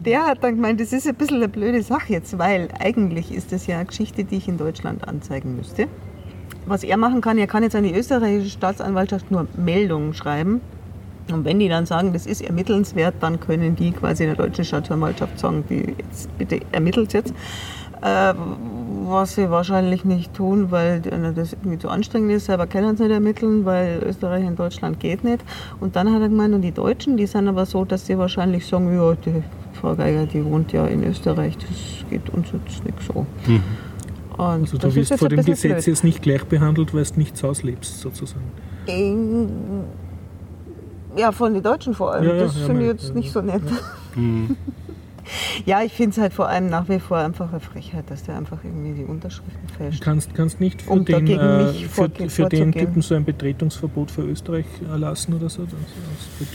Der 0.00 0.26
hat 0.26 0.42
dann 0.42 0.56
gemeint, 0.56 0.80
das 0.80 0.92
ist 0.92 1.06
ein 1.06 1.14
bisschen 1.14 1.36
eine 1.36 1.48
blöde 1.48 1.82
Sache 1.82 2.12
jetzt, 2.12 2.38
weil 2.38 2.68
eigentlich 2.78 3.32
ist 3.32 3.52
das 3.52 3.66
ja 3.66 3.76
eine 3.76 3.86
Geschichte, 3.86 4.24
die 4.24 4.36
ich 4.36 4.48
in 4.48 4.58
Deutschland 4.58 5.06
anzeigen 5.06 5.56
müsste. 5.56 5.88
Was 6.66 6.84
er 6.84 6.96
machen 6.96 7.20
kann, 7.20 7.38
er 7.38 7.46
kann 7.46 7.62
jetzt 7.62 7.76
an 7.76 7.84
die 7.84 7.94
österreichische 7.94 8.50
Staatsanwaltschaft 8.50 9.30
nur 9.30 9.46
Meldungen 9.56 10.14
schreiben. 10.14 10.60
Und 11.32 11.44
wenn 11.44 11.58
die 11.58 11.68
dann 11.68 11.86
sagen, 11.86 12.12
das 12.12 12.26
ist 12.26 12.42
ermittelnswert, 12.42 13.14
dann 13.20 13.40
können 13.40 13.76
die 13.76 13.92
quasi 13.92 14.24
der 14.24 14.34
deutschen 14.34 14.64
Staatsanwaltschaft 14.64 15.38
sagen, 15.38 15.64
die 15.68 15.94
jetzt 15.98 16.36
bitte 16.38 16.60
ermittelt 16.72 17.12
jetzt. 17.12 17.32
Äh, 18.02 18.34
was 19.10 19.34
sie 19.34 19.50
wahrscheinlich 19.50 20.04
nicht 20.04 20.34
tun, 20.34 20.70
weil 20.70 21.00
das 21.00 21.54
irgendwie 21.54 21.78
zu 21.78 21.88
anstrengend 21.88 22.32
ist. 22.32 22.46
Selber 22.46 22.66
können 22.66 22.96
sie 22.96 23.04
nicht 23.04 23.12
ermitteln, 23.12 23.64
weil 23.64 24.02
Österreich 24.04 24.44
in 24.44 24.54
Deutschland 24.54 25.00
geht 25.00 25.24
nicht. 25.24 25.42
Und 25.80 25.96
dann 25.96 26.12
hat 26.12 26.20
er 26.20 26.28
gemeint, 26.28 26.54
und 26.54 26.62
die 26.62 26.72
Deutschen, 26.72 27.16
die 27.16 27.26
sind 27.26 27.48
aber 27.48 27.64
so, 27.64 27.84
dass 27.84 28.06
sie 28.06 28.18
wahrscheinlich 28.18 28.66
sagen, 28.66 28.94
ja, 28.94 29.14
die 29.14 29.42
Frau 29.72 29.94
Geiger, 29.94 30.26
die 30.26 30.44
wohnt 30.44 30.72
ja 30.72 30.86
in 30.86 31.04
Österreich, 31.04 31.56
das 31.56 32.10
geht 32.10 32.28
uns 32.30 32.48
jetzt 32.52 32.84
nicht 32.84 32.98
so. 33.06 33.26
Und 34.36 34.38
Also 34.38 34.78
du 34.78 34.94
wirst 34.94 35.14
vor 35.14 35.28
dem 35.28 35.44
Gesetz 35.44 35.62
blöd. 35.62 35.86
jetzt 35.86 36.04
nicht 36.04 36.22
gleich 36.22 36.44
behandelt, 36.44 36.94
weil 36.94 37.04
du 37.04 37.18
nicht 37.18 37.36
zu 37.36 37.48
Hause 37.48 37.66
lebst, 37.66 38.00
sozusagen. 38.00 38.44
Ähm, 38.86 39.48
Ja, 41.18 41.32
von 41.32 41.54
den 41.54 41.62
Deutschen 41.62 41.94
vor 41.94 42.12
allem. 42.12 42.24
Ja, 42.24 42.34
ja, 42.34 42.44
das 42.44 42.58
ja, 42.58 42.66
finde 42.66 42.82
ich 42.82 42.88
jetzt 42.88 43.14
nicht 43.14 43.32
so 43.32 43.40
nett. 43.40 43.62
Ja, 45.66 45.82
ich 45.82 45.92
finde 45.92 46.12
es 46.12 46.18
halt 46.18 46.32
vor 46.32 46.48
allem 46.48 46.70
nach 46.70 46.88
wie 46.88 46.98
vor 46.98 47.18
einfach 47.18 47.50
eine 47.50 47.60
Frechheit, 47.60 48.10
dass 48.10 48.22
der 48.22 48.36
einfach 48.36 48.58
irgendwie 48.64 49.02
die 49.02 49.04
Unterschriften 49.04 49.66
Du 49.68 49.74
fälscht. 49.74 50.02
kannst, 50.02 50.34
kannst 50.34 50.60
nicht 50.60 50.82
für 50.82 50.90
Um 50.90 51.04
den, 51.04 51.26
äh, 51.26 51.72
für, 51.72 52.08
für 52.28 52.48
den. 52.48 52.72
Typen 52.72 53.02
so 53.02 53.14
ein 53.14 53.24
Betretungsverbot 53.24 54.10
für 54.10 54.22
Österreich 54.22 54.64
erlassen 54.90 55.34
oder 55.34 55.48
so, 55.48 55.62
also 55.62 55.76
aus 55.76 56.48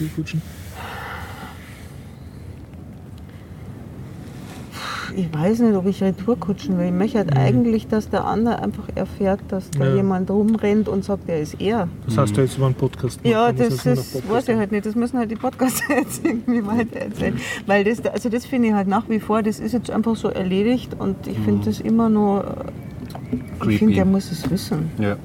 ich 5.16 5.34
weiß 5.34 5.60
nicht, 5.60 5.76
ob 5.76 5.86
ich 5.86 6.02
Retourkutschen 6.04 6.78
will. 6.78 6.88
Ich 6.88 6.92
möchte 6.92 7.18
halt 7.20 7.36
eigentlich, 7.38 7.88
dass 7.88 8.10
der 8.10 8.26
andere 8.26 8.60
einfach 8.60 8.88
erfährt, 8.96 9.40
dass 9.50 9.70
da 9.72 9.86
Ja. 9.86 9.96
jemand 9.96 10.30
rumrennt 10.32 10.88
und 10.90 11.04
sagt, 11.04 11.30
er 11.30 11.40
ist 11.42 11.60
er. 11.62 11.88
Das 12.06 12.18
heißt, 12.18 12.36
du 12.38 12.42
jetzt 12.42 12.58
über 12.58 12.66
einen 12.68 12.76
Podcast 12.76 13.22
gemacht, 13.24 13.32
Ja, 13.34 13.52
das, 13.52 13.70
das 13.78 13.86
noch 13.86 13.94
Podcast 13.96 14.30
weiß 14.30 14.48
ich 14.50 14.56
halt 14.58 14.72
nicht. 14.72 14.86
Das 14.86 14.96
müssen 14.96 15.18
halt 15.18 15.32
die 15.32 15.36
Podcaster 15.36 15.84
jetzt 15.98 16.26
irgendwie 16.26 16.66
weiter 16.66 17.00
erzählen. 17.00 17.38
Weil 17.66 17.84
das, 17.84 18.04
also 18.06 18.30
das 18.30 18.46
finde 18.46 18.70
ich 18.70 18.74
halt 18.74 18.88
nach 18.88 19.08
wie 19.10 19.20
vor, 19.20 19.42
das 19.44 19.60
ist 19.60 19.72
jetzt 19.74 19.90
einfach 19.92 20.16
so 20.16 20.30
erledigt 20.30 20.96
und 21.00 21.28
ich 21.28 21.38
finde 21.40 21.66
das 21.66 21.80
immer 21.80 22.10
nur. 22.10 22.44
äh, 22.44 23.36
Ich 23.54 23.60
Creepy. 23.60 23.78
finde, 23.78 23.94
der 23.96 24.06
muss 24.06 24.32
es 24.32 24.50
wissen. 24.50 24.90
Ja. 25.00 25.16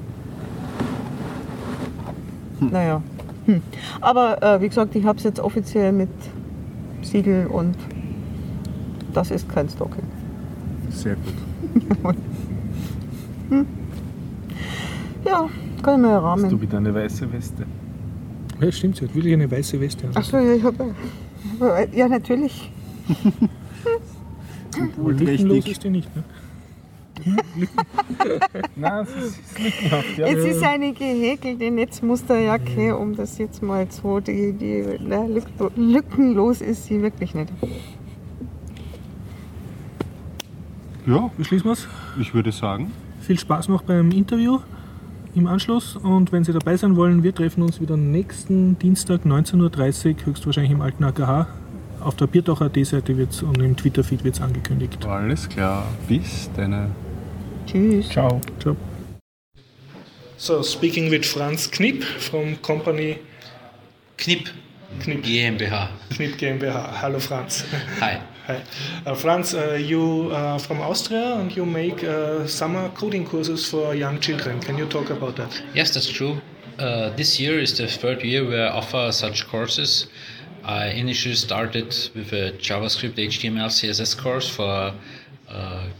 Naja. 2.59 3.01
Hm. 3.45 3.61
Aber 4.01 4.41
äh, 4.43 4.61
wie 4.61 4.67
gesagt, 4.69 4.95
ich 4.95 5.05
habe 5.05 5.17
es 5.17 5.23
jetzt 5.23 5.39
offiziell 5.39 5.91
mit 5.91 6.09
Siegel 7.01 7.47
und 7.47 7.75
das 9.13 9.31
ist 9.31 9.47
kein 9.49 9.67
Stalking. 9.69 10.03
Sehr 10.89 11.15
gut. 11.15 12.15
Ja, 15.25 15.49
kann 15.83 15.95
ich 16.03 16.07
mir 16.09 16.21
Hast 16.23 16.51
du 16.51 16.61
wieder 16.61 16.77
eine 16.77 16.93
weiße 16.93 17.31
Weste? 17.33 17.65
Ja, 18.61 18.71
stimmt, 18.71 18.95
sie 18.97 19.05
hat 19.05 19.13
wirklich 19.15 19.33
eine 19.33 19.49
weiße 19.51 19.79
Weste. 19.79 20.07
an. 20.07 20.15
Achso, 20.15 20.37
ja, 20.37 20.53
ich 20.53 20.63
habe. 20.63 20.95
Ja, 21.93 22.07
natürlich. 22.07 22.71
Lückenlos 24.97 25.67
ist 25.67 25.83
die 25.83 25.89
nicht, 25.89 26.09
ne? 26.15 26.23
Nein, 28.77 29.03
es 29.05 29.09
ist, 29.09 29.17
es 29.25 29.51
ist 29.51 29.59
lückenhaft, 29.59 30.17
ja. 30.17 30.27
Es 30.27 30.45
ist 30.45 30.63
eine 30.63 30.93
gehäkelte 30.93 31.69
Netzmusterjacke, 31.69 32.95
um 32.97 33.13
das 33.15 33.37
jetzt 33.39 33.61
mal 33.61 33.87
so, 33.89 34.21
die, 34.21 34.53
die 34.53 34.85
na, 35.05 35.23
lück- 35.23 35.71
lückenlos 35.75 36.61
ist 36.61 36.85
sie 36.85 37.01
wirklich 37.01 37.35
nicht. 37.35 37.51
Ja, 41.05 41.29
Beschließen 41.37 41.65
wir 41.65 41.73
es. 41.73 41.87
ich 42.19 42.33
würde 42.33 42.51
sagen. 42.51 42.91
Viel 43.21 43.39
Spaß 43.39 43.67
noch 43.67 43.81
beim 43.83 44.11
Interview 44.11 44.59
im 45.35 45.47
Anschluss 45.47 45.95
und 45.95 46.31
wenn 46.31 46.43
Sie 46.43 46.53
dabei 46.53 46.75
sein 46.77 46.95
wollen, 46.95 47.23
wir 47.23 47.33
treffen 47.33 47.61
uns 47.61 47.79
wieder 47.79 47.97
nächsten 47.97 48.77
Dienstag 48.79 49.21
19.30 49.25 50.09
Uhr, 50.21 50.25
höchstwahrscheinlich 50.25 50.71
im 50.71 50.81
alten 50.81 51.03
AKH. 51.03 51.47
Auf 52.01 52.15
der 52.15 52.27
Biertaucher 52.27 52.65
AD-Seite 52.65 53.17
wird's 53.17 53.43
und 53.43 53.57
im 53.61 53.75
Twitter-Feed 53.75 54.23
wird 54.23 54.35
es 54.35 54.41
angekündigt. 54.41 55.05
Alles 55.05 55.47
klar. 55.49 55.85
Bis 56.07 56.49
dann. 56.55 56.91
Tschüss. 57.67 58.09
Ciao. 58.09 58.39
Ciao. 58.59 58.75
So, 60.37 60.63
speaking 60.63 61.11
with 61.11 61.25
Franz 61.25 61.69
Knipp 61.69 62.03
from 62.03 62.59
company 62.61 63.17
Knipp 64.17 64.49
Knipp, 65.01 65.23
GmbH. 65.23 65.89
Knipp 66.15 66.37
GmbH. 66.37 67.01
Hallo 67.01 67.19
Franz. 67.19 67.65
Hi. 68.01 68.17
Hi. 68.49 68.63
Uh, 69.05 69.13
Franz, 69.13 69.53
uh, 69.53 69.77
you 69.79 70.31
are 70.31 70.57
from 70.57 70.81
Austria 70.81 71.35
and 71.35 71.55
you 71.55 71.67
make 71.67 72.03
uh, 72.03 72.47
summer 72.47 72.89
coding 72.95 73.23
courses 73.23 73.69
for 73.69 73.93
young 73.93 74.19
children. 74.19 74.59
Can 74.59 74.75
you 74.75 74.87
talk 74.87 75.11
about 75.11 75.35
that? 75.35 75.61
Yes, 75.75 75.93
that's 75.93 76.09
true. 76.09 76.41
This 77.15 77.39
year 77.39 77.59
is 77.59 77.77
the 77.77 77.85
third 77.85 78.23
year 78.23 78.43
where 78.47 78.65
I 78.65 78.71
offer 78.71 79.11
such 79.11 79.47
courses. 79.47 80.07
I 80.63 80.87
initially 80.87 81.35
started 81.35 81.89
with 82.15 82.33
a 82.33 82.53
JavaScript, 82.57 83.17
HTML, 83.17 83.69
CSS 83.69 84.17
course 84.17 84.49
for 84.49 84.95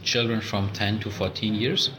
children 0.02 0.40
from 0.40 0.72
10 0.72 0.98
to 1.00 1.10
14 1.10 1.54
years 1.54 1.90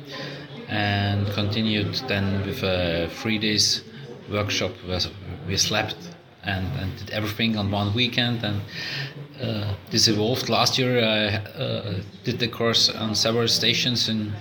and 0.68 1.28
continued 1.28 1.96
then 2.10 2.46
with 2.46 2.62
a 2.64 3.08
three 3.22 3.38
days 3.38 3.86
workshop 4.30 4.72
where 4.86 5.00
we 5.48 5.56
slept 5.56 5.96
and, 6.44 6.66
and 6.80 6.98
did 6.98 7.10
everything 7.12 7.56
on 7.58 7.72
one 7.72 7.94
weekend 7.94 8.44
and 8.44 8.62
uh, 9.42 9.74
this 9.90 10.08
evolved. 10.08 10.50
Last 10.50 10.78
year 10.78 11.04
i 11.04 11.26
uh, 11.60 11.94
did 12.24 12.40
the 12.40 12.48
course 12.48 12.90
on 12.90 13.16
several 13.16 13.48
stations 13.48 14.10
in 14.10 14.34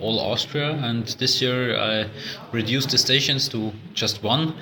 all 0.00 0.18
austria 0.20 0.72
and 0.82 1.06
this 1.18 1.40
year 1.40 1.78
i 1.78 2.06
reduced 2.52 2.90
the 2.90 2.98
stations 2.98 3.48
to 3.48 3.72
just 3.94 4.22
one 4.22 4.54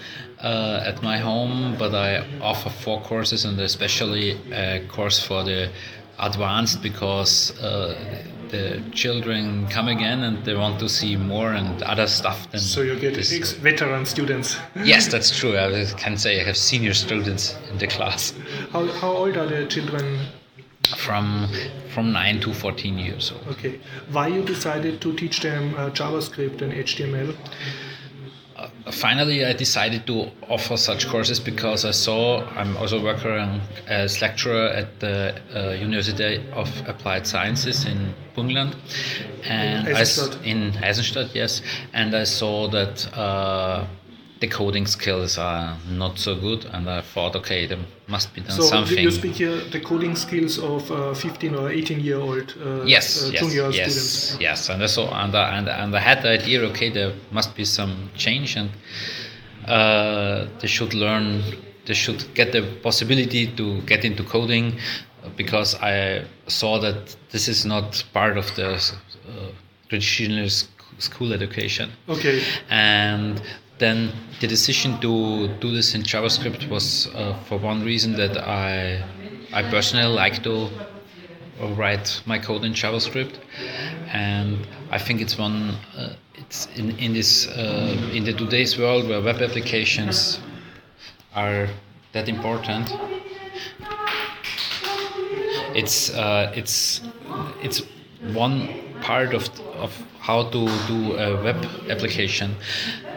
uh, 0.43 0.83
at 0.85 1.03
my 1.03 1.19
home 1.19 1.75
but 1.79 1.95
i 1.95 2.25
offer 2.41 2.71
four 2.71 3.01
courses 3.01 3.45
and 3.45 3.59
especially 3.61 4.39
a 4.53 4.85
course 4.89 5.19
for 5.19 5.43
the 5.43 5.71
advanced 6.19 6.83
because 6.83 7.59
uh, 7.61 7.97
the 8.53 8.65
children 8.93 9.67
come 9.69 9.89
again 9.89 10.23
and 10.27 10.45
they 10.45 10.55
want 10.55 10.79
to 10.79 10.89
see 10.89 11.17
more 11.17 11.53
and 11.61 11.83
other 11.83 12.07
stuff 12.07 12.39
than 12.51 12.61
So 12.61 12.83
you 12.83 12.95
get 12.99 13.15
this. 13.15 13.33
ex- 13.33 13.53
veteran 13.69 14.05
students. 14.07 14.57
Yes, 14.93 15.09
that's 15.09 15.31
true. 15.39 15.53
I 15.59 15.85
can 16.05 16.17
say 16.17 16.41
I 16.41 16.45
have 16.45 16.57
senior 16.57 16.95
students 16.95 17.57
in 17.71 17.79
the 17.79 17.87
class 17.87 18.35
How, 18.73 18.87
how 19.01 19.13
old 19.23 19.37
are 19.37 19.47
the 19.55 19.67
children? 19.67 20.07
from 20.97 21.49
from 21.95 22.13
9 22.13 22.41
to 22.41 22.53
14 22.53 22.99
years 22.99 23.33
old. 23.33 23.47
Okay. 23.57 23.79
Why 24.11 24.27
you 24.29 24.43
decided 24.43 25.01
to 25.03 25.13
teach 25.15 25.41
them 25.41 25.75
uh, 25.77 25.91
JavaScript 25.91 26.61
and 26.63 26.73
HTML? 26.73 27.35
Finally, 28.91 29.45
I 29.45 29.53
decided 29.53 30.07
to 30.09 30.29
offer 30.49 30.77
such 30.77 31.07
courses 31.09 31.39
because 31.39 31.85
I 31.85 31.93
saw 31.93 32.45
I'm 32.57 32.77
also 32.77 33.03
working 33.03 33.61
as 33.87 34.21
lecturer 34.21 34.67
at 34.69 34.99
the 34.99 35.35
uh, 35.55 35.71
University 35.75 36.43
of 36.53 36.69
Applied 36.89 37.27
Sciences 37.27 37.85
in 37.85 38.13
Burgenland, 38.35 38.75
and 39.45 39.87
I 39.87 39.93
s- 39.93 40.19
Eisenstadt. 40.19 40.45
in 40.47 40.77
Eisenstadt, 40.83 41.35
yes, 41.35 41.63
and 41.93 42.15
I 42.15 42.25
saw 42.25 42.67
that 42.69 43.07
uh, 43.17 43.87
the 44.43 44.49
coding 44.49 44.87
skills 44.87 45.39
are 45.39 45.77
not 46.03 46.19
so 46.19 46.35
good, 46.35 46.65
and 46.75 46.91
I 46.91 47.01
thought, 47.13 47.37
okay, 47.37 47.61
there 47.71 47.79
must 48.09 48.29
be 48.35 48.41
done 48.41 48.51
So 48.61 48.63
something. 48.75 48.99
you 49.07 49.11
speak 49.13 49.35
here 49.43 49.57
the 49.71 49.81
coding 49.91 50.17
skills 50.17 50.59
of 50.59 50.91
uh, 50.91 51.15
15 51.15 51.55
or 51.55 51.71
18 51.71 52.01
year 52.01 52.19
old 52.19 52.49
uh, 52.61 52.83
yes, 52.85 53.07
uh, 53.23 53.31
yes, 53.33 53.41
junior 53.41 53.71
yes, 53.71 53.95
students. 53.95 54.41
yes. 54.41 54.69
And 54.69 54.83
I 54.83 54.87
saw, 54.87 55.05
and 55.23 55.33
I, 55.35 55.57
and, 55.59 55.69
and 55.69 55.95
I 55.97 56.01
had 56.01 56.23
the 56.25 56.31
idea, 56.31 56.61
okay, 56.71 56.91
there 56.91 57.13
must 57.31 57.55
be 57.55 57.65
some 57.65 58.11
change, 58.17 58.57
and 58.57 58.71
uh, 59.69 60.47
they 60.61 60.67
should 60.67 60.93
learn, 60.93 61.43
they 61.87 61.95
should 61.95 62.21
get 62.35 62.51
the 62.53 62.63
possibility 62.83 63.47
to 63.59 63.81
get 63.83 64.05
into 64.05 64.25
coding, 64.25 64.77
because 65.37 65.77
I 65.77 66.25
saw 66.49 66.81
that 66.81 67.15
this 67.31 67.47
is 67.47 67.65
not 67.65 68.03
part 68.13 68.37
of 68.37 68.47
the 68.57 68.71
uh, 68.75 69.53
traditional 69.89 70.49
school 70.99 71.33
education 71.33 71.91
Okay. 72.09 72.43
and 72.71 73.41
then 73.83 74.13
the 74.41 74.47
decision 74.47 75.01
to 75.01 75.49
do 75.59 75.73
this 75.73 75.95
in 75.95 76.03
JavaScript 76.03 76.71
was 76.71 77.09
uh, 77.09 77.35
for 77.49 77.59
one 77.59 77.83
reason 77.83 78.13
that 78.13 78.39
I 78.39 79.03
I 79.53 79.63
personally 79.71 80.15
like 80.15 80.43
to 80.45 80.71
write 81.77 82.23
my 82.25 82.39
code 82.39 82.65
in 82.65 82.73
JavaScript, 82.73 83.39
and 84.13 84.67
I 84.91 84.99
think 84.99 85.21
it's 85.21 85.37
one 85.37 85.75
uh, 85.97 86.15
it's 86.35 86.69
in 86.77 86.97
in 86.99 87.13
this 87.13 87.49
uh, 87.49 88.11
in 88.15 88.25
the 88.25 88.33
today's 88.33 88.79
world 88.79 89.09
where 89.09 89.21
web 89.21 89.43
applications 89.43 90.41
are 91.35 91.69
that 92.13 92.29
important. 92.29 92.87
It's 95.75 96.11
uh, 96.15 96.53
it's 96.55 97.01
it's 97.63 97.83
one 98.33 98.69
part 99.01 99.35
of 99.35 99.51
of 99.83 99.93
how 100.21 100.45
to 100.55 100.61
do 100.87 101.17
a 101.17 101.43
web 101.43 101.61
application, 101.91 102.55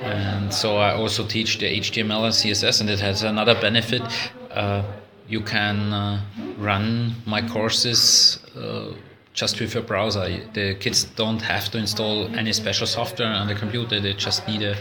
and 0.02 0.54
so 0.54 0.78
I 0.78 0.94
also 0.96 1.26
teach 1.26 1.60
the 1.60 1.68
HTML 1.80 2.24
and 2.26 2.34
CSS, 2.34 2.82
and 2.82 2.90
it 2.90 3.00
has 3.00 3.24
another 3.24 3.56
benefit. 3.62 4.02
Uh, 4.52 4.84
you 5.28 5.42
can 5.42 5.94
uh, 5.94 6.22
run 6.58 7.16
my 7.26 7.42
courses 7.48 8.40
uh, 8.58 8.94
just 9.34 9.60
with 9.60 9.74
your 9.74 9.84
browser. 9.84 10.26
The 10.54 10.76
kids 10.76 11.04
don't 11.16 11.42
have 11.42 11.70
to 11.72 11.78
install 11.78 12.28
any 12.38 12.54
special 12.54 12.88
software 12.88 13.28
on 13.42 13.48
the 13.48 13.56
computer. 13.56 14.00
They 14.00 14.14
just 14.14 14.48
need 14.48 14.62
a 14.62 14.76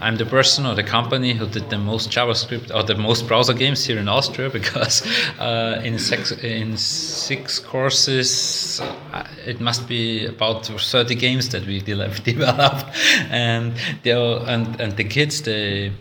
I'm 0.01 0.17
the 0.17 0.27
person 0.27 0.65
or 0.67 0.75
the 0.77 0.85
company 0.85 1.35
who 1.35 1.47
did 1.47 1.71
the 1.71 1.79
most 1.79 2.11
JavaScript 2.11 2.73
or 2.75 2.85
the 2.85 2.95
most 2.95 3.27
browser 3.27 3.53
games 3.53 3.85
here 3.85 3.99
in 3.99 4.09
Austria 4.09 4.49
because 4.61 5.03
uh, 5.41 5.81
in, 5.85 5.99
six, 5.99 6.31
in 6.33 6.77
six 6.77 7.59
courses 7.59 8.81
uh, 9.13 9.25
it 9.45 9.61
must 9.61 9.89
be 9.89 10.27
about 10.27 10.67
30 10.67 11.15
games 11.17 11.49
that 11.49 11.67
we 11.67 11.81
de- 11.81 12.09
developed. 12.25 12.87
And, 13.31 13.75
they 14.05 14.13
are, 14.13 14.41
and, 14.47 14.81
and 14.81 14.97
the 14.97 15.05
kids, 15.05 15.43
they. 15.43 15.93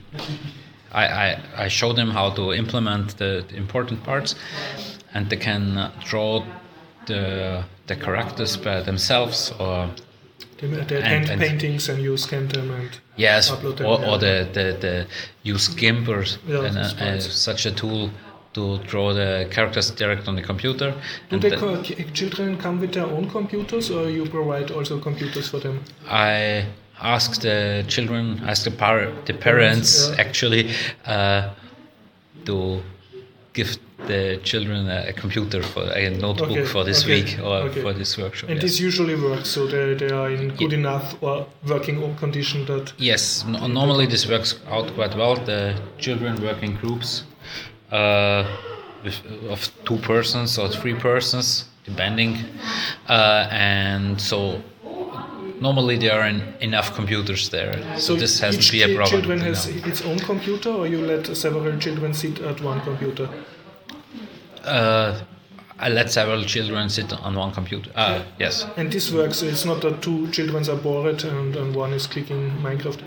I, 0.91 1.05
I, 1.07 1.41
I 1.65 1.67
show 1.67 1.91
them 1.93 2.09
how 2.11 2.29
to 2.31 2.53
implement 2.53 3.17
the, 3.17 3.43
the 3.47 3.55
important 3.57 4.03
parts 4.03 4.35
and 5.13 5.29
they 5.29 5.37
can 5.37 5.91
draw 6.05 6.43
the, 7.07 7.63
the 7.87 7.95
characters 7.95 8.57
by 8.57 8.81
themselves 8.81 9.51
or 9.59 9.89
The, 10.59 10.67
the 10.67 10.95
And- 10.97 11.03
hand 11.05 11.29
and- 11.29 11.41
paintings 11.41 11.89
and 11.89 12.01
you 12.01 12.15
scan 12.17 12.47
them 12.47 12.71
and 12.71 12.89
yes 13.17 13.51
or, 13.51 13.57
yeah. 13.63 14.09
or 14.09 14.17
the, 14.17 14.47
the, 14.53 14.77
the 14.79 15.07
use 15.43 15.67
GIMP 15.67 16.07
or 16.07 16.23
Yeah, 16.47 16.65
and, 16.65 16.77
uh, 16.77 17.05
uh, 17.05 17.19
such 17.19 17.65
a 17.65 17.71
tool 17.71 18.09
to 18.53 18.77
draw 18.79 19.13
the 19.13 19.47
characters 19.51 19.91
direct 19.91 20.27
on 20.27 20.35
the 20.35 20.41
computer 20.41 20.93
Do 21.29 21.39
the 21.39 21.49
the- 21.49 22.11
children 22.13 22.57
come 22.57 22.79
with 22.79 22.93
their 22.93 23.05
own 23.05 23.29
computers 23.29 23.91
or 23.91 24.09
you 24.09 24.25
provide 24.25 24.71
also 24.71 24.99
computers 24.99 25.47
for 25.49 25.59
them? 25.59 25.83
I 26.09 26.65
ask 26.99 27.41
the 27.41 27.85
children, 27.87 28.41
ask 28.47 28.63
the, 28.63 28.71
par- 28.71 29.11
the 29.25 29.33
parents 29.33 30.09
yeah. 30.09 30.21
actually 30.25 30.71
uh, 31.05 31.49
to 32.45 32.81
give 33.53 33.77
the 34.05 34.39
children 34.43 34.87
a, 34.87 35.07
a 35.09 35.13
computer 35.13 35.63
for 35.63 35.83
a 35.91 36.09
notebook 36.09 36.51
Okay, 36.51 36.65
for 36.65 36.83
this 36.83 37.03
okay, 37.03 37.23
week 37.23 37.39
or 37.39 37.69
okay. 37.69 37.81
for 37.81 37.93
this 37.93 38.17
workshop. 38.17 38.49
And 38.49 38.61
yes. 38.61 38.71
this 38.71 38.79
usually 38.79 39.15
works, 39.15 39.49
so 39.49 39.65
they, 39.65 39.95
they 39.95 40.11
are 40.11 40.29
in 40.29 40.49
good 40.55 40.73
enough 40.73 41.15
or 41.21 41.47
working 41.67 42.15
condition 42.17 42.65
that 42.65 42.93
Yes, 42.97 43.43
no, 43.45 43.67
normally 43.67 44.05
this 44.05 44.27
works 44.29 44.59
out 44.67 44.93
quite 44.93 45.15
well. 45.15 45.35
The 45.35 45.79
children 45.97 46.41
work 46.41 46.61
in 46.61 46.75
groups 46.75 47.23
uh, 47.91 48.45
with, 49.03 49.19
of 49.49 49.71
two 49.85 49.97
persons 49.97 50.57
or 50.59 50.69
three 50.69 50.93
persons, 50.93 51.65
depending, 51.83 52.37
uh, 53.09 53.47
and 53.49 54.21
so 54.21 54.61
normally 55.59 55.97
there 55.97 56.19
are 56.19 56.23
en- 56.23 56.53
enough 56.61 56.93
computers 56.95 57.49
there. 57.49 57.83
So, 57.97 58.15
this 58.15 58.39
hasn't 58.39 58.63
each 58.63 58.71
been 58.71 58.91
a 58.91 58.95
problem. 58.95 59.21
children 59.21 59.39
has 59.39 59.65
its 59.67 60.03
own 60.03 60.19
computer 60.19 60.69
or 60.69 60.85
you 60.87 61.01
let 61.03 61.35
several 61.35 61.77
children 61.79 62.13
sit 62.13 62.39
at 62.41 62.61
one 62.61 62.79
computer? 62.81 63.27
Uh, 64.67 65.23
I 65.79 65.89
let 65.89 66.11
several 66.11 66.43
children 66.43 66.89
sit 66.89 67.13
on 67.13 67.35
one 67.35 67.51
computer. 67.51 67.91
Uh, 67.95 68.23
yes. 68.39 68.65
And 68.77 68.91
this 68.91 69.11
works, 69.11 69.43
it's 69.43 69.63
not 69.63 69.81
that 69.81 70.01
two 70.01 70.27
children 70.31 70.67
are 70.69 70.75
bored 70.75 71.23
and, 71.23 71.55
and 71.55 71.75
one 71.75 71.93
is 71.93 72.07
clicking 72.07 72.49
Minecraft. 72.63 73.01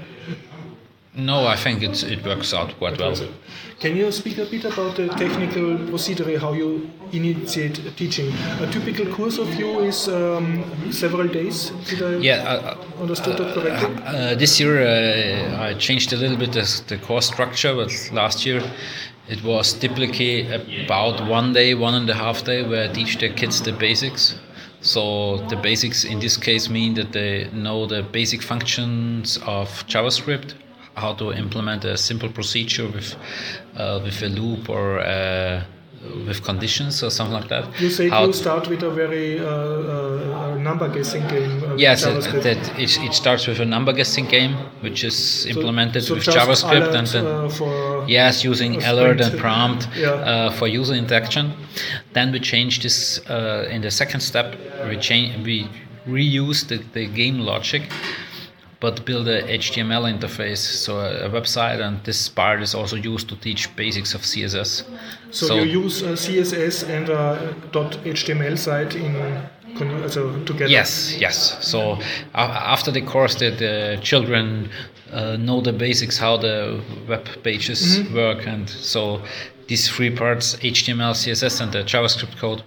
No, 1.13 1.45
I 1.45 1.57
think 1.57 1.83
it's, 1.83 2.05
it 2.05 2.25
works 2.25 2.55
out 2.55 2.79
quite 2.79 2.97
well. 2.97 3.17
Can 3.81 3.97
you 3.97 4.13
speak 4.13 4.39
a 4.39 4.45
bit 4.45 4.65
about 4.65 4.95
the 4.95 5.09
technical 5.09 5.77
procedure, 5.89 6.39
how 6.39 6.53
you 6.53 6.89
initiate 7.13 7.97
teaching? 7.97 8.33
A 8.61 8.71
typical 8.71 9.07
course 9.13 9.39
of 9.39 9.53
you 9.55 9.81
is 9.81 10.07
um, 10.07 10.63
several 10.93 11.27
days. 11.27 11.71
Did 11.89 12.03
I 12.03 12.11
Yeah, 12.19 12.35
uh, 12.37 13.03
understood 13.03 13.37
that 13.39 13.55
correctly? 13.55 14.03
Uh, 14.05 14.37
this 14.37 14.61
year 14.61 14.79
uh, 14.81 15.63
I 15.69 15.75
changed 15.75 16.13
a 16.13 16.17
little 16.17 16.37
bit 16.37 16.53
the, 16.53 16.83
the 16.87 16.99
course 16.99 17.27
structure, 17.27 17.75
but 17.75 17.91
last 18.13 18.47
year 18.47 18.63
it 19.31 19.45
was 19.45 19.73
typically 19.73 20.53
about 20.85 21.27
one 21.27 21.53
day, 21.53 21.75
one 21.75 21.95
and 21.95 22.11
a 22.11 22.15
half 22.15 22.45
day, 22.45 22.63
where 22.63 22.91
I 22.91 22.93
teach 22.93 23.17
the 23.19 23.29
kids 23.29 23.63
the 23.63 23.73
basics. 23.73 24.35
So 24.81 25.39
the 25.49 25.57
basics 25.57 26.05
in 26.05 26.19
this 26.19 26.37
case 26.37 26.69
mean 26.69 26.95
that 26.95 27.13
they 27.13 27.49
know 27.53 27.87
the 27.87 28.03
basic 28.03 28.43
functions 28.43 29.39
of 29.47 29.69
JavaScript, 29.87 30.55
how 30.97 31.15
to 31.15 31.33
implement 31.33 31.85
a 31.85 31.97
simple 31.97 32.29
procedure 32.29 32.89
with 32.89 33.15
uh, 33.77 34.01
with 34.03 34.21
a 34.23 34.29
loop 34.29 34.69
or 34.69 34.99
with 36.27 36.43
conditions 36.43 37.03
or 37.03 37.11
something 37.11 37.35
like 37.35 37.49
that. 37.49 37.65
You 37.81 37.91
say 37.91 38.09
How 38.09 38.25
you 38.27 38.33
start 38.33 38.69
with 38.69 38.83
a 38.83 38.91
very 38.91 39.39
uh, 39.39 39.47
uh, 39.47 40.55
number 40.59 40.89
guessing 40.89 41.27
game. 41.29 41.63
Uh, 41.63 41.75
Yes, 41.77 42.05
it, 42.05 42.43
that 42.43 42.79
it, 42.79 42.99
it 43.07 43.13
starts 43.15 43.47
with 43.47 43.61
a 43.61 43.65
number 43.65 43.93
guessing 43.93 44.27
game, 44.27 44.55
which 44.81 45.05
is 45.05 45.47
implemented 45.47 46.03
so 46.05 46.15
with 46.15 46.25
JavaScript 46.25 46.95
and 46.95 47.07
then 47.07 47.27
uh, 47.27 48.05
yes, 48.07 48.45
using 48.45 48.83
alert 48.85 49.21
and 49.21 49.39
prompt 49.39 49.89
Yeah. 49.97 50.09
uh, 50.11 50.51
for 50.53 50.67
user 50.69 50.95
interaction. 50.95 51.53
Then 52.15 52.33
we 52.33 52.41
change 52.41 52.83
this 52.83 53.21
uh, 53.29 53.69
in 53.71 53.83
the 53.83 53.91
second 53.91 54.21
step. 54.21 54.57
We 54.89 54.97
change 54.97 55.45
we 55.45 55.69
reuse 56.07 56.67
the, 56.67 56.79
the 56.95 57.07
game 57.07 57.41
logic, 57.41 57.83
but 58.81 59.05
build 59.05 59.29
a 59.29 59.43
HTML 59.43 60.11
interface, 60.11 60.59
so 60.59 60.99
a, 60.99 61.27
a 61.27 61.31
website, 61.31 61.81
and 61.81 62.03
this 62.05 62.29
part 62.29 62.63
is 62.63 62.75
also 62.75 62.97
used 62.97 63.29
to 63.29 63.37
teach 63.37 63.75
basics 63.77 64.15
of 64.15 64.23
CSS. 64.23 64.85
So, 65.31 65.57
you 65.57 65.83
use 65.83 66.03
uh, 66.03 66.13
CSS 66.13 66.89
and 66.89 67.09
a 67.11 67.55
.html 67.73 68.59
site 68.59 68.97
in 68.97 69.15
con- 69.77 70.03
also 70.03 70.43
together. 70.45 70.71
Yes, 70.71 71.17
yes. 71.19 71.59
So 71.61 71.99
after 72.35 72.91
the 72.91 73.03
course, 73.03 73.35
the, 73.37 73.51
the 73.51 73.99
children 74.03 74.71
uh, 75.13 75.37
know 75.37 75.61
the 75.61 75.73
basics, 75.73 76.19
how 76.19 76.37
the 76.37 76.83
web 77.09 77.27
pages 77.43 78.03
work, 78.13 78.47
and 78.47 78.69
so 78.69 79.23
these 79.69 79.89
three 79.89 80.11
parts, 80.11 80.57
HTML, 80.57 81.13
CSS, 81.13 81.61
and 81.61 81.73
the 81.73 81.83
JavaScript 81.83 82.37
code, 82.39 82.63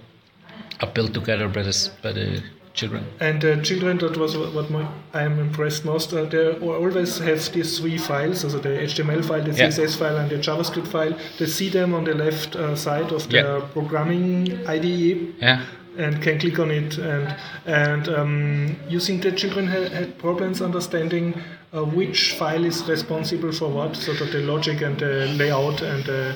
are 0.81 0.91
built 0.91 1.13
together 1.13 1.47
by, 1.47 1.63
this, 1.63 1.87
by 2.01 2.11
the 2.11 2.41
children. 2.73 3.05
And 3.19 3.41
the 3.41 3.61
children, 3.61 3.97
that 3.99 4.17
was 4.17 4.35
what 4.37 4.69
my, 4.69 4.87
I 5.13 5.21
am 5.23 5.39
impressed 5.39 5.85
most. 5.85 6.13
Uh, 6.13 6.25
they 6.25 6.51
always 6.59 7.17
have 7.19 7.51
these 7.53 7.79
three 7.79 7.97
files, 7.97 8.41
so 8.41 8.47
the 8.49 8.69
HTML 8.69 9.23
file, 9.23 9.43
the 9.43 9.51
Yeah. 9.51 9.67
CSS 9.67 9.95
file, 9.97 10.17
and 10.17 10.29
the 10.29 10.37
JavaScript 10.37 10.87
file. 10.87 11.13
They 11.39 11.45
see 11.45 11.69
them 11.69 11.93
on 11.93 12.03
the 12.03 12.15
left 12.15 12.55
uh, 12.55 12.75
side 12.75 13.11
of 13.11 13.29
the 13.29 13.37
Yeah. 13.37 13.61
programming 13.73 14.67
IDE. 14.67 15.35
Yeah. 15.41 15.61
and 15.95 16.23
can 16.23 16.39
click 16.39 16.57
on 16.57 16.71
it 16.71 16.97
and 16.97 17.35
and 17.67 18.07
um, 18.09 18.75
you 18.89 18.99
think 18.99 19.21
the 19.21 19.31
children 19.31 19.67
ha- 19.67 19.89
had 19.97 20.17
problems 20.17 20.59
understanding 20.59 21.35
uh, 21.71 21.83
which 21.83 22.33
file 22.39 22.65
is 22.65 22.83
responsible 22.89 23.51
for 23.51 23.69
what 23.69 23.95
so 23.95 24.11
that 24.13 24.31
the 24.31 24.39
logic 24.39 24.81
and 24.81 24.97
the 24.97 25.27
layout 25.37 25.83
and 25.83 26.09
uh, 26.09 26.33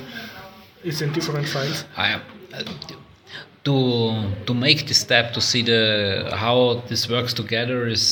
is 0.84 1.02
in 1.02 1.12
different 1.12 1.48
files 1.48 1.86
I, 1.98 2.14
uh, 2.14 2.20
to 3.68 3.78
to 4.46 4.54
make 4.54 4.80
this 4.88 5.00
step 5.08 5.34
to 5.34 5.42
see 5.42 5.62
the 5.64 5.82
how 6.44 6.82
this 6.90 7.10
works 7.10 7.34
together 7.34 7.88
is 7.88 8.04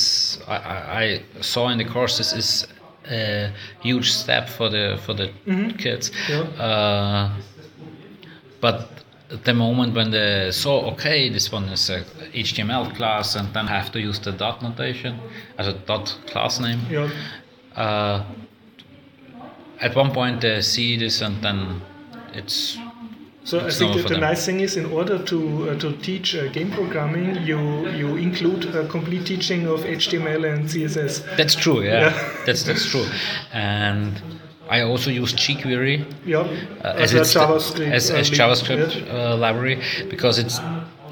I, 0.46 0.56
I 1.02 1.22
saw 1.40 1.68
in 1.72 1.78
the 1.78 1.84
courses 1.96 2.32
is 2.32 2.66
a 3.10 3.50
huge 3.82 4.10
step 4.22 4.48
for 4.48 4.68
the 4.68 4.98
for 5.04 5.14
the 5.14 5.28
kids. 5.78 6.10
Yeah. 6.28 6.42
Uh, 6.68 7.30
but 8.60 8.76
at 9.30 9.44
the 9.44 9.54
moment 9.54 9.94
when 9.94 10.10
they 10.10 10.50
saw 10.52 10.90
okay 10.92 11.30
this 11.30 11.52
one 11.52 11.64
is 11.72 11.90
a 11.90 12.00
HTML 12.34 12.94
class 12.96 13.36
and 13.36 13.48
then 13.54 13.66
have 13.66 13.90
to 13.92 13.98
use 13.98 14.18
the 14.20 14.32
dot 14.32 14.62
notation 14.62 15.18
as 15.58 15.66
a 15.68 15.72
dot 15.72 16.06
class 16.30 16.60
name. 16.60 16.80
yeah 16.90 17.08
Uh, 17.76 18.18
at 19.80 19.94
one 19.96 20.10
point 20.10 20.40
they 20.40 20.62
see 20.62 20.96
this 20.98 21.22
and 21.22 21.34
then 21.44 21.58
it's 22.32 22.78
so 23.46 23.60
I 23.60 23.70
think 23.70 23.94
that 23.96 24.02
the 24.08 24.14
them. 24.14 24.20
nice 24.20 24.44
thing 24.44 24.58
is 24.60 24.76
in 24.76 24.86
order 24.86 25.18
to 25.30 25.38
uh, 25.70 25.78
to 25.82 25.88
teach 26.06 26.34
uh, 26.34 26.48
game 26.56 26.70
programming 26.78 27.28
you 27.50 27.60
you 28.00 28.08
include 28.16 28.62
a 28.74 28.86
complete 28.88 29.24
teaching 29.32 29.66
of 29.74 29.80
HTML 29.80 30.42
and 30.52 30.64
CSS 30.72 31.36
That's 31.36 31.54
true, 31.54 31.78
yeah. 31.82 32.00
Yeah. 32.00 32.42
That's 32.46 32.62
that's 32.64 32.84
true. 32.92 33.06
And 33.52 34.20
I 34.68 34.78
also 34.90 35.10
use 35.22 35.32
jQuery 35.32 35.96
yeah 36.24 36.38
uh, 36.38 37.04
as, 37.04 37.14
as 37.14 37.14
a 37.14 37.20
it's 37.20 37.32
the- 37.34 37.40
JavaScript 37.40 37.92
as, 37.98 38.10
uh, 38.10 38.16
as 38.22 38.30
JavaScript 38.30 38.92
yeah. 39.06 39.32
uh, 39.32 39.36
library 39.36 39.76
because 40.10 40.36
it's 40.42 40.58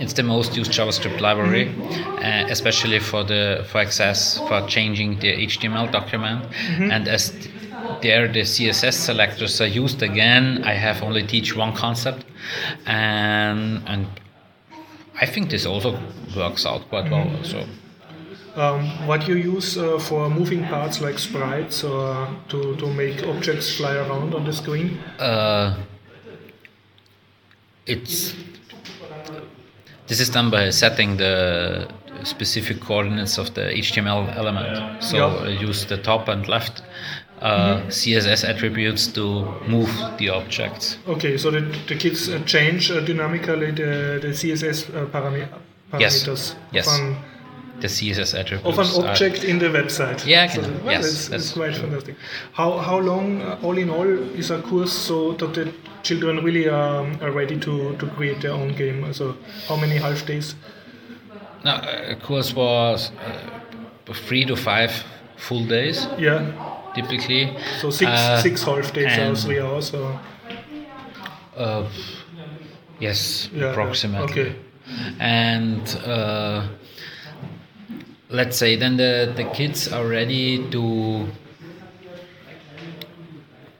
it's 0.00 0.12
the 0.12 0.22
most 0.22 0.56
used 0.56 0.72
JavaScript 0.72 1.20
library, 1.20 1.74
uh, 2.22 2.46
especially 2.50 2.98
for 3.00 3.24
the 3.24 3.64
for 3.70 3.78
access 3.78 4.38
for 4.48 4.66
changing 4.66 5.18
the 5.20 5.32
HTML 5.46 5.90
document. 5.90 6.46
And 6.90 7.08
as 7.08 7.30
th- 7.30 7.50
there 8.02 8.28
the 8.28 8.40
CSS 8.40 8.94
selectors 8.94 9.60
are 9.60 9.66
used 9.66 10.02
again, 10.02 10.62
I 10.64 10.74
have 10.74 11.02
only 11.02 11.22
teach 11.26 11.56
one 11.56 11.72
concept, 11.74 12.24
and 12.86 13.82
and 13.86 14.06
I 15.20 15.26
think 15.26 15.50
this 15.50 15.66
also 15.66 15.98
works 16.36 16.66
out 16.66 16.88
quite 16.88 17.10
well. 17.10 17.30
So 17.42 17.64
Um, 18.56 19.08
what 19.08 19.26
you 19.26 19.34
use 19.34 19.76
uh, 19.76 19.98
for 19.98 20.30
moving 20.30 20.64
parts 20.66 21.00
like 21.00 21.18
sprites 21.18 21.82
or 21.82 22.28
to, 22.50 22.76
to 22.76 22.86
make 22.86 23.26
objects 23.26 23.76
fly 23.76 23.96
around 23.96 24.32
on 24.32 24.44
the 24.44 24.52
screen? 24.52 24.98
Uh, 25.18 25.74
it's 27.86 28.34
this 30.14 30.28
is 30.28 30.30
done 30.30 30.48
by 30.48 30.70
setting 30.70 31.16
the 31.16 31.88
specific 32.22 32.80
coordinates 32.80 33.36
of 33.36 33.52
the 33.54 33.62
HTML 33.62 34.32
element. 34.36 35.02
So 35.02 35.16
Yeah. 35.16 35.24
uh, 35.24 35.68
use 35.68 35.86
the 35.86 35.96
top 35.96 36.28
and 36.28 36.46
left 36.48 36.82
uh, 37.42 37.80
CSS 37.88 38.44
attributes 38.48 39.08
to 39.08 39.24
move 39.66 39.90
the 40.18 40.28
objects. 40.30 40.98
Okay, 41.08 41.36
so 41.36 41.50
the, 41.50 41.62
the 41.88 41.96
kids 41.96 42.28
uh, 42.28 42.38
change 42.46 42.92
uh, 42.92 43.00
dynamically 43.00 43.72
the, 43.72 44.20
the 44.22 44.32
CSS 44.40 44.78
uh, 44.94 45.98
Yes. 45.98 46.22
parameters 46.22 46.54
Yes. 46.72 46.86
of, 46.86 47.00
an, 47.00 47.16
The 47.80 47.88
CSS 47.88 48.38
attributes. 48.38 48.66
of 48.66 48.78
an 48.78 49.04
are- 49.04 49.10
object 49.10 49.44
in 49.44 49.58
the 49.58 49.66
website. 49.66 50.24
Yeah, 50.26 50.46
so, 50.48 50.60
well, 50.62 50.70
Yes, 50.92 51.02
that's, 51.04 51.28
that's 51.28 51.28
that's 51.28 51.52
quite 51.52 51.76
fantastic. 51.76 52.14
How, 52.52 52.78
how 52.78 52.98
long, 52.98 53.42
uh, 53.42 53.58
all 53.62 53.76
in 53.76 53.90
all, 53.90 54.06
is 54.38 54.50
a 54.50 54.62
course 54.62 54.92
so 54.92 55.32
that 55.32 55.54
the 55.54 55.72
children 56.02 56.42
really 56.44 56.68
um, 56.68 57.18
are 57.20 57.32
ready 57.32 57.58
to, 57.60 57.96
to 57.96 58.06
create 58.16 58.40
their 58.42 58.52
own 58.52 58.74
game? 58.76 59.12
So, 59.12 59.36
how 59.68 59.76
many 59.76 59.96
half 59.96 60.24
days? 60.24 60.54
no, 61.64 61.72
uh, 61.72 62.14
course 62.20 62.54
was 62.54 63.10
uh, 64.06 64.12
three 64.28 64.44
to 64.44 64.54
five 64.54 64.92
full 65.36 65.64
days 65.66 66.06
Yeah, 66.18 66.52
typically. 66.94 67.56
so 67.80 67.90
six, 67.90 68.10
Uh, 68.10 68.40
six 68.40 68.62
half 68.62 68.92
days 68.92 69.18
or 69.18 69.34
three 69.34 69.60
hours. 69.60 69.92
Or, 69.94 70.20
Uh, 71.56 71.88
yes, 73.00 73.48
yeah, 73.52 73.70
approximately. 73.70 74.42
Okay. 74.42 74.56
And 75.18 75.80
uh, 76.06 76.66
let's 78.34 78.56
say 78.56 78.76
then 78.76 78.96
the, 78.96 79.32
the 79.36 79.44
kids 79.44 79.88
are 79.92 80.06
ready 80.06 80.58
to 80.70 81.26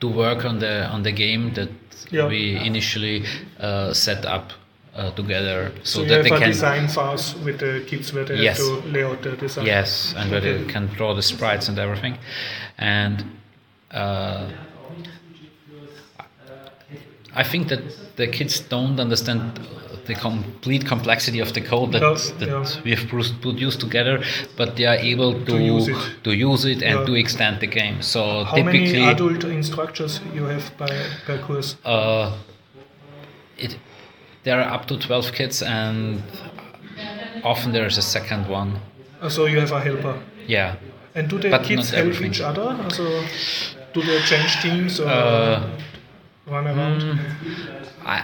to 0.00 0.08
work 0.08 0.44
on 0.44 0.58
the 0.58 0.86
on 0.94 1.02
the 1.02 1.12
game 1.12 1.52
that 1.54 1.68
Yeah. 2.10 2.28
we 2.28 2.56
initially 2.66 3.24
uh, 3.58 3.92
set 3.92 4.24
up 4.24 4.52
uh, 4.96 5.10
together, 5.16 5.72
so, 5.82 6.00
So, 6.02 6.04
that 6.04 6.14
have 6.16 6.24
they 6.24 6.30
a 6.30 6.38
can 6.38 6.48
design 6.50 6.86
phase 6.88 7.34
with 7.44 7.58
the 7.58 7.82
kids 7.90 8.12
where 8.12 8.24
they 8.24 8.36
Yes. 8.36 8.58
have 8.58 8.82
to 8.82 8.88
lay 8.92 9.02
out 9.02 9.22
the 9.22 9.32
design. 9.36 9.66
Yes, 9.66 10.14
and 10.16 10.30
where 10.30 10.40
they 10.40 10.64
can 10.72 10.86
draw 10.96 11.14
the 11.14 11.22
sprites 11.22 11.68
and 11.68 11.78
everything. 11.78 12.18
And 12.78 13.24
uh, 13.90 14.46
I 17.34 17.42
think 17.42 17.68
that 17.68 17.80
the 18.16 18.26
kids 18.28 18.60
don't 18.60 19.00
understand 19.00 19.58
the 20.06 20.14
complete 20.14 20.84
complexity 20.86 21.40
of 21.40 21.52
the 21.52 21.60
code 21.60 21.92
that, 21.92 22.00
that 22.38 22.48
yeah. 22.48 22.82
we 22.84 22.90
have 22.94 23.08
produced 23.08 23.80
together, 23.80 24.22
but 24.56 24.76
they 24.76 24.86
are 24.86 24.96
able 24.96 25.32
to, 25.32 25.44
To 25.44 25.58
use 25.58 25.88
it. 25.88 25.96
to 26.24 26.30
use 26.32 26.64
it 26.64 26.82
and 26.82 26.98
Yeah. 27.00 27.06
to 27.06 27.14
extend 27.14 27.60
the 27.60 27.66
game. 27.66 28.02
So 28.02 28.44
How 28.44 28.62
many 28.62 28.96
adult 29.12 29.44
instructors 29.44 30.20
you 30.34 30.44
have 30.44 30.64
by 30.78 30.88
per 31.26 31.38
course? 31.38 31.76
uh, 31.84 32.32
it, 33.58 33.78
there 34.44 34.60
are 34.60 34.74
up 34.74 34.86
to 34.86 34.96
12 34.98 35.32
kids, 35.32 35.62
and 35.62 36.22
often 37.42 37.72
there 37.72 37.86
is 37.86 37.98
a 37.98 38.02
second 38.02 38.48
one. 38.48 38.80
Uh, 39.22 39.28
So 39.28 39.46
you 39.46 39.58
have 39.60 39.72
a 39.72 39.80
helper. 39.80 40.14
Yeah. 40.46 40.74
And 41.14 41.28
do 41.28 41.38
the 41.38 41.48
But 41.50 41.64
kids 41.64 41.90
help 41.90 42.00
everything. 42.06 42.30
each 42.32 42.40
other? 42.40 42.76
Also, 42.84 43.04
do 43.94 44.02
they 44.02 44.20
change 44.22 44.60
teams 44.62 45.00
or 45.00 45.08
Uh, 45.08 45.62
run 46.46 46.66
around? 46.66 47.18
I 48.04 48.22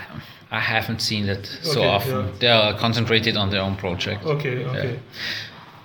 I 0.52 0.60
haven't 0.60 1.01
seen 1.01 1.27
that 1.27 1.47
so 1.62 1.81
Okay, 1.81 1.89
often. 1.89 2.16
yeah. 2.27 2.32
They 2.40 2.48
are 2.48 2.74
concentrated 2.78 3.36
on 3.36 3.51
their 3.51 3.60
own 3.62 3.77
project. 3.77 4.24
Okay, 4.24 4.64
okay. 4.64 4.98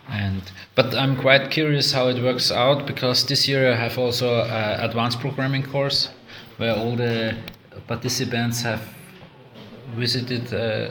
And 0.10 0.42
but 0.76 0.94
I'm 0.96 1.16
quite 1.16 1.50
curious 1.52 1.92
how 1.94 2.08
it 2.10 2.22
works 2.22 2.52
out 2.52 2.86
because 2.88 3.26
this 3.26 3.48
year 3.48 3.72
I 3.72 3.76
have 3.76 3.98
also 4.00 4.44
an 4.44 4.80
advanced 4.80 5.20
programming 5.20 5.64
course 5.64 6.10
where 6.58 6.76
all 6.76 6.96
the 6.96 7.36
participants 7.88 8.62
have 8.64 8.82
visited 9.96 10.54
uh, 10.54 10.90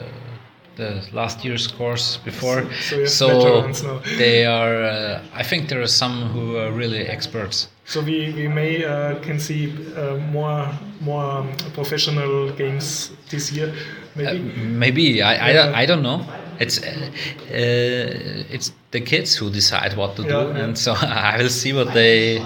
the 0.75 1.01
last 1.13 1.45
year's 1.45 1.67
course 1.67 2.17
before. 2.25 2.65
So- 2.71 3.05
so 3.05 3.67
now. 3.67 4.01
they 4.17 4.45
are. 4.59 4.83
Uh, 4.83 5.21
I 5.33 5.43
think 5.43 5.69
there 5.69 5.81
are 5.81 5.87
some 5.87 6.29
who 6.33 6.57
are 6.57 6.71
really 6.71 7.07
experts. 7.07 7.69
So 7.85 8.01
we, 8.01 8.33
we 8.33 8.47
may 8.47 8.83
uh, 8.83 9.19
can 9.21 9.39
see 9.39 9.71
uh, 9.95 10.15
more 10.17 10.67
more 11.01 11.23
um, 11.23 11.49
professional 11.73 12.51
games 12.51 13.11
this 13.29 13.51
year, 13.51 13.73
maybe. 14.15 14.39
Maybe 14.39 15.21
I, 15.21 15.33
I, 15.33 15.51
Yeah. 15.51 15.53
don't, 15.65 15.75
I 15.75 15.85
don't 15.85 16.01
know. 16.01 16.25
It's 16.59 16.79
uh, 16.81 16.87
uh, 16.87 18.53
it's 18.55 18.71
the 18.91 19.01
kids 19.01 19.35
who 19.35 19.49
decide 19.49 19.95
what 19.95 20.15
to 20.15 20.23
do, 20.23 20.29
Yeah, 20.29 20.47
yeah. 20.57 20.63
and 20.63 20.77
so 20.77 20.93
I 21.33 21.37
will 21.37 21.49
see 21.49 21.73
what 21.73 21.93
they 21.93 22.39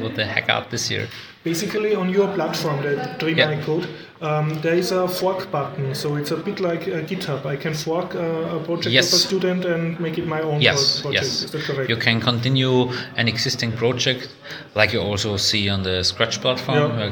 what 0.00 0.14
they 0.14 0.24
hack 0.24 0.48
out 0.48 0.70
this 0.70 0.90
year. 0.90 1.08
Basically, 1.44 1.94
on 1.94 2.08
your 2.08 2.28
platform, 2.34 2.82
the 2.82 2.96
Dream 3.18 3.36
Yeah. 3.38 3.60
Code, 3.64 3.86
um, 4.24 4.46
there 4.62 4.74
is 4.74 4.90
a 4.92 5.06
fork 5.08 5.50
button. 5.50 5.94
So 5.94 6.16
it's 6.16 6.30
a 6.30 6.36
bit 6.36 6.58
like 6.60 6.82
uh, 6.88 7.02
GitHub. 7.10 7.44
I 7.46 7.56
can 7.56 7.74
fork 7.74 8.14
uh, 8.14 8.56
a 8.56 8.60
project 8.64 8.92
Yes. 8.94 9.08
of 9.12 9.18
a 9.18 9.22
student 9.28 9.64
and 9.64 9.98
make 10.00 10.18
it 10.18 10.26
my 10.26 10.40
own 10.40 10.60
Yes, 10.60 11.00
project. 11.02 11.24
yes. 11.24 11.42
Is 11.44 11.50
that 11.52 11.62
correct? 11.62 11.90
You 11.90 11.96
can 11.96 12.20
continue 12.20 12.90
an 13.16 13.28
existing 13.28 13.72
project, 13.72 14.28
like 14.74 14.92
you 14.92 15.00
also 15.00 15.36
see 15.36 15.68
on 15.68 15.82
the 15.82 16.02
Scratch 16.04 16.40
platform. 16.40 16.98
Yeah. 16.98 17.10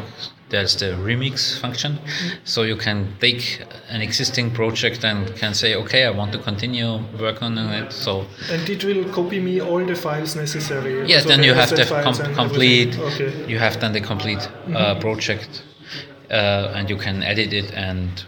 there's 0.52 0.76
the 0.76 0.90
remix 1.08 1.58
function, 1.58 1.98
so 2.44 2.62
you 2.62 2.76
can 2.76 3.06
take 3.20 3.42
an 3.88 4.02
existing 4.02 4.50
project 4.50 5.02
and 5.02 5.34
can 5.40 5.54
say, 5.54 5.74
okay, 5.74 6.04
I 6.04 6.10
want 6.10 6.30
to 6.32 6.38
continue 6.38 6.98
working 7.18 7.56
on 7.58 7.70
it. 7.72 7.90
So 7.90 8.26
And 8.50 8.68
it 8.68 8.84
will 8.84 9.04
copy 9.14 9.40
me 9.40 9.60
all 9.62 9.82
the 9.86 9.94
files 9.94 10.36
necessary. 10.36 11.08
yes, 11.08 11.22
so 11.22 11.28
then 11.30 11.40
the 11.40 11.46
you 11.46 11.54
have 11.54 11.70
the 11.70 11.84
com- 12.04 12.34
complete. 12.34 12.98
Okay. 12.98 13.32
You 13.48 13.58
have 13.58 13.80
then 13.80 13.92
the 13.94 14.02
complete 14.02 14.46
uh, 14.76 14.94
project, 15.00 15.62
uh, 16.32 16.72
and 16.74 16.88
you 16.90 16.96
can 16.96 17.22
edit 17.22 17.52
it 17.52 17.72
and 17.74 18.24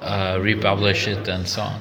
uh, 0.00 0.38
republish 0.40 1.06
it 1.08 1.28
and 1.28 1.46
so 1.48 1.62
on. 1.62 1.80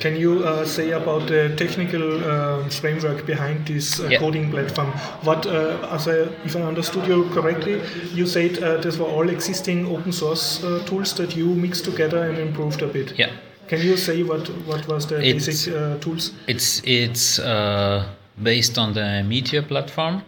Can 0.00 0.16
you 0.16 0.42
uh, 0.44 0.64
say 0.64 0.90
about 0.90 1.28
the 1.28 1.54
technical 1.56 2.24
uh, 2.24 2.68
framework 2.70 3.24
behind 3.24 3.66
this 3.66 4.00
uh, 4.00 4.08
Yeah. 4.08 4.18
coding 4.18 4.50
platform? 4.50 4.88
What, 5.22 5.46
uh, 5.46 5.88
as 5.92 6.08
I, 6.08 6.26
if 6.44 6.56
I 6.56 6.62
understood 6.62 7.06
you 7.06 7.28
correctly, 7.30 7.80
you 8.12 8.26
said 8.26 8.58
uh, 8.62 8.78
these 8.80 8.98
were 8.98 9.06
all 9.06 9.28
existing 9.28 9.86
open 9.86 10.10
source 10.12 10.64
uh, 10.64 10.82
tools 10.86 11.14
that 11.14 11.36
you 11.36 11.46
mixed 11.54 11.84
together 11.84 12.24
and 12.28 12.38
improved 12.38 12.82
a 12.82 12.88
bit. 12.88 13.16
Yeah. 13.16 13.30
Can 13.68 13.80
you 13.80 13.96
say 13.96 14.22
what 14.24 14.48
what 14.66 14.86
was 14.88 15.06
the 15.06 15.18
It's- 15.22 15.46
basic 15.46 15.74
uh, 15.74 15.98
tools? 15.98 16.32
It's 16.48 16.82
it's 16.84 17.38
uh, 17.38 18.04
based 18.42 18.78
on 18.78 18.92
the 18.94 19.22
Meteor 19.22 19.62
platform, 19.62 20.22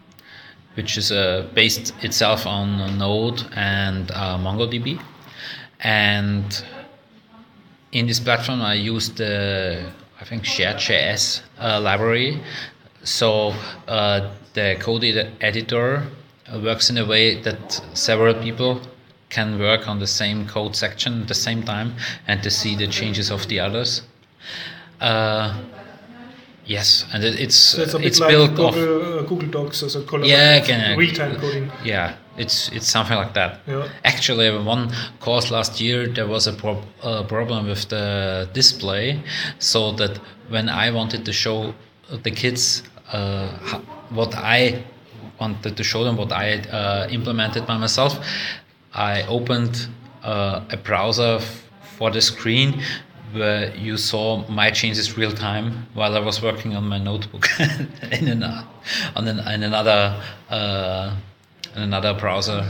which 0.75 0.97
is 0.97 1.13
uh, 1.13 1.49
based 1.55 1.95
itself 2.03 2.47
on 2.47 2.99
Node 2.99 3.45
and 3.55 4.11
uh, 4.11 4.39
MongoDB, 4.39 5.01
and 5.81 6.65
in 7.93 8.07
this 8.07 8.21
platform 8.21 8.61
I 8.63 8.75
used 8.75 9.17
the 9.17 9.93
I 10.21 10.25
think 10.25 10.45
Shared.js 10.45 11.43
uh, 11.61 11.81
library. 11.81 12.41
So 13.03 13.53
uh, 13.87 14.31
the 14.55 14.77
code 14.81 15.05
editor 15.41 16.07
works 16.63 16.89
in 16.89 16.99
a 16.99 17.05
way 17.05 17.41
that 17.43 17.81
several 17.95 18.35
people 18.35 18.81
can 19.29 19.59
work 19.59 19.89
on 19.89 19.99
the 19.99 20.07
same 20.07 20.47
code 20.47 20.77
section 20.77 21.23
at 21.23 21.29
the 21.29 21.35
same 21.35 21.63
time 21.63 21.95
and 22.27 22.43
to 22.43 22.51
see 22.51 22.77
the 22.77 22.87
changes 22.87 23.31
of 23.31 23.49
the 23.49 23.61
others. 23.61 24.03
Uh, 25.01 25.61
yes, 26.67 27.07
and 27.13 27.25
it, 27.25 27.39
it's 27.41 27.57
So 27.57 27.83
it's 27.83 27.95
a 27.95 27.99
bit 27.99 28.07
it's 28.07 28.21
like 28.21 28.31
built 28.31 28.59
off. 28.59 28.75
Google, 28.75 29.19
uh, 29.19 29.23
Google 29.23 29.49
Docs 29.49 29.83
as 29.83 29.97
a 29.97 30.01
collaborative 30.03 30.29
Yeah, 30.29 30.61
can 30.61 30.99
real-time 30.99 31.37
coding. 31.37 31.71
Yeah, 31.85 32.17
it's 32.37 32.71
it's 32.73 32.89
something 32.89 33.17
like 33.17 33.35
that. 33.35 33.61
Yeah. 33.67 33.89
Actually, 34.05 34.51
one 34.51 34.93
course 35.21 35.51
last 35.51 35.81
year 35.81 36.07
there 36.07 36.27
was 36.27 36.47
a 36.47 36.53
uh, 36.53 37.23
problem 37.25 37.67
with 37.67 37.89
the 37.89 38.49
display, 38.53 39.23
so 39.59 39.93
that 39.93 40.19
when 40.49 40.69
I 40.69 40.91
wanted 40.91 41.25
to 41.25 41.33
show 41.33 41.75
the 42.23 42.31
kids 42.31 42.83
uh, 43.13 43.49
what 44.11 44.35
I 44.35 44.85
wanted 45.41 45.77
to 45.77 45.85
show 45.85 46.05
them 46.05 46.17
what 46.17 46.33
I 46.33 46.59
uh, 46.59 47.09
implemented 47.11 47.67
by 47.67 47.77
myself, 47.77 48.19
I 48.93 49.23
opened 49.27 49.89
uh, 50.23 50.61
a 50.71 50.77
browser 50.77 51.41
for 51.99 52.11
the 52.11 52.21
screen 52.21 52.83
where 53.35 53.75
you 53.77 53.97
saw 53.97 54.47
my 54.49 54.71
changes 54.71 55.17
real 55.17 55.33
time 55.33 55.87
while 55.95 56.17
I 56.17 56.21
was 56.21 56.41
working 56.43 56.75
on 56.77 56.89
my 56.89 56.99
notebook 56.99 57.49
in, 58.13 58.29
an, 58.29 58.43
on 59.17 59.29
an, 59.29 59.39
in 59.55 59.63
another 59.63 60.23
uh, 60.51 61.15
in 61.77 61.83
another 61.83 62.15
browser 62.15 62.65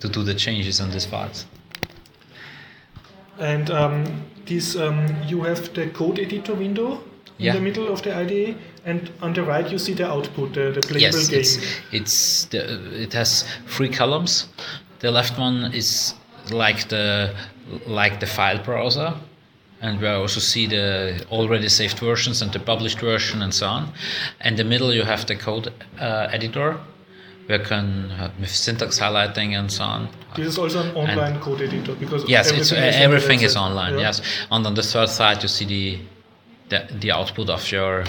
to 0.00 0.08
do 0.08 0.22
the 0.22 0.34
changes 0.34 0.80
on 0.80 0.90
these 0.90 1.06
files. 1.06 1.46
And 3.38 3.70
um, 3.70 4.22
this, 4.46 4.76
um, 4.76 5.06
you 5.26 5.42
have 5.42 5.72
the 5.74 5.88
code 5.88 6.18
editor 6.18 6.54
window 6.54 7.02
in 7.38 7.46
Yeah. 7.46 7.54
the 7.54 7.60
middle 7.60 7.88
of 7.92 8.02
the 8.02 8.14
IDE, 8.14 8.56
and 8.84 9.10
on 9.20 9.32
the 9.32 9.42
right 9.42 9.68
you 9.72 9.78
see 9.78 9.94
the 9.94 10.06
output, 10.06 10.52
the, 10.54 10.70
the 10.72 10.80
playable 10.80 11.00
yes, 11.18 11.28
game. 11.28 11.40
it's 11.40 11.58
it's 11.92 12.44
the, 12.44 13.02
it 13.02 13.12
has 13.12 13.44
three 13.66 13.88
columns. 13.88 14.46
The 15.00 15.10
left 15.10 15.38
one 15.38 15.72
is 15.74 16.14
like 16.52 16.88
the 16.88 17.34
like 17.86 18.20
the 18.20 18.26
file 18.26 18.58
browser, 18.62 19.14
and 19.84 20.00
where 20.00 20.12
I 20.16 20.16
also 20.24 20.40
see 20.40 20.66
the 20.66 21.26
already 21.30 21.68
saved 21.68 21.98
versions 21.98 22.42
and 22.42 22.50
the 22.52 22.58
published 22.72 23.00
version 23.00 23.42
and 23.42 23.52
so 23.60 23.66
on. 23.66 23.82
In 24.48 24.56
the 24.56 24.64
middle, 24.64 24.90
you 24.98 25.04
have 25.04 25.22
the 25.26 25.36
code 25.36 25.66
uh, 26.00 26.36
editor, 26.36 26.70
where 27.46 27.58
you 27.60 27.64
can 27.66 27.86
have 28.18 28.32
with 28.40 28.50
syntax 28.50 28.98
highlighting 28.98 29.50
and 29.58 29.70
so 29.70 29.84
on. 29.84 30.08
This 30.36 30.46
is 30.46 30.58
also 30.58 30.80
an 30.86 30.90
online 30.96 31.38
code 31.40 31.60
editor 31.62 31.94
because 31.94 32.22
Yes, 32.28 32.50
it's, 32.50 32.72
uh, 32.72 32.76
everything 32.76 32.90
is 32.94 32.94
on 32.94 33.00
the 33.00 33.04
everything 33.04 33.40
is 33.42 33.56
online. 33.56 33.94
Yeah. 33.94 34.00
Yes, 34.08 34.22
and 34.50 34.66
on 34.66 34.74
the 34.74 34.82
third 34.92 35.08
side, 35.08 35.42
you 35.42 35.48
see 35.48 35.66
the 35.74 35.98
the, 36.70 36.78
the 37.02 37.10
output 37.12 37.48
of 37.50 37.62
your 37.72 38.04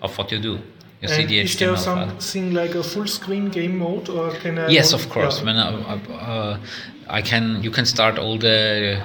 of 0.00 0.16
what 0.18 0.32
you 0.32 0.38
do. 0.40 0.58
You 1.02 1.08
see 1.08 1.22
And 1.22 1.30
the 1.30 1.38
is 1.40 1.56
there 1.58 1.68
HTML 1.72 1.84
file. 1.84 2.20
something 2.20 2.54
like 2.54 2.74
a 2.76 2.82
full 2.82 3.06
screen 3.06 3.46
game 3.50 3.76
mode, 3.78 4.08
or 4.08 4.30
can 4.42 4.58
I? 4.58 4.68
Yes, 4.68 4.92
of 4.92 5.08
course. 5.08 5.38
yeah. 5.38 5.46
When 5.46 5.56
I, 5.56 5.68
uh, 6.14 6.58
I 7.08 7.22
can, 7.22 7.62
you 7.62 7.70
can 7.72 7.84
start 7.86 8.18
all 8.18 8.38
the 8.38 9.02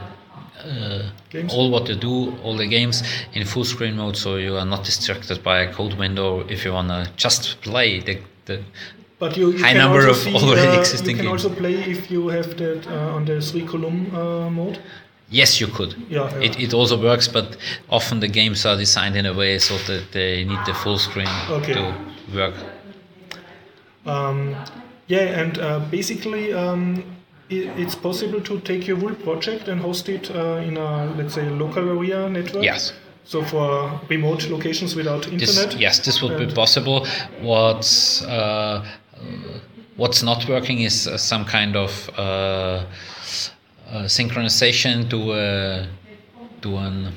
uh, 0.67 1.47
all 1.49 1.69
what 1.71 1.87
you 1.89 1.95
do, 1.95 2.35
all 2.43 2.55
the 2.57 2.67
games 2.67 3.03
in 3.33 3.45
full 3.45 3.65
screen 3.65 3.95
mode, 3.95 4.17
so 4.17 4.35
you 4.37 4.55
are 4.57 4.65
not 4.65 4.83
distracted 4.85 5.41
by 5.43 5.59
a 5.61 5.73
code 5.73 5.93
window. 5.93 6.41
If 6.49 6.65
you 6.65 6.73
wanna 6.73 7.07
just 7.15 7.61
play 7.61 7.99
the, 8.01 8.19
the 8.45 8.59
But 9.19 9.35
you, 9.37 9.51
you 9.51 9.59
high 9.63 9.73
can 9.73 9.77
number 9.77 10.07
also 10.07 10.11
of 10.11 10.17
see, 10.17 10.33
already 10.35 10.67
uh, 10.77 10.79
existing 10.79 11.09
You 11.17 11.23
can 11.23 11.25
games. 11.31 11.45
also 11.45 11.55
play 11.55 11.73
if 11.75 12.11
you 12.11 12.27
have 12.29 12.55
that 12.57 12.87
uh, 12.87 13.15
on 13.15 13.25
the 13.25 13.41
three 13.41 13.65
column 13.65 14.13
uh, 14.15 14.49
mode. 14.49 14.77
yes, 15.29 15.59
you 15.59 15.67
could. 15.67 15.95
Yeah, 16.09 16.29
yeah. 16.31 16.45
It, 16.45 16.59
it 16.59 16.73
also 16.73 16.95
works, 17.01 17.27
but 17.27 17.57
often 17.89 18.19
the 18.19 18.27
games 18.29 18.65
are 18.65 18.77
designed 18.77 19.15
in 19.15 19.25
a 19.25 19.33
way 19.33 19.59
so 19.59 19.77
that 19.87 20.11
they 20.11 20.43
need 20.45 20.59
the 20.65 20.73
full 20.73 20.97
screen 20.99 21.29
Okay. 21.49 21.73
to 21.73 21.93
work. 22.35 22.53
Um, 24.05 24.55
yeah, 25.07 25.41
and 25.41 25.57
uh, 25.59 25.79
basically, 25.91 26.53
um, 26.53 27.03
it's 27.49 27.95
possible 27.95 28.41
to 28.41 28.59
take 28.61 28.87
your 28.87 28.97
whole 28.97 29.15
project 29.15 29.67
and 29.67 29.79
host 29.81 30.09
it 30.09 30.29
uh, 30.35 30.61
in 30.67 30.77
a 30.77 31.05
let's 31.17 31.33
say 31.35 31.49
local 31.49 31.89
area 31.89 32.29
network. 32.29 32.63
Yes. 32.63 32.93
So 33.23 33.43
for 33.43 33.99
remote 34.09 34.49
locations 34.49 34.95
without 34.95 35.23
This, 35.23 35.57
internet. 35.57 35.79
yes, 35.79 35.99
this 35.99 36.21
would 36.21 36.37
be 36.37 36.53
possible. 36.53 37.05
What's 37.41 38.21
uh, 38.23 38.85
what's 39.97 40.23
not 40.23 40.47
working 40.47 40.81
is 40.81 41.07
uh, 41.07 41.17
some 41.17 41.43
kind 41.43 41.75
of 41.75 42.09
uh, 42.17 42.21
uh, 42.21 42.85
synchronization 44.05 45.09
to 45.09 45.33
a 45.33 45.87
to 46.61 46.77
an 46.77 47.11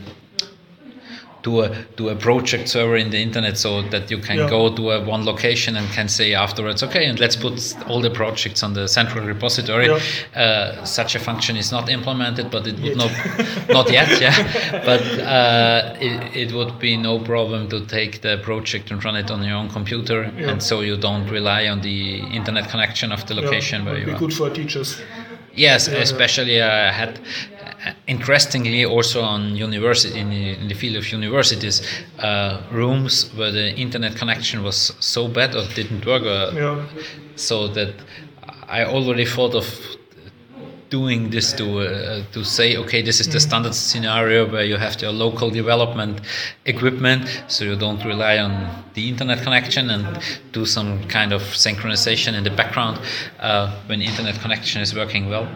to 1.43 1.61
a 1.63 1.69
to 1.97 2.09
a 2.11 2.15
project 2.15 2.69
server 2.69 2.97
in 2.97 3.11
the 3.11 3.19
internet 3.19 3.57
so 3.59 3.83
that 3.83 4.11
you 4.11 4.19
can 4.19 4.37
Yeah. 4.39 4.49
go 4.51 4.75
to 4.75 4.91
a 4.91 5.01
one 5.05 5.25
location 5.25 5.77
and 5.77 5.89
can 5.93 6.09
say 6.09 6.35
afterwards 6.35 6.83
okay 6.83 7.07
and 7.07 7.19
let's 7.19 7.37
put 7.37 7.75
all 7.89 8.01
the 8.03 8.11
projects 8.11 8.63
on 8.63 8.75
the 8.75 8.87
central 8.89 9.25
repository 9.25 9.87
Yeah. 9.87 10.01
uh, 10.43 10.85
such 10.85 11.15
a 11.15 11.19
function 11.19 11.57
is 11.57 11.73
not 11.73 11.89
implemented 11.89 12.51
but 12.51 12.67
it 12.67 12.79
would 12.81 12.97
not 12.97 13.11
not 13.69 13.91
yet 13.91 14.09
yeah 14.21 14.37
but 14.91 15.01
uh, 15.19 15.97
it, 16.01 16.37
it 16.49 16.53
would 16.53 16.79
be 16.79 16.97
no 16.97 17.19
problem 17.19 17.69
to 17.69 17.81
take 17.87 18.21
the 18.21 18.37
project 18.43 18.91
and 18.91 19.05
run 19.05 19.17
it 19.17 19.31
on 19.31 19.43
your 19.43 19.57
own 19.57 19.69
computer 19.69 20.31
Yeah. 20.39 20.51
and 20.51 20.63
so 20.63 20.81
you 20.83 20.97
don't 20.97 21.29
rely 21.31 21.69
on 21.69 21.81
the 21.81 22.19
internet 22.39 22.69
connection 22.71 23.13
of 23.13 23.25
the 23.27 23.35
location 23.35 23.85
where 23.85 23.95
would 23.95 24.01
you 24.01 24.07
be 24.07 24.13
are 24.13 24.19
good 24.19 24.35
for 24.35 24.51
teachers. 24.51 25.01
Yes, 25.55 25.89
especially 25.89 26.63
I 26.63 26.93
had 26.93 27.19
uh, 27.19 27.60
interestingly 28.07 28.85
also 28.85 29.23
on 29.23 29.57
university 29.57 30.19
in 30.19 30.31
the, 30.31 30.51
in 30.61 30.69
the 30.69 30.75
field 30.75 30.97
of 30.97 31.11
universities 31.13 31.83
uh, 32.19 32.61
rooms 32.71 33.31
where 33.37 33.51
the 33.51 33.75
internet 33.77 34.17
connection 34.17 34.63
was 34.63 34.93
so 35.01 35.29
bad 35.29 35.55
or 35.55 35.65
didn't 35.75 36.05
work, 36.07 36.23
uh, 36.23 36.51
Yeah. 36.55 36.87
so 37.37 37.69
that 37.69 37.95
I 38.69 38.85
already 38.85 39.25
thought 39.25 39.55
of 39.55 39.67
doing 40.91 41.31
this 41.31 41.53
to 41.53 41.65
uh, 41.81 42.23
to 42.33 42.45
say 42.45 42.77
okay 42.77 43.01
this 43.01 43.21
is 43.21 43.29
the 43.29 43.39
standard 43.39 43.75
scenario 43.75 44.45
where 44.51 44.65
you 44.65 44.77
have 44.77 45.01
your 45.01 45.13
local 45.13 45.49
development 45.49 46.21
equipment 46.67 47.23
so 47.47 47.65
you 47.65 47.77
don't 47.77 48.05
rely 48.05 48.39
on 48.39 48.53
the 48.95 49.09
internet 49.09 49.41
connection 49.43 49.89
and 49.91 50.05
do 50.53 50.67
some 50.67 50.99
kind 51.09 51.33
of 51.33 51.43
synchronization 51.43 52.35
in 52.35 52.43
the 52.43 52.51
background 52.51 52.99
uh, 53.39 53.71
when 53.87 54.03
internet 54.03 54.35
connection 54.41 54.83
is 54.83 54.93
working 54.93 55.29
well 55.31 55.47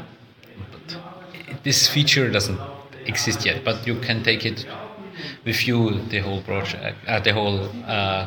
this 1.64 1.88
feature 1.88 2.30
doesn't 2.30 2.60
exist 3.06 3.44
yet 3.46 3.64
but 3.64 3.86
you 3.86 3.94
can 4.06 4.22
take 4.22 4.44
it 4.46 4.66
with 5.44 5.66
you 5.68 5.78
the 6.10 6.18
whole 6.20 6.42
project 6.42 6.96
uh, 7.06 7.20
the 7.20 7.32
whole 7.32 7.60
uh, 7.86 8.26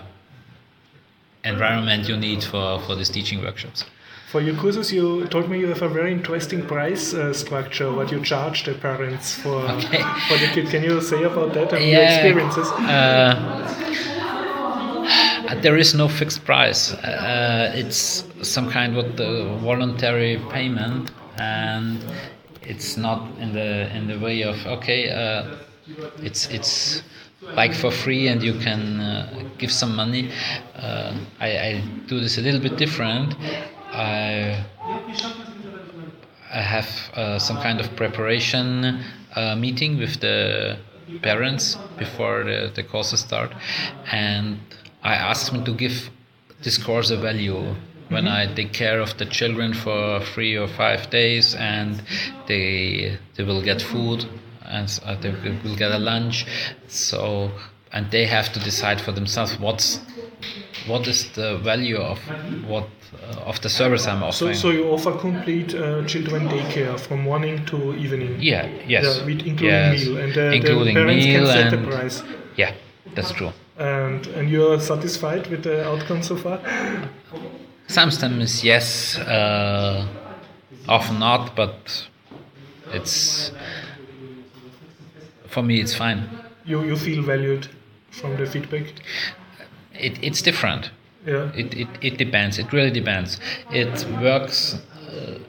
environment 1.44 2.08
you 2.10 2.18
need 2.18 2.44
for 2.44 2.80
for 2.86 2.96
these 2.96 3.10
teaching 3.10 3.42
workshops 3.42 3.86
For 4.32 4.42
your 4.42 4.56
courses, 4.62 4.92
you 4.92 5.26
told 5.34 5.46
me 5.50 5.56
you 5.64 5.70
have 5.74 5.82
a 5.82 5.94
very 6.00 6.12
interesting 6.12 6.62
price 6.68 7.14
uh, 7.14 7.32
structure. 7.34 7.88
What 7.98 8.12
you 8.12 8.20
charge 8.32 8.60
the 8.68 8.74
parents 8.74 9.28
for 9.44 9.56
Okay. 9.76 10.04
for 10.28 10.38
the 10.44 10.48
kid? 10.54 10.66
Can 10.74 10.84
you 10.84 11.00
say 11.02 11.22
about 11.24 11.54
that 11.54 11.72
and 11.74 11.84
your 11.92 12.04
experiences? 12.04 12.68
Uh, 12.72 13.36
there 15.62 15.78
is 15.78 15.94
no 15.94 16.08
fixed 16.10 16.44
price. 16.46 16.94
Uh, 16.94 17.72
it's 17.82 18.24
some 18.42 18.70
kind 18.70 18.98
of 18.98 19.06
voluntary 19.62 20.42
payment, 20.52 21.12
and 21.40 21.98
it's 22.68 22.98
not 22.98 23.20
in 23.40 23.54
the 23.54 23.96
in 23.96 24.08
the 24.08 24.20
way 24.20 24.44
of 24.44 24.66
okay. 24.66 25.10
Uh, 25.10 25.56
it's 26.22 26.50
it's 26.50 27.02
like 27.56 27.74
for 27.74 27.92
free, 27.92 28.28
and 28.28 28.44
you 28.44 28.54
can 28.60 29.00
uh, 29.00 29.44
give 29.58 29.72
some 29.72 29.96
money. 29.96 30.30
Uh, 30.76 31.18
I, 31.40 31.48
I 31.58 31.84
do 32.08 32.20
this 32.20 32.38
a 32.38 32.42
little 32.42 32.60
bit 32.60 32.78
different. 32.78 33.36
I 33.94 34.64
I 36.52 36.62
have 36.62 36.90
uh, 37.16 37.40
some 37.40 37.58
kind 37.58 37.80
of 37.80 37.96
preparation 37.96 39.02
uh, 39.36 39.56
meeting 39.56 39.98
with 39.98 40.20
the 40.20 40.78
parents 41.22 41.78
before 41.98 42.44
the, 42.44 42.72
the 42.76 42.84
courses 42.84 43.22
start, 43.22 43.52
and 44.12 44.60
I 45.04 45.16
ask 45.16 45.52
them 45.52 45.64
to 45.64 45.74
give 45.74 46.10
this 46.64 46.78
course 46.78 47.12
a 47.12 47.18
value. 47.18 47.76
When 48.10 48.28
I 48.28 48.48
take 48.54 48.72
care 48.74 49.00
of 49.02 49.18
the 49.18 49.26
children 49.26 49.74
for 49.74 50.22
three 50.34 50.56
or 50.58 50.68
five 50.68 51.10
days, 51.10 51.56
and 51.56 52.02
they 52.48 53.18
they 53.36 53.44
will 53.44 53.62
get 53.62 53.82
food, 53.82 54.26
and 54.66 54.88
uh, 55.06 55.16
they 55.22 55.32
will 55.64 55.76
get 55.76 55.92
a 55.92 56.00
lunch, 56.00 56.46
so 56.88 57.52
and 57.92 58.10
they 58.12 58.26
have 58.26 58.52
to 58.54 58.60
decide 58.60 59.02
for 59.02 59.12
themselves 59.12 59.60
what's 59.60 60.00
what 60.88 61.08
is 61.08 61.30
the 61.34 61.58
value 61.58 61.98
of 61.98 62.20
what 62.68 62.88
uh, 63.24 63.50
of 63.50 63.60
the 63.62 63.70
service 63.70 64.08
I'm 64.08 64.20
So, 64.20 64.28
offering. 64.28 64.56
so 64.56 64.70
you 64.72 64.86
offer 64.90 65.12
complete 65.18 65.74
uh, 65.76 66.04
children 66.06 66.48
daycare 66.48 66.98
from 67.00 67.22
morning 67.22 67.66
to 67.66 67.96
evening. 67.96 68.38
Yeah, 68.40 68.68
yes. 68.88 69.04
Yeah, 69.04 69.26
with 69.26 69.40
including 69.46 69.66
yes. 69.66 70.06
meal, 70.06 70.18
and 70.18 70.38
uh, 70.38 70.42
including 70.58 70.94
the 70.96 71.02
parents 71.02 71.26
meal 71.26 71.46
can 71.46 71.48
set 71.48 71.74
and 71.74 71.84
the 71.86 71.92
price. 71.92 72.24
yeah, 72.58 72.74
that's 73.16 73.32
true. 73.32 73.52
And 73.78 74.28
and 74.28 74.50
you're 74.50 74.80
satisfied 74.80 75.48
with 75.48 75.64
the 75.64 75.86
outcome 75.88 76.24
so 76.24 76.36
far? 76.36 76.60
Sometimes 77.88 78.64
yes, 78.64 79.18
uh, 79.18 80.06
often 80.88 81.20
not, 81.20 81.56
but 81.56 82.08
it's 82.92 83.52
for 85.48 85.64
me 85.64 85.80
it's 85.82 85.96
fine. 85.96 86.30
You 86.66 86.84
you 86.84 86.96
feel 86.98 87.24
valued 87.24 87.68
from 88.12 88.36
the 88.38 88.46
feedback? 88.46 88.94
It, 89.94 90.20
it's 90.22 90.42
different. 90.42 90.92
Yeah. 91.26 91.52
It, 91.56 91.74
it, 91.74 91.88
it 92.02 92.18
depends. 92.18 92.58
It 92.60 92.72
really 92.72 92.92
depends. 92.92 93.40
It 93.72 94.06
works 94.22 94.76
uh, 95.10 95.40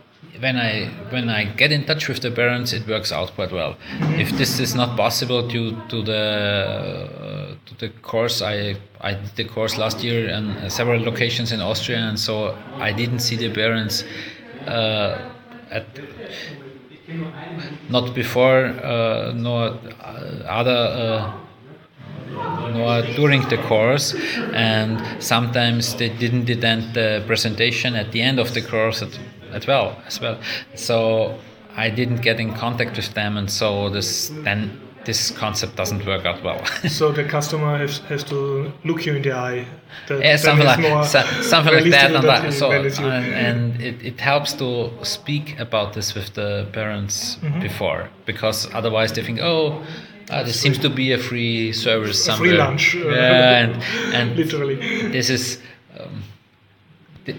when 0.40 0.56
I 0.56 0.88
when 1.10 1.28
I 1.28 1.44
get 1.44 1.72
in 1.72 1.84
touch 1.84 2.08
with 2.08 2.20
the 2.20 2.30
parents. 2.30 2.72
It 2.72 2.86
works 2.86 3.12
out 3.12 3.34
quite 3.34 3.52
well. 3.52 3.76
If 4.18 4.30
this 4.38 4.60
is 4.60 4.74
not 4.74 4.96
possible 4.96 5.46
due 5.46 5.76
to 5.88 6.02
the 6.02 6.22
uh, 6.22 7.54
to 7.66 7.74
the 7.78 7.88
course, 8.02 8.42
I 8.42 8.76
I 9.00 9.14
did 9.14 9.36
the 9.36 9.44
course 9.44 9.78
last 9.78 10.04
year 10.04 10.28
in 10.28 10.50
uh, 10.50 10.68
several 10.68 11.02
locations 11.02 11.52
in 11.52 11.60
Austria, 11.60 11.98
and 11.98 12.18
so 12.18 12.56
I 12.78 12.92
didn't 12.92 13.20
see 13.20 13.36
the 13.36 13.50
parents 13.52 14.04
uh, 14.66 15.30
at 15.70 15.86
not 17.88 18.14
before 18.14 18.66
uh, 18.66 19.32
nor 19.34 19.78
uh, 20.00 20.42
other. 20.46 20.70
Uh, 20.70 21.32
nor 22.28 23.02
during 23.16 23.40
the 23.48 23.56
course 23.56 24.14
and 24.52 25.00
sometimes 25.22 25.94
they 25.94 26.10
didn't 26.10 26.48
attend 26.50 26.94
the 26.94 27.24
presentation 27.26 27.94
at 27.96 28.12
the 28.12 28.20
end 28.20 28.38
of 28.38 28.52
the 28.52 28.60
course 28.60 29.02
at 29.54 29.66
well 29.66 29.96
as 30.06 30.20
well 30.20 30.38
so 30.74 31.38
i 31.76 31.88
didn't 31.90 32.20
get 32.22 32.38
in 32.40 32.52
contact 32.54 32.96
with 32.96 33.12
them 33.14 33.36
and 33.36 33.50
so 33.50 33.88
this 33.90 34.30
then 34.44 34.80
this 35.04 35.30
concept 35.30 35.74
doesn't 35.76 36.04
work 36.04 36.26
out 36.26 36.42
well 36.44 36.60
So 36.88 37.12
the 37.12 37.24
customer 37.24 37.78
has, 37.78 37.98
has 38.10 38.22
to 38.24 38.70
look 38.84 39.06
you 39.06 39.14
in 39.14 39.22
the 39.22 39.32
eye. 39.32 39.64
Yeah, 40.10 40.36
something 40.36 40.66
like 40.66 41.06
so, 41.06 41.22
something 41.40 41.72
like 41.72 41.90
that, 41.90 42.10
and 42.14 42.24
that. 42.24 42.52
So, 42.52 42.70
and, 42.72 43.24
and 43.46 43.80
it, 43.80 44.02
it 44.04 44.20
helps 44.20 44.52
to 44.54 44.90
speak 45.02 45.58
about 45.58 45.94
this 45.94 46.14
with 46.14 46.34
the 46.34 46.66
parents 46.72 47.36
Mm-hmm. 47.36 47.60
before 47.60 48.10
because 48.26 48.68
otherwise 48.74 49.12
they 49.14 49.22
think 49.22 49.38
oh 49.40 49.82
uh, 50.30 50.42
this 50.42 50.60
seems 50.60 50.76
to 50.78 50.90
be 50.90 51.12
a 51.12 51.18
free 51.18 51.72
service 51.72 52.28
A 52.28 52.36
free 52.36 52.52
lunch, 52.52 52.94
uh, 52.96 53.08
yeah, 53.08 53.58
and, 53.64 53.82
and 54.14 54.36
literally. 54.36 54.76
this 55.10 55.30
is 55.30 55.58
um, 55.98 56.22
th- 57.24 57.38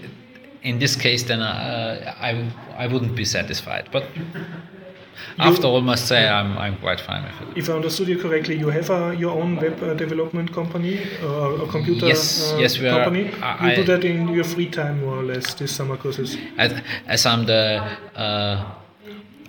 in 0.62 0.78
this 0.78 0.96
case 0.96 1.22
then 1.24 1.40
uh, 1.40 2.14
I, 2.20 2.50
I 2.76 2.86
wouldn't 2.86 3.14
be 3.16 3.24
satisfied 3.24 3.88
but 3.92 4.04
after 5.38 5.66
all, 5.66 5.80
must 5.80 6.06
say 6.08 6.28
I'm, 6.28 6.56
I'm 6.58 6.76
quite 6.78 7.00
fine 7.00 7.22
with 7.24 7.50
it. 7.50 7.58
If 7.58 7.68
I 7.70 7.74
understood 7.74 8.08
you 8.08 8.18
correctly, 8.18 8.56
you 8.56 8.68
have 8.68 8.90
a, 8.90 9.14
your 9.14 9.32
own 9.40 9.56
web 9.56 9.82
uh, 9.82 9.94
development 9.94 10.52
company, 10.52 10.98
uh, 11.22 11.64
a 11.64 11.68
computer 11.68 12.06
Yes, 12.06 12.52
uh, 12.52 12.58
yes, 12.58 12.78
we 12.78 12.88
are- 12.88 13.04
company. 13.04 13.30
I- 13.42 13.70
you 13.70 13.76
do 13.76 13.84
that 13.84 14.04
in 14.04 14.28
your 14.28 14.44
free 14.44 14.68
time, 14.68 15.00
more 15.04 15.16
or 15.16 15.22
less, 15.22 15.54
these 15.54 15.70
summer 15.70 15.96
courses. 15.96 16.36
As, 16.56 16.72
as 17.06 17.26
I'm 17.26 17.44
the, 17.44 17.84
uh, 18.16 18.20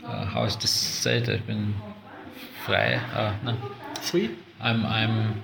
uh, 0.04 0.26
how 0.26 0.44
is 0.44 0.56
this 0.58 0.72
said? 0.72 1.30
I've 1.30 1.48
been 1.48 1.74
frei. 2.66 2.96
Uh, 3.14 3.34
no. 3.44 3.58
Free? 4.02 4.36
I'm 4.60 4.86
I'm 4.86 5.44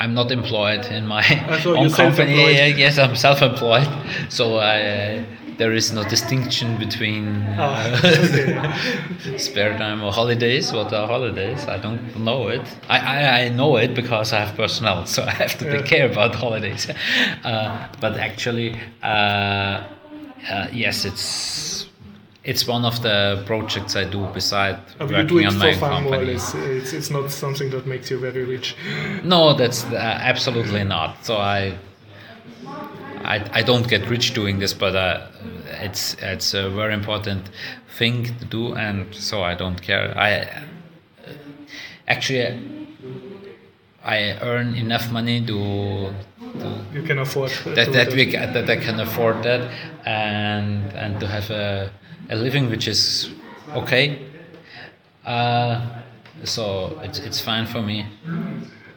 I'm 0.00 0.14
not 0.14 0.30
employed 0.30 0.86
in 0.86 1.06
my 1.06 1.24
own 1.64 1.90
company. 1.90 2.36
Yes, 2.78 2.98
I'm 2.98 3.16
self-employed. 3.16 3.88
So 4.28 4.56
I, 4.58 4.80
uh, 4.80 5.24
there 5.56 5.72
is 5.74 5.92
no 5.92 6.04
distinction 6.04 6.78
between 6.78 7.44
Ah, 7.58 7.82
uh, 7.82 7.98
okay. 8.04 9.38
spare 9.38 9.76
time 9.76 10.02
or 10.04 10.12
holidays. 10.12 10.72
What 10.72 10.92
are 10.92 11.06
holidays? 11.08 11.66
I 11.66 11.78
don't 11.78 12.16
know 12.16 12.46
it. 12.48 12.62
I, 12.88 12.98
I, 12.98 13.40
I 13.44 13.48
know 13.48 13.76
it 13.76 13.94
because 13.94 14.32
I 14.32 14.38
have 14.44 14.54
personnel, 14.56 15.04
so 15.06 15.22
I 15.24 15.30
have 15.42 15.58
to 15.58 15.64
Yeah. 15.64 15.72
take 15.76 15.86
care 15.86 16.06
about 16.10 16.34
holidays. 16.36 16.86
Uh, 17.44 17.88
but 18.00 18.16
actually, 18.18 18.76
uh, 19.02 19.82
uh, 20.50 20.66
yes, 20.72 21.04
it's 21.04 21.87
it's 22.48 22.66
one 22.66 22.86
of 22.86 23.02
the 23.02 23.42
projects 23.44 23.94
I 23.94 24.04
do 24.04 24.26
beside 24.32 24.78
working 24.98 25.46
on 25.46 25.58
my 25.58 25.74
fun, 25.74 26.04
company. 26.04 26.32
less. 26.32 26.54
It's, 26.54 26.94
it's 26.94 27.10
not 27.10 27.30
something 27.30 27.68
that 27.72 27.86
makes 27.86 28.10
you 28.10 28.18
very 28.18 28.44
rich. 28.44 28.74
No, 29.22 29.52
that's 29.52 29.84
uh, 29.84 29.96
absolutely 30.32 30.82
not. 30.82 31.26
So 31.26 31.36
I, 31.36 31.76
I, 33.22 33.36
I 33.52 33.62
don't 33.62 33.86
get 33.86 34.08
rich 34.08 34.32
doing 34.32 34.60
this, 34.60 34.72
but 34.72 34.96
uh, 34.96 35.26
it's 35.82 36.16
it's 36.22 36.54
a 36.54 36.70
very 36.70 36.94
important 36.94 37.50
thing 37.98 38.24
to 38.38 38.44
do, 38.46 38.74
and 38.74 39.14
so 39.14 39.42
I 39.42 39.54
don't 39.54 39.82
care. 39.82 40.16
I 40.16 40.64
actually 42.06 42.46
I 44.02 44.38
earn 44.40 44.74
enough 44.74 45.12
money 45.12 45.44
to, 45.44 46.14
to 46.60 46.84
You 46.94 47.02
can 47.02 47.18
afford 47.18 47.50
that 47.76 47.84
to 47.84 47.90
that 47.90 48.12
we 48.14 48.24
that 48.32 48.70
I 48.70 48.76
can 48.76 49.00
afford 49.00 49.42
that, 49.42 49.70
and 50.06 50.92
and 50.94 51.20
to 51.20 51.26
have 51.26 51.50
a, 51.50 51.90
a 52.28 52.36
living 52.36 52.70
which 52.70 52.86
is 52.88 53.30
okay. 53.74 54.18
Uh, 55.24 55.80
so 56.44 56.98
it's 57.02 57.18
it's 57.18 57.40
fine 57.40 57.66
for 57.66 57.82
me. 57.82 58.06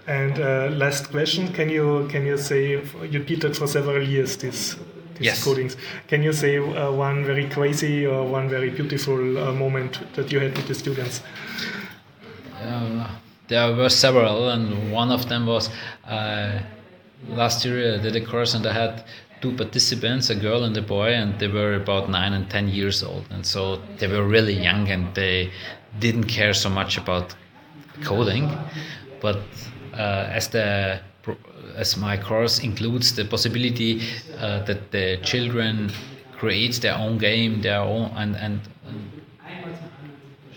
And 0.08 0.40
uh, 0.40 0.70
last 0.72 1.10
question: 1.12 1.54
Can 1.54 1.70
you 1.70 2.08
can 2.12 2.26
you 2.26 2.38
say 2.38 2.82
you 3.12 3.20
did 3.24 3.42
that 3.42 3.56
for 3.56 3.68
several 3.68 4.02
years? 4.08 4.38
This 4.38 4.76
these 5.16 5.26
Yes. 5.28 5.46
codings. 5.46 5.76
Can 6.08 6.24
you 6.24 6.34
say 6.34 6.58
uh, 6.58 6.92
one 6.92 7.24
very 7.26 7.48
crazy 7.50 8.06
or 8.08 8.24
one 8.26 8.50
very 8.50 8.70
beautiful 8.70 9.38
uh, 9.38 9.52
moment 9.54 10.00
that 10.16 10.32
you 10.32 10.40
had 10.40 10.56
with 10.58 10.68
the 10.68 10.74
students? 10.76 11.22
Uh, 12.64 13.08
there 13.48 13.74
were 13.76 13.90
several, 13.90 14.50
and 14.50 14.92
one 14.92 15.12
of 15.12 15.28
them 15.30 15.46
was 15.46 15.70
uh, 16.08 16.60
last 17.30 17.66
year 17.66 17.96
I 17.96 17.98
did 17.98 18.16
a 18.16 18.22
course 18.26 18.54
and 18.56 18.66
I 18.66 18.74
had 18.74 19.04
two 19.42 19.52
participants, 19.56 20.30
a 20.30 20.36
girl 20.36 20.64
and 20.64 20.78
a 20.78 20.82
boy, 20.82 21.14
and 21.14 21.38
they 21.40 21.48
were 21.48 21.74
about 21.76 22.10
nine 22.10 22.34
and 22.34 22.50
ten 22.50 22.68
years 22.68 23.04
old, 23.04 23.26
and 23.32 23.46
so 23.46 23.82
they 23.98 24.08
were 24.08 24.24
really 24.28 24.54
young 24.54 24.90
and 24.90 25.14
they 25.16 25.52
didn't 26.00 26.26
care 26.26 26.54
so 26.54 26.70
much 26.70 26.98
about 26.98 27.36
coding, 28.04 28.50
but 29.22 29.40
uh, 29.94 30.30
as 30.32 30.48
the 30.50 31.00
as 31.76 31.98
my 31.98 32.18
course 32.18 32.60
includes 32.60 33.16
the 33.16 33.24
possibility 33.26 34.02
uh, 34.38 34.64
that 34.64 34.92
the 34.92 35.18
children 35.24 35.92
create 36.38 36.82
their 36.82 36.96
own 36.96 37.18
game, 37.18 37.62
their 37.62 37.82
own 37.82 38.12
and 38.16 38.36
and 38.36 38.60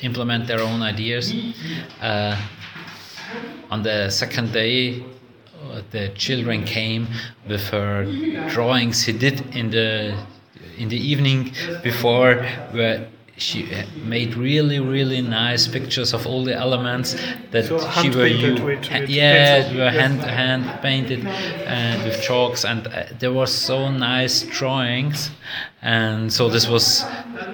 implement 0.02 0.46
their 0.46 0.60
own 0.60 0.82
ideas. 0.82 1.32
Uh, 2.00 2.36
on 3.70 3.82
the 3.82 4.10
second 4.10 4.52
day, 4.52 5.02
the 5.90 6.08
children 6.14 6.64
came 6.64 7.06
with 7.48 7.68
her 7.70 8.04
drawings. 8.50 9.04
He 9.04 9.12
did 9.12 9.54
in 9.54 9.70
the 9.70 10.14
in 10.78 10.88
the 10.88 10.98
evening 11.12 11.52
before, 11.82 12.44
where 12.72 13.06
she 13.36 13.66
made 14.04 14.34
really 14.36 14.78
really 14.78 15.20
nice 15.20 15.66
pictures 15.66 16.14
of 16.14 16.24
all 16.26 16.44
the 16.44 16.54
elements 16.54 17.16
that 17.50 17.64
So 17.66 17.78
she 18.00 18.08
were 18.10 18.28
with- 18.64 18.84
yeah, 19.08 19.62
pencil, 19.62 19.76
were 19.78 19.90
yes. 19.90 19.94
hand 20.00 20.20
hand 20.22 20.64
painted 20.82 21.26
and 21.66 22.02
with 22.04 22.22
chalks. 22.22 22.64
And 22.64 22.86
uh, 22.86 22.92
there 23.18 23.32
were 23.32 23.46
so 23.48 23.90
nice 23.90 24.42
drawings. 24.42 25.30
And 25.82 26.32
so 26.32 26.48
this 26.48 26.68
was 26.68 27.04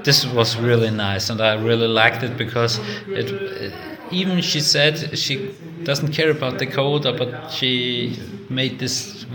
this 0.05 0.27
was 0.27 0.57
really 0.57 0.91
nice. 0.91 1.31
And 1.31 1.41
I 1.41 1.55
really 1.55 1.89
liked 1.89 2.23
it 2.23 2.37
because 2.37 2.79
it 3.09 3.27
uh, 3.33 3.90
even 4.11 4.41
she 4.41 4.61
said 4.61 5.19
she 5.19 5.55
doesn't 5.85 6.13
care 6.13 6.31
about 6.31 6.59
the 6.59 6.67
code 6.67 7.03
but 7.03 7.51
she 7.51 8.19
made 8.49 8.79
this 8.79 9.27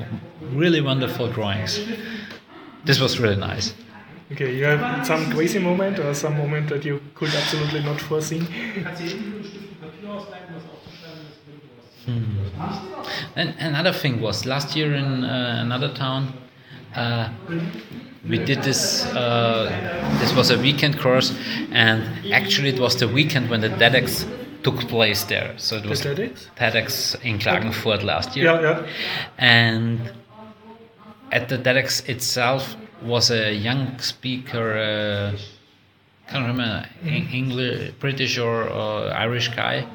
really 0.52 0.82
wonderful 0.82 1.28
drawings 1.28 1.80
this 2.84 3.00
was 3.00 3.20
really 3.20 3.36
nice 3.36 3.74
Okay, 4.32 4.56
you 4.58 4.66
have 4.66 5.06
some 5.06 5.32
crazy 5.32 5.60
moment 5.60 6.00
or 6.00 6.12
some 6.16 6.36
moment 6.36 6.70
that 6.70 6.84
you 6.84 7.00
could 7.14 7.30
absolutely 7.30 7.84
not 7.84 8.02
foresee. 8.02 8.42
And 13.36 13.54
another 13.60 13.94
thing 13.94 14.22
was 14.22 14.48
last 14.48 14.76
year 14.76 14.96
in 14.96 15.24
uh, 15.24 15.60
another 15.64 15.94
town, 15.94 16.34
uh, 16.96 17.30
we 18.28 18.40
did 18.40 18.64
this. 18.64 19.06
Uh, 19.06 19.70
this 20.20 20.34
was 20.34 20.50
a 20.50 20.58
weekend 20.58 21.00
course, 21.00 21.38
and 21.72 22.34
actually 22.34 22.70
it 22.70 22.80
was 22.80 22.96
the 22.96 23.08
weekend 23.08 23.52
when 23.52 23.62
the 23.62 23.70
TEDx 23.70 24.26
took 24.66 24.80
place 24.88 25.24
there. 25.26 25.54
So 25.58 25.78
it 25.78 25.86
was 25.86 26.02
TEDx? 26.02 26.48
TEDx 26.58 27.16
in 27.24 27.38
Klagenfurt 27.38 28.02
last 28.04 28.36
year. 28.36 28.46
Yeah, 28.46 28.62
yeah. 28.62 28.88
And 29.38 30.12
at 31.32 31.50
the 31.50 31.58
TEDx 31.58 32.10
itself 32.10 32.76
was 33.02 33.30
a 33.32 33.54
young 33.54 34.00
speaker. 34.00 34.68
Uh, 34.74 35.38
can't 36.28 36.48
remember 36.48 36.88
Eng- 37.04 37.30
English, 37.42 37.92
British 38.00 38.40
or 38.40 38.68
uh, 38.68 39.10
Irish 39.26 39.50
guy, 39.50 39.86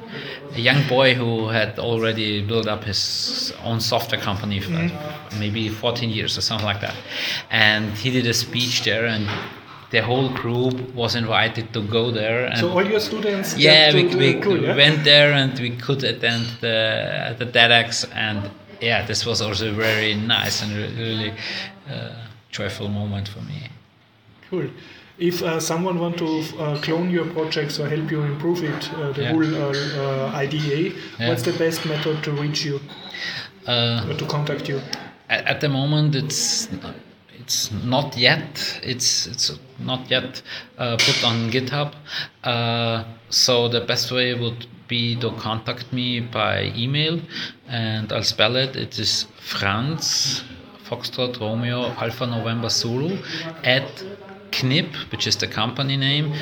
a 0.55 0.59
young 0.59 0.87
boy 0.87 1.13
who 1.13 1.49
had 1.49 1.77
already 1.77 2.41
built 2.41 2.67
up 2.67 2.85
his 2.85 3.51
own 3.65 3.81
software 3.81 4.21
company 4.21 4.61
for 4.61 4.89
maybe 5.37 5.67
14 5.67 6.09
years 6.09 6.37
or 6.37 6.41
something 6.41 6.65
like 6.65 6.79
that, 6.79 6.95
and 7.49 7.91
he 7.97 8.09
did 8.11 8.25
a 8.27 8.33
speech 8.33 8.85
there, 8.85 9.05
and 9.07 9.27
the 9.91 10.01
whole 10.01 10.29
group 10.29 10.93
was 10.95 11.15
invited 11.15 11.71
to 11.73 11.81
go 11.81 12.11
there. 12.11 12.45
And 12.45 12.57
So 12.59 12.69
all 12.69 12.85
your 12.85 12.99
students. 12.99 13.57
yeah, 13.57 13.93
we, 13.93 14.03
we 14.15 14.39
cool, 14.39 14.57
yeah? 14.63 14.75
went 14.75 15.03
there 15.03 15.33
and 15.33 15.57
we 15.59 15.71
could 15.77 16.03
attend 16.03 16.45
the 16.61 17.35
the 17.39 17.45
TEDx, 17.45 18.05
and 18.15 18.49
yeah, 18.81 19.05
this 19.05 19.25
was 19.25 19.41
also 19.41 19.73
very 19.73 20.13
nice 20.15 20.63
and 20.63 20.71
really 20.97 21.31
uh, 21.89 22.09
joyful 22.51 22.87
moment 22.89 23.27
for 23.27 23.41
me. 23.41 23.59
Cool. 24.49 24.67
If 25.17 25.43
uh, 25.43 25.59
someone 25.59 25.99
want 25.99 26.17
to 26.17 26.27
uh, 26.59 26.81
clone 26.81 27.11
your 27.11 27.25
projects 27.25 27.79
or 27.79 27.87
help 27.87 28.09
you 28.09 28.21
improve 28.23 28.63
it, 28.63 28.89
uh, 28.93 29.11
the 29.13 29.21
Yeah. 29.21 29.31
whole 29.33 29.55
uh, 29.55 30.31
uh, 30.33 30.43
IDA, 30.43 30.79
Yeah. 31.19 31.27
what's 31.29 31.43
the 31.43 31.53
best 31.63 31.85
method 31.85 32.23
to 32.23 32.31
reach 32.31 32.65
you 32.65 32.79
Uh, 33.67 34.07
or 34.09 34.15
to 34.17 34.25
contact 34.25 34.67
you? 34.69 34.79
at, 35.29 35.45
at 35.45 35.59
the 35.61 35.69
moment, 35.69 36.15
it's 36.15 36.67
it's 37.51 37.69
not 37.83 38.17
yet 38.17 38.79
it's 38.81 39.27
it's 39.27 39.51
not 39.77 40.09
yet 40.09 40.41
uh, 40.77 40.95
put 40.95 41.23
on 41.25 41.51
GitHub. 41.51 41.93
Uh, 42.43 43.03
so 43.29 43.67
the 43.67 43.81
best 43.81 44.11
way 44.11 44.33
would 44.33 44.67
be 44.87 45.19
to 45.19 45.31
contact 45.31 45.91
me 45.91 46.21
by 46.21 46.71
email, 46.75 47.19
and 47.67 48.11
I'll 48.13 48.23
spell 48.23 48.55
it. 48.55 48.75
It 48.75 48.97
is 48.99 49.25
Franz 49.39 50.43
Foxtrot 50.87 51.39
Romeo 51.41 51.91
Alpha 52.03 52.25
November 52.25 52.69
Zulu 52.69 53.17
at 53.63 54.03
KNIP, 54.51 55.11
which 55.11 55.27
is 55.27 55.35
the 55.37 55.47
company 55.47 55.97
name, 55.97 56.33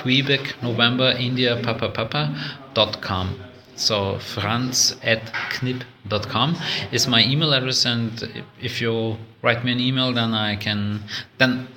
Quebec 0.00 0.62
November 0.62 1.14
India 1.18 1.60
Papa 1.62 1.88
Papa 1.88 2.34
dot 2.74 3.00
com. 3.00 3.40
So 3.78 4.18
franz 4.18 4.96
at 5.02 5.32
knip.com 5.62 6.56
is 6.90 7.06
my 7.06 7.24
email 7.24 7.52
address, 7.54 7.86
and 7.86 8.44
if 8.60 8.80
you 8.80 9.16
write 9.40 9.64
me 9.64 9.72
an 9.72 9.80
email, 9.80 10.12
then 10.12 10.34
I 10.34 10.56
can 10.56 11.04
then 11.38 11.68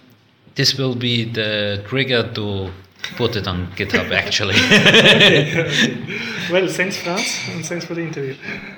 this 0.55 0.77
will 0.77 0.95
be 0.95 1.25
the 1.25 1.83
trigger 1.87 2.23
to 2.33 2.71
put 3.17 3.35
it 3.35 3.47
on 3.47 3.67
GitHub 3.73 4.11
actually. 4.11 4.55
Well, 6.51 6.67
thanks, 6.67 6.97
Franz, 6.97 7.39
and 7.49 7.65
thanks 7.65 7.85
for 7.85 7.93
the 7.93 8.01
interview. 8.01 8.35